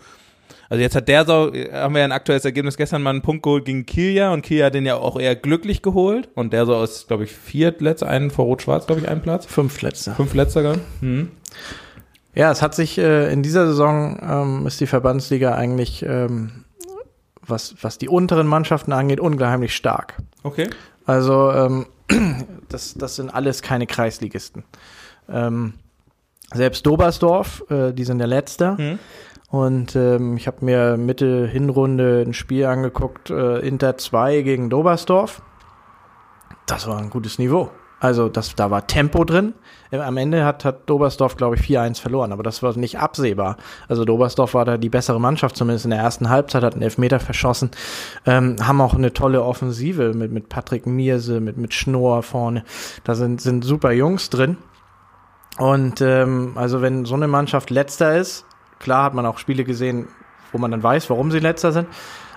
Also 0.73 0.81
jetzt 0.81 0.97
hat 0.97 1.07
der 1.07 1.27
so, 1.27 1.53
haben 1.71 1.93
wir 1.93 1.99
ja 1.99 2.07
ein 2.07 2.13
aktuelles 2.13 2.47
Ergebnis 2.47 2.79
gestern 2.79 3.03
mal 3.03 3.11
einen 3.11 3.21
Punkt 3.21 3.43
geholt 3.43 3.67
gegen 3.67 3.85
Kilia 3.85 4.33
und 4.33 4.41
Kilia 4.41 4.65
hat 4.65 4.75
den 4.75 4.87
ja 4.87 4.97
auch 4.97 5.21
eher 5.21 5.37
glücklich 5.37 5.83
geholt 5.83 6.31
und 6.35 6.55
der 6.55 6.65
so 6.65 6.83
ist, 6.83 7.09
glaube 7.09 7.25
ich, 7.25 7.33
viertletzter, 7.33 8.09
einen 8.09 8.31
vor 8.31 8.47
Rot-Schwarz, 8.47 8.87
glaube 8.87 9.03
ich, 9.03 9.09
einen 9.11 9.21
Platz. 9.21 9.45
Fünf 9.45 9.83
letzter. 9.83 10.15
Fünf 10.15 10.33
letzter, 10.33 10.77
hm. 11.01 11.31
Ja, 12.35 12.51
es 12.51 12.63
hat 12.63 12.75
sich 12.75 12.97
äh, 12.97 13.31
in 13.31 13.43
dieser 13.43 13.67
Saison 13.67 14.19
ähm, 14.23 14.67
ist 14.67 14.81
die 14.81 14.87
Verbandsliga 14.87 15.55
eigentlich, 15.55 16.07
ähm, 16.09 16.65
was, 17.47 17.75
was 17.83 17.99
die 17.99 18.09
unteren 18.09 18.47
Mannschaften 18.47 18.95
angeht, 18.95 19.21
ungeheimlich 19.21 19.77
stark. 19.77 20.15
Okay. 20.43 20.71
Also 21.05 21.53
ähm, 21.53 21.87
das, 22.71 22.95
das 22.95 23.17
sind 23.17 23.29
alles 23.29 23.61
keine 23.61 23.87
Kreisligisten. 23.87 24.65
Ähm, 25.29 25.75
selbst 26.55 26.87
Dobersdorf, 26.87 27.63
äh, 27.69 27.93
die 27.93 28.05
sind 28.05 28.17
der 28.17 28.27
Letzter. 28.27 28.79
Hm. 28.79 28.99
Und 29.53 29.97
ähm, 29.97 30.39
ich 30.39 30.47
habe 30.47 30.65
mir 30.65 30.97
Mitte 30.97 31.47
Hinrunde 31.47 32.25
ein 32.27 32.33
Spiel 32.33 32.65
angeguckt, 32.65 33.29
äh, 33.29 33.59
Inter 33.59 33.99
2 33.99 34.41
gegen 34.41 34.71
Dobersdorf. 34.71 35.43
Das 36.65 36.87
war 36.87 36.97
ein 36.97 37.11
gutes 37.11 37.39
Niveau. 37.39 37.71
Also 38.01 38.31
das, 38.31 38.55
da 38.55 38.71
war 38.71 38.87
Tempo 38.87 39.25
drin. 39.25 39.53
Äh, 39.91 39.99
Am 39.99 40.17
Ende 40.17 40.47
hat, 40.47 40.65
hat 40.65 40.89
Dobersdorf, 40.89 41.37
glaube 41.37 41.57
ich, 41.57 41.61
4-1 41.61 42.01
verloren, 42.01 42.33
aber 42.33 42.43
das 42.43 42.63
war 42.63 42.75
nicht 42.79 42.99
absehbar. 42.99 43.59
Also 43.89 44.07
Dobersdorf 44.07 44.55
war 44.55 44.65
da 44.65 44.79
die 44.79 44.89
bessere 44.89 45.21
Mannschaft, 45.21 45.55
zumindest 45.55 45.85
in 45.85 45.91
der 45.91 46.01
ersten 46.01 46.31
Halbzeit, 46.31 46.63
hat 46.63 46.73
einen 46.73 46.83
Elfmeter 46.83 47.21
verschossen, 47.21 47.73
ähm, 48.25 48.57
haben 48.67 48.81
auch 48.81 48.95
eine 48.95 49.13
tolle 49.13 49.43
Offensive 49.43 50.15
mit, 50.15 50.33
mit 50.33 50.49
Patrick 50.49 50.87
Mierse, 50.87 51.41
mit, 51.41 51.59
mit 51.59 51.75
Schnorr 51.75 52.23
vorne. 52.23 52.65
Da 53.05 53.15
sind, 53.15 53.43
sind 53.43 53.67
super 53.67 53.93
Jungs 53.93 54.31
drin. 54.31 54.57
Und 55.59 56.01
ähm, 56.01 56.53
also 56.55 56.81
wenn 56.81 57.05
so 57.05 57.17
eine 57.17 57.29
Mannschaft 57.29 57.69
letzter 57.69 58.17
ist, 58.17 58.47
klar 58.83 59.05
hat 59.05 59.15
man 59.15 59.25
auch 59.25 59.39
Spiele 59.39 59.65
gesehen, 59.65 60.09
wo 60.53 60.59
man 60.59 60.71
dann 60.71 60.83
weiß, 60.83 61.09
warum 61.09 61.31
sie 61.31 61.39
letzter 61.39 61.73
sind. 61.73 61.89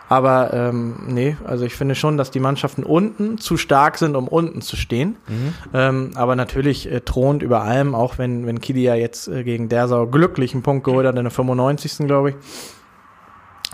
Aber 0.08 0.53
ähm, 0.53 0.97
nee, 1.08 1.36
also 1.45 1.65
ich 1.65 1.73
finde 1.73 1.95
schon, 1.95 2.17
dass 2.17 2.29
die 2.29 2.39
Mannschaften 2.39 2.84
unten 2.84 3.39
zu 3.39 3.58
stark 3.58 3.97
sind, 3.97 4.15
um 4.15 4.27
unten 4.27 4.62
zu 4.62 4.75
stehen. 4.75 5.15
Mhm. 5.27 5.53
Ähm, 5.73 6.12
aber 6.15 6.36
natürlich 6.36 6.91
äh, 6.91 7.01
thront 7.01 7.41
über 7.41 7.63
allem, 7.63 7.95
auch 7.95 8.17
wenn, 8.19 8.45
wenn 8.45 8.62
Kilia 8.62 8.95
jetzt 8.95 9.27
äh, 9.27 9.43
gegen 9.43 9.67
Dersau 9.67 10.05
glücklich 10.05 10.53
einen 10.53 10.62
Punkt 10.62 10.84
geholt 10.84 11.08
hat 11.08 11.15
in 11.15 11.23
der 11.23 11.31
95. 11.31 12.05
glaube 12.05 12.31
ich. 12.31 12.36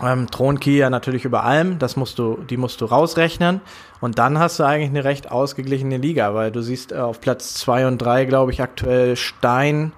Ähm, 0.02 0.30
thront 0.30 0.62
Kilia 0.62 0.88
natürlich 0.88 1.26
über 1.26 1.44
allem, 1.44 1.78
das 1.78 1.96
musst 1.96 2.18
du, 2.18 2.38
die 2.48 2.56
musst 2.56 2.80
du 2.80 2.86
rausrechnen. 2.86 3.60
Und 4.00 4.18
dann 4.18 4.38
hast 4.38 4.58
du 4.58 4.64
eigentlich 4.64 4.88
eine 4.88 5.04
recht 5.04 5.30
ausgeglichene 5.30 5.98
Liga, 5.98 6.34
weil 6.34 6.50
du 6.50 6.62
siehst 6.62 6.92
äh, 6.92 6.96
auf 6.96 7.20
Platz 7.20 7.54
zwei 7.54 7.86
und 7.86 7.98
drei 7.98 8.24
glaube 8.24 8.52
ich, 8.52 8.62
aktuell 8.62 9.16
Stein, 9.16 9.92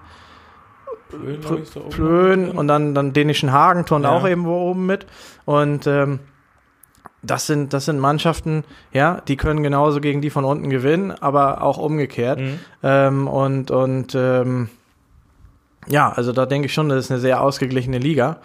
Plön, 1.19 1.65
so 1.65 1.81
oben. 1.81 1.91
Plön 1.91 2.51
und 2.51 2.69
dann, 2.69 2.95
dann 2.95 3.13
dänischen 3.13 3.53
Hagen 3.53 3.85
turnt 3.87 4.05
Ja. 4.05 4.13
auch 4.13 4.25
irgendwo 4.25 4.71
oben 4.71 4.87
mit. 4.87 5.07
Und 5.45 5.87
ähm, 5.87 6.21
das 7.23 7.47
sind, 7.47 7.73
das 7.73 7.87
sind 7.87 7.99
Mannschaften, 7.99 8.65
ja, 8.93 9.23
die 9.27 9.37
können 9.37 9.63
genauso 9.63 10.01
gegen 10.01 10.21
die 10.21 10.31
von 10.31 10.45
unten 10.45 10.69
gewinnen, 10.71 11.11
aber 11.11 11.63
auch 11.63 11.79
umgekehrt. 11.79 12.39
Mhm. 12.39 12.61
Ähm, 12.83 13.29
und 13.29 13.71
und 13.71 14.15
ähm, 14.15 14.69
ja, 15.87 16.11
also 16.11 16.33
da 16.33 16.47
denke 16.47 16.67
ich 16.67 16.75
schon, 16.75 16.89
das 16.89 17.07
ist 17.07 17.11
eine 17.11 17.21
sehr 17.21 17.41
ausgeglichene 17.43 17.99
Liga. 17.99 18.39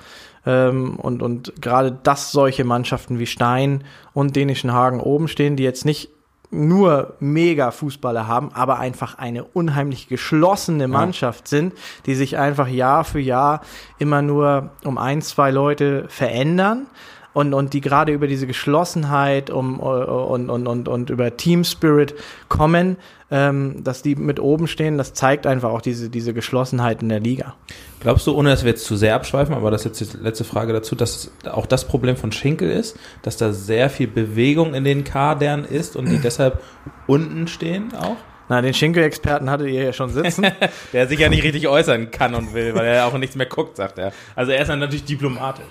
Ähm, 0.46 0.96
und 0.96 1.22
und 1.22 1.62
gerade 1.62 1.92
dass 2.04 2.32
solche 2.32 2.64
Mannschaften 2.64 3.20
wie 3.20 3.26
Stein 3.26 3.84
und 4.14 4.36
Dänischen 4.38 4.72
Hagen 4.72 5.02
oben 5.02 5.28
stehen, 5.28 5.58
die 5.58 5.64
jetzt 5.64 5.86
nicht 5.86 6.10
nur 6.52 7.14
mega 7.20 7.72
Fußballer 7.72 8.28
haben, 8.28 8.52
aber 8.54 8.80
einfach 8.80 9.18
eine 9.18 9.44
unheimlich 9.44 10.08
geschlossene 10.08 10.88
Mannschaft 10.88 11.48
sind, 11.48 11.74
die 12.06 12.16
sich 12.16 12.38
einfach 12.38 12.68
Jahr 12.68 13.04
für 13.04 13.20
Jahr 13.20 13.62
immer 14.00 14.22
nur 14.22 14.72
um 14.84 14.98
ein, 14.98 15.22
zwei 15.22 15.52
Leute 15.52 16.06
verändern 16.10 16.88
und, 17.34 17.54
und 17.54 17.74
die 17.74 17.82
gerade 17.82 18.12
über 18.12 18.28
diese 18.28 18.48
Geschlossenheit 18.48 19.50
um, 19.50 19.80
und, 19.80 20.50
und, 20.50 20.68
und, 20.68 20.88
und 20.88 21.10
über 21.10 21.38
Team 21.38 21.64
Spirit 21.64 22.16
kommen, 22.48 22.98
ähm, 23.32 23.84
dass 23.84 24.02
die 24.02 24.16
mit 24.16 24.40
oben 24.40 24.68
stehen, 24.68 24.98
das 24.98 25.14
zeigt 25.14 25.46
einfach 25.46 25.70
auch 25.70 25.82
diese, 25.82 26.10
diese 26.10 26.34
Geschlossenheit 26.34 27.02
in 27.02 27.10
der 27.10 27.20
Liga. 27.20 27.56
Glaubst 28.00 28.26
du, 28.26 28.36
ohne 28.36 28.50
dass 28.50 28.64
wir 28.64 28.72
jetzt 28.72 28.86
zu 28.86 28.96
sehr 28.96 29.16
abschweifen, 29.16 29.54
aber 29.54 29.70
das 29.70 29.86
ist 29.86 30.00
jetzt 30.00 30.14
die 30.14 30.24
letzte 30.24 30.44
Frage 30.44 30.74
dazu, 30.74 30.96
dass 30.96 31.32
auch 31.52 31.66
das 31.66 31.86
Problem 31.86 32.16
von 32.16 32.32
Schinkel 32.32 32.70
ist, 32.72 32.98
dass 33.22 33.38
da 33.38 33.54
sehr 33.54 33.90
viel 33.90 34.08
Bewegung 34.08 34.74
in 34.74 34.84
den 34.84 35.04
Kadern 35.04 35.66
ist 35.66 35.96
und 35.96 36.10
die 36.10 36.18
deshalb 36.24 36.62
unten 37.08 37.48
stehen 37.48 37.94
auch? 37.96 38.18
Na, 38.50 38.62
den 38.62 38.74
Schinkel-Experten 38.74 39.50
hattet 39.50 39.68
ihr 39.70 39.84
ja 39.84 39.94
schon 39.94 40.10
sitzen. 40.10 40.46
Der 40.94 41.08
sich 41.08 41.20
ja 41.20 41.30
nicht 41.30 41.44
richtig 41.44 41.68
äußern 41.68 42.12
kann 42.12 42.34
und 42.36 42.54
will, 42.54 42.74
weil 42.76 42.86
er 42.88 43.06
auch 43.06 43.18
nichts 43.18 43.36
mehr 43.36 43.46
guckt, 43.46 43.78
sagt 43.78 44.00
er. 44.00 44.12
Also 44.36 44.52
er 44.52 44.62
ist 44.64 44.68
dann 44.70 44.80
natürlich 44.80 45.06
diplomatisch. 45.06 45.66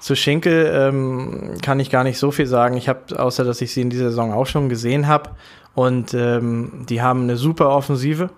Zu 0.00 0.16
Schinkel 0.16 0.70
ähm, 0.74 1.54
kann 1.62 1.78
ich 1.80 1.90
gar 1.90 2.02
nicht 2.04 2.18
so 2.18 2.30
viel 2.32 2.46
sagen. 2.46 2.76
Ich 2.76 2.88
habe, 2.88 3.18
außer 3.18 3.44
dass 3.44 3.60
ich 3.60 3.72
sie 3.72 3.82
in 3.82 3.90
dieser 3.90 4.10
Saison 4.10 4.32
auch 4.32 4.46
schon 4.46 4.68
gesehen 4.68 5.06
habe. 5.06 5.30
Und 5.74 6.12
ähm, 6.14 6.84
die 6.88 7.00
haben 7.02 7.22
eine 7.22 7.36
super 7.36 7.70
Offensive. 7.70 8.30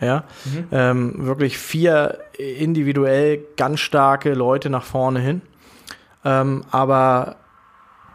Ja, 0.00 0.24
Mhm. 0.44 0.64
ähm, 0.72 1.12
wirklich 1.26 1.56
vier 1.56 2.18
individuell 2.36 3.40
ganz 3.56 3.78
starke 3.80 4.34
Leute 4.34 4.68
nach 4.68 4.82
vorne 4.82 5.20
hin. 5.20 5.40
Ähm, 6.24 6.64
aber 6.72 7.36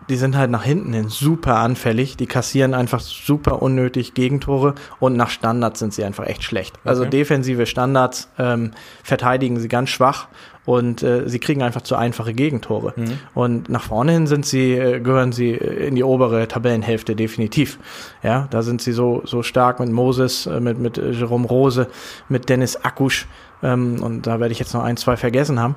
die 0.10 0.16
sind 0.16 0.36
halt 0.36 0.50
nach 0.52 0.64
hinten 0.64 0.94
hin 0.94 1.10
super 1.10 1.58
anfällig. 1.58 2.18
Die 2.18 2.26
kassieren 2.26 2.74
einfach 2.74 3.00
super 3.00 3.62
unnötig 3.62 4.14
Gegentore 4.14 4.76
und 5.00 5.16
nach 5.16 5.30
Standards 5.30 5.80
sind 5.80 5.94
sie 5.94 6.04
einfach 6.04 6.26
echt 6.26 6.44
schlecht. 6.44 6.80
Also 6.84 7.04
Okay. 7.04 7.12
defensive 7.12 7.66
Standards 7.66 8.30
ähm, 8.38 8.72
verteidigen 9.04 9.60
sie 9.60 9.68
ganz 9.68 9.90
schwach 9.90 10.28
und 10.66 11.02
äh, 11.04 11.28
sie 11.28 11.40
kriegen 11.40 11.64
einfach 11.64 11.82
zu 11.82 11.96
einfache 11.96 12.34
Gegentore. 12.34 12.94
Mhm. 12.96 13.20
Und 13.34 13.70
nach 13.70 13.84
vorne 13.84 14.12
hin 14.12 14.28
sind 14.28 14.46
sie, 14.46 14.74
äh, 14.74 15.00
gehören 15.00 15.32
sie 15.32 15.52
äh, 15.52 15.88
in 15.88 15.96
die 15.96 16.04
obere 16.04 16.48
Tabellenhälfte 16.48 17.16
definitiv. 17.16 17.80
Ja, 18.24 18.48
da 18.50 18.62
sind 18.62 18.82
sie 18.82 18.92
so, 18.92 19.22
so 19.26 19.44
stark 19.44 19.80
mit 19.80 19.90
Moses, 19.90 20.46
äh, 20.48 20.60
mit, 20.60 20.80
mit 20.80 20.98
äh, 20.98 21.12
Jerome 21.12 21.48
Rose, 21.48 21.88
mit 22.28 22.50
Dennis 22.50 22.76
Akusch 22.84 23.28
ähm, 23.64 24.02
und 24.02 24.28
da 24.28 24.40
werde 24.40 24.52
ich 24.52 24.60
jetzt 24.60 24.74
noch 24.74 24.84
ein, 24.84 24.98
zwei 24.98 25.18
vergessen 25.18 25.60
haben. 25.60 25.76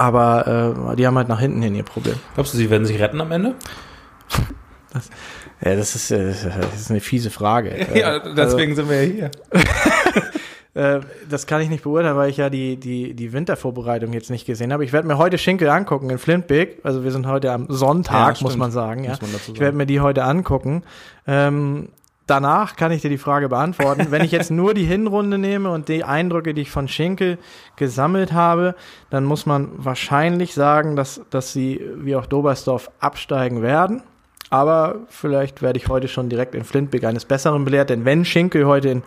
Aber 0.00 0.92
äh, 0.92 0.96
die 0.96 1.06
haben 1.06 1.18
halt 1.18 1.28
nach 1.28 1.40
hinten 1.40 1.60
hin 1.60 1.74
ihr 1.74 1.82
Problem. 1.82 2.14
Glaubst 2.34 2.54
du, 2.54 2.56
sie 2.58 2.70
werden 2.70 2.86
sich 2.86 2.98
retten 2.98 3.20
am 3.20 3.30
Ende? 3.32 3.54
Ja, 5.62 5.76
das 5.76 5.94
ist, 5.94 6.10
äh, 6.10 6.28
das 6.28 6.80
ist 6.80 6.90
eine 6.90 7.00
fiese 7.00 7.28
Frage. 7.30 7.86
Ja, 7.94 8.16
Äh, 8.16 8.34
deswegen 8.34 8.74
sind 8.74 8.88
wir 8.88 9.04
ja 9.04 9.12
hier. 9.12 9.30
Äh, 10.72 11.00
das 11.28 11.48
kann 11.48 11.60
ich 11.60 11.68
nicht 11.68 11.82
beurteilen, 11.82 12.16
weil 12.16 12.30
ich 12.30 12.36
ja 12.36 12.48
die, 12.48 12.76
die, 12.76 13.12
die 13.14 13.32
Wintervorbereitung 13.32 14.12
jetzt 14.12 14.30
nicht 14.30 14.46
gesehen 14.46 14.72
habe. 14.72 14.84
Ich 14.84 14.92
werde 14.92 15.08
mir 15.08 15.18
heute 15.18 15.36
Schinkel 15.36 15.68
angucken 15.68 16.08
in 16.10 16.18
Flintbeek. 16.18 16.78
Also 16.84 17.02
wir 17.02 17.10
sind 17.10 17.26
heute 17.26 17.50
am 17.50 17.66
Sonntag, 17.68 18.36
Ja, 18.38 18.42
muss 18.44 18.56
man 18.56 18.70
sagen. 18.70 19.02
Ja. 19.02 19.10
Muss 19.10 19.20
man 19.20 19.32
dazu 19.32 19.52
Ich 19.52 19.58
werde 19.58 19.76
mir 19.76 19.86
die 19.86 19.98
heute 19.98 20.22
angucken. 20.22 20.84
Ähm, 21.26 21.88
danach 22.30 22.76
kann 22.76 22.92
ich 22.92 23.02
dir 23.02 23.10
die 23.10 23.18
Frage 23.18 23.48
beantworten. 23.48 24.06
Wenn 24.10 24.24
ich 24.24 24.30
jetzt 24.30 24.50
nur 24.50 24.72
die 24.72 24.84
Hinrunde 24.84 25.36
nehme 25.36 25.70
und 25.70 25.88
die 25.88 26.04
Eindrücke, 26.04 26.54
die 26.54 26.62
ich 26.62 26.70
von 26.70 26.88
Schinkel 26.88 27.38
gesammelt 27.76 28.32
habe, 28.32 28.74
dann 29.10 29.24
muss 29.24 29.46
man 29.46 29.68
wahrscheinlich 29.76 30.54
sagen, 30.54 30.96
dass, 30.96 31.20
dass 31.30 31.52
sie 31.52 31.80
wie 31.96 32.16
auch 32.16 32.26
Dobersdorf 32.26 32.90
absteigen 33.00 33.62
werden. 33.62 34.02
Aber 34.48 34.96
vielleicht 35.08 35.62
werde 35.62 35.78
ich 35.78 35.88
heute 35.88 36.08
schon 36.08 36.28
direkt 36.28 36.54
in 36.54 36.64
Flintbeek 36.64 37.04
eines 37.04 37.24
Besseren 37.24 37.64
belehrt, 37.64 37.90
denn 37.90 38.04
wenn 38.04 38.24
Schinkel 38.24 38.66
heute 38.66 38.88
in 38.88 39.02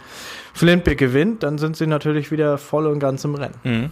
Flintbeek 0.53 0.97
gewinnt, 0.97 1.43
dann 1.43 1.57
sind 1.57 1.75
sie 1.75 1.87
natürlich 1.87 2.31
wieder 2.31 2.57
voll 2.57 2.87
und 2.87 2.99
ganz 2.99 3.25
im 3.25 3.35
Rennen. 3.35 3.55
Mhm. 3.63 3.91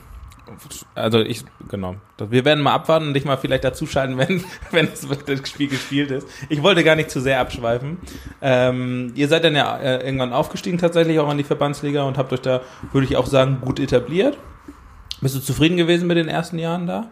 Also 0.95 1.19
ich, 1.19 1.43
genau. 1.69 1.95
Wir 2.17 2.43
werden 2.45 2.61
mal 2.63 2.73
abwarten 2.73 3.07
und 3.07 3.13
dich 3.13 3.25
mal 3.25 3.37
vielleicht 3.37 3.63
dazuschalten, 3.63 4.17
wenn, 4.19 4.43
wenn 4.71 4.87
das 4.89 5.07
das 5.25 5.49
Spiel 5.49 5.67
gespielt 5.69 6.11
ist. 6.11 6.27
Ich 6.49 6.61
wollte 6.61 6.83
gar 6.83 6.95
nicht 6.95 7.09
zu 7.11 7.21
sehr 7.21 7.39
abschweifen. 7.39 7.97
Ähm, 8.41 9.11
ihr 9.15 9.27
seid 9.27 9.43
dann 9.43 9.55
ja 9.55 9.77
äh, 9.77 10.03
irgendwann 10.05 10.33
aufgestiegen 10.33 10.77
tatsächlich 10.77 11.19
auch 11.19 11.29
an 11.29 11.37
die 11.37 11.43
Verbandsliga 11.43 12.03
und 12.03 12.17
habt 12.17 12.33
euch 12.33 12.41
da, 12.41 12.61
würde 12.91 13.05
ich 13.07 13.17
auch 13.17 13.27
sagen, 13.27 13.59
gut 13.61 13.79
etabliert. 13.79 14.37
Bist 15.21 15.35
du 15.35 15.39
zufrieden 15.39 15.77
gewesen 15.77 16.07
mit 16.07 16.17
den 16.17 16.27
ersten 16.27 16.57
Jahren 16.59 16.87
da? 16.87 17.05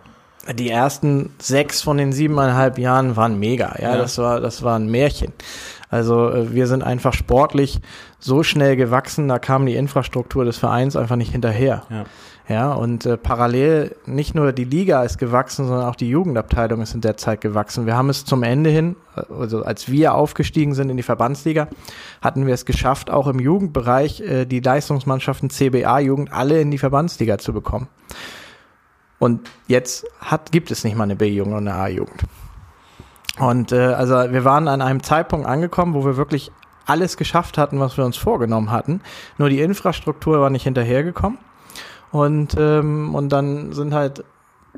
Die 0.54 0.70
ersten 0.70 1.32
sechs 1.38 1.82
von 1.82 1.98
den 1.98 2.12
siebeneinhalb 2.12 2.80
Jahren 2.80 3.16
waren 3.16 3.40
mega. 3.40 3.76
Ja, 3.80 3.92
Ja. 3.92 3.98
das 3.98 4.18
war, 4.18 4.40
das 4.42 4.64
war 4.64 4.78
ein 4.80 4.90
Märchen. 4.90 5.34
Also 5.90 6.30
äh, 6.30 6.54
wir 6.54 6.68
sind 6.68 6.84
einfach 6.84 7.14
sportlich 7.14 7.80
so 8.20 8.44
schnell 8.44 8.76
gewachsen, 8.76 9.28
da 9.28 9.40
kam 9.40 9.66
die 9.66 9.76
Infrastruktur 9.76 10.46
des 10.46 10.58
Vereins 10.58 10.96
einfach 10.96 11.16
nicht 11.16 11.32
hinterher. 11.32 11.84
Ja. 11.90 12.06
Ja, 12.50 12.74
und 12.74 13.06
äh, 13.06 13.16
parallel 13.16 13.96
nicht 14.08 14.34
nur 14.34 14.52
die 14.54 14.64
Liga 14.64 15.04
ist 15.04 15.20
gewachsen, 15.20 15.68
sondern 15.68 15.86
auch 15.86 15.96
die 15.96 16.10
Jugendabteilung 16.10 16.82
ist 16.82 16.96
in 16.96 17.02
der 17.02 17.16
Zeit 17.16 17.42
gewachsen. 17.42 17.86
Wir 17.86 17.96
haben 17.96 18.10
es 18.10 18.26
zum 18.26 18.42
Ende 18.42 18.72
hin, 18.72 18.96
äh, 19.16 19.22
also 19.32 19.64
als 19.64 19.92
wir 19.92 20.16
aufgestiegen 20.16 20.74
sind 20.74 20.90
in 20.90 20.98
die 20.98 21.04
Verbandsliga, 21.04 21.68
hatten 22.24 22.48
wir 22.48 22.56
es 22.56 22.66
geschafft, 22.66 23.12
auch 23.12 23.28
im 23.28 23.40
Jugendbereich 23.40 24.22
äh, 24.22 24.46
die 24.46 24.62
Leistungsmannschaften 24.62 25.52
CBA-Jugend 25.52 26.34
alle 26.34 26.60
in 26.60 26.72
die 26.72 26.80
Verbandsliga 26.80 27.38
zu 27.38 27.54
bekommen. 27.54 27.88
Und 29.20 29.48
jetzt 29.68 30.08
hat, 30.20 30.52
gibt 30.52 30.72
es 30.72 30.84
nicht 30.84 30.98
mal 30.98 31.04
eine 31.04 31.16
B-Jugend 31.16 31.54
und 31.54 31.68
eine 31.68 31.76
A-Jugend. 31.76 32.24
Und 33.38 33.74
äh, 33.74 33.94
also 33.94 34.16
wir 34.16 34.44
waren 34.44 34.68
an 34.68 34.82
einem 34.82 35.04
Zeitpunkt 35.04 35.46
angekommen, 35.46 35.94
wo 35.94 36.04
wir 36.04 36.18
wirklich 36.18 36.52
alles 36.88 37.16
geschafft 37.16 37.60
hatten, 37.60 37.80
was 37.80 37.96
wir 37.96 38.06
uns 38.06 38.18
vorgenommen 38.18 38.72
hatten. 38.72 39.02
Nur 39.38 39.50
die 39.50 39.62
Infrastruktur 39.62 40.42
war 40.42 40.50
nicht 40.50 40.64
hinterhergekommen. 40.64 41.38
Und, 42.12 42.56
ähm, 42.58 43.14
und 43.14 43.30
dann 43.30 43.74
sind 43.74 43.94
halt 43.94 44.24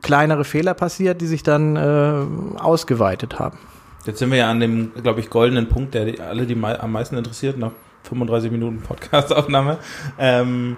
kleinere 0.02 0.44
Fehler 0.44 0.74
passiert, 0.74 1.22
die 1.22 1.28
sich 1.28 1.44
dann 1.44 1.76
äh, 1.76 2.60
ausgeweitet 2.60 3.40
haben. 3.40 3.58
Jetzt 4.06 4.20
sind 4.20 4.32
wir 4.32 4.40
ja 4.40 4.50
an 4.50 4.60
dem, 4.60 4.92
glaube 5.02 5.20
ich, 5.20 5.30
goldenen 5.30 5.70
Punkt, 5.70 5.94
der 5.94 6.28
alle 6.28 6.46
die 6.46 6.62
am 6.62 6.92
meisten 6.92 7.18
interessiert, 7.18 7.58
nach 7.58 7.72
35 8.04 8.52
Minuten 8.52 8.82
Podcastaufnahme. 8.82 9.78
Ähm, 10.18 10.78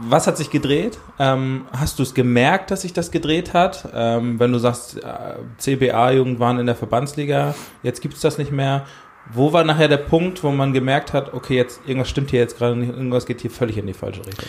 was 0.00 0.26
hat 0.26 0.36
sich 0.36 0.50
gedreht? 0.50 0.98
Ähm, 1.18 1.66
hast 1.72 1.98
du 1.98 2.02
es 2.02 2.14
gemerkt, 2.14 2.70
dass 2.70 2.82
sich 2.82 2.92
das 2.92 3.10
gedreht 3.10 3.54
hat? 3.54 3.88
Ähm, 3.92 4.38
wenn 4.38 4.52
du 4.52 4.58
sagst, 4.58 5.02
äh, 5.02 5.36
CBA-Jugend 5.58 6.40
waren 6.40 6.58
in 6.58 6.66
der 6.66 6.74
Verbandsliga, 6.74 7.54
jetzt 7.82 8.00
gibt 8.00 8.14
es 8.14 8.20
das 8.20 8.38
nicht 8.38 8.52
mehr. 8.52 8.84
Wo 9.32 9.52
war 9.52 9.64
nachher 9.64 9.88
der 9.88 9.98
Punkt, 9.98 10.42
wo 10.42 10.50
man 10.50 10.72
gemerkt 10.72 11.12
hat, 11.12 11.34
okay, 11.34 11.56
jetzt 11.56 11.80
irgendwas 11.86 12.08
stimmt 12.08 12.30
hier 12.30 12.40
jetzt 12.40 12.58
gerade 12.58 12.76
nicht, 12.76 12.92
irgendwas 12.92 13.26
geht 13.26 13.40
hier 13.40 13.50
völlig 13.50 13.78
in 13.78 13.86
die 13.86 13.92
falsche 13.92 14.26
Richtung? 14.26 14.48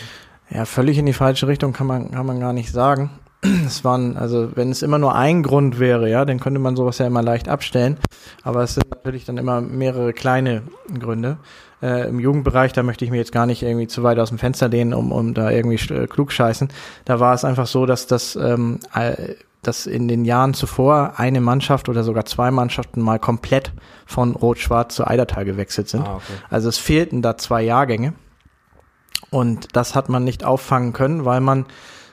Ja, 0.50 0.64
völlig 0.64 0.98
in 0.98 1.06
die 1.06 1.12
falsche 1.12 1.46
Richtung 1.46 1.72
kann 1.72 1.86
man, 1.86 2.10
kann 2.10 2.26
man 2.26 2.40
gar 2.40 2.52
nicht 2.52 2.72
sagen. 2.72 3.10
Es 3.66 3.84
waren, 3.84 4.16
also 4.16 4.56
wenn 4.56 4.70
es 4.70 4.82
immer 4.82 4.98
nur 4.98 5.14
ein 5.14 5.42
Grund 5.42 5.78
wäre, 5.78 6.08
ja, 6.08 6.24
dann 6.24 6.40
könnte 6.40 6.60
man 6.60 6.76
sowas 6.76 6.96
ja 6.96 7.06
immer 7.06 7.22
leicht 7.22 7.48
abstellen. 7.48 7.98
Aber 8.42 8.62
es 8.62 8.74
sind 8.74 8.88
natürlich 8.90 9.26
dann 9.26 9.36
immer 9.36 9.60
mehrere 9.60 10.14
kleine 10.14 10.62
Gründe. 10.98 11.36
Äh, 11.82 12.08
Im 12.08 12.20
Jugendbereich, 12.20 12.72
da 12.72 12.82
möchte 12.82 13.04
ich 13.04 13.10
mir 13.10 13.18
jetzt 13.18 13.32
gar 13.32 13.44
nicht 13.44 13.62
irgendwie 13.62 13.86
zu 13.86 14.02
weit 14.02 14.18
aus 14.18 14.30
dem 14.30 14.38
Fenster 14.38 14.68
lehnen, 14.68 14.94
um, 14.94 15.12
um 15.12 15.34
da 15.34 15.50
irgendwie 15.50 15.76
äh, 15.92 16.06
klug 16.06 16.32
scheißen. 16.32 16.68
Da 17.04 17.20
war 17.20 17.34
es 17.34 17.44
einfach 17.44 17.66
so, 17.66 17.84
dass 17.84 18.06
das 18.06 18.34
ähm, 18.36 18.80
dass 19.66 19.86
in 19.86 20.08
den 20.08 20.24
Jahren 20.24 20.54
zuvor 20.54 21.14
eine 21.16 21.40
Mannschaft 21.40 21.88
oder 21.88 22.04
sogar 22.04 22.24
zwei 22.26 22.50
Mannschaften 22.50 23.00
mal 23.00 23.18
komplett 23.18 23.72
von 24.06 24.34
Rot-Schwarz 24.36 24.94
zu 24.94 25.06
Eidertal 25.06 25.44
gewechselt 25.44 25.88
sind. 25.88 26.06
Ah, 26.06 26.16
okay. 26.16 26.32
Also 26.50 26.68
es 26.68 26.78
fehlten 26.78 27.22
da 27.22 27.36
zwei 27.36 27.62
Jahrgänge. 27.62 28.14
Und 29.30 29.76
das 29.76 29.94
hat 29.94 30.08
man 30.08 30.24
nicht 30.24 30.44
auffangen 30.44 30.92
können, 30.92 31.24
weil 31.24 31.40
man 31.40 31.66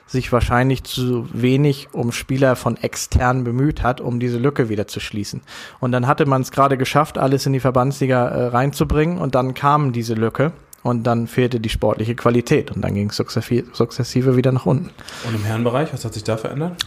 sich 0.06 0.30
wahrscheinlich 0.30 0.84
zu 0.84 1.26
wenig 1.32 1.88
um 1.92 2.12
Spieler 2.12 2.54
von 2.54 2.76
extern 2.76 3.44
bemüht 3.44 3.82
hat, 3.82 4.00
um 4.00 4.20
diese 4.20 4.38
Lücke 4.38 4.68
wieder 4.68 4.86
zu 4.86 5.00
schließen. 5.00 5.40
Und 5.80 5.92
dann 5.92 6.06
hatte 6.06 6.26
man 6.26 6.42
es 6.42 6.52
gerade 6.52 6.76
geschafft, 6.76 7.18
alles 7.18 7.46
in 7.46 7.52
die 7.52 7.60
Verbandsliga 7.60 8.28
äh, 8.28 8.46
reinzubringen 8.48 9.18
und 9.18 9.34
dann 9.34 9.54
kam 9.54 9.92
diese 9.92 10.14
Lücke 10.14 10.52
und 10.82 11.04
dann 11.04 11.26
fehlte 11.26 11.60
die 11.60 11.68
sportliche 11.68 12.14
Qualität 12.14 12.70
und 12.70 12.82
dann 12.82 12.94
ging 12.94 13.10
es 13.10 13.16
sukzessive 13.16 14.36
wieder 14.36 14.52
nach 14.52 14.66
unten. 14.66 14.90
Und 15.26 15.34
im 15.34 15.44
Herrenbereich, 15.44 15.92
was 15.92 16.04
hat 16.04 16.14
sich 16.14 16.24
da 16.24 16.36
verändert? 16.36 16.84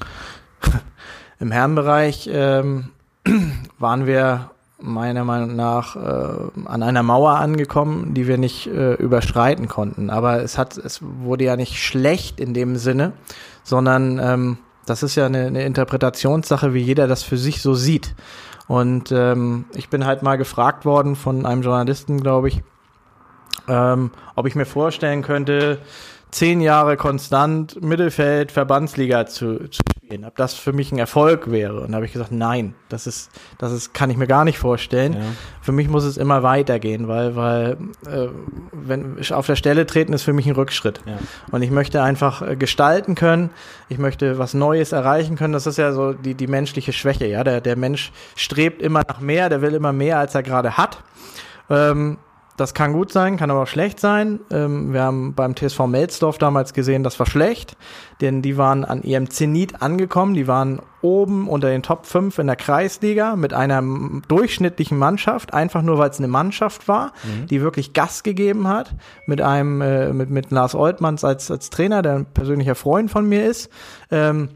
Im 1.39 1.51
Herrenbereich 1.51 2.30
ähm, 2.32 2.91
waren 3.78 4.05
wir 4.05 4.51
meiner 4.80 5.23
Meinung 5.23 5.55
nach 5.55 5.95
äh, 5.95 6.65
an 6.65 6.84
einer 6.84 7.03
Mauer 7.03 7.36
angekommen, 7.36 8.13
die 8.13 8.28
wir 8.28 8.38
nicht 8.38 8.67
äh, 8.67 8.93
überschreiten 8.95 9.67
konnten. 9.67 10.09
Aber 10.09 10.41
es 10.41 10.57
hat, 10.57 10.78
es 10.78 10.99
wurde 11.01 11.45
ja 11.45 11.55
nicht 11.55 11.82
schlecht 11.82 12.39
in 12.39 12.53
dem 12.53 12.76
Sinne, 12.76 13.13
sondern 13.63 14.19
ähm, 14.19 14.57
das 14.86 15.01
ist 15.01 15.15
ja 15.15 15.26
eine, 15.26 15.47
eine 15.47 15.63
Interpretationssache, 15.63 16.73
wie 16.73 16.82
jeder 16.82 17.07
das 17.07 17.23
für 17.23 17.38
sich 17.38 17.61
so 17.61 17.73
sieht. 17.73 18.15
Und 18.67 19.11
ähm, 19.11 19.65
ich 19.76 19.89
bin 19.89 20.05
halt 20.05 20.23
mal 20.23 20.38
gefragt 20.38 20.86
worden 20.86 21.15
von 21.15 21.45
einem 21.45 21.61
Journalisten, 21.61 22.19
glaube 22.19 22.49
ich, 22.49 22.63
ähm, 23.67 24.11
ob 24.36 24.47
ich 24.47 24.55
mir 24.55 24.65
vorstellen 24.65 25.21
könnte, 25.21 25.80
zehn 26.32 26.61
Jahre 26.61 26.97
konstant 26.97 27.82
Mittelfeld, 27.82 28.51
Verbandsliga 28.51 29.26
zu, 29.26 29.69
zu 29.69 29.82
spielen, 30.05 30.25
ob 30.25 30.35
das 30.35 30.53
für 30.53 30.71
mich 30.71 30.91
ein 30.91 30.99
Erfolg 30.99 31.49
wäre. 31.49 31.81
Und 31.81 31.91
da 31.91 31.95
habe 31.95 32.05
ich 32.05 32.13
gesagt, 32.13 32.31
nein, 32.31 32.75
das 32.89 33.07
ist, 33.07 33.31
das 33.57 33.71
ist, 33.71 33.93
kann 33.93 34.11
ich 34.11 34.17
mir 34.17 34.27
gar 34.27 34.45
nicht 34.45 34.59
vorstellen. 34.59 35.13
Ja. 35.13 35.19
Für 35.61 35.71
mich 35.71 35.87
muss 35.87 36.03
es 36.03 36.17
immer 36.17 36.43
weitergehen, 36.43 37.07
weil, 37.07 37.35
weil 37.35 37.77
äh, 38.05 38.27
wenn 38.71 39.19
auf 39.31 39.47
der 39.47 39.55
Stelle 39.55 39.85
treten 39.87 40.13
ist 40.13 40.21
für 40.21 40.33
mich 40.33 40.45
ein 40.45 40.53
Rückschritt. 40.53 41.01
Ja. 41.07 41.17
Und 41.51 41.63
ich 41.63 41.71
möchte 41.71 42.03
einfach 42.03 42.43
äh, 42.43 42.55
gestalten 42.55 43.15
können, 43.15 43.49
ich 43.89 43.97
möchte 43.97 44.37
was 44.37 44.53
Neues 44.53 44.91
erreichen 44.91 45.37
können. 45.37 45.53
Das 45.53 45.65
ist 45.65 45.77
ja 45.77 45.91
so 45.91 46.13
die, 46.13 46.35
die 46.35 46.47
menschliche 46.47 46.93
Schwäche, 46.93 47.25
ja. 47.25 47.43
Der, 47.43 47.59
der 47.59 47.75
Mensch 47.75 48.11
strebt 48.35 48.83
immer 48.83 49.01
nach 49.07 49.19
mehr, 49.19 49.49
der 49.49 49.61
will 49.61 49.73
immer 49.73 49.93
mehr, 49.93 50.19
als 50.19 50.35
er 50.35 50.43
gerade 50.43 50.77
hat. 50.77 50.99
Ähm, 51.69 52.17
das 52.57 52.73
kann 52.73 52.93
gut 52.93 53.11
sein, 53.11 53.37
kann 53.37 53.51
aber 53.51 53.63
auch 53.63 53.67
schlecht 53.67 53.99
sein. 53.99 54.39
Ähm, 54.49 54.93
wir 54.93 55.01
haben 55.03 55.33
beim 55.33 55.55
TSV 55.55 55.87
Melsdorf 55.87 56.37
damals 56.37 56.73
gesehen, 56.73 57.03
das 57.03 57.19
war 57.19 57.25
schlecht, 57.25 57.75
denn 58.21 58.41
die 58.41 58.57
waren 58.57 58.85
an 58.85 59.03
ihrem 59.03 59.29
Zenit 59.29 59.81
angekommen. 59.81 60.33
Die 60.33 60.47
waren 60.47 60.81
oben 61.01 61.47
unter 61.49 61.69
den 61.69 61.83
Top 61.83 62.05
5 62.05 62.39
in 62.39 62.47
der 62.47 62.55
Kreisliga 62.55 63.35
mit 63.35 63.53
einer 63.53 63.83
durchschnittlichen 64.27 64.97
Mannschaft, 64.97 65.53
einfach 65.53 65.81
nur 65.81 65.97
weil 65.97 66.09
es 66.09 66.17
eine 66.17 66.27
Mannschaft 66.27 66.87
war, 66.87 67.11
mhm. 67.23 67.47
die 67.47 67.61
wirklich 67.61 67.93
Gas 67.93 68.23
gegeben 68.23 68.67
hat, 68.67 68.95
mit 69.27 69.41
einem, 69.41 69.81
äh, 69.81 70.13
mit, 70.13 70.29
mit 70.29 70.51
Lars 70.51 70.75
Oltmanns 70.75 71.23
als, 71.23 71.51
als 71.51 71.69
Trainer, 71.69 72.01
der 72.01 72.15
ein 72.15 72.25
persönlicher 72.25 72.75
Freund 72.75 73.11
von 73.11 73.27
mir 73.27 73.45
ist. 73.45 73.69
Ähm, 74.11 74.49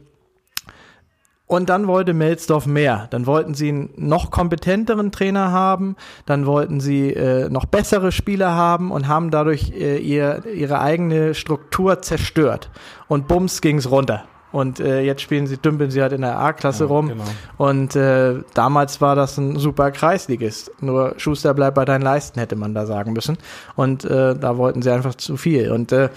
und 1.49 1.67
dann 1.67 1.87
wollte 1.87 2.13
Melsdorf 2.13 2.67
mehr. 2.67 3.07
Dann 3.09 3.25
wollten 3.25 3.55
sie 3.55 3.69
einen 3.69 3.89
noch 3.97 4.29
kompetenteren 4.29 5.11
Trainer 5.11 5.51
haben, 5.51 5.95
dann 6.27 6.45
wollten 6.45 6.79
sie 6.79 7.11
äh, 7.11 7.49
noch 7.49 7.65
bessere 7.65 8.11
Spieler 8.11 8.53
haben 8.53 8.91
und 8.91 9.07
haben 9.07 9.31
dadurch 9.31 9.71
äh, 9.71 9.97
ihr, 9.97 10.45
ihre 10.45 10.79
eigene 10.79 11.33
Struktur 11.33 12.03
zerstört. 12.03 12.69
Und 13.07 13.27
bums 13.27 13.61
ging's 13.61 13.89
runter. 13.89 14.25
Und 14.51 14.79
äh, 14.79 15.01
jetzt 15.01 15.23
spielen 15.23 15.47
sie, 15.47 15.57
dümpeln 15.57 15.89
sie 15.89 16.03
halt 16.03 16.13
in 16.13 16.21
der 16.21 16.37
A-Klasse 16.37 16.83
ja, 16.83 16.89
rum. 16.89 17.07
Genau. 17.07 17.23
Und 17.57 17.95
äh, 17.95 18.35
damals 18.53 19.01
war 19.01 19.15
das 19.15 19.39
ein 19.39 19.57
super 19.57 19.89
Kreisligist. 19.89 20.71
Nur 20.81 21.15
Schuster 21.17 21.55
bleibt 21.55 21.73
bei 21.73 21.85
deinen 21.85 22.03
Leisten, 22.03 22.39
hätte 22.39 22.57
man 22.57 22.75
da 22.75 22.85
sagen 22.85 23.13
müssen. 23.13 23.39
Und 23.75 24.05
äh, 24.05 24.35
da 24.35 24.57
wollten 24.57 24.83
sie 24.83 24.91
einfach 24.91 25.15
zu 25.15 25.35
viel. 25.35 25.71
Und 25.71 25.91
äh, 25.91 26.09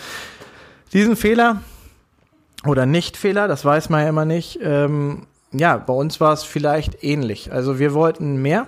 diesen 0.93 1.17
Fehler 1.17 1.63
oder 2.67 2.87
Nicht-Fehler, 2.87 3.49
das 3.49 3.65
weiß 3.65 3.89
man 3.89 4.03
ja 4.03 4.09
immer 4.09 4.25
nicht. 4.25 4.59
Ähm, 4.63 5.27
ja, 5.53 5.77
bei 5.77 5.93
uns 5.93 6.21
war 6.21 6.33
es 6.33 6.45
vielleicht 6.45 7.03
ähnlich. 7.05 7.53
Also 7.53 7.79
wir 7.79 7.95
wollten 7.95 8.41
mehr. 8.41 8.67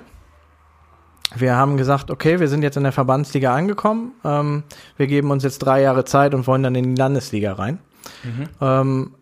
Wir 1.34 1.56
haben 1.56 1.76
gesagt, 1.76 2.10
okay, 2.10 2.38
wir 2.38 2.48
sind 2.48 2.62
jetzt 2.62 2.76
in 2.76 2.82
der 2.82 2.92
Verbandsliga 2.92 3.54
angekommen. 3.54 4.12
Ähm, 4.24 4.64
wir 4.96 5.06
geben 5.06 5.30
uns 5.30 5.42
jetzt 5.42 5.58
drei 5.58 5.80
Jahre 5.82 6.04
Zeit 6.04 6.34
und 6.34 6.46
wollen 6.46 6.62
dann 6.62 6.74
in 6.74 6.94
die 6.94 7.00
Landesliga 7.00 7.54
rein. 7.54 7.78
Mhm. 8.22 8.48
Ähm, 8.60 9.14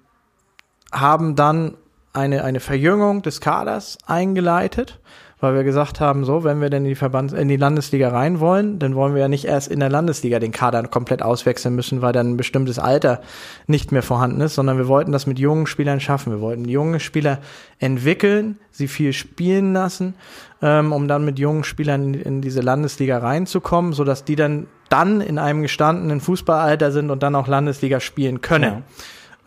haben 0.93 1.37
dann 1.37 1.75
eine, 2.13 2.45
eine 2.45 2.61
Verjüngung 2.61 3.23
des 3.23 3.41
Kaders 3.41 3.99
eingeleitet 4.07 5.01
weil 5.43 5.57
wir 5.57 5.65
gesagt 5.65 5.99
haben, 5.99 6.25
so, 6.25 6.45
wenn 6.45 6.61
wir 6.61 6.71
denn 6.71 6.85
in 6.85 6.91
die 6.91 6.95
Verband, 6.95 7.33
in 7.33 7.49
die 7.49 7.57
Landesliga 7.57 8.11
rein 8.11 8.39
wollen, 8.39 8.79
dann 8.79 8.95
wollen 8.95 9.13
wir 9.13 9.23
ja 9.23 9.29
nicht 9.29 9.45
erst 9.45 9.73
in 9.73 9.81
der 9.81 9.91
Landesliga 9.91 10.39
den 10.39 10.53
Kader 10.53 10.85
komplett 10.85 11.21
auswechseln 11.21 11.75
müssen, 11.75 12.01
weil 12.01 12.13
dann 12.13 12.31
ein 12.31 12.37
bestimmtes 12.37 12.79
Alter 12.79 13.21
nicht 13.67 13.91
mehr 13.91 14.05
vorhanden 14.05 14.41
ist, 14.41 14.55
sondern 14.55 14.79
wir 14.79 14.87
wollten 14.87 15.11
das 15.11 15.27
mit 15.27 15.41
jungen 15.41 15.67
Spielern 15.67 15.99
schaffen. 15.99 16.33
Wir 16.33 16.41
wollten 16.41 16.65
junge 16.67 17.01
Spieler 17.01 17.41
entwickeln, 17.81 18.61
sie 18.71 18.87
viel 18.87 19.13
spielen 19.13 19.73
lassen, 19.73 20.15
ähm, 20.63 20.93
um 20.93 21.09
dann 21.09 21.25
mit 21.25 21.41
jungen 21.41 21.65
Spielern 21.65 22.15
in, 22.15 22.21
in 22.21 22.41
diese 22.41 22.61
Landesliga 22.61 23.19
reinzukommen, 23.19 23.95
so 23.95 24.05
dass 24.05 24.25
die 24.25 24.37
dann 24.37 24.69
dann 24.91 25.21
in 25.21 25.41
einem 25.41 25.63
gestandenen 25.63 26.21
Fußballalter 26.21 26.93
sind 26.93 27.11
und 27.11 27.21
dann 27.25 27.35
auch 27.35 27.49
Landesliga 27.49 27.99
spielen 27.99 28.43
können. 28.43 28.85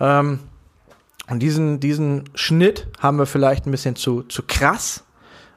Ja. 0.02 0.20
Ähm, 0.20 0.40
und 1.30 1.40
diesen, 1.40 1.80
diesen 1.80 2.26
Schnitt 2.36 2.90
haben 3.00 3.18
wir 3.18 3.28
vielleicht 3.28 3.66
ein 3.66 3.72
bisschen 3.72 3.96
zu, 3.96 4.24
zu 4.24 4.44
krass 4.44 5.05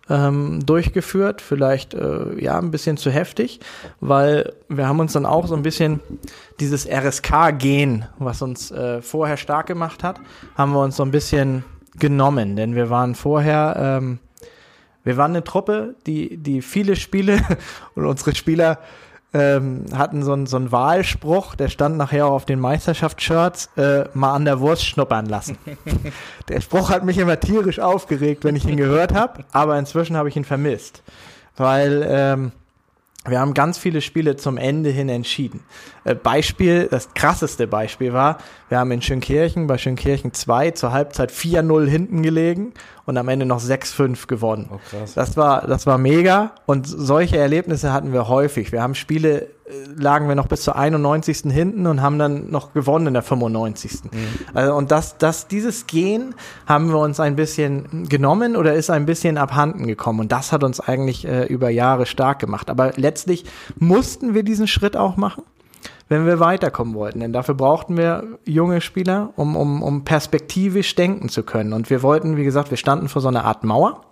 ähm, 0.08 0.64
durchgeführt, 0.64 1.40
vielleicht 1.40 1.94
äh, 1.94 2.40
ja 2.42 2.58
ein 2.58 2.70
bisschen 2.70 2.96
zu 2.96 3.10
heftig, 3.10 3.60
weil 4.00 4.52
wir 4.68 4.88
haben 4.88 5.00
uns 5.00 5.12
dann 5.12 5.26
auch 5.26 5.46
so 5.46 5.54
ein 5.54 5.62
bisschen 5.62 6.00
dieses 6.60 6.86
RSK-Gen, 6.86 8.06
was 8.18 8.42
uns 8.42 8.70
äh, 8.70 9.02
vorher 9.02 9.36
stark 9.36 9.66
gemacht 9.66 10.02
hat, 10.02 10.20
haben 10.56 10.72
wir 10.72 10.80
uns 10.80 10.96
so 10.96 11.02
ein 11.02 11.10
bisschen 11.10 11.64
genommen, 11.98 12.56
denn 12.56 12.74
wir 12.74 12.90
waren 12.90 13.14
vorher 13.14 13.98
ähm, 13.98 14.18
wir 15.08 15.16
waren 15.16 15.30
eine 15.30 15.42
Truppe, 15.42 15.94
die, 16.06 16.36
die 16.36 16.60
viele 16.60 16.94
Spiele 16.94 17.40
und 17.94 18.04
unsere 18.04 18.34
Spieler 18.34 18.78
ähm, 19.34 19.84
hatten 19.94 20.22
so 20.22 20.32
einen, 20.32 20.46
so 20.46 20.56
einen 20.56 20.72
Wahlspruch, 20.72 21.54
der 21.54 21.68
stand 21.68 21.96
nachher 21.96 22.26
auch 22.26 22.32
auf 22.32 22.44
den 22.46 22.60
Meisterschaftsshirts, 22.60 23.70
äh, 23.76 24.04
mal 24.14 24.34
an 24.34 24.44
der 24.44 24.60
Wurst 24.60 24.86
schnuppern 24.86 25.26
lassen. 25.26 25.58
der 26.48 26.60
Spruch 26.60 26.90
hat 26.90 27.04
mich 27.04 27.18
immer 27.18 27.38
tierisch 27.38 27.78
aufgeregt, 27.78 28.44
wenn 28.44 28.56
ich 28.56 28.66
ihn 28.66 28.76
gehört 28.76 29.14
habe, 29.14 29.44
aber 29.52 29.78
inzwischen 29.78 30.16
habe 30.16 30.28
ich 30.28 30.36
ihn 30.36 30.44
vermisst. 30.44 31.02
Weil 31.56 32.06
ähm, 32.08 32.52
wir 33.26 33.40
haben 33.40 33.52
ganz 33.52 33.76
viele 33.76 34.00
Spiele 34.00 34.36
zum 34.36 34.56
Ende 34.56 34.90
hin 34.90 35.08
entschieden. 35.08 35.60
Äh, 36.08 36.14
Beispiel, 36.14 36.88
das 36.90 37.12
krasseste 37.12 37.66
Beispiel 37.66 38.12
war, 38.12 38.38
wir 38.70 38.78
haben 38.78 38.90
in 38.90 39.02
Schönkirchen, 39.02 39.66
bei 39.66 39.76
Schönkirchen 39.76 40.32
2 40.32 40.70
zur 40.70 40.92
Halbzeit 40.92 41.30
4-0 41.30 41.86
hinten 41.86 42.22
gelegen 42.22 42.72
und 43.04 43.18
am 43.18 43.28
Ende 43.28 43.44
noch 43.44 43.60
6-5 43.60 44.26
gewonnen. 44.26 44.70
Oh. 44.72 44.78
Das 45.14 45.36
war, 45.36 45.66
das 45.66 45.86
war 45.86 45.98
mega 45.98 46.52
und 46.64 46.86
solche 46.86 47.36
Erlebnisse 47.36 47.92
hatten 47.92 48.12
wir 48.12 48.28
häufig. 48.28 48.72
Wir 48.72 48.80
haben 48.80 48.94
Spiele, 48.94 49.42
äh, 49.42 49.48
lagen 49.96 50.28
wir 50.28 50.34
noch 50.34 50.46
bis 50.46 50.62
zur 50.62 50.76
91. 50.76 51.52
hinten 51.52 51.86
und 51.86 52.00
haben 52.00 52.18
dann 52.18 52.50
noch 52.50 52.72
gewonnen 52.72 53.08
in 53.08 53.14
der 53.14 53.22
95. 53.22 54.04
Mhm. 54.04 54.10
Also, 54.54 54.74
und 54.74 54.90
das, 54.90 55.18
das, 55.18 55.46
dieses 55.46 55.86
Gehen 55.86 56.34
haben 56.66 56.88
wir 56.88 56.98
uns 56.98 57.20
ein 57.20 57.36
bisschen 57.36 58.08
genommen 58.08 58.56
oder 58.56 58.72
ist 58.72 58.88
ein 58.88 59.04
bisschen 59.04 59.36
abhanden 59.36 59.86
gekommen 59.86 60.20
und 60.20 60.32
das 60.32 60.52
hat 60.52 60.64
uns 60.64 60.80
eigentlich 60.80 61.26
äh, 61.26 61.44
über 61.44 61.68
Jahre 61.68 62.06
stark 62.06 62.38
gemacht. 62.38 62.70
Aber 62.70 62.92
letztlich 62.96 63.44
mussten 63.78 64.34
wir 64.34 64.42
diesen 64.42 64.66
Schritt 64.66 64.96
auch 64.96 65.18
machen 65.18 65.42
wenn 66.08 66.26
wir 66.26 66.40
weiterkommen 66.40 66.94
wollten. 66.94 67.20
Denn 67.20 67.32
dafür 67.32 67.54
brauchten 67.54 67.96
wir 67.96 68.24
junge 68.44 68.80
Spieler, 68.80 69.32
um, 69.36 69.56
um, 69.56 69.82
um 69.82 70.04
perspektivisch 70.04 70.94
denken 70.94 71.28
zu 71.28 71.42
können. 71.42 71.72
Und 71.72 71.90
wir 71.90 72.02
wollten, 72.02 72.36
wie 72.36 72.44
gesagt, 72.44 72.70
wir 72.70 72.78
standen 72.78 73.08
vor 73.08 73.22
so 73.22 73.28
einer 73.28 73.44
Art 73.44 73.64
Mauer 73.64 74.02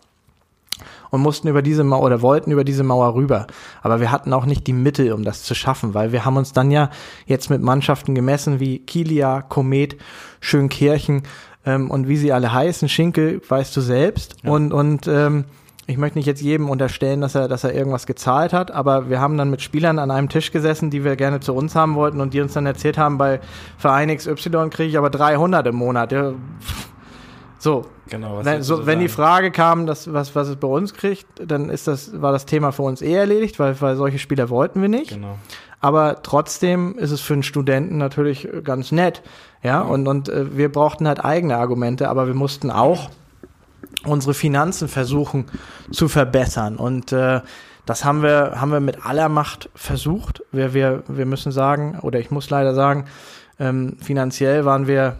und 1.10 1.20
mussten 1.20 1.48
über 1.48 1.62
diese 1.62 1.84
Mauer 1.84 2.02
oder 2.02 2.22
wollten 2.22 2.50
über 2.50 2.64
diese 2.64 2.82
Mauer 2.82 3.14
rüber. 3.14 3.46
Aber 3.82 4.00
wir 4.00 4.10
hatten 4.10 4.32
auch 4.32 4.46
nicht 4.46 4.66
die 4.66 4.72
Mittel, 4.72 5.12
um 5.12 5.24
das 5.24 5.42
zu 5.42 5.54
schaffen, 5.54 5.94
weil 5.94 6.12
wir 6.12 6.24
haben 6.24 6.36
uns 6.36 6.52
dann 6.52 6.70
ja 6.70 6.90
jetzt 7.26 7.50
mit 7.50 7.62
Mannschaften 7.62 8.14
gemessen 8.14 8.60
wie 8.60 8.80
Kilia, 8.80 9.42
Komet, 9.42 9.96
Schönkirchen 10.40 11.22
ähm, 11.64 11.90
und 11.90 12.08
wie 12.08 12.16
sie 12.16 12.32
alle 12.32 12.52
heißen. 12.52 12.88
Schinkel 12.88 13.40
weißt 13.48 13.76
du 13.76 13.80
selbst. 13.80 14.36
Ja. 14.42 14.50
Und, 14.50 14.72
und 14.72 15.06
ähm, 15.08 15.44
ich 15.88 15.98
möchte 15.98 16.18
nicht 16.18 16.26
jetzt 16.26 16.42
jedem 16.42 16.68
unterstellen, 16.68 17.20
dass 17.20 17.34
er, 17.34 17.46
dass 17.46 17.62
er 17.62 17.72
irgendwas 17.72 18.06
gezahlt 18.06 18.52
hat, 18.52 18.72
aber 18.72 19.08
wir 19.08 19.20
haben 19.20 19.38
dann 19.38 19.50
mit 19.50 19.62
Spielern 19.62 19.98
an 19.98 20.10
einem 20.10 20.28
Tisch 20.28 20.50
gesessen, 20.50 20.90
die 20.90 21.04
wir 21.04 21.14
gerne 21.14 21.40
zu 21.40 21.54
uns 21.54 21.76
haben 21.76 21.94
wollten 21.94 22.20
und 22.20 22.34
die 22.34 22.40
uns 22.40 22.54
dann 22.54 22.66
erzählt 22.66 22.98
haben, 22.98 23.18
bei 23.18 23.40
Verein 23.78 24.14
XY 24.14 24.70
kriege 24.70 24.88
ich 24.88 24.98
aber 24.98 25.10
300 25.10 25.66
im 25.68 25.76
Monat. 25.76 26.10
Ja, 26.10 26.32
so. 27.58 27.86
Genau, 28.08 28.44
wenn, 28.44 28.62
so, 28.62 28.86
wenn 28.86 29.00
die 29.00 29.08
Frage 29.08 29.50
kam, 29.50 29.86
dass, 29.86 30.12
was, 30.12 30.34
was 30.36 30.48
es 30.48 30.56
bei 30.56 30.68
uns 30.68 30.94
kriegt, 30.94 31.26
dann 31.44 31.70
ist 31.70 31.88
das, 31.88 32.20
war 32.20 32.30
das 32.30 32.46
Thema 32.46 32.70
für 32.70 32.82
uns 32.82 33.02
eh 33.02 33.14
erledigt, 33.14 33.58
weil, 33.58 33.80
weil 33.80 33.96
solche 33.96 34.20
Spieler 34.20 34.48
wollten 34.48 34.80
wir 34.80 34.88
nicht. 34.88 35.10
Genau. 35.10 35.38
Aber 35.80 36.22
trotzdem 36.22 36.96
ist 36.98 37.10
es 37.10 37.20
für 37.20 37.32
einen 37.34 37.42
Studenten 37.42 37.98
natürlich 37.98 38.48
ganz 38.62 38.92
nett. 38.92 39.22
Ja, 39.62 39.82
genau. 39.82 39.94
und, 39.94 40.08
und 40.08 40.28
äh, 40.28 40.56
wir 40.56 40.70
brauchten 40.70 41.08
halt 41.08 41.24
eigene 41.24 41.56
Argumente, 41.56 42.08
aber 42.08 42.26
wir 42.28 42.34
mussten 42.34 42.70
auch 42.70 43.10
unsere 44.04 44.34
Finanzen 44.34 44.88
versuchen 44.88 45.46
zu 45.90 46.08
verbessern. 46.08 46.76
Und 46.76 47.12
äh, 47.12 47.40
das 47.86 48.04
haben 48.04 48.22
wir, 48.22 48.60
haben 48.60 48.72
wir 48.72 48.80
mit 48.80 49.06
aller 49.06 49.28
Macht 49.28 49.70
versucht. 49.74 50.42
Wir, 50.52 50.74
wir, 50.74 51.02
wir 51.08 51.26
müssen 51.26 51.52
sagen, 51.52 51.98
oder 52.02 52.18
ich 52.18 52.30
muss 52.30 52.50
leider 52.50 52.74
sagen, 52.74 53.06
ähm, 53.58 53.96
finanziell 54.00 54.64
waren 54.64 54.86
wir 54.86 55.16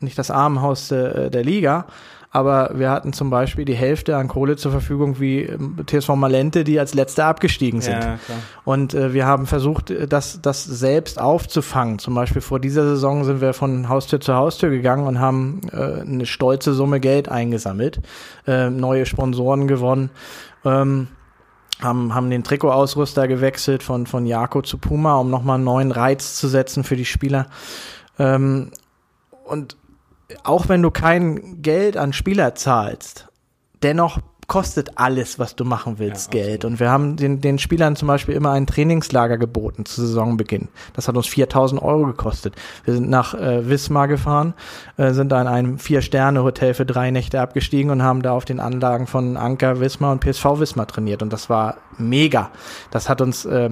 nicht 0.00 0.18
das 0.18 0.30
Armenhaus 0.30 0.88
der, 0.88 1.30
der 1.30 1.44
Liga, 1.44 1.86
aber 2.30 2.72
wir 2.74 2.90
hatten 2.90 3.12
zum 3.12 3.30
Beispiel 3.30 3.64
die 3.64 3.74
Hälfte 3.74 4.16
an 4.16 4.28
Kohle 4.28 4.56
zur 4.56 4.72
Verfügung 4.72 5.20
wie 5.20 5.42
ähm, 5.42 5.76
TSV 5.86 6.10
Malente, 6.10 6.64
die 6.64 6.78
als 6.78 6.94
letzte 6.94 7.24
abgestiegen 7.24 7.80
sind. 7.80 8.02
Ja, 8.02 8.18
und 8.64 8.94
äh, 8.94 9.14
wir 9.14 9.26
haben 9.26 9.46
versucht, 9.46 9.92
das, 10.08 10.40
das 10.42 10.64
selbst 10.64 11.20
aufzufangen. 11.20 11.98
Zum 11.98 12.14
Beispiel 12.14 12.42
vor 12.42 12.60
dieser 12.60 12.84
Saison 12.84 13.24
sind 13.24 13.40
wir 13.40 13.52
von 13.54 13.88
Haustür 13.88 14.20
zu 14.20 14.34
Haustür 14.34 14.70
gegangen 14.70 15.06
und 15.06 15.20
haben 15.20 15.60
äh, 15.72 16.00
eine 16.00 16.26
stolze 16.26 16.74
Summe 16.74 17.00
Geld 17.00 17.28
eingesammelt, 17.28 18.00
äh, 18.46 18.70
neue 18.70 19.06
Sponsoren 19.06 19.68
gewonnen. 19.68 20.10
Ähm, 20.64 21.08
haben, 21.80 22.14
haben 22.14 22.30
den 22.30 22.42
Trikotausrüster 22.42 23.28
gewechselt 23.28 23.82
von, 23.82 24.06
von 24.06 24.26
Jako 24.26 24.62
zu 24.62 24.78
Puma, 24.78 25.16
um 25.16 25.30
nochmal 25.30 25.56
einen 25.56 25.64
neuen 25.64 25.92
Reiz 25.92 26.34
zu 26.36 26.48
setzen 26.48 26.84
für 26.84 26.96
die 26.96 27.04
Spieler. 27.04 27.46
Ähm, 28.18 28.70
und 29.44 29.76
auch 30.44 30.68
wenn 30.68 30.82
du 30.82 30.90
kein 30.90 31.62
Geld 31.62 31.96
an 31.96 32.12
Spieler 32.12 32.54
zahlst, 32.54 33.28
dennoch 33.82 34.20
kostet 34.46 34.96
alles, 34.96 35.38
was 35.38 35.56
du 35.56 35.64
machen 35.64 35.98
willst, 35.98 36.32
ja, 36.32 36.42
Geld. 36.42 36.64
Und 36.64 36.78
wir 36.78 36.90
haben 36.90 37.16
den, 37.16 37.40
den 37.40 37.58
Spielern 37.58 37.96
zum 37.96 38.08
Beispiel 38.08 38.34
immer 38.34 38.52
ein 38.52 38.66
Trainingslager 38.66 39.38
geboten 39.38 39.84
zu 39.84 40.00
Saisonbeginn. 40.06 40.68
Das 40.94 41.08
hat 41.08 41.16
uns 41.16 41.26
4000 41.26 41.82
Euro 41.82 42.06
gekostet. 42.06 42.54
Wir 42.84 42.94
sind 42.94 43.10
nach 43.10 43.34
äh, 43.34 43.68
Wismar 43.68 44.08
gefahren, 44.08 44.54
äh, 44.96 45.12
sind 45.12 45.32
da 45.32 45.40
in 45.40 45.48
einem 45.48 45.78
Vier-Sterne-Hotel 45.78 46.74
für 46.74 46.86
drei 46.86 47.10
Nächte 47.10 47.40
abgestiegen 47.40 47.90
und 47.90 48.02
haben 48.02 48.22
da 48.22 48.32
auf 48.32 48.44
den 48.44 48.60
Anlagen 48.60 49.06
von 49.06 49.36
Anker 49.36 49.80
Wismar 49.80 50.12
und 50.12 50.20
PSV 50.24 50.60
Wismar 50.60 50.86
trainiert. 50.86 51.22
Und 51.22 51.32
das 51.32 51.50
war 51.50 51.78
mega. 51.98 52.50
Das 52.90 53.08
hat 53.08 53.20
uns 53.20 53.44
äh, 53.46 53.70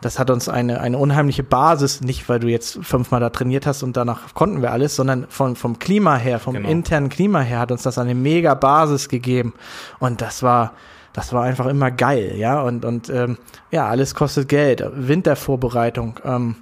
das 0.00 0.18
hat 0.18 0.30
uns 0.30 0.48
eine, 0.48 0.80
eine 0.80 0.98
unheimliche 0.98 1.42
Basis, 1.42 2.00
nicht 2.00 2.28
weil 2.28 2.38
du 2.38 2.48
jetzt 2.48 2.78
fünfmal 2.82 3.20
da 3.20 3.30
trainiert 3.30 3.66
hast 3.66 3.82
und 3.82 3.96
danach 3.96 4.34
konnten 4.34 4.62
wir 4.62 4.72
alles, 4.72 4.94
sondern 4.96 5.26
von, 5.28 5.56
vom 5.56 5.78
Klima 5.78 6.16
her, 6.16 6.38
vom 6.38 6.54
genau. 6.54 6.68
internen 6.68 7.08
Klima 7.08 7.40
her 7.40 7.58
hat 7.58 7.72
uns 7.72 7.82
das 7.82 7.98
eine 7.98 8.14
mega 8.14 8.54
Basis 8.54 9.08
gegeben. 9.08 9.54
Und 9.98 10.20
das 10.20 10.42
war, 10.42 10.72
das 11.12 11.32
war 11.32 11.42
einfach 11.42 11.66
immer 11.66 11.90
geil, 11.90 12.34
ja. 12.36 12.62
Und, 12.62 12.84
und 12.84 13.10
ähm, 13.10 13.38
ja, 13.70 13.88
alles 13.88 14.14
kostet 14.14 14.48
Geld. 14.48 14.84
Wintervorbereitung. 14.94 16.20
Ähm, 16.24 16.56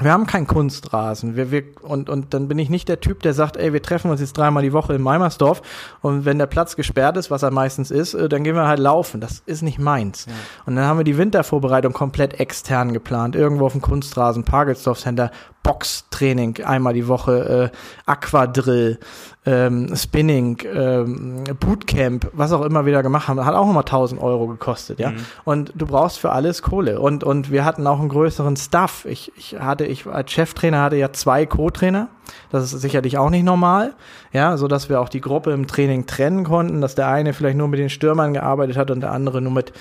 wir 0.00 0.12
haben 0.12 0.26
keinen 0.26 0.46
Kunstrasen. 0.46 1.36
Wir, 1.36 1.50
wir, 1.50 1.64
und, 1.82 2.08
und 2.08 2.32
dann 2.32 2.48
bin 2.48 2.58
ich 2.58 2.70
nicht 2.70 2.88
der 2.88 3.00
Typ, 3.00 3.22
der 3.22 3.34
sagt, 3.34 3.56
ey, 3.56 3.72
wir 3.72 3.82
treffen 3.82 4.10
uns 4.10 4.20
jetzt 4.20 4.36
dreimal 4.36 4.62
die 4.62 4.72
Woche 4.72 4.94
in 4.94 5.02
Meimersdorf 5.02 5.62
und 6.00 6.24
wenn 6.24 6.38
der 6.38 6.46
Platz 6.46 6.76
gesperrt 6.76 7.16
ist, 7.16 7.30
was 7.30 7.42
er 7.42 7.50
meistens 7.50 7.90
ist, 7.90 8.14
äh, 8.14 8.28
dann 8.28 8.44
gehen 8.44 8.54
wir 8.54 8.66
halt 8.66 8.78
laufen. 8.78 9.20
Das 9.20 9.42
ist 9.46 9.62
nicht 9.62 9.78
meins. 9.78 10.26
Ja. 10.26 10.32
Und 10.66 10.76
dann 10.76 10.84
haben 10.86 10.98
wir 10.98 11.04
die 11.04 11.18
Wintervorbereitung 11.18 11.92
komplett 11.92 12.40
extern 12.40 12.92
geplant. 12.92 13.36
Irgendwo 13.36 13.66
auf 13.66 13.72
dem 13.72 13.80
Kunstrasen, 13.82 14.44
Pagelsdorf 14.44 15.00
Center, 15.00 15.30
Boxtraining 15.62 16.64
einmal 16.64 16.94
die 16.94 17.06
Woche, 17.06 17.70
äh, 17.72 17.76
Aquadrill, 18.06 18.98
ähm, 19.46 19.96
Spinning, 19.96 20.58
ähm, 20.70 21.44
Bootcamp, 21.58 22.30
was 22.34 22.52
auch 22.52 22.62
immer 22.62 22.84
wieder 22.84 23.02
gemacht 23.02 23.28
haben, 23.28 23.42
hat 23.44 23.54
auch 23.54 23.66
nochmal 23.66 23.84
1000 23.84 24.20
Euro 24.20 24.46
gekostet, 24.46 24.98
ja. 25.00 25.12
Mhm. 25.12 25.16
Und 25.44 25.72
du 25.74 25.86
brauchst 25.86 26.18
für 26.18 26.30
alles 26.30 26.60
Kohle. 26.60 27.00
Und, 27.00 27.24
und 27.24 27.50
wir 27.50 27.64
hatten 27.64 27.86
auch 27.86 28.00
einen 28.00 28.10
größeren 28.10 28.56
Staff. 28.56 29.06
Ich, 29.06 29.32
ich 29.36 29.58
hatte, 29.58 29.86
ich 29.86 30.06
als 30.06 30.30
Cheftrainer 30.30 30.82
hatte 30.82 30.96
ja 30.96 31.12
zwei 31.12 31.46
Co-Trainer. 31.46 32.08
Das 32.50 32.72
ist 32.72 32.80
sicherlich 32.82 33.16
auch 33.16 33.30
nicht 33.30 33.44
normal, 33.44 33.94
ja, 34.32 34.56
so 34.56 34.68
dass 34.68 34.88
wir 34.88 35.00
auch 35.00 35.08
die 35.08 35.20
Gruppe 35.20 35.52
im 35.52 35.66
Training 35.66 36.06
trennen 36.06 36.44
konnten, 36.44 36.80
dass 36.80 36.94
der 36.94 37.08
eine 37.08 37.32
vielleicht 37.32 37.56
nur 37.56 37.66
mit 37.66 37.80
den 37.80 37.90
Stürmern 37.90 38.34
gearbeitet 38.34 38.76
hat 38.76 38.90
und 38.90 39.00
der 39.00 39.10
andere 39.10 39.40
nur 39.40 39.52
mit, 39.52 39.72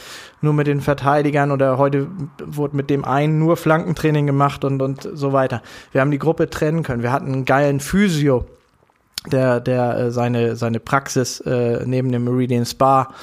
nur 0.41 0.53
mit 0.53 0.66
den 0.66 0.82
Verteidigern 0.82 1.51
oder 1.51 1.78
heute 1.78 2.07
wurde 2.43 2.76
mit 2.76 2.89
dem 2.89 3.05
einen 3.05 3.38
nur 3.38 3.55
Flankentraining 3.57 4.26
gemacht 4.26 4.64
und, 4.64 4.82
und 4.82 5.07
so 5.14 5.32
weiter. 5.32 5.62
Wir 5.91 6.01
haben 6.01 6.12
die 6.12 6.18
Gruppe 6.18 6.49
trennen 6.49 6.82
können. 6.82 7.03
Wir 7.03 7.12
hatten 7.12 7.34
einen 7.34 7.45
geilen 7.45 7.82
Physio, 7.82 8.45
der, 9.28 9.59
der 9.59 9.97
äh, 9.97 10.11
seine, 10.11 10.55
seine 10.55 10.80
Praxis 10.80 11.39
äh, 11.41 11.84
neben 11.86 12.11
dem 12.11 12.24
Meridian 12.24 12.65
Spa 12.65 13.13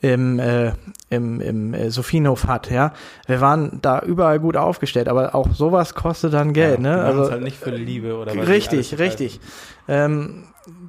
im, 0.00 0.38
äh, 0.38 0.72
im, 1.10 1.40
im 1.40 1.74
äh, 1.74 1.90
Sophienhof 1.90 2.46
hat, 2.46 2.70
ja. 2.70 2.92
Wir 3.26 3.40
waren 3.40 3.80
da 3.82 4.00
überall 4.00 4.38
gut 4.38 4.56
aufgestellt, 4.56 5.08
aber 5.08 5.34
auch 5.34 5.48
sowas 5.52 5.94
kostet 5.94 6.34
dann 6.34 6.52
Geld, 6.52 6.80
ja, 6.80 6.96
ne? 6.96 7.02
Also 7.02 7.30
halt 7.30 7.42
nicht 7.42 7.56
für 7.56 7.70
Liebe 7.70 8.16
oder 8.16 8.36
was 8.36 8.46
Richtig, 8.46 8.98
richtig. 8.98 9.40
Ähm, 9.88 10.44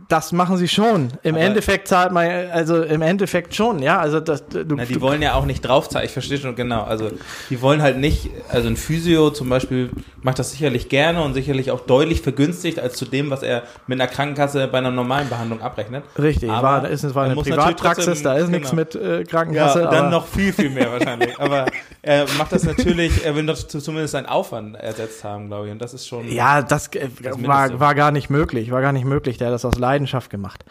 das 0.09 0.31
machen 0.31 0.57
sie 0.57 0.67
schon. 0.67 1.09
Im 1.21 1.35
aber 1.35 1.43
Endeffekt 1.43 1.87
zahlt 1.87 2.11
man, 2.11 2.27
also 2.51 2.81
im 2.81 3.03
Endeffekt 3.03 3.53
schon, 3.53 3.79
ja. 3.79 3.99
Also 3.99 4.19
das, 4.19 4.47
du, 4.47 4.65
na, 4.75 4.83
die 4.83 4.95
du, 4.95 5.01
wollen 5.01 5.21
ja 5.21 5.35
auch 5.35 5.45
nicht 5.45 5.61
draufzahlen. 5.61 6.07
Ich 6.07 6.13
verstehe 6.13 6.39
schon 6.39 6.55
genau. 6.55 6.83
Also 6.83 7.11
die 7.51 7.61
wollen 7.61 7.83
halt 7.83 7.97
nicht, 7.97 8.31
also 8.49 8.67
ein 8.67 8.75
Physio 8.75 9.29
zum 9.29 9.49
Beispiel 9.49 9.91
macht 10.23 10.39
das 10.39 10.51
sicherlich 10.51 10.89
gerne 10.89 11.21
und 11.21 11.35
sicherlich 11.35 11.69
auch 11.69 11.81
deutlich 11.81 12.21
vergünstigt 12.21 12.79
als 12.79 12.95
zu 12.95 13.05
dem, 13.05 13.29
was 13.29 13.43
er 13.43 13.63
mit 13.85 14.01
einer 14.01 14.09
Krankenkasse 14.09 14.67
bei 14.67 14.79
einer 14.79 14.89
normalen 14.89 15.29
Behandlung 15.29 15.61
abrechnet. 15.61 16.03
Richtig. 16.17 16.49
Aber 16.49 16.83
war, 16.83 16.89
ist, 16.89 17.03
es 17.03 17.13
war 17.13 17.25
eine 17.25 17.35
Privatpraxis, 17.35 18.05
trotzdem, 18.05 18.23
da 18.23 18.33
ist 18.33 18.45
genau. 18.47 18.57
nichts 18.57 18.73
mit 18.73 18.95
äh, 18.95 19.23
Krankenkasse. 19.25 19.81
Ja, 19.83 19.91
dann 19.91 20.09
noch 20.09 20.25
viel 20.25 20.51
viel 20.51 20.71
mehr 20.71 20.91
wahrscheinlich. 20.91 21.39
aber 21.39 21.67
er 22.01 22.25
macht 22.39 22.51
das 22.51 22.63
natürlich. 22.63 23.23
Er 23.23 23.35
will 23.35 23.45
doch 23.45 23.57
zumindest 23.57 24.15
einen 24.15 24.25
Aufwand 24.25 24.75
ersetzt 24.75 25.23
haben, 25.23 25.47
glaube 25.47 25.67
ich. 25.67 25.71
Und 25.71 25.79
das 25.79 25.93
ist 25.93 26.07
schon. 26.07 26.27
Ja, 26.31 26.63
das, 26.63 26.87
äh, 26.87 27.09
das 27.21 27.41
war, 27.45 27.79
war 27.79 27.93
gar 27.93 28.11
nicht 28.11 28.31
möglich. 28.31 28.71
War 28.71 28.81
gar 28.81 28.91
nicht 28.91 29.05
möglich. 29.05 29.37
Der 29.37 29.47
hat 29.47 29.53
das 29.53 29.65
aus 29.65 29.77
Leidenschaft 29.77 29.98
Leidenschaft 29.99 30.29
gemacht. 30.29 30.63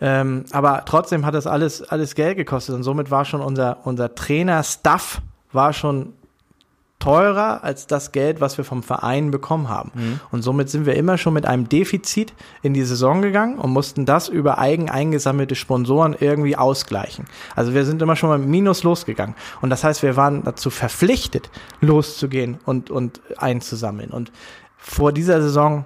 Ja. 0.00 0.20
Ähm, 0.20 0.44
aber 0.50 0.82
trotzdem 0.84 1.24
hat 1.24 1.34
das 1.34 1.46
alles, 1.46 1.82
alles 1.82 2.14
Geld 2.14 2.36
gekostet 2.36 2.74
und 2.74 2.82
somit 2.82 3.10
war 3.10 3.24
schon 3.24 3.40
unser, 3.40 3.78
unser 3.84 4.14
Trainer-Stuff 4.14 5.22
war 5.52 5.72
schon 5.72 6.14
teurer 6.98 7.64
als 7.64 7.88
das 7.88 8.12
Geld, 8.12 8.40
was 8.40 8.58
wir 8.58 8.64
vom 8.64 8.84
Verein 8.84 9.32
bekommen 9.32 9.68
haben. 9.68 9.90
Mhm. 9.92 10.20
Und 10.30 10.42
somit 10.42 10.70
sind 10.70 10.86
wir 10.86 10.94
immer 10.94 11.18
schon 11.18 11.34
mit 11.34 11.46
einem 11.46 11.68
Defizit 11.68 12.32
in 12.62 12.74
die 12.74 12.84
Saison 12.84 13.22
gegangen 13.22 13.58
und 13.58 13.72
mussten 13.72 14.06
das 14.06 14.28
über 14.28 14.58
eigen 14.58 14.88
eingesammelte 14.88 15.56
Sponsoren 15.56 16.14
irgendwie 16.18 16.56
ausgleichen. 16.56 17.24
Also 17.56 17.74
wir 17.74 17.84
sind 17.84 18.00
immer 18.02 18.14
schon 18.14 18.28
mal 18.28 18.38
Minus 18.38 18.84
losgegangen. 18.84 19.34
Und 19.60 19.70
das 19.70 19.82
heißt, 19.82 20.04
wir 20.04 20.16
waren 20.16 20.44
dazu 20.44 20.70
verpflichtet, 20.70 21.50
loszugehen 21.80 22.58
und, 22.66 22.88
und 22.88 23.20
einzusammeln. 23.36 24.10
Und 24.10 24.30
vor 24.76 25.10
dieser 25.10 25.42
Saison 25.42 25.84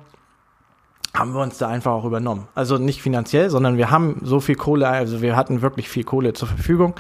haben 1.19 1.35
wir 1.35 1.43
uns 1.43 1.59
da 1.59 1.69
einfach 1.69 1.93
auch 1.93 2.05
übernommen. 2.05 2.49
Also 2.55 2.79
nicht 2.79 3.03
finanziell, 3.03 3.51
sondern 3.51 3.77
wir 3.77 3.91
haben 3.91 4.21
so 4.23 4.41
viel 4.41 4.55
Kohle, 4.55 4.89
also 4.89 5.23
wir 5.23 5.37
hatten 5.37 5.63
wirklich 5.63 5.89
viel 5.89 6.05
Kohle 6.05 6.33
zur 6.33 6.49
Verfügung, 6.49 6.95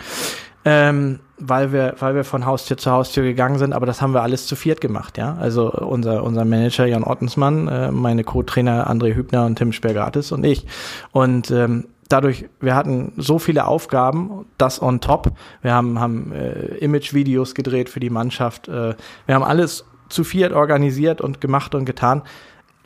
ähm, 0.64 1.20
weil 1.38 1.72
wir, 1.72 1.94
weil 2.00 2.14
wir 2.14 2.24
von 2.24 2.46
Haustür 2.46 2.76
zu 2.76 2.90
Haustür 2.90 3.22
gegangen 3.24 3.58
sind, 3.58 3.72
aber 3.72 3.86
das 3.86 4.02
haben 4.02 4.14
wir 4.14 4.22
alles 4.22 4.46
zu 4.46 4.56
viert 4.56 4.80
gemacht, 4.80 5.18
ja. 5.18 5.36
Also 5.38 5.70
unser, 5.70 6.24
unser 6.24 6.44
Manager 6.44 6.86
Jan 6.86 7.04
Ottensmann, 7.04 7.68
äh, 7.68 7.90
meine 7.92 8.24
Co-Trainer 8.24 8.90
André 8.90 9.14
Hübner 9.14 9.46
und 9.46 9.56
Tim 9.56 9.72
Spergatis 9.72 10.32
und 10.32 10.44
ich. 10.44 10.66
Und 11.12 11.50
ähm, 11.50 11.86
dadurch, 12.08 12.48
wir 12.60 12.74
hatten 12.74 13.12
so 13.16 13.38
viele 13.38 13.66
Aufgaben, 13.66 14.46
das 14.58 14.80
on 14.80 15.00
top. 15.00 15.32
Wir 15.62 15.74
haben, 15.74 16.00
haben 16.00 16.32
äh, 16.32 16.76
Image-Videos 16.78 17.54
gedreht 17.54 17.88
für 17.88 18.00
die 18.00 18.10
Mannschaft. 18.10 18.68
Äh, 18.68 18.94
wir 19.26 19.34
haben 19.34 19.44
alles 19.44 19.84
zu 20.08 20.24
viert 20.24 20.52
organisiert 20.52 21.20
und 21.20 21.40
gemacht 21.40 21.74
und 21.74 21.84
getan 21.84 22.22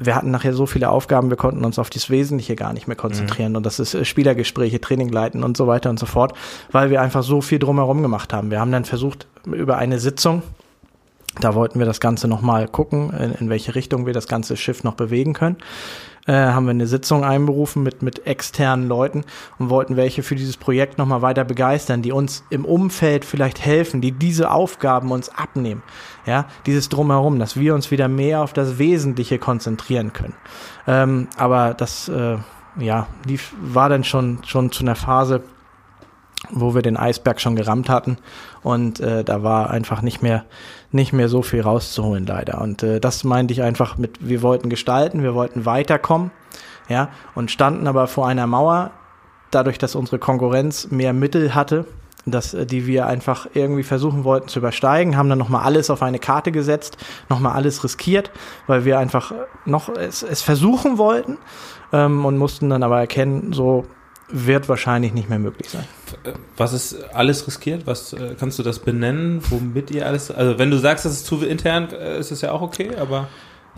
wir 0.03 0.17
hatten 0.17 0.31
nachher 0.31 0.55
so 0.55 0.67
viele 0.67 0.91
Aufgaben, 0.91 1.31
wir 1.31 1.37
konnten 1.37 1.65
uns 1.65 1.79
auf 1.79 1.91
das 1.91 2.11
Wesentliche 2.11 2.57
gar 2.57 2.73
nicht 2.73 2.89
mehr 2.89 2.97
konzentrieren. 2.97 3.53
Mhm. 3.53 3.57
Und 3.57 3.67
das 3.67 3.79
ist 3.79 3.95
äh, 3.95 4.05
Spielergespräche, 4.05 4.81
Training 4.81 5.11
leiten 5.11 5.45
und 5.45 5.57
so 5.57 5.67
weiter 5.67 5.91
und 5.91 5.99
so 5.99 6.07
fort, 6.07 6.33
weil 6.73 6.91
wir 6.91 7.01
einfach 7.01 7.23
so 7.23 7.41
viel 7.41 7.59
drumherum 7.59 8.03
gemacht 8.03 8.33
haben. 8.33 8.51
Wir 8.51 8.61
haben 8.61 8.73
dann 8.73 8.85
versucht, 8.85 9.27
über 9.45 9.77
eine 9.79 9.99
Sitzung 9.99 10.43
Da 11.41 11.55
wollten 11.55 11.79
wir 11.79 11.87
das 11.87 12.01
Ganze 12.01 12.27
nochmal 12.27 12.67
gucken, 12.67 13.11
in, 13.11 13.33
in 13.33 13.49
welche 13.51 13.75
Richtung 13.75 14.07
wir 14.07 14.13
das 14.13 14.27
ganze 14.27 14.57
Schiff 14.57 14.83
noch 14.83 14.95
bewegen 14.95 15.33
können 15.33 15.57
äh, 16.27 16.33
haben 16.33 16.67
wir 16.67 16.71
eine 16.71 16.87
Sitzung 16.87 17.25
einberufen 17.25 17.83
mit, 17.83 18.03
mit 18.03 18.27
externen 18.27 18.89
Leuten 18.89 19.25
und 19.59 19.71
wollten 19.71 19.97
welche 19.97 20.23
für 20.23 20.35
dieses 20.35 20.57
Projekt 20.57 20.99
nochmal 20.99 21.23
weiter 21.23 21.45
begeistern, 21.45 22.03
die 22.03 22.13
uns 22.13 22.45
im 22.51 22.65
Umfeld 22.65 23.25
vielleicht 23.25 23.65
helfen, 23.65 24.01
die 24.01 24.13
diese 24.13 24.51
Aufgaben 24.51 25.11
uns 25.13 25.29
abnehmen. 25.31 25.83
Ja, 26.27 26.47
dieses 26.67 26.89
Drumherum, 26.89 27.39
dass 27.39 27.57
wir 27.57 27.75
uns 27.75 27.91
wieder 27.91 28.09
mehr 28.09 28.43
auf 28.43 28.53
das 28.53 28.79
Wesentliche 28.79 29.39
konzentrieren 29.39 30.13
können. 30.13 30.35
Ähm, 30.87 31.29
aber 31.37 31.75
das, 31.75 32.09
äh, 32.09 32.37
ja, 32.79 33.07
die 33.27 33.41
war 33.61 33.89
dann 33.89 34.05
schon, 34.05 34.41
schon 34.45 34.71
zu 34.71 34.85
einer 34.85 34.97
Phase, 34.97 35.43
wo 36.51 36.75
wir 36.75 36.83
den 36.83 36.97
Eisberg 36.97 37.41
schon 37.41 37.57
gerammt 37.57 37.89
hatten 37.89 38.19
und 38.63 39.01
äh, 39.01 39.25
da 39.25 39.43
war 39.43 39.71
einfach 39.71 40.03
nicht 40.03 40.23
mehr 40.23 40.45
nicht 40.93 41.13
mehr 41.13 41.29
so 41.29 41.43
viel 41.43 41.61
rauszuholen 41.61 42.27
leider. 42.27 42.61
Und 42.61 42.83
äh, 42.83 43.01
das 43.01 43.25
meinte 43.25 43.53
ich 43.53 43.63
einfach 43.63 43.97
mit 43.99 44.29
wir 44.29 44.43
wollten 44.43 44.69
gestalten 44.71 45.23
wir 45.23 45.35
wollten 45.35 45.65
weiterkommen 45.67 46.31
ja 46.89 47.09
und 47.35 47.51
standen 47.51 47.87
aber 47.87 48.07
vor 48.07 48.27
einer 48.27 48.47
Mauer 48.47 48.91
dadurch 49.51 49.79
dass 49.79 49.95
unsere 49.95 50.19
Konkurrenz 50.19 50.91
mehr 50.91 51.13
Mittel 51.13 51.55
hatte 51.55 51.87
dass 52.27 52.55
äh, 52.55 52.67
die 52.67 52.87
wir 52.87 53.07
einfach 53.07 53.47
irgendwie 53.55 53.83
versuchen 53.85 54.25
wollten 54.25 54.49
zu 54.49 54.59
übersteigen 54.59 55.17
haben 55.17 55.29
dann 55.29 55.39
noch 55.39 55.49
mal 55.49 55.63
alles 55.63 55.91
auf 55.91 56.03
eine 56.03 56.19
Karte 56.19 56.51
gesetzt 56.53 56.97
noch 57.29 57.41
mal 57.41 57.53
alles 57.53 57.85
riskiert 57.85 58.31
weil 58.67 58.85
wir 58.85 58.99
einfach 58.99 59.33
noch 59.65 59.89
es, 59.89 60.23
es 60.23 60.43
versuchen 60.43 60.99
wollten 60.99 61.39
ähm, 61.93 62.25
und 62.25 62.37
mussten 62.37 62.69
dann 62.69 62.83
aber 62.83 62.99
erkennen 62.99 63.53
so 63.53 63.87
wird 64.33 64.69
wahrscheinlich 64.69 65.13
nicht 65.13 65.29
mehr 65.29 65.39
möglich 65.39 65.69
sein. 65.71 65.85
Was 66.57 66.73
ist 66.73 66.97
alles 67.15 67.47
riskiert? 67.47 67.87
Was 67.87 68.13
äh, 68.13 68.35
kannst 68.39 68.59
du 68.59 68.63
das 68.63 68.79
benennen? 68.79 69.41
Womit 69.49 69.91
ihr 69.91 70.07
alles? 70.07 70.31
Also 70.31 70.59
wenn 70.59 70.71
du 70.71 70.79
sagst, 70.79 71.05
das 71.05 71.13
ist 71.13 71.27
zu 71.27 71.43
intern, 71.43 71.89
äh, 71.93 72.19
ist 72.19 72.31
es 72.31 72.41
ja 72.41 72.53
auch 72.53 72.63
okay, 72.63 72.91
aber 73.01 73.29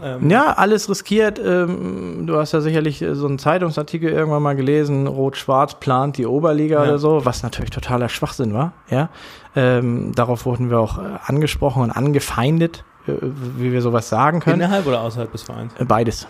ähm 0.03 0.31
ja, 0.31 0.53
alles 0.55 0.89
riskiert. 0.89 1.39
Ähm, 1.39 2.27
du 2.27 2.37
hast 2.37 2.53
ja 2.53 2.61
sicherlich 2.61 3.03
äh, 3.03 3.15
so 3.15 3.27
einen 3.27 3.39
Zeitungsartikel 3.39 4.11
irgendwann 4.11 4.43
mal 4.43 4.57
gelesen, 4.57 5.07
Rot-Schwarz 5.07 5.81
plant 5.81 6.17
die 6.17 6.27
Oberliga 6.27 6.83
ja. 6.83 6.89
oder 6.89 6.99
so, 6.99 7.25
was 7.25 7.43
natürlich 7.43 7.71
totaler 7.71 8.09
Schwachsinn 8.09 8.55
war. 8.55 8.73
Ja, 8.89 9.11
ähm, 9.55 10.13
darauf 10.15 10.47
wurden 10.47 10.71
wir 10.71 10.79
auch 10.79 10.99
angesprochen 11.27 11.83
und 11.83 11.91
angefeindet, 11.91 12.85
wie 13.07 13.73
wir 13.73 13.83
sowas 13.83 14.09
sagen 14.09 14.41
können. 14.41 14.61
Innerhalb 14.61 14.87
oder 14.87 15.03
außerhalb 15.03 15.31
des 15.33 15.43
Vereins? 15.43 15.73
Beides. 15.87 16.27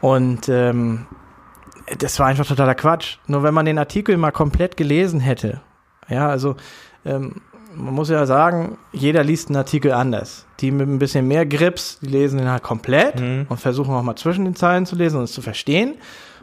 Und 0.00 0.48
ähm, 0.48 1.06
das 1.98 2.18
war 2.18 2.26
einfach 2.26 2.46
totaler 2.46 2.74
Quatsch. 2.74 3.18
Nur 3.26 3.42
wenn 3.42 3.54
man 3.54 3.66
den 3.66 3.78
Artikel 3.78 4.16
mal 4.16 4.32
komplett 4.32 4.76
gelesen 4.76 5.20
hätte, 5.20 5.60
ja, 6.08 6.28
also 6.28 6.56
ähm, 7.04 7.40
man 7.74 7.94
muss 7.94 8.08
ja 8.08 8.24
sagen, 8.26 8.78
jeder 8.92 9.22
liest 9.22 9.48
einen 9.48 9.56
Artikel 9.56 9.92
anders. 9.92 10.46
Die 10.60 10.70
mit 10.70 10.88
ein 10.88 10.98
bisschen 10.98 11.28
mehr 11.28 11.44
Grips, 11.44 11.98
die 12.00 12.06
lesen 12.06 12.38
den 12.38 12.48
halt 12.48 12.62
komplett 12.62 13.20
mhm. 13.20 13.46
und 13.48 13.60
versuchen 13.60 13.94
auch 13.94 14.02
mal 14.02 14.16
zwischen 14.16 14.44
den 14.44 14.56
Zeilen 14.56 14.86
zu 14.86 14.96
lesen 14.96 15.18
und 15.18 15.24
es 15.24 15.32
zu 15.32 15.42
verstehen. 15.42 15.94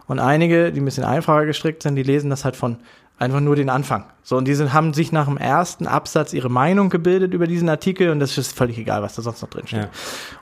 Und 0.05 0.19
einige, 0.19 0.71
die 0.71 0.81
ein 0.81 0.85
bisschen 0.85 1.05
einfacher 1.05 1.45
gestrickt 1.45 1.81
sind, 1.81 1.95
die 1.95 2.03
lesen 2.03 2.29
das 2.29 2.45
halt 2.45 2.55
von 2.55 2.77
einfach 3.17 3.39
nur 3.39 3.55
den 3.55 3.69
Anfang. 3.69 4.05
So, 4.21 4.37
und 4.37 4.45
die 4.45 4.53
sind, 4.53 4.73
haben 4.73 4.93
sich 4.93 5.11
nach 5.11 5.25
dem 5.25 5.37
ersten 5.37 5.87
Absatz 5.87 6.33
ihre 6.33 6.49
Meinung 6.49 6.89
gebildet 6.89 7.33
über 7.33 7.47
diesen 7.47 7.69
Artikel 7.69 8.09
und 8.09 8.19
das 8.19 8.37
ist 8.37 8.55
völlig 8.55 8.77
egal, 8.77 9.01
was 9.01 9.15
da 9.15 9.21
sonst 9.21 9.41
noch 9.41 9.49
drin 9.49 9.67
steht. 9.67 9.83
Ja. 9.83 9.89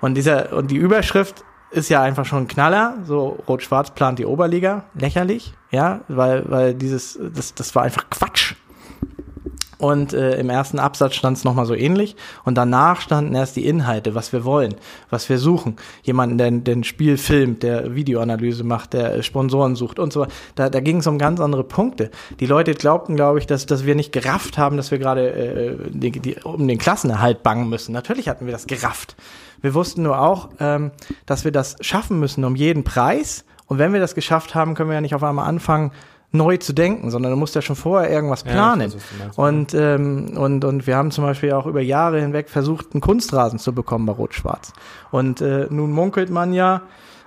Und 0.01 0.15
dieser, 0.15 0.53
und 0.53 0.71
die 0.71 0.77
Überschrift 0.77 1.43
ist 1.71 1.89
ja 1.89 2.01
einfach 2.01 2.25
schon 2.25 2.43
ein 2.43 2.47
Knaller. 2.47 2.97
So 3.05 3.39
Rot-Schwarz 3.47 3.91
plant 3.91 4.19
die 4.19 4.25
Oberliga. 4.25 4.83
Lächerlich, 4.93 5.53
ja, 5.71 6.01
weil, 6.07 6.49
weil 6.49 6.73
dieses, 6.73 7.19
das, 7.33 7.53
das 7.53 7.73
war 7.75 7.83
einfach 7.83 8.09
Quatsch. 8.09 8.55
Und 9.81 10.13
äh, 10.13 10.39
im 10.39 10.51
ersten 10.51 10.77
Absatz 10.77 11.15
stand 11.15 11.37
es 11.37 11.43
nochmal 11.43 11.65
so 11.65 11.73
ähnlich. 11.73 12.15
Und 12.45 12.55
danach 12.55 13.01
standen 13.01 13.33
erst 13.33 13.55
die 13.55 13.65
Inhalte, 13.65 14.13
was 14.13 14.31
wir 14.31 14.45
wollen, 14.45 14.75
was 15.09 15.27
wir 15.27 15.39
suchen. 15.39 15.77
Jemanden, 16.03 16.37
der, 16.37 16.75
ein 16.75 16.83
Spiel 16.83 17.17
filmt, 17.17 17.63
der 17.63 17.95
Videoanalyse 17.95 18.63
macht, 18.63 18.93
der 18.93 19.23
Sponsoren 19.23 19.75
sucht 19.75 19.97
und 19.97 20.13
so. 20.13 20.27
Da, 20.53 20.69
da 20.69 20.79
ging 20.81 20.97
es 20.97 21.07
um 21.07 21.17
ganz 21.17 21.39
andere 21.39 21.63
Punkte. 21.63 22.11
Die 22.39 22.45
Leute 22.45 22.75
glaubten, 22.75 23.15
glaube 23.15 23.39
ich, 23.39 23.47
dass, 23.47 23.65
dass 23.65 23.83
wir 23.83 23.95
nicht 23.95 24.11
gerafft 24.11 24.59
haben, 24.59 24.77
dass 24.77 24.91
wir 24.91 24.99
gerade 24.99 25.31
äh, 25.31 25.77
die, 25.89 26.11
die, 26.11 26.35
um 26.43 26.67
den 26.67 26.77
Klassenerhalt 26.77 27.41
bangen 27.41 27.67
müssen. 27.67 27.91
Natürlich 27.91 28.29
hatten 28.29 28.45
wir 28.45 28.53
das 28.53 28.67
gerafft. 28.67 29.15
Wir 29.61 29.73
wussten 29.73 30.03
nur 30.03 30.21
auch, 30.21 30.49
ähm, 30.59 30.91
dass 31.25 31.43
wir 31.43 31.51
das 31.51 31.75
schaffen 31.81 32.19
müssen 32.19 32.43
um 32.43 32.55
jeden 32.55 32.83
Preis. 32.83 33.45
Und 33.65 33.79
wenn 33.79 33.93
wir 33.93 33.99
das 33.99 34.13
geschafft 34.13 34.53
haben, 34.53 34.75
können 34.75 34.89
wir 34.89 34.95
ja 34.95 35.01
nicht 35.01 35.15
auf 35.15 35.23
einmal 35.23 35.47
anfangen, 35.47 35.91
neu 36.31 36.57
zu 36.57 36.73
denken, 36.73 37.11
sondern 37.11 37.31
du 37.31 37.37
musst 37.37 37.55
ja 37.55 37.61
schon 37.61 37.75
vorher 37.75 38.09
irgendwas 38.09 38.43
planen. 38.43 38.91
Ja, 38.91 39.31
und, 39.35 39.73
ähm, 39.73 40.37
und, 40.37 40.63
und 40.63 40.87
wir 40.87 40.95
haben 40.95 41.11
zum 41.11 41.25
Beispiel 41.25 41.51
auch 41.51 41.65
über 41.65 41.81
Jahre 41.81 42.21
hinweg 42.21 42.49
versucht, 42.49 42.93
einen 42.93 43.01
Kunstrasen 43.01 43.59
zu 43.59 43.73
bekommen 43.73 44.05
bei 44.05 44.13
Rot-Schwarz. 44.13 44.73
Und 45.11 45.41
äh, 45.41 45.67
nun 45.69 45.91
munkelt 45.91 46.29
man 46.29 46.53
ja 46.53 46.83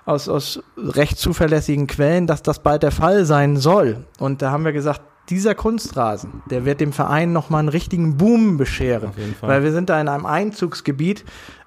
aus, 0.07 0.29
aus 0.29 0.63
recht 0.77 1.19
zuverlässigen 1.19 1.87
Quellen, 1.87 2.27
dass 2.27 2.43
das 2.43 2.61
bald 2.61 2.83
der 2.83 2.93
Fall 2.93 3.25
sein 3.25 3.57
soll. 3.57 4.05
Und 4.19 4.43
da 4.43 4.51
haben 4.51 4.65
wir 4.65 4.73
gesagt, 4.73 5.03
dieser 5.31 5.55
Kunstrasen, 5.55 6.43
der 6.51 6.65
wird 6.65 6.81
dem 6.81 6.93
Verein 6.93 7.33
nochmal 7.33 7.61
einen 7.61 7.71
richtigen 7.71 8.17
Boom 8.17 8.59
bescheren. 8.59 9.11
Weil 9.41 9.63
wir 9.63 9.73
sind 9.73 9.89
da 9.89 10.01
in 10.01 10.09
einem 10.09 10.27
Einzugsgebiet, 10.27 11.25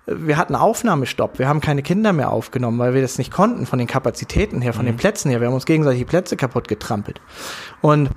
wir 0.08 0.38
hatten 0.38 0.56
Aufnahmestopp, 0.56 1.38
wir 1.38 1.48
haben 1.48 1.60
keine 1.60 1.84
Kinder 1.84 2.14
mehr 2.14 2.32
aufgenommen, 2.32 2.80
weil 2.80 2.94
wir 2.94 3.02
das 3.02 3.18
nicht 3.18 3.32
konnten 3.32 3.66
von 3.66 3.78
den 3.78 3.88
Kapazitäten 3.88 4.62
her, 4.62 4.74
von 4.74 4.84
mhm. 4.84 4.92
den 4.92 4.98
Plätzen 4.98 5.30
her. 5.30 5.42
Wir 5.42 5.48
haben 5.48 5.54
uns 5.54 5.66
gegenseitig 5.66 6.00
die 6.00 6.06
Plätze 6.06 6.38
kaputt 6.38 6.68
getrampelt. 6.68 7.20
Und 7.82 8.10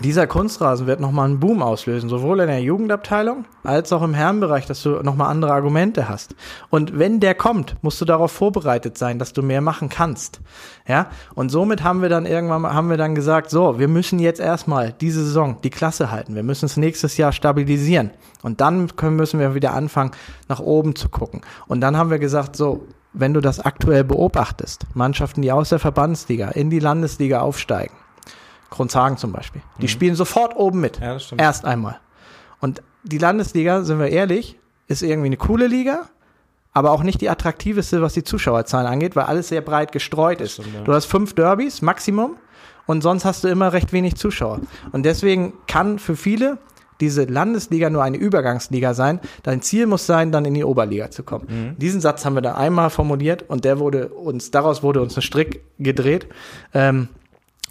dieser 0.00 0.26
Kunstrasen 0.26 0.88
wird 0.88 0.98
nochmal 0.98 1.26
einen 1.26 1.38
Boom 1.38 1.62
auslösen, 1.62 2.08
sowohl 2.08 2.40
in 2.40 2.48
der 2.48 2.60
Jugendabteilung 2.60 3.44
als 3.62 3.92
auch 3.92 4.02
im 4.02 4.12
Herrenbereich, 4.12 4.66
dass 4.66 4.82
du 4.82 4.90
nochmal 5.02 5.30
andere 5.30 5.52
Argumente 5.52 6.08
hast. 6.08 6.34
Und 6.68 6.98
wenn 6.98 7.20
der 7.20 7.36
kommt, 7.36 7.76
musst 7.82 8.00
du 8.00 8.04
darauf 8.04 8.32
vorbereitet 8.32 8.98
sein, 8.98 9.20
dass 9.20 9.32
du 9.32 9.42
mehr 9.42 9.60
machen 9.60 9.88
kannst. 9.88 10.40
Ja, 10.88 11.10
und 11.36 11.50
somit 11.50 11.84
haben 11.84 12.02
wir 12.02 12.08
dann 12.08 12.26
irgendwann 12.26 12.64
haben 12.64 12.90
wir 12.90 12.96
dann 12.96 13.14
gesagt, 13.14 13.50
so, 13.50 13.78
wir 13.78 13.86
müssen 13.86 14.18
jetzt 14.18 14.40
erstmal 14.40 14.92
diese 14.92 15.24
Saison 15.24 15.58
die 15.62 15.70
Klasse 15.70 16.10
halten. 16.10 16.34
Wir 16.34 16.42
müssen 16.42 16.66
es 16.66 16.76
nächstes 16.76 17.16
Jahr 17.16 17.30
stabilisieren. 17.30 18.10
Und 18.42 18.60
dann 18.60 18.96
können, 18.96 19.14
müssen 19.14 19.38
wir 19.38 19.54
wieder 19.54 19.74
anfangen, 19.74 20.10
nach 20.48 20.58
oben 20.58 20.96
zu 20.96 21.08
gucken. 21.08 21.42
Und 21.68 21.80
dann 21.80 21.96
haben 21.96 22.10
wir 22.10 22.18
gesagt, 22.18 22.56
so, 22.56 22.84
wenn 23.12 23.32
du 23.32 23.40
das 23.40 23.60
aktuell 23.60 24.02
beobachtest, 24.02 24.86
Mannschaften, 24.94 25.40
die 25.40 25.52
aus 25.52 25.68
der 25.68 25.78
Verbandsliga 25.78 26.48
in 26.48 26.68
die 26.68 26.80
Landesliga 26.80 27.40
aufsteigen, 27.40 27.94
Grundshagen 28.74 29.16
zum 29.16 29.32
Beispiel. 29.32 29.62
Die 29.78 29.82
mhm. 29.82 29.88
spielen 29.88 30.14
sofort 30.14 30.56
oben 30.56 30.80
mit. 30.80 31.00
Ja, 31.00 31.14
das 31.14 31.24
stimmt. 31.24 31.40
Erst 31.40 31.64
einmal. 31.64 31.98
Und 32.60 32.82
die 33.04 33.18
Landesliga, 33.18 33.82
sind 33.82 33.98
wir 33.98 34.08
ehrlich, 34.08 34.58
ist 34.88 35.02
irgendwie 35.02 35.26
eine 35.26 35.36
coole 35.36 35.66
Liga, 35.66 36.08
aber 36.72 36.90
auch 36.90 37.02
nicht 37.02 37.20
die 37.20 37.30
attraktivste, 37.30 38.02
was 38.02 38.14
die 38.14 38.24
Zuschauerzahlen 38.24 38.86
angeht, 38.86 39.16
weil 39.16 39.24
alles 39.24 39.48
sehr 39.48 39.60
breit 39.60 39.92
gestreut 39.92 40.40
ist. 40.40 40.54
Stimmt, 40.54 40.74
ja. 40.74 40.80
Du 40.82 40.92
hast 40.92 41.06
fünf 41.06 41.34
Derbys, 41.34 41.82
Maximum, 41.82 42.36
und 42.86 43.02
sonst 43.02 43.24
hast 43.24 43.44
du 43.44 43.48
immer 43.48 43.72
recht 43.72 43.92
wenig 43.92 44.16
Zuschauer. 44.16 44.60
Und 44.92 45.04
deswegen 45.04 45.54
kann 45.66 45.98
für 45.98 46.16
viele 46.16 46.58
diese 47.00 47.24
Landesliga 47.24 47.90
nur 47.90 48.02
eine 48.02 48.16
Übergangsliga 48.16 48.94
sein. 48.94 49.20
Dein 49.42 49.62
Ziel 49.62 49.86
muss 49.86 50.06
sein, 50.06 50.32
dann 50.32 50.44
in 50.44 50.54
die 50.54 50.64
Oberliga 50.64 51.10
zu 51.10 51.22
kommen. 51.22 51.46
Mhm. 51.48 51.78
Diesen 51.78 52.00
Satz 52.00 52.24
haben 52.24 52.34
wir 52.34 52.42
da 52.42 52.54
einmal 52.54 52.90
formuliert 52.90 53.44
und 53.48 53.64
der 53.64 53.78
wurde 53.78 54.08
uns, 54.08 54.50
daraus 54.50 54.82
wurde 54.82 55.00
uns 55.00 55.16
ein 55.16 55.22
Strick 55.22 55.62
gedreht. 55.78 56.28
Ähm, 56.72 57.08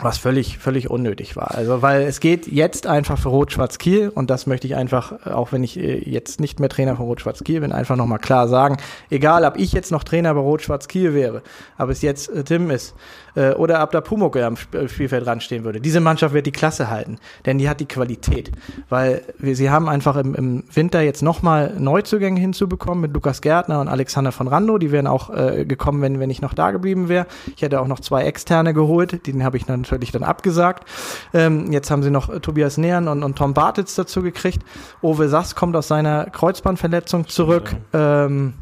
was 0.03 0.17
völlig, 0.17 0.57
völlig 0.57 0.89
unnötig 0.89 1.35
war. 1.35 1.55
Also, 1.55 1.81
weil 1.81 2.03
es 2.03 2.19
geht 2.19 2.47
jetzt 2.47 2.87
einfach 2.87 3.17
für 3.17 3.29
Rot-Schwarz-Kiel 3.29 4.09
und 4.09 4.29
das 4.29 4.47
möchte 4.47 4.67
ich 4.67 4.75
einfach, 4.75 5.25
auch 5.25 5.51
wenn 5.51 5.63
ich 5.63 5.79
äh, 5.79 5.97
jetzt 5.97 6.39
nicht 6.39 6.59
mehr 6.59 6.69
Trainer 6.69 6.95
von 6.95 7.05
Rot-Schwarz-Kiel 7.05 7.61
bin, 7.61 7.71
einfach 7.71 7.95
nochmal 7.95 8.19
klar 8.19 8.47
sagen, 8.47 8.77
egal 9.09 9.45
ob 9.45 9.57
ich 9.57 9.73
jetzt 9.73 9.91
noch 9.91 10.03
Trainer 10.03 10.33
bei 10.33 10.41
Rot-Schwarz-Kiel 10.41 11.13
wäre, 11.13 11.41
ob 11.77 11.89
es 11.89 12.01
jetzt 12.01 12.29
äh, 12.29 12.43
Tim 12.43 12.69
ist 12.69 12.95
äh, 13.35 13.51
oder 13.51 13.83
ob 13.83 13.91
da 13.91 14.01
Pumucke 14.01 14.45
am 14.45 14.55
Sp 14.55 14.87
Spielfeld 14.87 15.25
dran 15.25 15.41
stehen 15.41 15.63
würde, 15.63 15.81
diese 15.81 15.99
Mannschaft 15.99 16.33
wird 16.33 16.45
die 16.45 16.51
Klasse 16.51 16.89
halten, 16.89 17.17
denn 17.45 17.57
die 17.57 17.69
hat 17.69 17.79
die 17.79 17.85
Qualität, 17.87 18.51
weil 18.89 19.21
wir, 19.37 19.55
sie 19.55 19.69
haben 19.69 19.89
einfach 19.89 20.15
im, 20.17 20.35
im 20.35 20.63
Winter 20.73 21.01
jetzt 21.01 21.21
nochmal 21.21 21.73
Neuzugänge 21.77 22.39
hinzubekommen 22.39 23.01
mit 23.01 23.13
Lukas 23.13 23.41
Gärtner 23.41 23.79
und 23.79 23.87
Alexander 23.87 24.31
von 24.31 24.47
Rando, 24.47 24.77
die 24.77 24.91
wären 24.91 25.07
auch 25.07 25.29
äh, 25.29 25.65
gekommen, 25.65 26.01
wenn, 26.01 26.19
wenn 26.19 26.29
ich 26.29 26.41
noch 26.41 26.53
da 26.53 26.71
geblieben 26.71 27.09
wäre. 27.09 27.25
Ich 27.55 27.61
hätte 27.61 27.81
auch 27.81 27.87
noch 27.87 27.99
zwei 27.99 28.23
Externe 28.23 28.73
geholt, 28.73 29.27
den 29.27 29.43
habe 29.43 29.57
ich 29.57 29.67
natürlich 29.67 30.11
dann 30.11 30.23
abgesagt. 30.23 30.87
Ähm, 31.33 31.71
jetzt 31.71 31.91
haben 31.91 32.03
sie 32.03 32.11
noch 32.11 32.29
äh, 32.29 32.39
Tobias 32.39 32.77
Nähern 32.77 33.07
und, 33.07 33.23
und 33.23 33.37
Tom 33.37 33.53
Bartitz 33.53 33.95
dazu 33.95 34.21
gekriegt. 34.21 34.63
Ove 35.01 35.29
Sass 35.29 35.55
kommt 35.55 35.75
aus 35.75 35.87
seiner 35.87 36.25
Kreuzbandverletzung 36.25 37.27
zurück. 37.27 37.75
Ähm, 37.93 38.53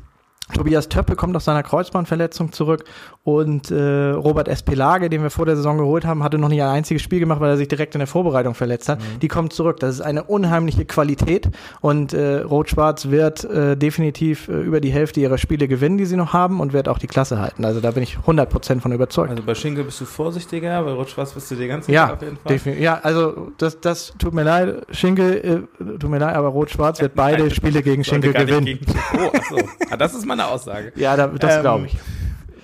Tobias 0.53 0.89
Töppe 0.89 1.15
kommt 1.15 1.35
aus 1.35 1.45
seiner 1.45 1.63
Kreuzbandverletzung 1.63 2.51
zurück 2.51 2.83
Und 3.23 3.69
äh, 3.69 4.09
Robert 4.09 4.47
Espelage, 4.47 5.07
den 5.07 5.21
wir 5.21 5.29
vor 5.29 5.45
der 5.45 5.55
Saison 5.55 5.77
geholt 5.77 6.05
haben, 6.05 6.23
hatte 6.23 6.39
noch 6.39 6.49
nicht 6.49 6.63
ein 6.63 6.69
einziges 6.69 7.03
Spiel 7.03 7.19
gemacht, 7.19 7.39
weil 7.39 7.51
er 7.51 7.57
sich 7.57 7.67
direkt 7.67 7.93
in 7.93 7.99
der 7.99 8.07
Vorbereitung 8.07 8.55
verletzt 8.55 8.89
hat. 8.89 8.99
Mhm. 8.99 9.19
Die 9.19 9.27
kommt 9.27 9.53
zurück. 9.53 9.79
Das 9.79 9.93
ist 9.93 10.01
eine 10.01 10.23
unheimliche 10.23 10.85
Qualität. 10.85 11.47
Und 11.81 12.13
äh, 12.13 12.39
Rot-Schwarz 12.39 13.09
wird 13.11 13.43
äh, 13.43 13.77
definitiv 13.77 14.47
äh, 14.47 14.53
über 14.53 14.81
die 14.81 14.91
Hälfte 14.91 15.19
ihrer 15.19 15.37
Spiele 15.37 15.67
gewinnen, 15.67 15.99
die 15.99 16.05
sie 16.05 16.15
noch 16.15 16.33
haben, 16.33 16.59
und 16.59 16.73
wird 16.73 16.89
auch 16.89 16.97
die 16.97 17.05
Klasse 17.05 17.39
halten. 17.39 17.63
Also 17.63 17.79
da 17.79 17.91
bin 17.91 18.01
ich 18.01 18.17
100% 18.17 18.79
von 18.79 18.91
überzeugt. 18.91 19.29
Also 19.29 19.43
bei 19.43 19.53
Schinkel 19.53 19.83
bist 19.83 20.01
du 20.01 20.05
vorsichtiger, 20.05 20.81
bei 20.81 20.91
Rot-Schwarz 20.91 21.33
bist 21.33 21.51
du 21.51 21.55
dir 21.55 21.67
ganz 21.67 21.85
ja, 21.85 22.13
auf 22.13 22.21
jeden 22.23 22.37
Fall. 22.37 22.53
Definitiv. 22.53 22.83
Ja, 22.83 23.01
also 23.03 23.51
das, 23.59 23.79
das 23.81 24.13
tut 24.17 24.33
mir 24.33 24.43
leid, 24.43 24.87
Schinkel, 24.89 25.67
äh, 25.79 25.97
tut 25.99 26.09
mir 26.09 26.17
leid, 26.17 26.35
aber 26.35 26.47
Rot-Schwarz 26.47 26.99
wird 26.99 27.13
beide 27.13 27.43
Nein, 27.43 27.51
Spiele 27.51 27.83
gegen 27.83 28.03
Schinkel 28.03 28.33
gewinnen. 28.33 28.65
Gegen, 28.65 28.85
oh, 29.13 29.37
achso. 29.37 29.57
Ah, 29.91 29.97
das 29.97 30.15
ist 30.15 30.25
meine 30.25 30.47
Aussage. 30.47 30.91
Ja, 30.95 31.15
da, 31.15 31.27
das 31.27 31.57
ähm, 31.57 31.61
glaube 31.61 31.85
ich 31.85 31.97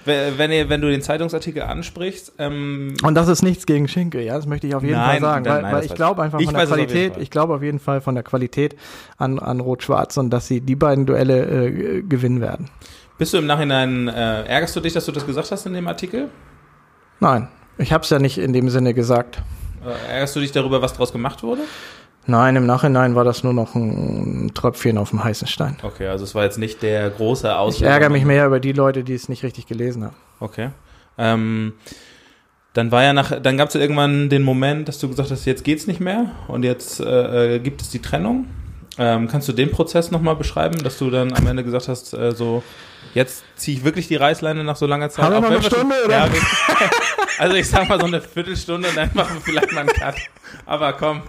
wenn, 0.07 0.51
ihr, 0.51 0.69
wenn 0.69 0.81
du 0.81 0.89
den 0.89 1.01
Zeitungsartikel 1.01 1.61
ansprichst. 1.61 2.33
Ähm 2.39 2.95
und 3.03 3.15
das 3.15 3.27
ist 3.27 3.43
nichts 3.43 3.65
gegen 3.65 3.87
Schinkel, 3.87 4.21
ja, 4.21 4.35
das 4.35 4.45
möchte 4.45 4.67
ich 4.67 4.75
auf 4.75 4.83
jeden 4.83 4.95
nein, 4.95 5.19
Fall 5.19 5.21
sagen, 5.21 5.45
nein, 5.45 5.53
weil, 5.53 5.61
nein, 5.61 5.73
weil 5.73 5.85
ich 5.85 5.93
glaube 5.93 6.23
einfach 6.23 6.41
von 6.41 6.53
der 6.53 6.65
Qualität, 6.65 7.13
ich 7.17 7.29
glaube 7.29 7.53
auf 7.53 7.63
jeden 7.63 7.79
Fall 7.79 8.01
von 8.01 8.15
der 8.15 8.23
Qualität 8.23 8.75
an, 9.17 9.39
an 9.39 9.59
Rot-Schwarz 9.59 10.17
und 10.17 10.29
dass 10.29 10.47
sie 10.47 10.61
die 10.61 10.75
beiden 10.75 11.05
Duelle 11.05 11.45
äh, 11.45 12.01
gewinnen 12.01 12.41
werden. 12.41 12.69
Bist 13.17 13.33
du 13.33 13.37
im 13.37 13.45
Nachhinein, 13.47 14.07
äh, 14.07 14.43
ärgerst 14.43 14.75
du 14.75 14.79
dich, 14.79 14.93
dass 14.93 15.05
du 15.05 15.11
das 15.11 15.25
gesagt 15.25 15.51
hast 15.51 15.65
in 15.65 15.73
dem 15.73 15.87
Artikel? 15.87 16.29
Nein, 17.19 17.47
ich 17.77 17.91
habe 17.91 18.03
es 18.03 18.09
ja 18.09 18.19
nicht 18.19 18.37
in 18.37 18.53
dem 18.53 18.69
Sinne 18.69 18.93
gesagt. 18.93 19.41
Äh, 19.83 20.13
ärgerst 20.13 20.35
du 20.35 20.39
dich 20.39 20.51
darüber, 20.51 20.81
was 20.81 20.93
daraus 20.93 21.11
gemacht 21.11 21.43
wurde? 21.43 21.61
Nein, 22.27 22.57
im 22.57 22.65
Nachhinein 22.65 23.15
war 23.15 23.23
das 23.23 23.43
nur 23.43 23.53
noch 23.53 23.73
ein 23.73 24.51
Tröpfchen 24.53 24.97
auf 24.97 25.11
dem 25.11 25.23
heißen 25.23 25.47
Stein. 25.47 25.77
Okay, 25.81 26.07
also 26.07 26.25
es 26.25 26.35
war 26.35 26.43
jetzt 26.43 26.57
nicht 26.57 26.81
der 26.81 27.09
große 27.09 27.55
Auslöser. 27.55 27.85
Ich 27.85 27.91
ärgere 27.91 28.09
mich 28.09 28.25
mehr 28.25 28.45
über 28.45 28.59
die 28.59 28.73
Leute, 28.73 29.03
die 29.05 29.13
es 29.13 29.29
nicht 29.29 29.43
richtig 29.43 29.65
gelesen 29.65 30.03
haben. 30.03 30.15
Okay. 30.41 30.69
Ähm, 31.17 31.73
dann 32.73 32.91
war 32.91 33.03
ja 33.03 33.13
nach, 33.13 33.41
dann 33.41 33.57
gab 33.57 33.69
es 33.69 33.73
ja 33.73 33.81
irgendwann 33.81 34.29
den 34.29 34.43
Moment, 34.43 34.87
dass 34.89 34.99
du 34.99 35.07
gesagt 35.07 35.31
hast, 35.31 35.45
jetzt 35.45 35.63
geht's 35.63 35.87
nicht 35.87 36.01
mehr 36.01 36.31
und 36.47 36.63
jetzt 36.63 36.99
äh, 36.99 37.55
äh 37.55 37.59
gibt 37.59 37.81
es 37.81 37.89
die 37.89 38.01
Trennung. 38.01 38.45
Ähm, 38.99 39.27
kannst 39.27 39.47
du 39.47 39.53
den 39.53 39.71
Prozess 39.71 40.11
nochmal 40.11 40.35
beschreiben, 40.35 40.83
dass 40.83 40.97
du 40.97 41.09
dann 41.09 41.33
am 41.33 41.47
Ende 41.47 41.63
gesagt 41.63 41.87
hast, 41.87 42.13
äh, 42.13 42.33
so 42.33 42.61
jetzt 43.13 43.43
ziehe 43.55 43.77
ich 43.77 43.83
wirklich 43.83 44.07
die 44.07 44.15
Reißleine 44.15 44.63
nach 44.63 44.75
so 44.75 44.85
langer 44.85 45.09
Zeit. 45.09 45.25
Haben 45.25 45.35
wir 45.35 45.41
noch 45.41 45.49
eine 45.49 45.63
Stunde, 45.63 45.95
schon, 45.95 46.05
oder? 46.05 46.27
Ja, 46.27 46.29
also 47.39 47.55
ich 47.55 47.69
sag 47.69 47.87
mal 47.87 47.99
so 47.99 48.05
eine 48.05 48.21
Viertelstunde, 48.21 48.89
dann 48.95 49.09
machen 49.13 49.35
wir 49.35 49.41
vielleicht 49.41 49.71
mal 49.71 49.81
einen 49.81 49.89
Cut. 49.89 50.15
Aber 50.65 50.93
komm, 50.93 51.23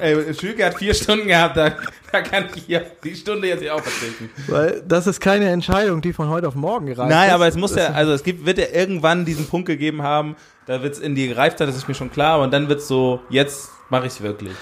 äh, 0.00 0.32
Schülke 0.34 0.64
hat 0.64 0.78
vier 0.78 0.94
Stunden 0.94 1.28
gehabt, 1.28 1.56
da, 1.56 1.72
da 2.12 2.22
kann 2.22 2.48
ich 2.54 2.64
hier 2.64 2.86
die 3.02 3.14
Stunde 3.14 3.48
jetzt 3.48 3.60
hier 3.60 3.74
auch 3.74 3.82
vertreten. 3.82 4.30
Weil 4.46 4.82
das 4.86 5.06
ist 5.06 5.20
keine 5.20 5.50
Entscheidung, 5.50 6.00
die 6.00 6.12
von 6.12 6.28
heute 6.28 6.48
auf 6.48 6.54
morgen 6.54 6.86
gereift 6.86 7.10
Nein, 7.10 7.28
ist. 7.28 7.34
aber 7.34 7.46
es 7.46 7.56
muss 7.56 7.74
ja, 7.74 7.88
also 7.88 8.12
es 8.12 8.22
gibt, 8.22 8.46
wird 8.46 8.58
ja 8.58 8.66
irgendwann 8.72 9.24
diesen 9.24 9.46
Punkt 9.46 9.66
gegeben 9.66 10.02
haben, 10.02 10.36
da 10.66 10.82
wird 10.82 10.94
es 10.94 11.00
in 11.00 11.14
die 11.14 11.28
gereift 11.28 11.58
sein, 11.58 11.66
das 11.66 11.76
ist 11.76 11.88
mir 11.88 11.94
schon 11.94 12.10
klar, 12.10 12.40
und 12.40 12.52
dann 12.52 12.68
wird 12.68 12.80
es 12.80 12.88
so, 12.88 13.20
jetzt 13.28 13.70
mache 13.90 14.06
ich 14.06 14.12
es 14.12 14.22
wirklich. 14.22 14.54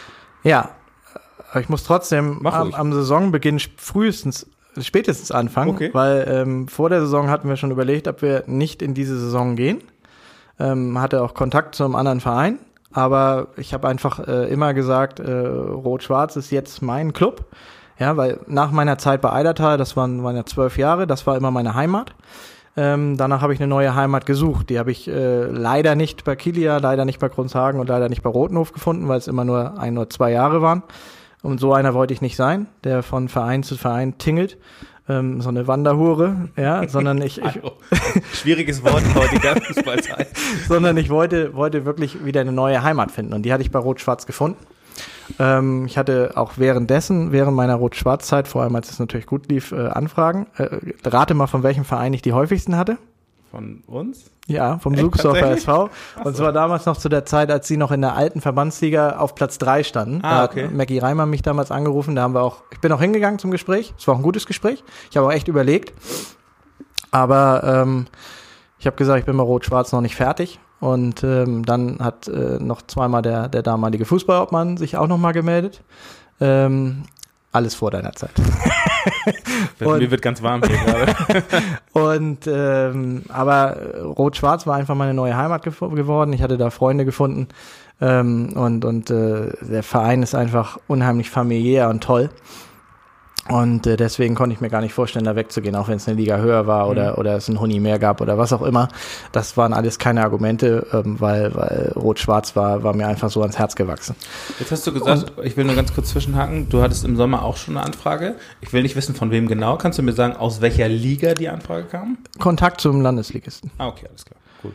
Ja, 0.42 0.70
aber 1.52 1.60
ich 1.60 1.68
muss 1.68 1.84
trotzdem 1.84 2.44
am, 2.46 2.72
am, 2.72 2.92
Saisonbeginn 2.92 3.60
frühestens, 3.76 4.46
spätestens 4.80 5.30
anfangen, 5.30 5.70
okay. 5.70 5.90
weil 5.92 6.26
ähm, 6.28 6.68
vor 6.68 6.88
der 6.88 7.00
Saison 7.00 7.30
hatten 7.30 7.48
wir 7.48 7.56
schon 7.56 7.70
überlegt, 7.70 8.08
ob 8.08 8.22
wir 8.22 8.44
nicht 8.46 8.82
in 8.82 8.94
diese 8.94 9.18
Saison 9.18 9.56
gehen. 9.56 9.82
Ähm, 10.58 11.00
hatte 11.00 11.22
auch 11.22 11.34
Kontakt 11.34 11.74
zu 11.74 11.84
einem 11.84 11.94
anderen 11.94 12.20
Verein 12.20 12.58
aber 12.92 13.48
ich 13.56 13.72
habe 13.74 13.88
einfach 13.88 14.26
äh, 14.26 14.50
immer 14.52 14.74
gesagt, 14.74 15.18
äh, 15.18 15.30
Rot-Schwarz 15.30 16.36
ist 16.36 16.50
jetzt 16.50 16.82
mein 16.82 17.12
Club. 17.12 17.46
Ja, 17.98 18.16
weil 18.16 18.40
nach 18.46 18.70
meiner 18.72 18.98
Zeit 18.98 19.20
bei 19.20 19.32
Eidertal, 19.32 19.78
das 19.78 19.96
waren, 19.96 20.20
meine 20.20 20.44
zwölf 20.44 20.76
Jahre, 20.76 21.06
das 21.06 21.26
war 21.26 21.36
immer 21.36 21.50
meine 21.50 21.74
Heimat. 21.74 22.14
Ähm, 22.74 23.16
danach 23.16 23.42
habe 23.42 23.52
ich 23.52 23.60
eine 23.60 23.68
neue 23.68 23.94
Heimat 23.94 24.26
gesucht. 24.26 24.70
Die 24.70 24.78
habe 24.78 24.90
ich 24.90 25.08
äh, 25.08 25.44
leider 25.44 25.94
nicht 25.94 26.24
bei 26.24 26.34
Kilia, 26.34 26.78
leider 26.78 27.04
nicht 27.04 27.20
bei 27.20 27.28
Grundshagen 27.28 27.80
und 27.80 27.88
leider 27.88 28.08
nicht 28.08 28.22
bei 28.22 28.30
Rotenhof 28.30 28.72
gefunden, 28.72 29.08
weil 29.08 29.18
es 29.18 29.28
immer 29.28 29.44
nur 29.44 29.78
ein 29.78 29.96
oder 29.96 30.08
zwei 30.08 30.32
Jahre 30.32 30.62
waren. 30.62 30.82
Und 31.42 31.58
so 31.58 31.72
einer 31.72 31.92
wollte 31.92 32.14
ich 32.14 32.20
nicht 32.20 32.36
sein, 32.36 32.66
der 32.84 33.02
von 33.02 33.28
Verein 33.28 33.62
zu 33.62 33.76
Verein 33.76 34.16
tingelt 34.18 34.58
ähm, 35.08 35.40
so 35.40 35.48
eine 35.48 35.66
Wanderhure, 35.66 36.48
ja, 36.56 36.86
sondern 36.88 37.20
ich, 37.22 37.38
ich 37.38 37.44
also, 37.44 37.72
schwieriges 38.32 38.84
Wort 38.84 39.02
in 39.02 39.14
heutiger 39.14 39.56
Fußballzeit, 39.60 40.28
sondern 40.68 40.96
ich 40.96 41.10
wollte 41.10 41.54
wollte 41.54 41.84
wirklich 41.84 42.24
wieder 42.24 42.40
eine 42.40 42.52
neue 42.52 42.82
Heimat 42.82 43.10
finden 43.10 43.32
und 43.32 43.42
die 43.42 43.52
hatte 43.52 43.62
ich 43.62 43.70
bei 43.70 43.78
Rot-Schwarz 43.78 44.26
gefunden. 44.26 44.58
Ähm, 45.38 45.86
ich 45.86 45.98
hatte 45.98 46.32
auch 46.34 46.52
währenddessen, 46.56 47.32
während 47.32 47.56
meiner 47.56 47.76
Rot-Schwarz-Zeit, 47.76 48.48
vor 48.48 48.62
allem 48.62 48.76
als 48.76 48.90
es 48.90 48.98
natürlich 48.98 49.26
gut 49.26 49.48
lief, 49.48 49.72
äh, 49.72 49.88
Anfragen. 49.88 50.46
Äh, 50.56 50.78
rate 51.04 51.34
mal, 51.34 51.46
von 51.46 51.62
welchem 51.62 51.84
Verein 51.84 52.12
ich 52.12 52.22
die 52.22 52.32
häufigsten 52.32 52.76
hatte. 52.76 52.98
Von 53.52 53.82
uns? 53.86 54.30
Ja, 54.46 54.78
vom 54.78 54.96
Suchsdorfer 54.96 55.50
SV. 55.50 55.90
Und 56.24 56.36
zwar 56.36 56.54
damals 56.54 56.86
noch 56.86 56.96
zu 56.96 57.10
der 57.10 57.26
Zeit, 57.26 57.50
als 57.50 57.68
sie 57.68 57.76
noch 57.76 57.92
in 57.92 58.00
der 58.00 58.16
alten 58.16 58.40
Verbandsliga 58.40 59.18
auf 59.18 59.34
Platz 59.34 59.58
drei 59.58 59.82
standen. 59.82 60.20
Ah, 60.22 60.38
da 60.38 60.44
okay. 60.50 60.64
hat 60.64 60.72
Maggie 60.72 60.98
Reimer 60.98 61.26
mich 61.26 61.42
damals 61.42 61.70
angerufen. 61.70 62.16
Da 62.16 62.22
haben 62.22 62.32
wir 62.32 62.40
auch, 62.40 62.62
ich 62.70 62.80
bin 62.80 62.90
auch 62.92 63.00
hingegangen 63.02 63.38
zum 63.38 63.50
Gespräch. 63.50 63.92
Es 63.98 64.08
war 64.08 64.14
auch 64.14 64.18
ein 64.18 64.22
gutes 64.22 64.46
Gespräch. 64.46 64.82
Ich 65.10 65.18
habe 65.18 65.26
auch 65.26 65.32
echt 65.32 65.48
überlegt. 65.48 65.92
Aber 67.10 67.62
ähm, 67.62 68.06
ich 68.78 68.86
habe 68.86 68.96
gesagt, 68.96 69.18
ich 69.18 69.26
bin 69.26 69.36
bei 69.36 69.42
Rot-Schwarz 69.42 69.92
noch 69.92 70.00
nicht 70.00 70.16
fertig. 70.16 70.58
Und 70.80 71.22
ähm, 71.22 71.66
dann 71.66 71.98
hat 72.00 72.26
äh, 72.28 72.58
noch 72.58 72.80
zweimal 72.80 73.20
der, 73.20 73.50
der 73.50 73.62
damalige 73.62 74.06
Fußballobmann 74.06 74.78
sich 74.78 74.96
auch 74.96 75.08
nochmal 75.08 75.34
gemeldet. 75.34 75.82
Ähm, 76.40 77.02
alles 77.52 77.74
vor 77.74 77.90
deiner 77.90 78.12
Zeit. 78.12 78.32
und, 79.80 79.98
Mir 79.98 80.10
wird 80.10 80.22
ganz 80.22 80.42
warm 80.42 80.62
hier 80.66 80.78
gerade. 80.78 81.14
und 81.92 82.46
ähm, 82.46 83.24
aber 83.28 83.76
Rot-Schwarz 84.02 84.66
war 84.66 84.76
einfach 84.76 84.94
meine 84.94 85.14
neue 85.14 85.36
Heimat 85.36 85.62
ge 85.62 85.72
geworden. 85.72 86.32
Ich 86.32 86.42
hatte 86.42 86.56
da 86.56 86.70
Freunde 86.70 87.04
gefunden 87.04 87.48
ähm, 88.00 88.54
und 88.54 88.84
und 88.84 89.10
äh, 89.10 89.52
der 89.60 89.82
Verein 89.82 90.22
ist 90.22 90.34
einfach 90.34 90.78
unheimlich 90.88 91.30
familiär 91.30 91.88
und 91.88 92.02
toll. 92.02 92.30
Und 93.52 93.86
äh, 93.86 93.98
deswegen 93.98 94.34
konnte 94.34 94.54
ich 94.54 94.62
mir 94.62 94.70
gar 94.70 94.80
nicht 94.80 94.94
vorstellen, 94.94 95.26
da 95.26 95.36
wegzugehen, 95.36 95.76
auch 95.76 95.88
wenn 95.88 95.96
es 95.96 96.08
eine 96.08 96.16
Liga 96.16 96.38
höher 96.38 96.66
war 96.66 96.88
oder, 96.88 97.12
mhm. 97.12 97.18
oder 97.18 97.36
es 97.36 97.48
ein 97.48 97.60
Huni 97.60 97.80
mehr 97.80 97.98
gab 97.98 98.22
oder 98.22 98.38
was 98.38 98.50
auch 98.54 98.62
immer. 98.62 98.88
Das 99.30 99.58
waren 99.58 99.74
alles 99.74 99.98
keine 99.98 100.22
Argumente, 100.22 100.86
ähm, 100.94 101.20
weil, 101.20 101.54
weil 101.54 101.92
Rot-Schwarz 101.94 102.56
war, 102.56 102.82
war 102.82 102.94
mir 102.94 103.06
einfach 103.06 103.30
so 103.30 103.42
ans 103.42 103.58
Herz 103.58 103.76
gewachsen. 103.76 104.16
Jetzt 104.58 104.72
hast 104.72 104.86
du 104.86 104.94
gesagt, 104.94 105.36
Und, 105.36 105.44
ich 105.44 105.54
will 105.58 105.66
nur 105.66 105.74
ganz 105.74 105.92
kurz 105.92 106.08
zwischenhaken, 106.08 106.70
du 106.70 106.80
hattest 106.80 107.04
im 107.04 107.14
Sommer 107.14 107.44
auch 107.44 107.58
schon 107.58 107.76
eine 107.76 107.84
Anfrage. 107.84 108.36
Ich 108.62 108.72
will 108.72 108.80
nicht 108.80 108.96
wissen, 108.96 109.14
von 109.14 109.30
wem 109.30 109.48
genau. 109.48 109.76
Kannst 109.76 109.98
du 109.98 110.02
mir 110.02 110.14
sagen, 110.14 110.34
aus 110.34 110.62
welcher 110.62 110.88
Liga 110.88 111.34
die 111.34 111.50
Anfrage 111.50 111.84
kam? 111.84 112.16
Kontakt 112.38 112.80
zum 112.80 113.02
Landesligisten. 113.02 113.70
Ah, 113.76 113.88
okay, 113.88 114.06
alles 114.08 114.24
klar. 114.24 114.40
Cool. 114.64 114.72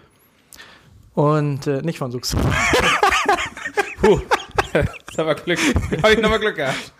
Und 1.15 1.65
äh, 1.65 1.81
nicht 1.81 1.97
von 1.97 2.11
Sux. 2.11 2.35
Puh, 4.01 4.19
das 4.71 5.17
war 5.17 5.33
Glück. 5.33 5.57
Habe 6.03 6.13
ich 6.13 6.21
nochmal 6.21 6.39
Glück 6.39 6.57
gehabt. 6.57 6.93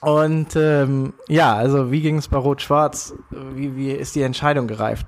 Und 0.00 0.56
ähm, 0.56 1.12
ja, 1.28 1.54
also 1.54 1.90
wie 1.90 2.00
ging 2.00 2.16
es 2.16 2.28
bei 2.28 2.38
Rot-Schwarz? 2.38 3.14
Wie, 3.30 3.76
wie 3.76 3.90
ist 3.90 4.14
die 4.14 4.22
Entscheidung 4.22 4.66
gereift? 4.66 5.06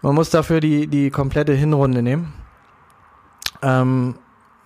Man 0.00 0.14
muss 0.14 0.30
dafür 0.30 0.60
die, 0.60 0.86
die 0.86 1.10
komplette 1.10 1.52
Hinrunde 1.52 2.02
nehmen. 2.02 2.32
Ähm, 3.62 4.14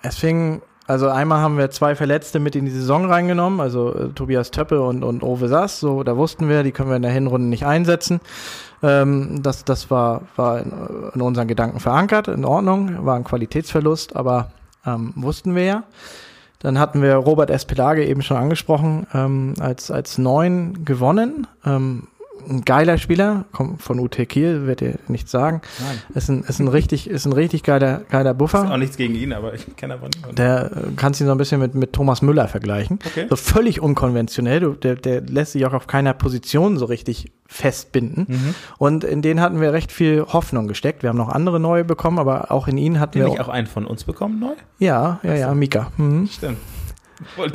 es 0.03 0.17
fing, 0.17 0.63
also 0.87 1.09
einmal 1.09 1.41
haben 1.41 1.59
wir 1.59 1.71
zwei 1.71 1.95
Verletzte 1.97 2.39
mit 2.39 2.57
in 2.57 2.65
die 2.65 2.71
Saison 2.71 3.07
reingenommen, 3.07 3.61
also 3.61 3.95
äh, 3.95 4.09
Tobias 4.11 4.51
Töppe 4.51 4.81
und, 4.81 5.03
und 5.03 5.23
Ove 5.23 5.49
Sass, 5.49 5.81
so, 5.81 6.03
da 6.03 6.17
wussten 6.17 6.49
wir, 6.49 6.63
die 6.63 6.73
können 6.73 6.89
wir 6.89 6.97
in 6.97 7.03
der 7.03 7.11
Hinrunde 7.11 7.49
nicht 7.49 7.67
einsetzen. 7.67 8.21
Ähm, 8.83 9.43
das 9.43 9.65
das 9.65 9.91
war, 9.91 10.23
war 10.37 10.61
in, 10.61 10.73
in 11.15 11.21
unseren 11.21 11.49
Gedanken 11.49 11.81
verankert, 11.81 12.29
in 12.29 12.45
Ordnung, 12.45 13.05
war 13.05 13.17
ein 13.17 13.25
Qualitätsverlust, 13.25 14.17
aber 14.17 14.51
ähm, 14.87 15.13
wussten 15.17 15.55
wir 15.55 15.65
ja. 15.65 15.85
Dann 16.59 16.79
hatten 16.79 17.03
wir 17.03 17.15
Robert 17.15 17.51
Espelage 17.51 18.05
eben 18.05 18.23
schon 18.23 18.37
angesprochen, 18.37 19.07
ähm, 19.15 19.55
als, 19.61 19.91
als 19.91 20.19
neun 20.19 20.85
gewonnen. 20.85 21.47
Ähm, 21.65 22.09
ein 22.49 22.63
geiler 22.63 22.99
Spieler, 22.99 23.45
kommt 23.53 23.83
von 23.83 23.99
UT 24.01 24.17
Kiel, 24.29 24.67
wird 24.67 24.83
ihr 24.83 24.99
nichts 25.09 25.31
sagen. 25.31 25.61
Nein. 25.81 25.99
Ist 26.15 26.29
ein, 26.29 26.43
ist 26.45 26.59
ein 26.59 26.69
richtig, 26.69 27.09
ist 27.09 27.27
ein 27.27 27.33
richtig 27.33 27.63
geiler, 27.63 28.03
geiler 28.11 28.35
Buffer. 28.35 28.65
Ist 28.65 28.71
auch 28.71 28.77
nichts 28.77 28.97
gegen 28.97 29.15
ihn, 29.15 29.33
aber 29.33 29.55
ich 29.55 29.77
kenne 29.77 29.95
aber 29.95 30.07
nicht. 30.07 30.39
Der 30.39 30.71
äh, 30.73 30.81
kannst 30.97 31.21
ihn 31.21 31.27
so 31.27 31.33
ein 31.33 31.39
bisschen 31.39 31.61
mit, 31.61 31.75
mit 31.75 31.93
Thomas 31.93 32.23
Müller 32.23 32.49
vergleichen. 32.49 32.99
Okay. 33.07 33.27
So 33.29 33.37
völlig 33.37 33.81
unkonventionell. 33.81 34.75
Der, 34.83 34.95
der 34.97 35.21
lässt 35.23 35.53
sich 35.53 35.67
auch 35.67 35.75
auf 35.75 35.87
keiner 35.87 36.15
Position 36.15 36.79
so 36.79 36.87
richtig 36.87 37.33
festbinden. 37.47 38.27
Mhm. 38.29 38.55
Und 38.79 39.05
in 39.05 39.23
den 39.23 39.41
hatten 39.41 39.61
wir 39.61 39.73
recht 39.73 39.91
viel 39.91 40.25
Hoffnung 40.27 40.69
gesteckt. 40.69 41.03
Wir 41.03 41.11
haben 41.11 41.17
noch 41.17 41.31
andere 41.31 41.59
neue 41.59 41.85
bekommen, 41.85 42.19
aber 42.19 42.51
auch 42.53 42.69
in 42.69 42.77
ihn 42.79 43.01
hatten 43.01 43.19
Den 43.19 43.33
wir. 43.33 43.41
auch 43.41 43.49
einen 43.49 43.67
von 43.67 43.87
uns 43.87 44.05
bekommen 44.05 44.39
neu? 44.39 44.53
Ja, 44.79 45.19
ja, 45.23 45.35
ja, 45.35 45.55
Mika. 45.55 45.91
Mhm. 45.97 46.27
Stimmt. 46.27 46.59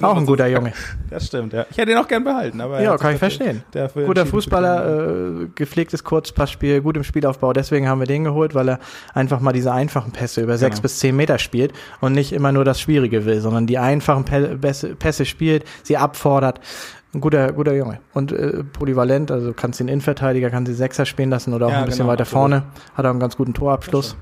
Auch 0.02 0.18
ein 0.18 0.26
guter 0.26 0.48
Junge. 0.48 0.74
Das 1.10 1.28
stimmt, 1.28 1.54
ja. 1.54 1.66
Ich 1.70 1.78
hätte 1.78 1.92
ihn 1.92 1.98
auch 1.98 2.08
gern 2.08 2.24
behalten, 2.24 2.60
aber. 2.62 2.82
Ja, 2.82 2.98
kann 2.98 3.14
ich 3.14 3.20
verstehen. 3.20 3.64
Guter 3.94 4.26
Fußballer, 4.26 5.44
äh, 5.44 5.48
gepflegtes 5.56 6.04
Kurzpassspiel, 6.04 6.82
gut 6.82 6.98
im 6.98 7.04
Spielaufbau. 7.04 7.54
Deswegen 7.54 7.88
haben 7.88 8.00
wir 8.00 8.08
den 8.08 8.24
geholt, 8.24 8.56
weil 8.56 8.70
er 8.70 8.80
einfach 9.14 9.40
mal 9.40 9.54
diese 9.54 9.72
einfachen 9.72 10.12
Pässe 10.12 10.42
über 10.42 10.58
sechs 10.58 10.78
genau. 10.78 10.84
bis 10.84 11.00
zehn 11.00 11.16
Meter 11.16 11.40
spielt 11.40 11.74
und 12.02 12.14
nicht 12.14 12.34
immer 12.34 12.52
nur 12.52 12.66
das 12.66 12.82
Schwierige 12.82 13.26
will, 13.26 13.40
sondern 13.42 13.68
die 13.68 13.78
einfachen 13.78 14.26
Pässe 14.26 15.26
spielt, 15.26 15.64
sie 15.84 15.98
abfordert. 15.98 16.60
Ein 17.16 17.22
guter, 17.22 17.52
guter 17.54 17.74
Junge. 17.76 18.00
Und 18.14 18.32
äh, 18.32 18.64
polyvalent, 18.64 19.30
also 19.30 19.54
kannst 19.54 19.80
den 19.80 19.88
Innenverteidiger, 19.88 20.50
kannst 20.50 20.68
den 20.70 20.76
Sechser 20.76 21.06
spielen 21.06 21.30
lassen 21.30 21.54
oder 21.54 21.68
auch 21.68 21.72
Ja, 21.72 21.80
ein 21.80 21.86
bisschen 21.86 22.00
genau, 22.00 22.12
weiter 22.14 22.22
absolut. 22.24 22.40
vorne. 22.42 22.64
Hat 22.96 23.06
auch 23.06 23.10
einen 23.12 23.20
ganz 23.20 23.38
guten 23.38 23.54
Torabschluss. 23.54 24.16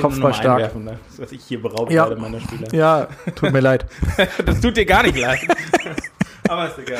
Kopfball 0.00 0.34
stark. 0.34 0.56
einwerfen, 0.56 0.84
ne? 0.84 0.98
Das, 1.08 1.20
was 1.20 1.32
ich 1.32 1.42
hier 1.44 1.62
beraubt 1.62 1.90
Ja. 1.90 2.08
werde 2.08 2.20
meiner 2.20 2.40
Spieler. 2.40 2.72
Ja, 2.74 3.08
tut 3.34 3.52
mir 3.52 3.60
leid. 3.60 3.86
Das 4.44 4.60
tut 4.60 4.76
dir 4.76 4.84
gar 4.84 5.02
nicht 5.02 5.16
leid. 5.18 5.38
Aber 6.48 6.66
ist 6.68 6.78
egal. 6.78 6.98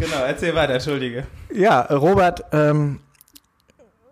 genau, 0.00 0.24
erzähl 0.26 0.54
weiter, 0.54 0.74
entschuldige. 0.74 1.24
Ja, 1.52 1.82
Robert, 1.82 2.42
ähm, 2.52 3.00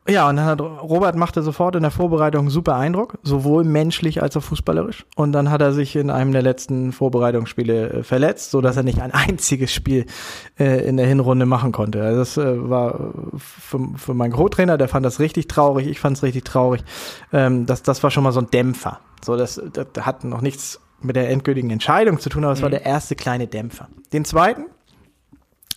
ja, 0.08 0.28
und 0.28 0.36
dann 0.36 0.46
hat 0.46 0.60
Robert 0.60 1.16
machte 1.16 1.42
sofort 1.42 1.76
in 1.76 1.82
der 1.82 1.90
Vorbereitung 1.90 2.42
einen 2.42 2.50
super 2.50 2.76
Eindruck, 2.76 3.18
sowohl 3.22 3.64
menschlich 3.64 4.22
als 4.22 4.36
auch 4.36 4.42
fußballerisch. 4.42 5.04
Und 5.16 5.32
dann 5.32 5.50
hat 5.50 5.60
er 5.60 5.72
sich 5.72 5.96
in 5.96 6.10
einem 6.10 6.32
der 6.32 6.42
letzten 6.42 6.92
Vorbereitungsspiele 6.92 7.90
äh, 7.90 8.02
verletzt, 8.02 8.50
so 8.50 8.60
dass 8.60 8.76
er 8.76 8.82
nicht 8.82 9.02
ein 9.02 9.12
einziges 9.12 9.72
Spiel 9.72 10.06
äh, 10.58 10.86
in 10.88 10.96
der 10.96 11.06
Hinrunde 11.06 11.46
machen 11.46 11.72
konnte. 11.72 12.02
Also 12.02 12.18
das 12.18 12.36
äh, 12.38 12.70
war 12.70 12.94
äh, 12.94 13.38
für, 13.38 13.80
für 13.96 14.14
meinen 14.14 14.32
Co-Trainer, 14.32 14.78
der 14.78 14.88
fand 14.88 15.04
das 15.04 15.20
richtig 15.20 15.46
traurig, 15.48 15.86
ich 15.86 16.00
fand 16.00 16.16
es 16.16 16.22
richtig 16.22 16.44
traurig. 16.44 16.82
Ähm, 17.32 17.66
das, 17.66 17.82
das 17.82 18.02
war 18.02 18.10
schon 18.10 18.24
mal 18.24 18.32
so 18.32 18.40
ein 18.40 18.50
Dämpfer. 18.50 19.00
So, 19.22 19.36
das, 19.36 19.60
das 19.72 20.06
hat 20.06 20.24
noch 20.24 20.40
nichts 20.40 20.80
mit 21.00 21.16
der 21.16 21.30
endgültigen 21.30 21.70
Entscheidung 21.70 22.18
zu 22.18 22.28
tun, 22.28 22.44
aber 22.44 22.52
es 22.52 22.62
war 22.62 22.70
der 22.70 22.84
erste 22.84 23.14
kleine 23.14 23.46
Dämpfer. 23.46 23.88
Den 24.12 24.24
zweiten, 24.24 24.66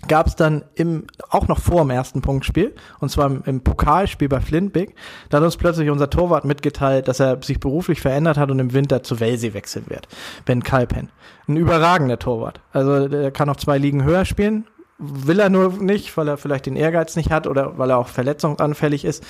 gab 0.08 0.28
es 0.28 0.36
dann 0.36 0.64
im, 0.76 1.06
auch 1.30 1.48
noch 1.48 1.60
vor 1.60 1.82
dem 1.82 1.90
ersten 1.90 2.22
Punktspiel, 2.22 2.74
und 3.00 3.10
zwar 3.10 3.28
im, 3.28 3.44
im 3.46 3.62
Pokalspiel 3.62 4.30
bei 4.30 4.42
Flintbig, 4.42 4.96
da 5.30 5.38
hat 5.38 5.44
uns 5.44 5.58
plötzlich 5.58 5.90
unser 5.90 6.10
Torwart 6.10 6.46
mitgeteilt, 6.46 7.08
dass 7.08 7.20
er 7.20 7.42
sich 7.42 7.60
beruflich 7.60 8.02
verändert 8.02 8.38
hat 8.38 8.52
und 8.52 8.60
im 8.60 8.74
Winter 8.74 9.04
zu 9.04 9.20
Welsee 9.20 9.54
wechseln 9.54 9.86
wird. 9.88 10.08
Ben 10.46 10.64
Kalpen. 10.64 11.10
Ein 11.48 11.58
überragender 11.58 12.20
Torwart. 12.20 12.62
Also 12.72 13.08
der 13.08 13.32
kann 13.32 13.50
auf 13.50 13.58
zwei 13.58 13.78
Ligen 13.78 14.04
höher 14.04 14.26
spielen. 14.26 14.66
Will 14.98 15.40
er 15.40 15.50
nur 15.50 15.74
nicht, 15.82 16.16
weil 16.16 16.28
er 16.28 16.38
vielleicht 16.38 16.68
den 16.68 16.76
Ehrgeiz 16.76 17.16
nicht 17.16 17.32
hat 17.32 17.48
oder 17.48 17.78
weil 17.78 17.90
er 17.90 17.98
auch 17.98 18.08
verletzungsanfällig 18.08 19.04
ist. 19.04 19.24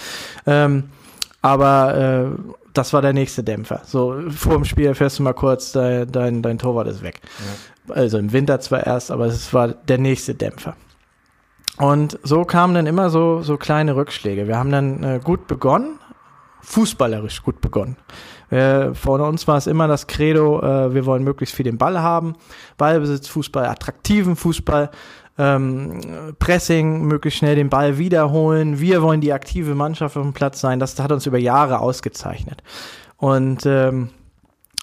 Ähm, 0.45 0.89
aber 1.41 1.97
äh, 1.97 2.51
das 2.73 2.93
war 2.93 3.01
der 3.01 3.13
nächste 3.13 3.43
Dämpfer. 3.43 3.81
So, 3.85 4.21
vor 4.29 4.53
dem 4.53 4.65
Spiel 4.65 4.85
erfährst 4.85 5.19
du 5.19 5.23
mal 5.23 5.33
kurz, 5.33 5.71
dein, 5.71 6.11
dein, 6.11 6.41
dein 6.41 6.57
Torwart 6.57 6.87
ist 6.87 7.01
weg. 7.01 7.21
Also 7.89 8.17
im 8.17 8.31
Winter 8.31 8.59
zwar 8.59 8.85
erst, 8.85 9.11
aber 9.11 9.25
es 9.25 9.53
war 9.53 9.69
der 9.69 9.97
nächste 9.97 10.35
Dämpfer. 10.35 10.75
Und 11.77 12.19
so 12.23 12.43
kamen 12.43 12.75
dann 12.75 12.85
immer 12.85 13.09
so, 13.09 13.41
so 13.41 13.57
kleine 13.57 13.95
Rückschläge. 13.95 14.47
Wir 14.47 14.57
haben 14.57 14.71
dann 14.71 15.03
äh, 15.03 15.19
gut 15.23 15.47
begonnen, 15.47 15.99
fußballerisch 16.61 17.41
gut 17.43 17.59
begonnen. 17.61 17.97
Äh, 18.51 18.93
vor 18.93 19.19
uns 19.21 19.47
war 19.47 19.57
es 19.57 19.65
immer 19.65 19.87
das 19.87 20.07
Credo, 20.07 20.61
äh, 20.61 20.93
wir 20.93 21.05
wollen 21.05 21.23
möglichst 21.23 21.55
viel 21.55 21.63
den 21.63 21.77
Ball 21.77 21.99
haben, 22.01 22.35
Ballbesitz, 22.77 23.29
Fußball, 23.29 23.65
attraktiven 23.65 24.35
Fußball, 24.35 24.91
ähm, 25.37 26.01
Pressing, 26.37 27.05
möglichst 27.05 27.39
schnell 27.39 27.55
den 27.55 27.69
Ball 27.69 27.97
wiederholen. 27.97 28.79
Wir 28.79 29.01
wollen 29.01 29.21
die 29.21 29.33
aktive 29.33 29.73
Mannschaft 29.73 30.17
auf 30.17 30.23
dem 30.23 30.33
Platz 30.33 30.59
sein. 30.59 30.79
Das 30.79 30.99
hat 30.99 31.11
uns 31.11 31.25
über 31.25 31.37
Jahre 31.37 31.79
ausgezeichnet. 31.79 32.61
Und 33.17 33.65
ähm, 33.65 34.09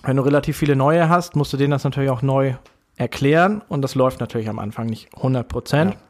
wenn 0.03 0.17
du 0.17 0.23
relativ 0.23 0.57
viele 0.57 0.75
neue 0.75 1.09
hast, 1.09 1.37
musst 1.37 1.53
du 1.53 1.57
denen 1.57 1.73
das 1.73 1.85
natürlich 1.85 2.11
auch 2.11 2.23
neu 2.23 2.55
erklären. 2.99 3.63
Und 3.69 3.83
das 3.83 3.95
läuft 3.95 4.21
natürlich 4.21 4.49
am 4.49 4.59
Anfang 4.59 4.87
nicht 4.87 5.09
100 5.17 5.49
Prozent. 5.49 5.95
Ja. 5.95 6.01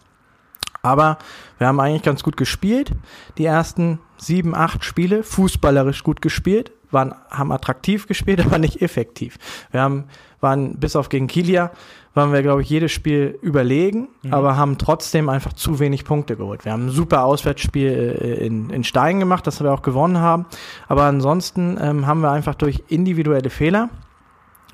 Aber 0.82 1.18
wir 1.58 1.66
haben 1.66 1.80
eigentlich 1.80 2.02
ganz 2.02 2.22
gut 2.22 2.36
gespielt. 2.36 2.92
Die 3.36 3.44
ersten 3.44 4.00
sieben, 4.16 4.54
acht 4.54 4.84
Spiele, 4.84 5.22
fußballerisch 5.22 6.02
gut 6.02 6.22
gespielt, 6.22 6.72
waren, 6.90 7.14
haben 7.30 7.52
attraktiv 7.52 8.06
gespielt, 8.06 8.40
aber 8.46 8.58
nicht 8.58 8.80
effektiv. 8.80 9.38
Wir 9.70 9.82
haben, 9.82 10.04
waren 10.40 10.78
bis 10.78 10.96
auf 10.96 11.08
gegen 11.08 11.26
Kilia, 11.26 11.72
waren 12.14 12.32
wir, 12.32 12.42
glaube 12.42 12.62
ich, 12.62 12.70
jedes 12.70 12.90
Spiel 12.90 13.38
überlegen, 13.42 14.08
aber 14.30 14.56
haben 14.56 14.78
trotzdem 14.78 15.28
einfach 15.28 15.52
zu 15.52 15.78
wenig 15.78 16.04
Punkte 16.04 16.36
geholt. 16.36 16.64
Wir 16.64 16.72
haben 16.72 16.86
ein 16.86 16.90
super 16.90 17.24
Auswärtsspiel 17.24 18.16
äh, 18.20 18.46
in, 18.46 18.70
in 18.70 18.82
Stein 18.82 19.20
gemacht, 19.20 19.46
das 19.46 19.62
wir 19.62 19.72
auch 19.72 19.82
gewonnen 19.82 20.18
haben. 20.18 20.46
Aber 20.88 21.04
ansonsten 21.04 21.78
ähm, 21.80 22.06
haben 22.06 22.20
wir 22.20 22.30
einfach 22.30 22.54
durch 22.54 22.82
individuelle 22.88 23.50
Fehler 23.50 23.90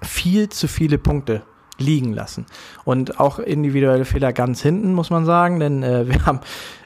viel 0.00 0.48
zu 0.48 0.68
viele 0.68 0.98
Punkte 0.98 1.42
liegen 1.78 2.12
lassen. 2.12 2.46
Und 2.84 3.18
auch 3.18 3.38
individuelle 3.40 4.04
Fehler 4.04 4.32
ganz 4.32 4.62
hinten, 4.62 4.92
muss 4.94 5.10
man 5.10 5.24
sagen, 5.24 5.58
denn 5.58 5.82
äh, 5.82 6.08
wir 6.08 6.24
haben 6.24 6.38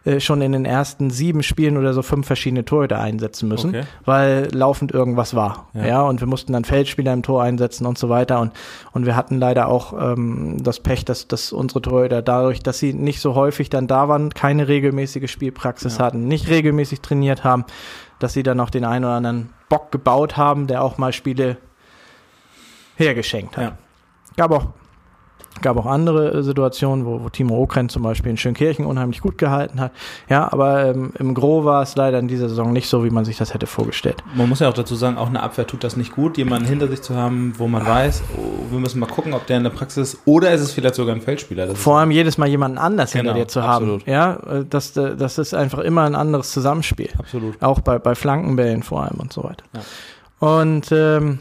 äh, 0.07 0.19
schon 0.19 0.41
in 0.41 0.53
den 0.53 0.65
ersten 0.65 1.11
sieben 1.11 1.43
Spielen 1.43 1.77
oder 1.77 1.93
so 1.93 2.01
fünf 2.01 2.27
verschiedene 2.27 2.65
Torhüter 2.65 2.99
einsetzen 2.99 3.49
müssen, 3.49 3.71
Okay. 3.71 3.83
weil 4.07 4.49
laufend 4.53 4.93
irgendwas 4.93 5.35
war. 5.35 5.69
Ja. 5.75 5.87
Ja. 5.87 6.03
und 6.03 6.21
wir 6.21 6.27
mussten 6.27 6.55
dann 6.55 6.65
Feldspieler 6.65 7.13
im 7.13 7.23
Tor 7.23 7.43
einsetzen 7.43 7.85
und 7.87 7.99
so 7.99 8.09
weiter. 8.09 8.41
Und, 8.41 8.53
und 8.93 9.05
wir 9.05 9.15
hatten 9.15 9.39
leider 9.39 9.69
auch 9.69 9.93
ähm, 9.93 10.63
das 10.63 10.81
Pech, 10.81 11.05
dass, 11.05 11.29
dass 11.29 11.53
unsere 11.53 11.83
Torhüter 11.83 12.23
dadurch, 12.23 12.63
dass 12.63 12.79
sie 12.79 12.95
nicht 12.95 13.21
so 13.21 13.35
häufig 13.35 13.69
dann 13.69 13.89
da 13.89 14.09
waren, 14.09 14.31
keine 14.33 14.69
regelmäßige 14.69 15.31
Spielpraxis 15.31 15.99
Ja. 15.99 16.07
hatten, 16.07 16.29
nicht 16.29 16.49
regelmäßig 16.49 17.03
trainiert 17.03 17.45
haben, 17.45 17.65
dass 18.21 18.33
sie 18.33 18.43
dann 18.43 18.59
auch 18.61 18.71
den 18.71 18.87
einen 18.87 19.05
oder 19.05 19.15
anderen 19.15 19.51
Bock 19.69 19.93
gebaut 19.93 20.39
haben, 20.39 20.67
der 20.67 20.83
auch 20.83 20.97
mal 20.97 21.13
Spiele 21.13 21.59
hergeschenkt 22.97 23.57
hat. 23.57 23.65
Ja. 23.65 23.73
Gab 24.37 24.51
auch, 24.53 24.67
gab 25.61 25.77
auch 25.77 25.87
andere 25.87 26.33
äh, 26.39 26.43
Situationen, 26.43 27.05
wo, 27.07 27.23
wo 27.23 27.29
Timo 27.29 27.57
Okren 27.61 27.89
zum 27.89 28.03
Beispiel 28.03 28.31
in 28.31 28.37
Schönkirchen 28.37 28.87
unheimlich 28.87 29.21
gut 29.21 29.39
gehalten 29.39 29.81
hat. 29.81 29.93
Ja, 30.29 30.53
aber 30.53 30.87
ähm, 30.87 31.13
im 31.19 31.35
Gro 31.35 31.65
war 31.65 31.83
es 31.83 31.97
leider 31.97 32.19
in 32.19 32.29
dieser 32.29 32.49
Saison 32.49 32.73
nicht 32.73 32.89
so, 32.89 33.05
wie 33.05 33.11
man 33.11 33.25
sich 33.25 33.37
das 33.37 33.55
hätte 33.55 33.67
vorgestellt. 33.67 34.23
Man 34.35 34.49
muss 34.49 34.61
ja 34.61 34.69
auch 34.69 34.75
dazu 34.75 34.95
sagen, 34.95 35.17
auch 35.19 35.29
eine 35.29 35.43
Abwehr 35.43 35.67
tut 35.67 35.85
das 35.85 35.97
nicht 35.97 36.15
gut, 36.15 36.39
jemanden 36.39 36.69
hinter 36.69 36.89
sich 36.89 37.03
zu 37.03 37.15
haben, 37.15 37.55
wo 37.59 37.69
man 37.69 37.87
weiß, 37.87 38.23
oh, 38.37 38.71
wir 38.73 38.79
müssen 38.79 39.01
mal 39.01 39.07
gucken, 39.07 39.35
ob 39.35 39.47
der 39.47 39.59
in 39.59 39.65
der 39.65 39.71
Praxis 39.71 40.15
ist, 40.15 40.23
oder 40.25 40.53
ist 40.53 40.61
es 40.61 40.73
vielleicht 40.73 40.95
sogar 40.95 41.15
ein 41.15 41.21
Feldspieler. 41.21 41.67
Das 41.67 41.79
Vor 41.79 41.99
allem 41.99 42.11
jedes 42.11 42.39
Mal 42.39 42.49
jemanden 42.49 42.79
anders 42.79 43.13
Genau, 43.13 43.33
hinter 43.33 43.45
dir 43.45 43.49
zu 43.49 43.61
absolut. 43.61 44.03
haben. 44.03 44.11
Ja, 44.11 44.35
äh, 44.35 44.65
das, 44.69 44.97
äh, 44.97 45.17
das 45.17 45.39
ist 45.39 45.55
einfach 45.55 45.79
immer 45.81 46.03
ein 46.05 46.15
anderes 46.15 46.53
Zusammenspiel. 46.53 47.11
absolut. 47.19 47.61
Auch 47.63 47.81
bei, 47.81 47.99
bei 47.99 48.15
Flankenbällen 48.15 48.83
vor 48.83 49.03
allem 49.03 49.19
und 49.21 49.33
so 49.33 49.45
weiter. 49.45 49.65
Ja. 49.75 49.81
Und 50.41 50.93
ähm, 50.93 51.41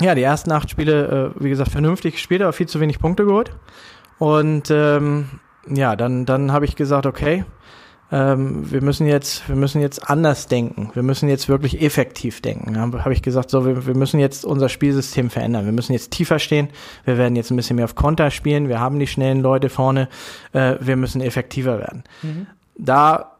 ja, 0.00 0.14
die 0.14 0.22
ersten 0.22 0.52
acht 0.52 0.70
Spiele, 0.70 1.34
äh, 1.36 1.42
wie 1.42 1.48
gesagt, 1.48 1.70
vernünftig 1.70 2.14
gespielt, 2.14 2.42
aber 2.42 2.52
viel 2.52 2.68
zu 2.68 2.80
wenig 2.80 2.98
Punkte 2.98 3.24
geholt. 3.24 3.52
Und 4.18 4.70
ähm, 4.70 5.28
ja, 5.68 5.96
dann, 5.96 6.26
dann 6.26 6.52
habe 6.52 6.64
ich 6.64 6.76
gesagt, 6.76 7.06
okay, 7.06 7.44
ähm, 8.10 8.70
wir 8.70 8.82
müssen 8.82 9.06
jetzt, 9.06 9.48
wir 9.48 9.56
müssen 9.56 9.80
jetzt 9.80 10.08
anders 10.08 10.46
denken. 10.46 10.90
Wir 10.94 11.02
müssen 11.02 11.28
jetzt 11.28 11.48
wirklich 11.48 11.82
effektiv 11.82 12.40
denken. 12.40 12.78
Habe 12.80 13.04
hab 13.04 13.12
ich 13.12 13.22
gesagt, 13.22 13.50
so, 13.50 13.66
wir, 13.66 13.86
wir 13.86 13.94
müssen 13.94 14.18
jetzt 14.18 14.44
unser 14.44 14.68
Spielsystem 14.68 15.30
verändern. 15.30 15.66
Wir 15.66 15.72
müssen 15.72 15.92
jetzt 15.92 16.10
tiefer 16.12 16.38
stehen. 16.38 16.68
Wir 17.04 17.18
werden 17.18 17.36
jetzt 17.36 17.50
ein 17.50 17.56
bisschen 17.56 17.76
mehr 17.76 17.84
auf 17.84 17.94
Konter 17.94 18.30
spielen. 18.30 18.68
Wir 18.68 18.80
haben 18.80 18.98
die 18.98 19.06
schnellen 19.06 19.40
Leute 19.40 19.68
vorne. 19.68 20.08
Äh, 20.52 20.76
wir 20.80 20.96
müssen 20.96 21.20
effektiver 21.20 21.78
werden. 21.78 22.04
Da 22.76 23.37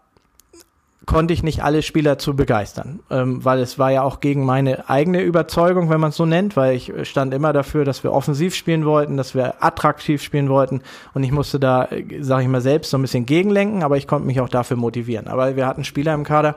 konnte 1.09 1.33
ich 1.33 1.43
nicht 1.43 1.65
alle 1.65 1.81
Spieler 1.81 2.19
zu 2.19 2.37
begeistern, 2.37 3.01
ähm, 3.11 3.43
weil 3.43 3.61
es 3.61 3.79
war 3.79 3.91
ja 3.91 4.03
auch 4.03 4.21
gegen 4.21 4.45
meine 4.45 4.91
eigene 4.91 5.23
Überzeugung, 5.23 5.89
wenn 5.89 6.01
man 6.01 6.11
es 6.11 6.17
so 6.17 6.27
nennt, 6.27 6.55
weil 6.55 6.77
ich 6.77 6.93
stand 7.05 7.33
immer 7.33 7.55
dafür, 7.55 7.87
dass 7.87 8.05
wir 8.05 8.13
offensiv 8.13 8.55
spielen 8.55 8.85
wollten, 8.85 9.17
dass 9.17 9.35
wir 9.35 9.65
attraktiv 9.65 10.23
spielen 10.23 10.51
wollten 10.51 10.83
und 11.15 11.25
ich 11.25 11.33
musste 11.33 11.59
da, 11.59 11.89
sage 12.21 12.43
ich 12.43 12.49
mal, 12.49 12.61
selbst 12.61 12.91
so 12.91 12.99
ein 12.99 13.03
bisschen 13.03 13.25
gegenlenken, 13.25 13.83
aber 13.83 13.97
ich 13.97 14.07
konnte 14.07 14.27
mich 14.27 14.39
auch 14.43 14.51
dafür 14.51 14.77
motivieren. 14.77 15.29
Aber 15.29 15.57
wir 15.57 15.67
hatten 15.67 15.83
Spieler 15.83 16.13
im 16.13 16.25
Kader, 16.25 16.57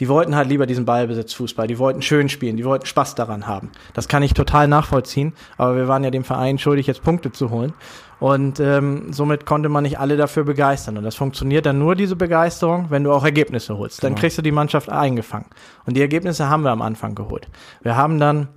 die 0.00 0.08
wollten 0.08 0.34
halt 0.34 0.48
lieber 0.48 0.66
diesen 0.66 0.84
Ballbesitzfußball, 0.84 1.68
die 1.68 1.78
wollten 1.78 2.02
schön 2.02 2.28
spielen, 2.28 2.56
die 2.56 2.64
wollten 2.64 2.86
Spaß 2.86 3.14
daran 3.14 3.46
haben. 3.46 3.70
Das 3.94 4.08
kann 4.08 4.24
ich 4.24 4.34
total 4.34 4.66
nachvollziehen, 4.66 5.34
aber 5.56 5.76
wir 5.76 5.86
waren 5.86 6.02
ja 6.02 6.10
dem 6.10 6.24
Verein 6.24 6.58
schuldig, 6.58 6.88
jetzt 6.88 7.04
Punkte 7.04 7.30
zu 7.30 7.50
holen. 7.50 7.74
Und 8.20 8.58
ähm, 8.58 9.12
somit 9.12 9.46
konnte 9.46 9.68
man 9.68 9.84
nicht 9.84 10.00
alle 10.00 10.16
dafür 10.16 10.44
begeistern. 10.44 10.98
Und 10.98 11.04
das 11.04 11.14
funktioniert 11.14 11.66
dann 11.66 11.78
nur, 11.78 11.94
diese 11.94 12.16
Begeisterung, 12.16 12.86
wenn 12.90 13.04
du 13.04 13.12
auch 13.12 13.24
Ergebnisse 13.24 13.78
holst. 13.78 14.02
Dann 14.02 14.10
Genau. 14.12 14.20
kriegst 14.20 14.38
du 14.38 14.42
die 14.42 14.50
Mannschaft 14.52 14.88
eingefangen. 14.90 15.46
Und 15.86 15.96
die 15.96 16.00
Ergebnisse 16.00 16.48
haben 16.48 16.62
wir 16.62 16.70
am 16.70 16.82
Anfang 16.82 17.14
geholt. 17.14 17.48
Wir 17.82 17.96
haben 17.96 18.18
dann 18.18 18.48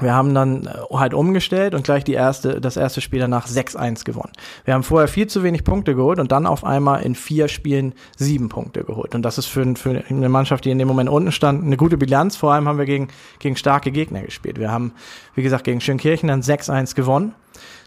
wir 0.00 0.14
haben 0.14 0.34
dann 0.34 0.66
äh, 0.66 0.70
halt 0.94 1.14
umgestellt 1.14 1.74
und 1.74 1.84
gleich 1.84 2.02
die 2.02 2.14
erste, 2.14 2.60
das 2.60 2.76
erste 2.76 3.00
Spiel 3.00 3.20
danach 3.20 3.46
6-1 3.46 4.04
gewonnen. 4.04 4.32
Wir 4.64 4.74
haben 4.74 4.82
vorher 4.82 5.06
viel 5.06 5.26
zu 5.26 5.42
wenig 5.42 5.64
Punkte 5.64 5.94
geholt 5.94 6.18
und 6.18 6.32
dann 6.32 6.46
auf 6.46 6.64
einmal 6.64 7.02
in 7.02 7.14
vier 7.14 7.48
Spielen 7.48 7.94
sieben 8.16 8.48
Punkte 8.48 8.84
geholt. 8.84 9.14
Und 9.14 9.22
das 9.22 9.38
ist 9.38 9.46
für, 9.46 9.76
für 9.76 10.02
eine 10.08 10.28
Mannschaft, 10.28 10.64
die 10.64 10.70
in 10.70 10.78
dem 10.78 10.88
Moment 10.88 11.08
unten 11.10 11.30
stand, 11.30 11.64
eine 11.64 11.76
gute 11.76 11.98
Bilanz. 11.98 12.36
Vor 12.36 12.52
allem 12.52 12.68
haben 12.68 12.78
wir 12.78 12.86
gegen, 12.86 13.08
gegen 13.38 13.56
starke 13.56 13.92
Gegner 13.92 14.22
gespielt. 14.22 14.58
Wir 14.58 14.72
haben, 14.72 14.92
wie 15.34 15.42
gesagt, 15.42 15.64
gegen 15.64 15.80
Schönkirchen 15.80 16.28
dann 16.28 16.40
6-1 16.40 16.94
gewonnen. 16.94 17.34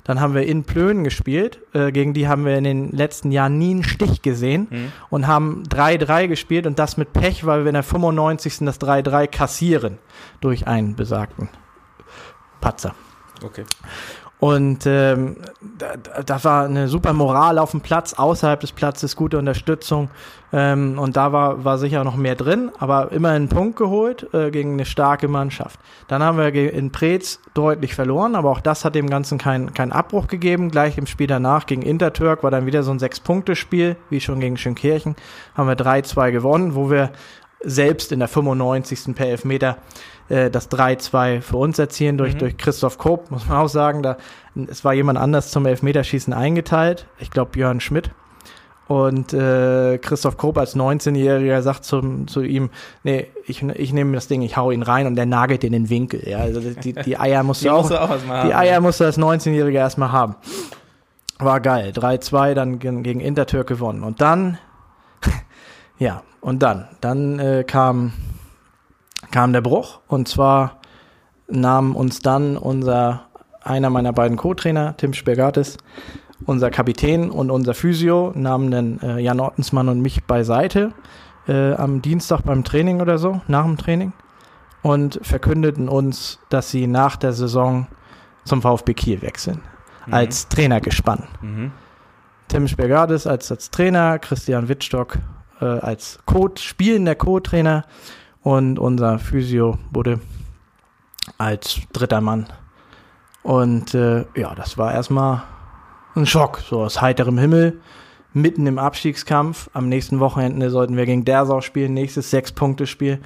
Dann 0.05 0.21
haben 0.21 0.33
wir 0.33 0.45
in 0.45 0.63
Plönen 0.63 1.03
gespielt. 1.03 1.59
Äh, 1.73 1.91
gegen 1.91 2.13
die 2.13 2.27
haben 2.27 2.45
wir 2.45 2.57
in 2.57 2.63
den 2.63 2.91
letzten 2.91 3.31
Jahren 3.31 3.57
nie 3.57 3.71
einen 3.71 3.83
Stich 3.83 4.21
gesehen 4.21 4.91
und 5.09 5.27
haben 5.27 5.63
3-3 5.63 6.27
gespielt 6.27 6.67
und 6.67 6.79
das 6.79 6.95
mit 6.95 7.11
Pech, 7.11 7.45
weil 7.45 7.65
wir 7.65 7.67
in 7.67 7.73
der 7.73 7.83
95. 7.83 8.59
das 8.59 8.79
3-3 8.79 9.27
kassieren 9.27 9.97
durch 10.39 10.67
einen 10.67 10.95
besagten 10.95 11.49
Patzer. 12.61 12.95
Okay. 13.43 13.65
Und 14.45 14.85
ähm, 14.85 15.37
da, 15.79 16.21
da 16.23 16.43
war 16.43 16.65
eine 16.65 16.87
super 16.87 17.13
Moral 17.13 17.57
auf 17.57 17.71
dem 17.71 17.81
Platz, 17.81 18.13
außerhalb 18.13 18.59
des 18.59 18.73
Platzes 18.73 19.15
gute 19.15 19.39
Unterstützung. 19.39 20.11
Ähm, 20.53 20.99
und 20.99 21.17
da 21.17 21.31
war, 21.31 21.65
war 21.65 21.79
sicher 21.79 22.03
noch 22.03 22.15
mehr 22.15 22.35
drin, 22.35 22.69
aber 22.77 23.11
immer 23.11 23.29
einen 23.29 23.49
Punkt 23.49 23.75
geholt 23.75 24.31
äh, 24.35 24.51
gegen 24.51 24.73
eine 24.73 24.85
starke 24.85 25.27
Mannschaft. 25.27 25.79
Dann 26.07 26.21
haben 26.21 26.37
wir 26.37 26.53
in 26.53 26.91
Preetz 26.91 27.39
deutlich 27.55 27.95
verloren, 27.95 28.35
aber 28.35 28.51
auch 28.51 28.61
das 28.61 28.85
hat 28.85 28.93
dem 28.93 29.09
Ganzen 29.09 29.39
keinen 29.39 29.73
kein 29.73 29.91
Abbruch 29.91 30.27
gegeben. 30.27 30.69
Gleich 30.69 30.99
im 30.99 31.07
Spiel 31.07 31.25
danach 31.25 31.65
gegen 31.65 31.81
Intertürk 31.81 32.43
war 32.43 32.51
dann 32.51 32.67
wieder 32.67 32.83
so 32.83 32.91
ein 32.91 32.99
Sechs-Punkte-Spiel, 32.99 33.95
wie 34.11 34.21
schon 34.21 34.39
gegen 34.39 34.57
Schönkirchen. 34.57 35.15
Haben 35.55 35.69
wir 35.69 35.75
3-2 35.75 36.29
gewonnen, 36.29 36.75
wo 36.75 36.91
wir 36.91 37.09
selbst 37.66 38.11
in 38.11 38.20
der 38.20 38.28
95. 38.28 39.16
per 39.16 39.28
Elfmeter 39.28 39.78
äh, 40.30 40.49
das 40.49 40.72
3-2 40.72 41.41
für 41.41 41.57
uns 41.57 41.80
erzielen 41.80 42.18
durch, 42.18 42.36
mhm. 42.36 42.39
durch 42.39 42.57
Christoph 42.57 42.97
Koop, 42.97 43.32
muss 43.32 43.47
man 43.47 43.57
auch 43.57 43.70
sagen. 43.70 44.03
Da, 44.03 44.18
es 44.68 44.84
war 44.84 44.93
jemand 44.93 45.20
anders 45.20 45.51
zum 45.51 45.66
Elfmeterschießen 45.66 46.34
eingeteilt. 46.34 47.07
Ich 47.20 47.32
glaube, 47.32 47.51
Björn 47.51 47.80
Schmidt. 47.80 48.11
Und 48.88 49.34
äh, 49.34 49.97
Christoph 49.97 50.38
Koop 50.38 50.59
als 50.59 50.76
19-Jähriger 50.76 51.61
sagt 51.63 51.86
zum, 51.86 52.28
zu 52.28 52.43
ihm, 52.43 52.70
nee, 53.03 53.28
ich, 53.47 53.63
ich 53.63 53.93
nehme 53.93 54.13
das 54.13 54.28
Ding, 54.28 54.43
ich 54.43 54.57
hau 54.57 54.70
ihn 54.70 54.84
rein 54.84 55.07
und 55.07 55.16
der 55.16 55.26
nagelt 55.26 55.63
in 55.63 55.72
den 55.72 55.89
Winkel. 55.89 56.22
Ja, 56.28 56.38
also 56.38 56.59
die, 56.59 56.93
die 56.93 57.18
Eier 57.18 57.41
musst 57.43 57.66
du 57.66 57.72
auch, 57.72 57.89
auch 57.89 58.18
die 58.45 58.53
Eier 58.53 58.82
musst 58.82 58.99
du 58.99 59.05
als 59.05 59.18
19-Jähriger 59.18 59.80
erstmal 59.80 60.11
haben. 60.11 60.36
War 61.39 61.61
geil. 61.61 61.93
3-2 61.95 62.53
dann 62.53 62.80
gegen 62.80 63.20
Intertürk 63.20 63.68
gewonnen. 63.68 64.03
Und 64.03 64.22
dann, 64.22 64.59
ja, 65.97 66.23
und 66.41 66.61
dann, 66.61 66.87
dann 67.01 67.39
äh, 67.39 67.63
kam 67.65 68.13
kam 69.31 69.53
der 69.53 69.61
Bruch 69.61 69.99
und 70.07 70.27
zwar 70.27 70.79
nahm 71.47 71.95
uns 71.95 72.19
dann 72.19 72.57
unser 72.57 73.25
einer 73.61 73.89
meiner 73.89 74.13
beiden 74.13 74.37
Co-Trainer, 74.37 74.95
Tim 74.97 75.13
Spergatis, 75.13 75.77
unser 76.45 76.69
Kapitän 76.69 77.31
und 77.31 77.49
unser 77.49 77.73
Physio 77.73 78.31
nahmen 78.35 78.71
dann 78.71 78.99
äh, 79.01 79.19
Jan 79.19 79.39
Ottensmann 79.39 79.89
und 79.89 80.01
mich 80.01 80.23
beiseite 80.25 80.93
äh, 81.47 81.73
am 81.73 82.01
Dienstag 82.01 82.41
beim 82.43 82.63
Training 82.63 83.01
oder 83.01 83.17
so, 83.17 83.41
nach 83.47 83.65
dem 83.65 83.77
Training 83.77 84.13
und 84.83 85.19
verkündeten 85.23 85.89
uns, 85.89 86.39
dass 86.49 86.69
sie 86.69 86.87
nach 86.87 87.15
der 87.15 87.33
Saison 87.33 87.87
zum 88.43 88.61
VfB 88.61 88.93
Kiel 88.93 89.21
wechseln. 89.21 89.61
Mhm. 90.05 90.13
Als 90.13 90.47
Trainergespann. 90.47 91.23
Mhm. 91.41 91.71
Tim 92.47 92.67
Spergatis 92.67 93.25
als, 93.25 93.51
als 93.51 93.71
Trainer, 93.71 94.19
Christian 94.19 94.69
Wittstock 94.69 95.17
äh, 95.61 95.65
als 95.65 96.19
Co 96.25 96.49
spielender 96.55 97.15
Co-Trainer 97.15 97.85
und 98.41 98.79
unser 98.79 99.19
Physio 99.19 99.77
wurde 99.91 100.19
als 101.37 101.79
dritter 101.93 102.21
Mann. 102.21 102.47
Und 103.43 103.93
äh, 103.93 104.25
ja, 104.35 104.55
das 104.55 104.77
war 104.77 104.93
erstmal 104.93 105.43
ein 106.15 106.25
Schock, 106.25 106.59
so 106.59 106.81
aus 106.81 107.01
heiterem 107.01 107.37
Himmel, 107.37 107.79
mitten 108.33 108.67
im 108.67 108.79
Abstiegskampf. 108.79 109.69
Am 109.73 109.89
nächsten 109.89 110.19
Wochenende 110.19 110.69
sollten 110.69 110.97
wir 110.97 111.05
gegen 111.05 111.25
Dersau 111.25 111.61
spielen, 111.61 111.93
nächstes 111.93 112.31
Sechs-Punkte-Spiel. 112.31 113.19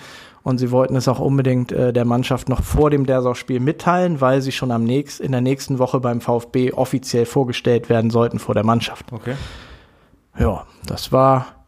Und 0.44 0.58
sie 0.58 0.72
wollten 0.72 0.96
es 0.96 1.08
auch 1.08 1.20
unbedingt 1.20 1.72
äh, 1.72 1.92
der 1.92 2.06
Mannschaft 2.06 2.50
noch 2.50 2.64
vor 2.64 2.90
dem 2.90 3.06
Dersau-Spiel 3.06 3.60
mitteilen, 3.60 4.22
weil 4.22 4.42
sie 4.42 4.52
schon 4.52 4.72
am 4.72 4.84
nächsten, 4.84 5.24
in 5.24 5.32
der 5.32 5.42
nächsten 5.42 5.80
Woche 5.80 6.00
beim 6.00 6.22
VfB 6.22 6.72
offiziell 6.72 7.26
vorgestellt 7.26 7.90
werden 7.90 8.10
sollten 8.10 8.40
vor 8.40 8.56
der 8.56 8.64
Mannschaft. 8.66 9.12
Okay. 9.12 9.36
Ja, 10.38 10.66
das 10.86 11.12
war, 11.12 11.59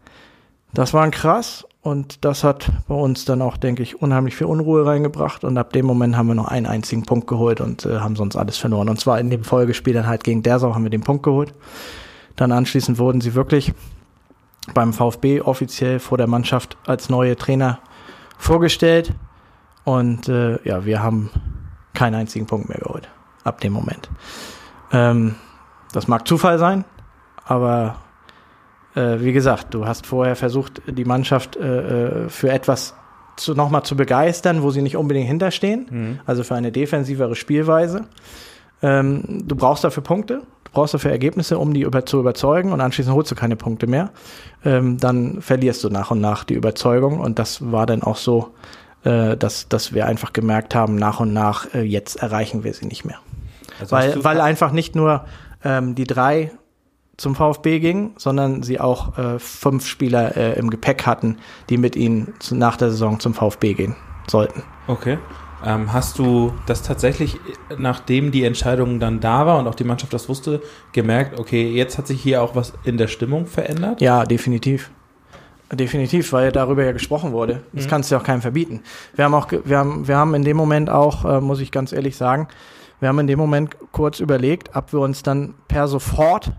das 0.74 0.94
war 0.94 1.10
krass. 1.10 1.66
Und 1.84 2.24
das 2.26 2.44
hat 2.44 2.72
bei 2.88 2.94
uns 2.94 3.26
dann 3.26 3.42
auch, 3.42 3.58
denke 3.58 3.82
ich, 3.82 4.02
unheimlich 4.02 4.36
viel 4.36 4.46
Unruhe 4.46 4.86
reingebracht. 4.86 5.44
Und 5.44 5.58
ab 5.58 5.74
dem 5.74 5.86
Moment 5.88 6.16
haben 6.16 6.28
wir 6.28 6.36
noch 6.36 6.48
einen 6.48 6.68
einzigen 6.68 7.04
Punkt 7.04 7.26
geholt 7.26 7.60
und 7.60 7.86
äh, 7.88 8.00
haben 8.00 8.16
sonst 8.16 8.36
alles 8.36 8.58
verloren. 8.58 8.88
Und 8.88 9.00
zwar 9.00 9.20
in 9.20 9.32
dem 9.32 9.44
Folgespiel 9.44 9.96
dann 9.96 10.06
halt 10.06 10.24
gegen 10.24 10.44
Dersau 10.44 10.76
haben 10.76 10.84
wir 10.84 10.92
den 10.92 11.02
Punkt 11.02 11.24
geholt. 11.24 11.56
Dann 12.36 12.52
anschließend 12.52 13.00
wurden 13.00 13.20
sie 13.20 13.34
wirklich 13.34 13.74
beim 14.76 14.94
VfB 14.94 15.42
offiziell 15.42 16.00
vor 16.00 16.20
der 16.20 16.28
Mannschaft 16.28 16.78
als 16.86 17.10
neue 17.10 17.36
Trainer 17.36 17.80
vorgestellt. 18.38 19.16
Und 19.84 20.30
äh, 20.30 20.60
ja, 20.64 20.86
wir 20.86 21.02
haben 21.02 21.32
keinen 21.96 22.14
einzigen 22.14 22.46
Punkt 22.46 22.70
mehr 22.70 22.78
geholt. 22.78 23.10
Ab 23.44 23.60
dem 23.60 23.74
Moment. 23.74 24.08
Ähm, 24.92 25.36
das 25.94 26.08
mag 26.08 26.28
Zufall 26.28 26.60
sein, 26.60 26.86
aber 27.44 27.96
äh, 28.96 29.20
wie 29.20 29.34
gesagt, 29.34 29.74
du 29.74 29.86
hast 29.86 30.06
vorher 30.06 30.36
versucht, 30.36 30.82
die 30.88 31.06
Mannschaft 31.06 31.56
äh, 31.56 32.26
äh 32.26 32.30
für 32.30 32.50
etwas 32.50 32.96
zu, 33.36 33.56
nochmal 33.56 33.84
zu 33.84 33.96
begeistern, 33.96 34.62
wo 34.62 34.72
sie 34.72 34.82
nicht 34.82 34.98
unbedingt 34.98 35.28
hinterstehen, 35.28 35.86
mhm. 35.90 36.20
also 36.26 36.44
für 36.44 36.56
eine 36.56 36.72
defensivere 36.72 37.36
Spielweise. 37.36 38.06
Ähm, 38.82 39.44
du 39.46 39.56
brauchst 39.56 39.84
dafür 39.84 40.04
Punkte, 40.04 40.42
du 40.64 40.72
brauchst 40.72 40.94
dafür 40.94 41.12
Ergebnisse, 41.12 41.58
um 41.58 41.74
die 41.74 41.82
über, 41.82 42.06
zu 42.06 42.20
überzeugen 42.20 42.72
und 42.72 42.82
anschließend 42.82 43.16
holst 43.16 43.32
du 43.32 43.36
keine 43.36 43.56
Punkte 43.56 43.88
mehr. 43.88 44.12
Ähm, 44.66 44.98
dann 44.98 45.42
verlierst 45.42 45.84
du 45.84 45.90
nach 45.90 46.12
und 46.12 46.22
nach 46.22 46.44
die 46.44 46.56
Überzeugung 46.56 47.20
und 47.20 47.40
das 47.40 47.72
war 47.72 47.86
dann 47.86 48.02
auch 48.04 48.18
so, 48.18 48.54
äh, 49.04 49.38
dass, 49.38 49.68
dass 49.70 49.94
wir 49.94 50.08
einfach 50.08 50.34
gemerkt 50.34 50.76
haben, 50.76 50.96
nach 50.96 51.20
und 51.20 51.34
nach, 51.34 51.74
äh, 51.74 51.82
jetzt 51.82 52.22
erreichen 52.22 52.64
wir 52.64 52.74
sie 52.74 52.86
nicht 52.86 53.06
mehr. 53.06 53.20
Also 53.80 53.96
weil, 53.96 54.24
weil 54.24 54.42
einfach 54.42 54.72
nicht 54.72 54.96
nur 54.96 55.26
ähm, 55.64 55.96
die 55.96 56.06
drei 56.06 56.52
zum 57.22 57.36
VfB 57.36 57.80
ging, 57.80 58.12
sondern 58.18 58.64
sie 58.64 58.80
auch 58.80 59.18
äh, 59.18 59.40
fünf 59.40 59.88
Spieler 59.88 60.36
äh, 60.36 60.60
im 60.60 60.70
Gepäck 60.70 61.06
hatten, 61.06 61.38
die 61.70 61.78
mit 61.78 61.96
ihnen 61.96 62.34
zu, 62.40 62.56
nach 62.56 62.78
der 62.78 62.90
Saison 62.90 63.20
zum 63.20 63.34
VfB 63.34 63.74
gehen 63.74 63.96
sollten. 64.28 64.64
Okay. 64.88 65.18
Ähm, 65.64 65.94
hast 65.94 66.18
du 66.18 66.54
das 66.66 66.82
tatsächlich, 66.82 67.40
nachdem 67.78 68.32
die 68.32 68.44
Entscheidung 68.44 69.00
dann 69.00 69.20
da 69.20 69.46
war 69.46 69.60
und 69.60 69.68
auch 69.68 69.76
die 69.76 69.84
Mannschaft 69.84 70.12
das 70.14 70.28
wusste, 70.28 70.62
gemerkt, 70.92 71.40
okay, 71.40 71.72
jetzt 71.72 71.98
hat 71.98 72.08
sich 72.08 72.22
hier 72.22 72.42
auch 72.42 72.56
was 72.56 72.74
in 72.84 72.98
der 72.98 73.08
Stimmung 73.08 73.46
verändert? 73.46 74.02
Ja, 74.02 74.26
definitiv. 74.26 74.90
Definitiv, 75.72 76.34
weil 76.34 76.52
darüber 76.52 76.84
ja 76.84 76.92
gesprochen 76.92 77.32
wurde. 77.32 77.62
Das 77.72 77.86
mhm. 77.86 77.90
kannst 77.90 78.12
du 78.12 78.16
ja 78.16 78.22
auch 78.22 78.26
keinem 78.26 78.42
verbieten. 78.42 78.82
Wir 79.16 79.26
haben 79.26 79.34
auch, 79.34 79.50
wir 79.52 79.78
haben, 79.78 80.08
wir 80.08 80.18
haben 80.18 80.34
in 80.34 80.44
dem 80.44 80.58
Moment 80.58 80.90
auch, 80.90 81.24
äh, 81.26 81.40
muss 81.40 81.62
ich 81.62 81.72
ganz 81.72 81.94
ehrlich 81.94 82.18
sagen, 82.18 82.48
wir 83.00 83.10
haben 83.10 83.20
in 83.20 83.28
dem 83.28 83.40
Moment 83.40 83.78
kurz 83.92 84.20
überlegt, 84.20 84.76
ob 84.76 84.94
wir 84.94 85.00
uns 85.00 85.24
dann 85.24 85.54
per 85.68 85.88
sofort 85.88 86.52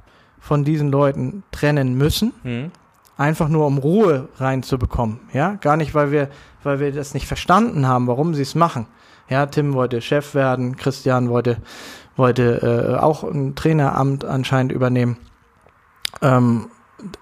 von 0.42 0.64
diesen 0.64 0.90
Leuten 0.90 1.44
trennen 1.52 1.94
müssen. 1.94 2.34
Mhm. 2.42 2.72
Einfach 3.16 3.48
nur 3.48 3.66
um 3.66 3.78
Ruhe 3.78 4.28
reinzubekommen. 4.38 5.20
Ja, 5.32 5.54
gar 5.54 5.76
nicht, 5.76 5.94
weil 5.94 6.10
wir, 6.10 6.28
weil 6.64 6.80
wir 6.80 6.92
das 6.92 7.14
nicht 7.14 7.28
verstanden 7.28 7.86
haben, 7.86 8.08
warum 8.08 8.34
sie 8.34 8.42
es 8.42 8.56
machen. 8.56 8.86
Ja, 9.28 9.46
Tim 9.46 9.72
wollte 9.74 10.00
Chef 10.00 10.34
werden, 10.34 10.76
Christian 10.76 11.28
wollte, 11.30 11.58
wollte 12.16 12.96
äh, 12.96 13.00
auch 13.00 13.22
ein 13.22 13.54
Traineramt 13.54 14.24
anscheinend 14.24 14.72
übernehmen. 14.72 15.16
Ähm, 16.20 16.66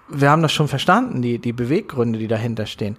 wir 0.09 0.31
haben 0.31 0.41
das 0.41 0.51
schon 0.51 0.67
verstanden, 0.67 1.21
die, 1.21 1.37
die 1.37 1.53
Beweggründe, 1.53 2.17
die 2.17 2.27
dahinter 2.27 2.65
stehen. 2.65 2.97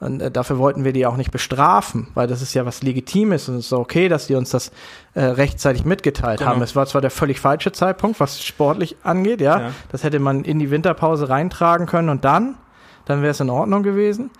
Und 0.00 0.20
äh, 0.20 0.30
dafür 0.30 0.58
wollten 0.58 0.84
wir 0.84 0.92
die 0.92 1.06
auch 1.06 1.16
nicht 1.16 1.30
bestrafen, 1.30 2.08
weil 2.14 2.26
das 2.26 2.42
ist 2.42 2.54
ja 2.54 2.66
was 2.66 2.82
Legitimes 2.82 3.48
und 3.48 3.56
es 3.56 3.66
ist 3.66 3.72
okay, 3.72 4.08
dass 4.08 4.26
die 4.26 4.34
uns 4.34 4.50
das 4.50 4.72
äh, 5.14 5.22
rechtzeitig 5.24 5.84
mitgeteilt 5.84 6.40
genau. 6.40 6.50
haben. 6.50 6.62
Es 6.62 6.76
war 6.76 6.86
zwar 6.86 7.00
der 7.00 7.10
völlig 7.10 7.40
falsche 7.40 7.72
Zeitpunkt, 7.72 8.20
was 8.20 8.42
sportlich 8.42 8.96
angeht, 9.02 9.40
ja. 9.40 9.60
ja. 9.60 9.70
Das 9.90 10.04
hätte 10.04 10.18
man 10.18 10.44
in 10.44 10.58
die 10.58 10.70
Winterpause 10.70 11.28
reintragen 11.28 11.86
können 11.86 12.08
und 12.08 12.24
dann, 12.24 12.56
dann 13.04 13.22
wäre 13.22 13.30
es 13.30 13.40
in 13.40 13.50
Ordnung 13.50 13.82
gewesen. 13.82 14.30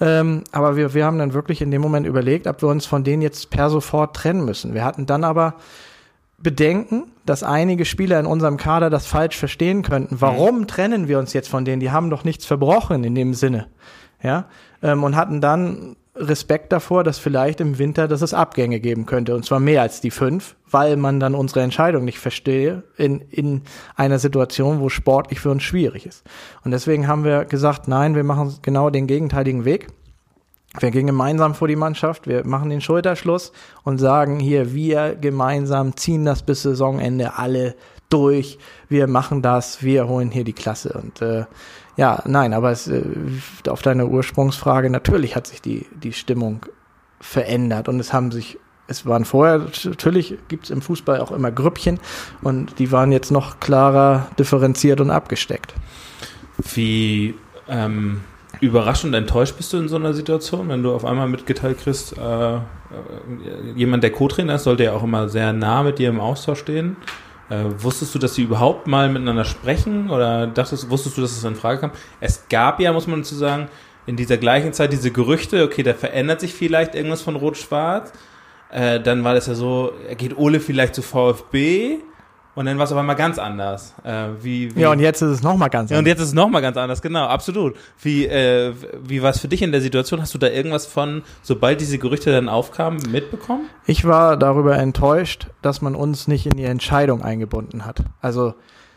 Ähm, 0.00 0.44
aber 0.50 0.76
wir, 0.76 0.94
wir 0.94 1.04
haben 1.04 1.18
dann 1.18 1.32
wirklich 1.32 1.62
in 1.62 1.70
dem 1.70 1.80
Moment 1.82 2.06
überlegt, 2.06 2.46
ob 2.46 2.62
wir 2.62 2.68
uns 2.68 2.86
von 2.86 3.04
denen 3.04 3.22
jetzt 3.22 3.50
per 3.50 3.70
sofort 3.70 4.16
trennen 4.16 4.44
müssen. 4.44 4.74
Wir 4.74 4.84
hatten 4.84 5.06
dann 5.06 5.24
aber 5.24 5.54
Bedenken, 6.38 7.04
dass 7.24 7.44
einige 7.44 7.84
Spieler 7.84 8.18
in 8.18 8.26
unserem 8.26 8.56
Kader 8.56 8.90
das 8.90 9.06
falsch 9.06 9.36
verstehen 9.36 9.82
könnten. 9.82 10.20
Warum 10.20 10.60
mhm. 10.60 10.66
trennen 10.66 11.08
wir 11.08 11.20
uns 11.20 11.32
jetzt 11.32 11.48
von 11.48 11.64
denen? 11.64 11.78
Die 11.78 11.92
haben 11.92 12.10
doch 12.10 12.24
nichts 12.24 12.46
verbrochen 12.46 13.04
in 13.04 13.14
dem 13.14 13.34
Sinne. 13.34 13.68
Ja, 14.22 14.46
ähm, 14.82 15.04
und 15.04 15.16
hatten 15.16 15.40
dann 15.40 15.96
Respekt 16.14 16.72
davor, 16.72 17.04
dass 17.04 17.18
vielleicht 17.18 17.60
im 17.60 17.78
Winter, 17.78 18.06
dass 18.06 18.20
es 18.20 18.34
Abgänge 18.34 18.80
geben 18.80 19.06
könnte, 19.06 19.34
und 19.34 19.46
zwar 19.46 19.60
mehr 19.60 19.80
als 19.80 20.02
die 20.02 20.10
fünf, 20.10 20.56
weil 20.70 20.96
man 20.96 21.20
dann 21.20 21.34
unsere 21.34 21.62
Entscheidung 21.62 22.04
nicht 22.04 22.18
verstehe 22.18 22.82
in, 22.98 23.22
in 23.30 23.62
einer 23.96 24.18
Situation, 24.18 24.80
wo 24.80 24.90
sportlich 24.90 25.40
für 25.40 25.50
uns 25.50 25.62
schwierig 25.62 26.04
ist. 26.04 26.24
Und 26.64 26.70
deswegen 26.70 27.08
haben 27.08 27.24
wir 27.24 27.46
gesagt, 27.46 27.88
nein, 27.88 28.14
wir 28.14 28.24
machen 28.24 28.56
genau 28.60 28.90
den 28.90 29.06
gegenteiligen 29.06 29.64
Weg. 29.64 29.86
Wir 30.78 30.90
gehen 30.90 31.06
gemeinsam 31.06 31.54
vor 31.54 31.68
die 31.68 31.76
Mannschaft, 31.76 32.26
wir 32.26 32.46
machen 32.46 32.70
den 32.70 32.80
Schulterschluss 32.80 33.52
und 33.82 33.98
sagen 33.98 34.38
hier, 34.38 34.72
wir 34.72 35.16
gemeinsam 35.16 35.96
ziehen 35.96 36.24
das 36.24 36.42
bis 36.42 36.62
Saisonende 36.62 37.36
alle 37.36 37.74
durch, 38.08 38.58
wir 38.88 39.06
machen 39.06 39.42
das, 39.42 39.82
wir 39.82 40.08
holen 40.08 40.30
hier 40.30 40.44
die 40.44 40.52
Klasse. 40.52 40.98
Und 41.02 41.22
äh, 41.22 41.44
ja, 41.96 42.22
nein, 42.26 42.54
aber 42.54 42.70
es, 42.70 42.88
äh, 42.88 43.02
auf 43.68 43.82
deine 43.82 44.06
Ursprungsfrage, 44.06 44.90
natürlich 44.90 45.36
hat 45.36 45.46
sich 45.46 45.60
die, 45.60 45.86
die 46.02 46.12
Stimmung 46.12 46.66
verändert 47.20 47.88
und 47.88 48.00
es 48.00 48.12
haben 48.12 48.32
sich, 48.32 48.58
es 48.88 49.06
waren 49.06 49.24
vorher, 49.24 49.66
natürlich 49.84 50.36
gibt 50.48 50.64
es 50.64 50.70
im 50.70 50.82
Fußball 50.82 51.20
auch 51.20 51.30
immer 51.30 51.50
Grüppchen 51.50 52.00
und 52.42 52.78
die 52.78 52.90
waren 52.92 53.12
jetzt 53.12 53.30
noch 53.30 53.60
klarer 53.60 54.28
differenziert 54.38 55.00
und 55.00 55.10
abgesteckt. 55.10 55.74
Wie, 56.74 57.34
ähm, 57.68 58.20
überrascht 58.60 59.04
und 59.04 59.14
enttäuscht 59.14 59.56
bist 59.56 59.72
du 59.72 59.78
in 59.78 59.88
so 59.88 59.96
einer 59.96 60.14
Situation, 60.14 60.68
wenn 60.68 60.82
du 60.82 60.94
auf 60.94 61.04
einmal 61.04 61.28
mitgeteilt 61.28 61.78
kriegst, 61.78 62.16
äh, 62.16 62.54
äh, 62.54 62.60
jemand, 63.74 64.02
der 64.02 64.12
Co-Trainer 64.12 64.54
ist, 64.54 64.64
sollte 64.64 64.84
ja 64.84 64.92
auch 64.92 65.02
immer 65.02 65.28
sehr 65.28 65.52
nah 65.52 65.82
mit 65.82 65.98
dir 65.98 66.08
im 66.08 66.20
Austausch 66.20 66.60
stehen. 66.60 66.96
Äh, 67.50 67.64
wusstest 67.78 68.14
du, 68.14 68.18
dass 68.18 68.34
sie 68.34 68.42
überhaupt 68.42 68.86
mal 68.86 69.08
miteinander 69.08 69.44
sprechen 69.44 70.10
oder 70.10 70.46
dachtest, 70.46 70.88
wusstest 70.90 71.16
du, 71.16 71.20
dass 71.20 71.32
es 71.32 71.44
in 71.44 71.54
Frage 71.54 71.80
kam? 71.80 71.90
Es 72.20 72.48
gab 72.48 72.80
ja, 72.80 72.92
muss 72.92 73.06
man 73.06 73.20
dazu 73.20 73.34
sagen, 73.34 73.68
in 74.06 74.16
dieser 74.16 74.36
gleichen 74.36 74.72
Zeit 74.72 74.92
diese 74.92 75.10
Gerüchte, 75.10 75.64
okay, 75.64 75.82
da 75.82 75.94
verändert 75.94 76.40
sich 76.40 76.54
vielleicht 76.54 76.94
irgendwas 76.94 77.22
von 77.22 77.36
Rot-Schwarz. 77.36 78.12
Äh, 78.70 79.00
dann 79.00 79.22
war 79.22 79.34
das 79.34 79.46
ja 79.46 79.54
so, 79.54 79.92
geht 80.16 80.36
Ole 80.36 80.60
vielleicht 80.60 80.94
zu 80.94 81.02
VfB? 81.02 81.98
Und 82.54 82.66
dann 82.66 82.76
war 82.76 82.84
es 82.84 82.92
auf 82.92 82.98
einmal 82.98 83.16
ganz 83.16 83.38
anders. 83.38 83.94
Äh, 84.04 84.26
wie, 84.42 84.74
wie, 84.76 84.80
ja, 84.80 84.90
und 84.90 85.00
jetzt 85.00 85.22
ist 85.22 85.30
es 85.30 85.42
nochmal 85.42 85.70
ganz 85.70 85.84
anders. 85.84 85.90
Ja, 85.92 85.98
und 86.00 86.06
jetzt 86.06 86.20
ist 86.20 86.28
es 86.28 86.34
nochmal 86.34 86.60
ganz 86.60 86.76
anders, 86.76 87.00
genau, 87.00 87.24
absolut. 87.24 87.76
Wie, 88.02 88.26
äh, 88.26 88.74
wie 89.02 89.22
war 89.22 89.30
es 89.30 89.40
für 89.40 89.48
dich 89.48 89.62
in 89.62 89.72
der 89.72 89.80
Situation? 89.80 90.20
Hast 90.20 90.34
du 90.34 90.38
da 90.38 90.48
irgendwas 90.48 90.84
von, 90.84 91.22
sobald 91.42 91.80
diese 91.80 91.98
Gerüchte 91.98 92.30
dann 92.30 92.50
aufkamen, 92.50 93.00
mitbekommen? 93.10 93.70
Ich 93.86 94.04
war 94.04 94.36
darüber 94.36 94.76
enttäuscht, 94.76 95.46
dass 95.62 95.80
man 95.80 95.94
uns 95.94 96.28
nicht 96.28 96.44
in 96.44 96.56
die 96.58 96.64
Entscheidung 96.64 97.22
eingebunden 97.22 97.86
hat. 97.86 98.04
Also, 98.20 98.54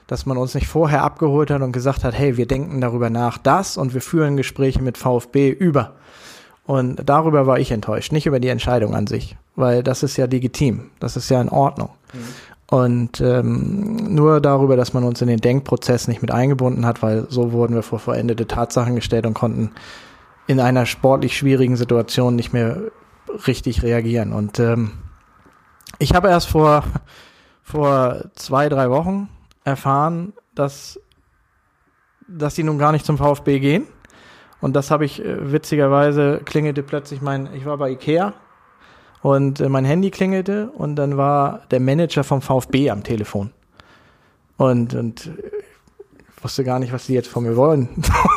dass 0.07 0.25
man 0.25 0.37
uns 0.37 0.53
nicht 0.53 0.67
vorher 0.67 1.03
abgeholt 1.03 1.49
hat 1.49 1.61
und 1.61 1.71
gesagt 1.71 2.03
hat, 2.03 2.13
hey, 2.13 2.35
wir 2.35 2.47
denken 2.47 2.81
darüber 2.81 3.09
nach, 3.09 3.37
das 3.37 3.77
und 3.77 3.93
wir 3.93 4.01
führen 4.01 4.35
Gespräche 4.35 4.81
mit 4.81 4.97
VfB 4.97 5.49
über. 5.49 5.93
Und 6.65 7.01
darüber 7.05 7.45
war 7.45 7.59
ich 7.59 7.71
enttäuscht, 7.71 8.11
nicht 8.11 8.25
über 8.25 8.39
die 8.39 8.47
Entscheidung 8.49 8.95
an 8.95 9.07
sich, 9.07 9.37
weil 9.55 9.83
das 9.83 10.03
ist 10.03 10.17
ja 10.17 10.25
legitim, 10.25 10.89
das 10.99 11.15
ist 11.15 11.29
ja 11.29 11.39
in 11.39 11.49
Ordnung. 11.49 11.89
Mhm. 12.11 12.19
Und 12.67 13.21
ähm, 13.21 14.15
nur 14.15 14.41
darüber, 14.41 14.75
dass 14.75 14.93
man 14.93 15.03
uns 15.03 15.21
in 15.21 15.27
den 15.27 15.39
Denkprozess 15.39 16.07
nicht 16.07 16.21
mit 16.21 16.31
eingebunden 16.31 16.85
hat, 16.85 17.03
weil 17.03 17.27
so 17.29 17.51
wurden 17.51 17.75
wir 17.75 17.83
vor 17.83 17.99
vollendete 17.99 18.47
Tatsachen 18.47 18.95
gestellt 18.95 19.27
und 19.27 19.35
konnten 19.35 19.71
in 20.47 20.59
einer 20.59 20.85
sportlich 20.85 21.37
schwierigen 21.37 21.75
Situation 21.75 22.35
nicht 22.35 22.53
mehr 22.53 22.81
richtig 23.47 23.83
reagieren. 23.83 24.33
Und 24.33 24.59
ähm, 24.59 24.91
ich 25.99 26.15
habe 26.15 26.29
erst 26.29 26.47
vor, 26.47 26.83
vor 27.61 28.25
zwei, 28.35 28.67
drei 28.67 28.89
Wochen 28.89 29.29
erfahren, 29.63 30.33
dass, 30.55 30.99
dass 32.27 32.55
die 32.55 32.63
nun 32.63 32.79
gar 32.79 32.91
nicht 32.91 33.05
zum 33.05 33.17
VfB 33.17 33.59
gehen. 33.59 33.85
Und 34.59 34.75
das 34.75 34.89
habe 34.89 35.05
ich 35.05 35.23
äh, 35.23 35.51
witzigerweise 35.51 36.41
klingelte 36.43 36.81
plötzlich 36.81 37.21
mein, 37.21 37.49
ich 37.53 37.65
war 37.65 37.77
bei 37.77 37.91
Ikea 37.91 38.33
und 39.25 39.59
äh, 39.59 39.69
mein 39.69 39.85
Handy 39.85 40.11
klingelte 40.11 40.69
und 40.69 40.97
dann 40.97 41.17
war 41.17 41.61
der 41.71 41.79
Manager 41.79 42.23
vom 42.23 42.43
VfB 42.43 42.91
am 42.91 43.01
Telefon. 43.01 43.49
Und, 44.57 44.93
und 44.93 45.31
ich 46.37 46.43
wusste 46.43 46.63
gar 46.63 46.77
nicht, 46.77 46.93
was 46.93 47.07
die 47.07 47.13
jetzt 47.13 47.27
von 47.27 47.41
mir 47.41 47.57
wollen. 47.57 47.89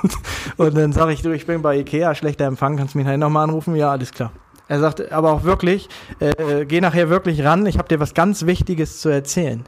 und, 0.02 0.16
und 0.56 0.74
dann 0.78 0.92
sage 0.94 1.12
ich, 1.12 1.20
du, 1.20 1.30
ich 1.32 1.44
bin 1.44 1.60
bei 1.60 1.76
Ikea, 1.76 2.14
schlechter 2.14 2.46
Empfang, 2.46 2.78
kannst 2.78 2.94
du 2.94 2.98
mich 2.98 3.04
nachher 3.04 3.18
nochmal 3.18 3.44
anrufen? 3.44 3.76
Ja, 3.76 3.90
alles 3.90 4.12
klar. 4.12 4.32
Er 4.66 4.80
sagt 4.80 5.12
aber 5.12 5.30
auch 5.30 5.44
wirklich, 5.44 5.90
äh, 6.20 6.64
geh 6.64 6.80
nachher 6.80 7.10
wirklich 7.10 7.44
ran, 7.44 7.66
ich 7.66 7.76
habe 7.76 7.88
dir 7.88 8.00
was 8.00 8.14
ganz 8.14 8.46
Wichtiges 8.46 9.02
zu 9.02 9.10
erzählen. 9.10 9.64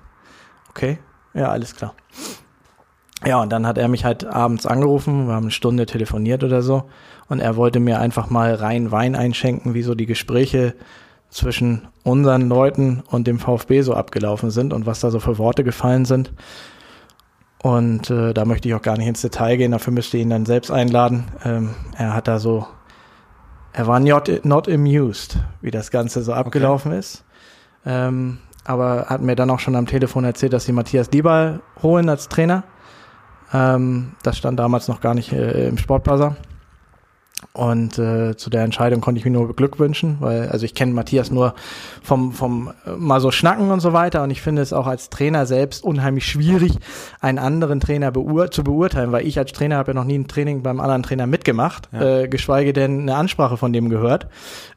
Okay, 0.71 1.01
ja, 1.35 1.51
alles 1.51 1.77
klar. 1.77 1.93
Ja, 3.27 3.43
und 3.43 3.51
dann 3.51 3.67
hat 3.67 3.77
er 3.77 3.89
mich 3.89 4.07
halt 4.07 4.25
abends 4.25 4.65
angerufen, 4.65 5.27
wir 5.27 5.35
haben 5.35 5.45
eine 5.45 5.51
Stunde 5.51 5.85
telefoniert 5.85 6.45
oder 6.45 6.63
so, 6.63 6.85
und 7.29 7.41
er 7.41 7.57
wollte 7.57 7.79
mir 7.79 8.01
einfach 8.01 8.31
mal 8.31 8.55
rein 8.55 8.91
Wein 8.91 9.15
einschenken, 9.15 9.75
wie 9.75 9.83
so 9.83 9.95
die 9.95 10.07
Gespräche 10.07 10.75
zwischen 11.31 11.89
unseren 12.03 12.49
Leuten 12.49 13.03
und 13.09 13.27
dem 13.27 13.39
VfB 13.39 13.83
so 13.83 13.95
abgelaufen 13.95 14.51
sind 14.51 14.73
und 14.73 14.87
was 14.87 15.01
da 15.01 15.11
so 15.11 15.21
für 15.21 15.39
Worte 15.39 15.65
gefallen 15.65 16.05
sind. 16.05 16.33
Und 17.63 18.11
äh, 18.11 18.33
da 18.33 18.45
möchte 18.45 18.69
ich 18.69 18.75
auch 18.75 18.83
gar 18.83 18.97
nicht 18.97 19.07
ins 19.07 19.21
Detail 19.21 19.57
gehen, 19.57 19.73
dafür 19.73 19.93
müsste 19.93 20.17
ich 20.17 20.23
ihn 20.23 20.31
dann 20.31 20.47
selbst 20.47 20.71
einladen. 20.71 21.25
Ähm, 21.45 21.75
er 21.97 22.15
hat 22.15 22.27
da 22.27 22.39
so, 22.39 22.67
er 23.73 23.87
war 23.87 24.01
not, 24.01 24.45
not 24.45 24.69
amused, 24.69 25.39
wie 25.61 25.71
das 25.71 25.91
Ganze 25.91 26.23
so 26.23 26.33
abgelaufen 26.33 26.93
okay. 26.93 27.01
ist. 27.01 27.25
Ähm, 27.85 28.39
aber 28.65 29.07
hat 29.09 29.23
mir 29.23 29.37
dann 29.37 29.51
auch 29.51 29.61
schon 29.61 29.77
am 29.77 29.87
Telefon 29.87 30.25
erzählt, 30.25 30.53
dass 30.53 30.65
sie 30.65 30.73
Matthias 30.73 31.11
Diebal 31.11 31.61
holen 31.83 32.09
als 32.09 32.29
Trainer. 32.29 32.65
Ähm, 33.53 34.13
das 34.23 34.39
stand 34.39 34.59
damals 34.59 34.89
noch 34.89 35.01
gar 35.01 35.15
nicht 35.15 35.33
äh, 35.33 35.69
im 35.69 35.79
Sportplaza. 35.79 36.37
Und 37.53 37.99
äh, 37.99 38.37
zu 38.37 38.49
der 38.49 38.63
Entscheidung 38.63 39.01
konnte 39.01 39.19
ich 39.19 39.25
mir 39.25 39.33
nur 39.33 39.49
beglückwünschen, 39.49 40.19
weil 40.21 40.49
also 40.51 40.65
ich 40.65 40.75
kenne 40.75 40.93
Matthias 40.93 41.33
nur 41.33 41.55
vom 42.03 42.33
vom 42.33 42.73
äh, 42.87 42.93
mal 42.93 43.21
so 43.21 43.33
schnacken 43.33 43.71
und 43.71 43.81
so 43.81 43.93
weiter 43.93 44.23
und 44.23 44.31
ich 44.31 44.41
finde 44.41 44.63
es 44.63 44.73
auch 44.73 44.87
als 44.87 45.11
Trainer 45.11 45.47
selbst 45.47 45.83
unheimlich 45.83 46.27
schwierig, 46.27 46.79
einen 47.21 47.39
anderen 47.39 47.81
Trainer 47.81 48.13
beur 48.13 48.53
zu 48.53 48.63
beurteilen, 48.63 49.11
weil 49.11 49.27
ich 49.27 49.37
als 49.37 49.53
Trainer 49.53 49.79
habe 49.79 49.91
ja 49.91 49.95
noch 49.95 50.05
nie 50.05 50.19
ein 50.19 50.29
Training 50.29 50.63
beim 50.63 50.79
anderen 50.79 51.03
Trainer 51.03 51.27
mitgemacht, 51.27 51.89
ja. 51.93 52.21
äh, 52.21 52.29
geschweige 52.29 52.73
denn 52.73 53.01
eine 53.01 53.17
Ansprache 53.17 53.57
von 53.57 53.73
dem 53.73 53.89
gehört. 53.89 54.29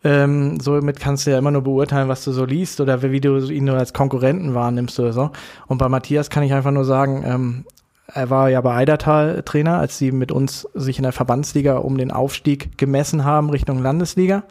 Ähm, 0.03 0.59
somit 0.59 0.99
kannst 0.99 1.27
du 1.27 1.31
ja 1.31 1.37
immer 1.37 1.51
nur 1.51 1.61
beurteilen, 1.63 2.09
was 2.09 2.23
du 2.23 2.31
so 2.31 2.43
liest 2.43 2.81
oder 2.81 3.03
wie 3.03 3.21
du 3.21 3.37
ihn 3.37 3.65
nur 3.65 3.77
als 3.77 3.93
Konkurrenten 3.93 4.55
wahrnimmst 4.55 4.99
oder 4.99 5.13
so. 5.13 5.31
Und 5.67 5.77
bei 5.77 5.89
Matthias 5.89 6.31
kann 6.31 6.43
ich 6.43 6.53
einfach 6.53 6.71
nur 6.71 6.85
sagen, 6.85 7.23
ähm, 7.25 7.65
er 8.07 8.29
war 8.29 8.49
ja 8.49 8.61
bei 8.61 8.75
Eidertal 8.75 9.43
Trainer, 9.43 9.79
als 9.79 9.97
sie 9.97 10.11
mit 10.11 10.31
uns 10.31 10.67
sich 10.73 10.97
in 10.97 11.03
der 11.03 11.13
Verbandsliga 11.13 11.77
um 11.77 11.97
den 11.97 12.11
Aufstieg 12.11 12.77
gemessen 12.77 13.23
haben 13.23 13.49
Richtung 13.49 13.81
Landesliga. 13.81 14.43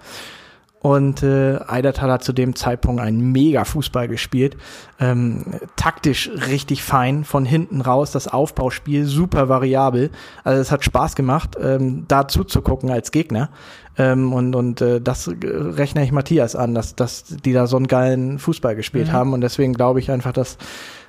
Und 0.83 1.23
äh, 1.23 1.61
Eidertal 1.69 2.11
hat 2.11 2.25
zu 2.25 2.33
dem 2.33 2.57
Zeitpunkt 2.57 3.01
einen 3.01 3.31
mega 3.31 3.65
Fußball 3.65 4.09
gespielt. 4.09 4.57
Ähm, 4.99 5.45
taktisch 5.77 6.29
richtig 6.49 6.83
fein, 6.83 7.23
von 7.23 7.45
hinten 7.45 7.81
raus, 7.83 8.11
das 8.11 8.27
Aufbauspiel 8.27 9.05
super 9.05 9.49
variabel. 9.49 10.11
Also 10.43 10.61
es 10.61 10.73
hat 10.73 10.83
Spaß 10.83 11.15
gemacht, 11.15 11.57
ähm, 11.63 12.07
da 12.09 12.27
zuzugucken 12.27 12.91
als 12.91 13.13
Gegner. 13.13 13.51
Ähm, 13.97 14.33
und 14.33 14.57
und 14.57 14.81
äh, 14.81 15.01
das 15.01 15.31
rechne 15.41 16.03
ich 16.03 16.11
Matthias 16.11 16.57
an, 16.57 16.75
dass, 16.75 16.97
dass 16.97 17.27
die 17.27 17.53
da 17.53 17.69
so 17.69 17.77
einen 17.77 17.87
geilen 17.87 18.41
Fußball 18.41 18.75
gespielt 18.75 19.07
mhm. 19.09 19.13
haben. 19.13 19.33
Und 19.35 19.41
deswegen 19.41 19.75
glaube 19.75 20.01
ich 20.01 20.11
einfach, 20.11 20.33
dass 20.33 20.59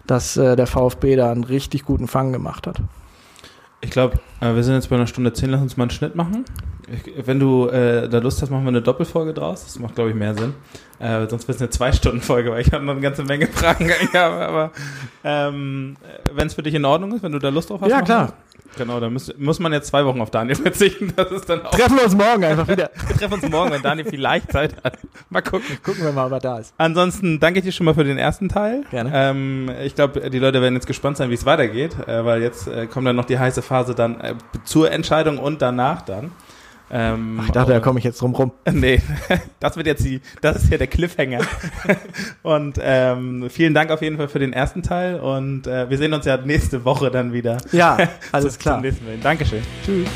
dass 0.08 0.38
äh, 0.38 0.56
der 0.56 0.68
VfB 0.68 1.16
da 1.16 1.32
einen 1.32 1.44
richtig 1.44 1.84
guten 1.84 2.08
Fang 2.08 2.32
gemacht 2.32 2.68
hat. 2.68 2.82
Ich 3.82 3.92
glaube, 3.92 4.20
äh, 4.40 4.56
wir 4.56 4.64
sind 4.64 4.76
jetzt 4.76 4.90
bei 4.90 4.96
einer 4.96 5.08
Stunde 5.08 5.34
zehn. 5.34 5.50
Lass 5.50 5.62
uns 5.62 5.76
mal 5.76 5.84
einen 5.84 5.92
Schnitt 5.92 6.16
machen. 6.16 6.46
Ich, 6.88 7.28
wenn 7.28 7.40
du 7.40 7.68
äh, 7.68 8.08
da 8.08 8.20
Lust 8.20 8.42
hast, 8.42 8.50
machen 8.50 8.64
wir 8.64 8.70
eine 8.70 8.82
Doppelfolge 8.82 9.34
draus. 9.34 9.66
Das 9.66 9.78
macht, 9.80 9.96
glaube 9.96 10.10
ich, 10.10 10.16
mehr 10.16 10.36
Sinn. 10.36 10.54
Äh, 11.00 11.28
sonst 11.28 11.48
wird 11.48 11.56
es 11.58 11.62
eine 11.62 11.70
Zwei-Stunden-Folge, 11.70 12.52
weil 12.52 12.62
ich 12.62 12.72
habe 12.72 12.86
noch 12.86 12.94
eine 12.94 13.02
ganze 13.02 13.24
Menge 13.24 13.48
Fragen. 13.48 13.90
ja, 14.14 14.30
aber 14.30 14.72
ähm, 15.24 15.98
wenn 16.32 16.48
es 16.48 16.54
für 16.54 16.64
dich 16.64 16.74
in 16.74 16.86
Ordnung 16.86 17.14
ist, 17.14 17.24
wenn 17.24 17.34
du 17.34 17.40
da 17.40 17.50
Lust 17.50 17.70
drauf 17.70 17.82
hast. 17.82 17.90
Ja, 17.90 18.02
klar. 18.02 18.34
Genau, 18.78 19.00
da 19.00 19.10
muss, 19.10 19.34
muss 19.38 19.60
man 19.60 19.72
jetzt 19.74 19.88
zwei 19.88 20.06
Wochen 20.06 20.22
auf 20.22 20.32
Daniel 20.32 20.56
verzichten. 20.62 21.14
Das 21.16 21.32
ist 21.32 21.50
dann 21.50 21.66
auch 21.66 21.72
treffen 21.72 21.98
wir 21.98 22.04
uns 22.06 22.16
morgen 22.16 22.44
einfach 22.44 22.68
wieder. 22.68 22.90
wir 23.08 23.16
treffen 23.16 23.34
uns 23.36 23.50
morgen, 23.50 23.72
wenn 23.72 23.82
Daniel 23.82 24.08
vielleicht 24.10 24.52
Zeit 24.52 24.76
hat. 24.84 24.98
Mal 25.30 25.42
gucken. 25.42 25.78
Gucken 25.84 26.04
wir 26.04 26.12
mal, 26.12 26.28
ob 26.28 26.32
er 26.34 26.40
da 26.40 26.58
ist. 26.60 26.74
Ansonsten 26.78 27.40
danke 27.40 27.60
ich 27.60 27.66
dir 27.66 27.72
schon 27.72 27.86
mal 27.86 27.94
für 27.94 28.04
den 28.04 28.18
ersten 28.18 28.50
Teil. 28.50 28.84
Gerne. 28.92 29.12
Ähm, 29.14 29.72
ich 29.84 29.96
glaube, 29.96 30.30
die 30.30 30.40
Leute 30.40 30.62
werden 30.62 30.76
jetzt 30.76 30.88
gespannt 30.88 31.18
sein, 31.18 31.30
wie 31.30 31.34
es 31.34 31.46
weitergeht, 31.46 31.96
äh, 32.08 32.24
weil 32.24 32.42
jetzt 32.42 32.68
äh, 32.68 32.88
kommt 32.88 33.08
dann 33.08 33.16
noch 33.16 33.26
die 33.26 33.40
heiße 33.40 33.62
Phase 33.62 33.96
dann 33.96 34.20
äh, 34.22 34.36
zur 34.64 34.92
Entscheidung 34.92 35.40
und 35.40 35.62
danach 35.62 36.02
dann. 36.02 36.32
Ähm, 36.96 37.40
Ach, 37.42 37.46
ich 37.48 37.52
dachte, 37.52 37.72
da 37.72 37.80
komme 37.80 37.98
ich 37.98 38.06
jetzt 38.06 38.22
drum 38.22 38.36
rum. 38.36 38.52
Nee, 38.72 39.02
das 39.60 39.76
wird 39.76 39.88
jetzt 39.88 40.06
die, 40.06 40.22
das 40.42 40.64
ist 40.64 40.72
ja 40.72 40.78
der 40.78 40.88
Cliffhanger. 40.88 41.40
und 42.44 42.78
ähm, 42.80 43.50
vielen 43.50 43.74
Dank 43.74 43.90
auf 43.90 44.04
jeden 44.04 44.18
Fall 44.18 44.28
für 44.28 44.40
den 44.40 44.54
ersten 44.54 44.84
Teil 44.84 45.20
und 45.20 45.66
äh, 45.66 45.90
wir 45.90 45.98
sehen 45.98 46.14
uns 46.14 46.26
ja 46.26 46.38
nächste 46.38 46.86
Woche 46.86 47.10
dann 47.10 47.34
wieder. 47.34 47.58
Ja, 47.72 47.98
alles 48.32 48.60
klar. 48.60 48.84
Dankeschön. 49.24 49.64
Tschüss. 49.84 50.08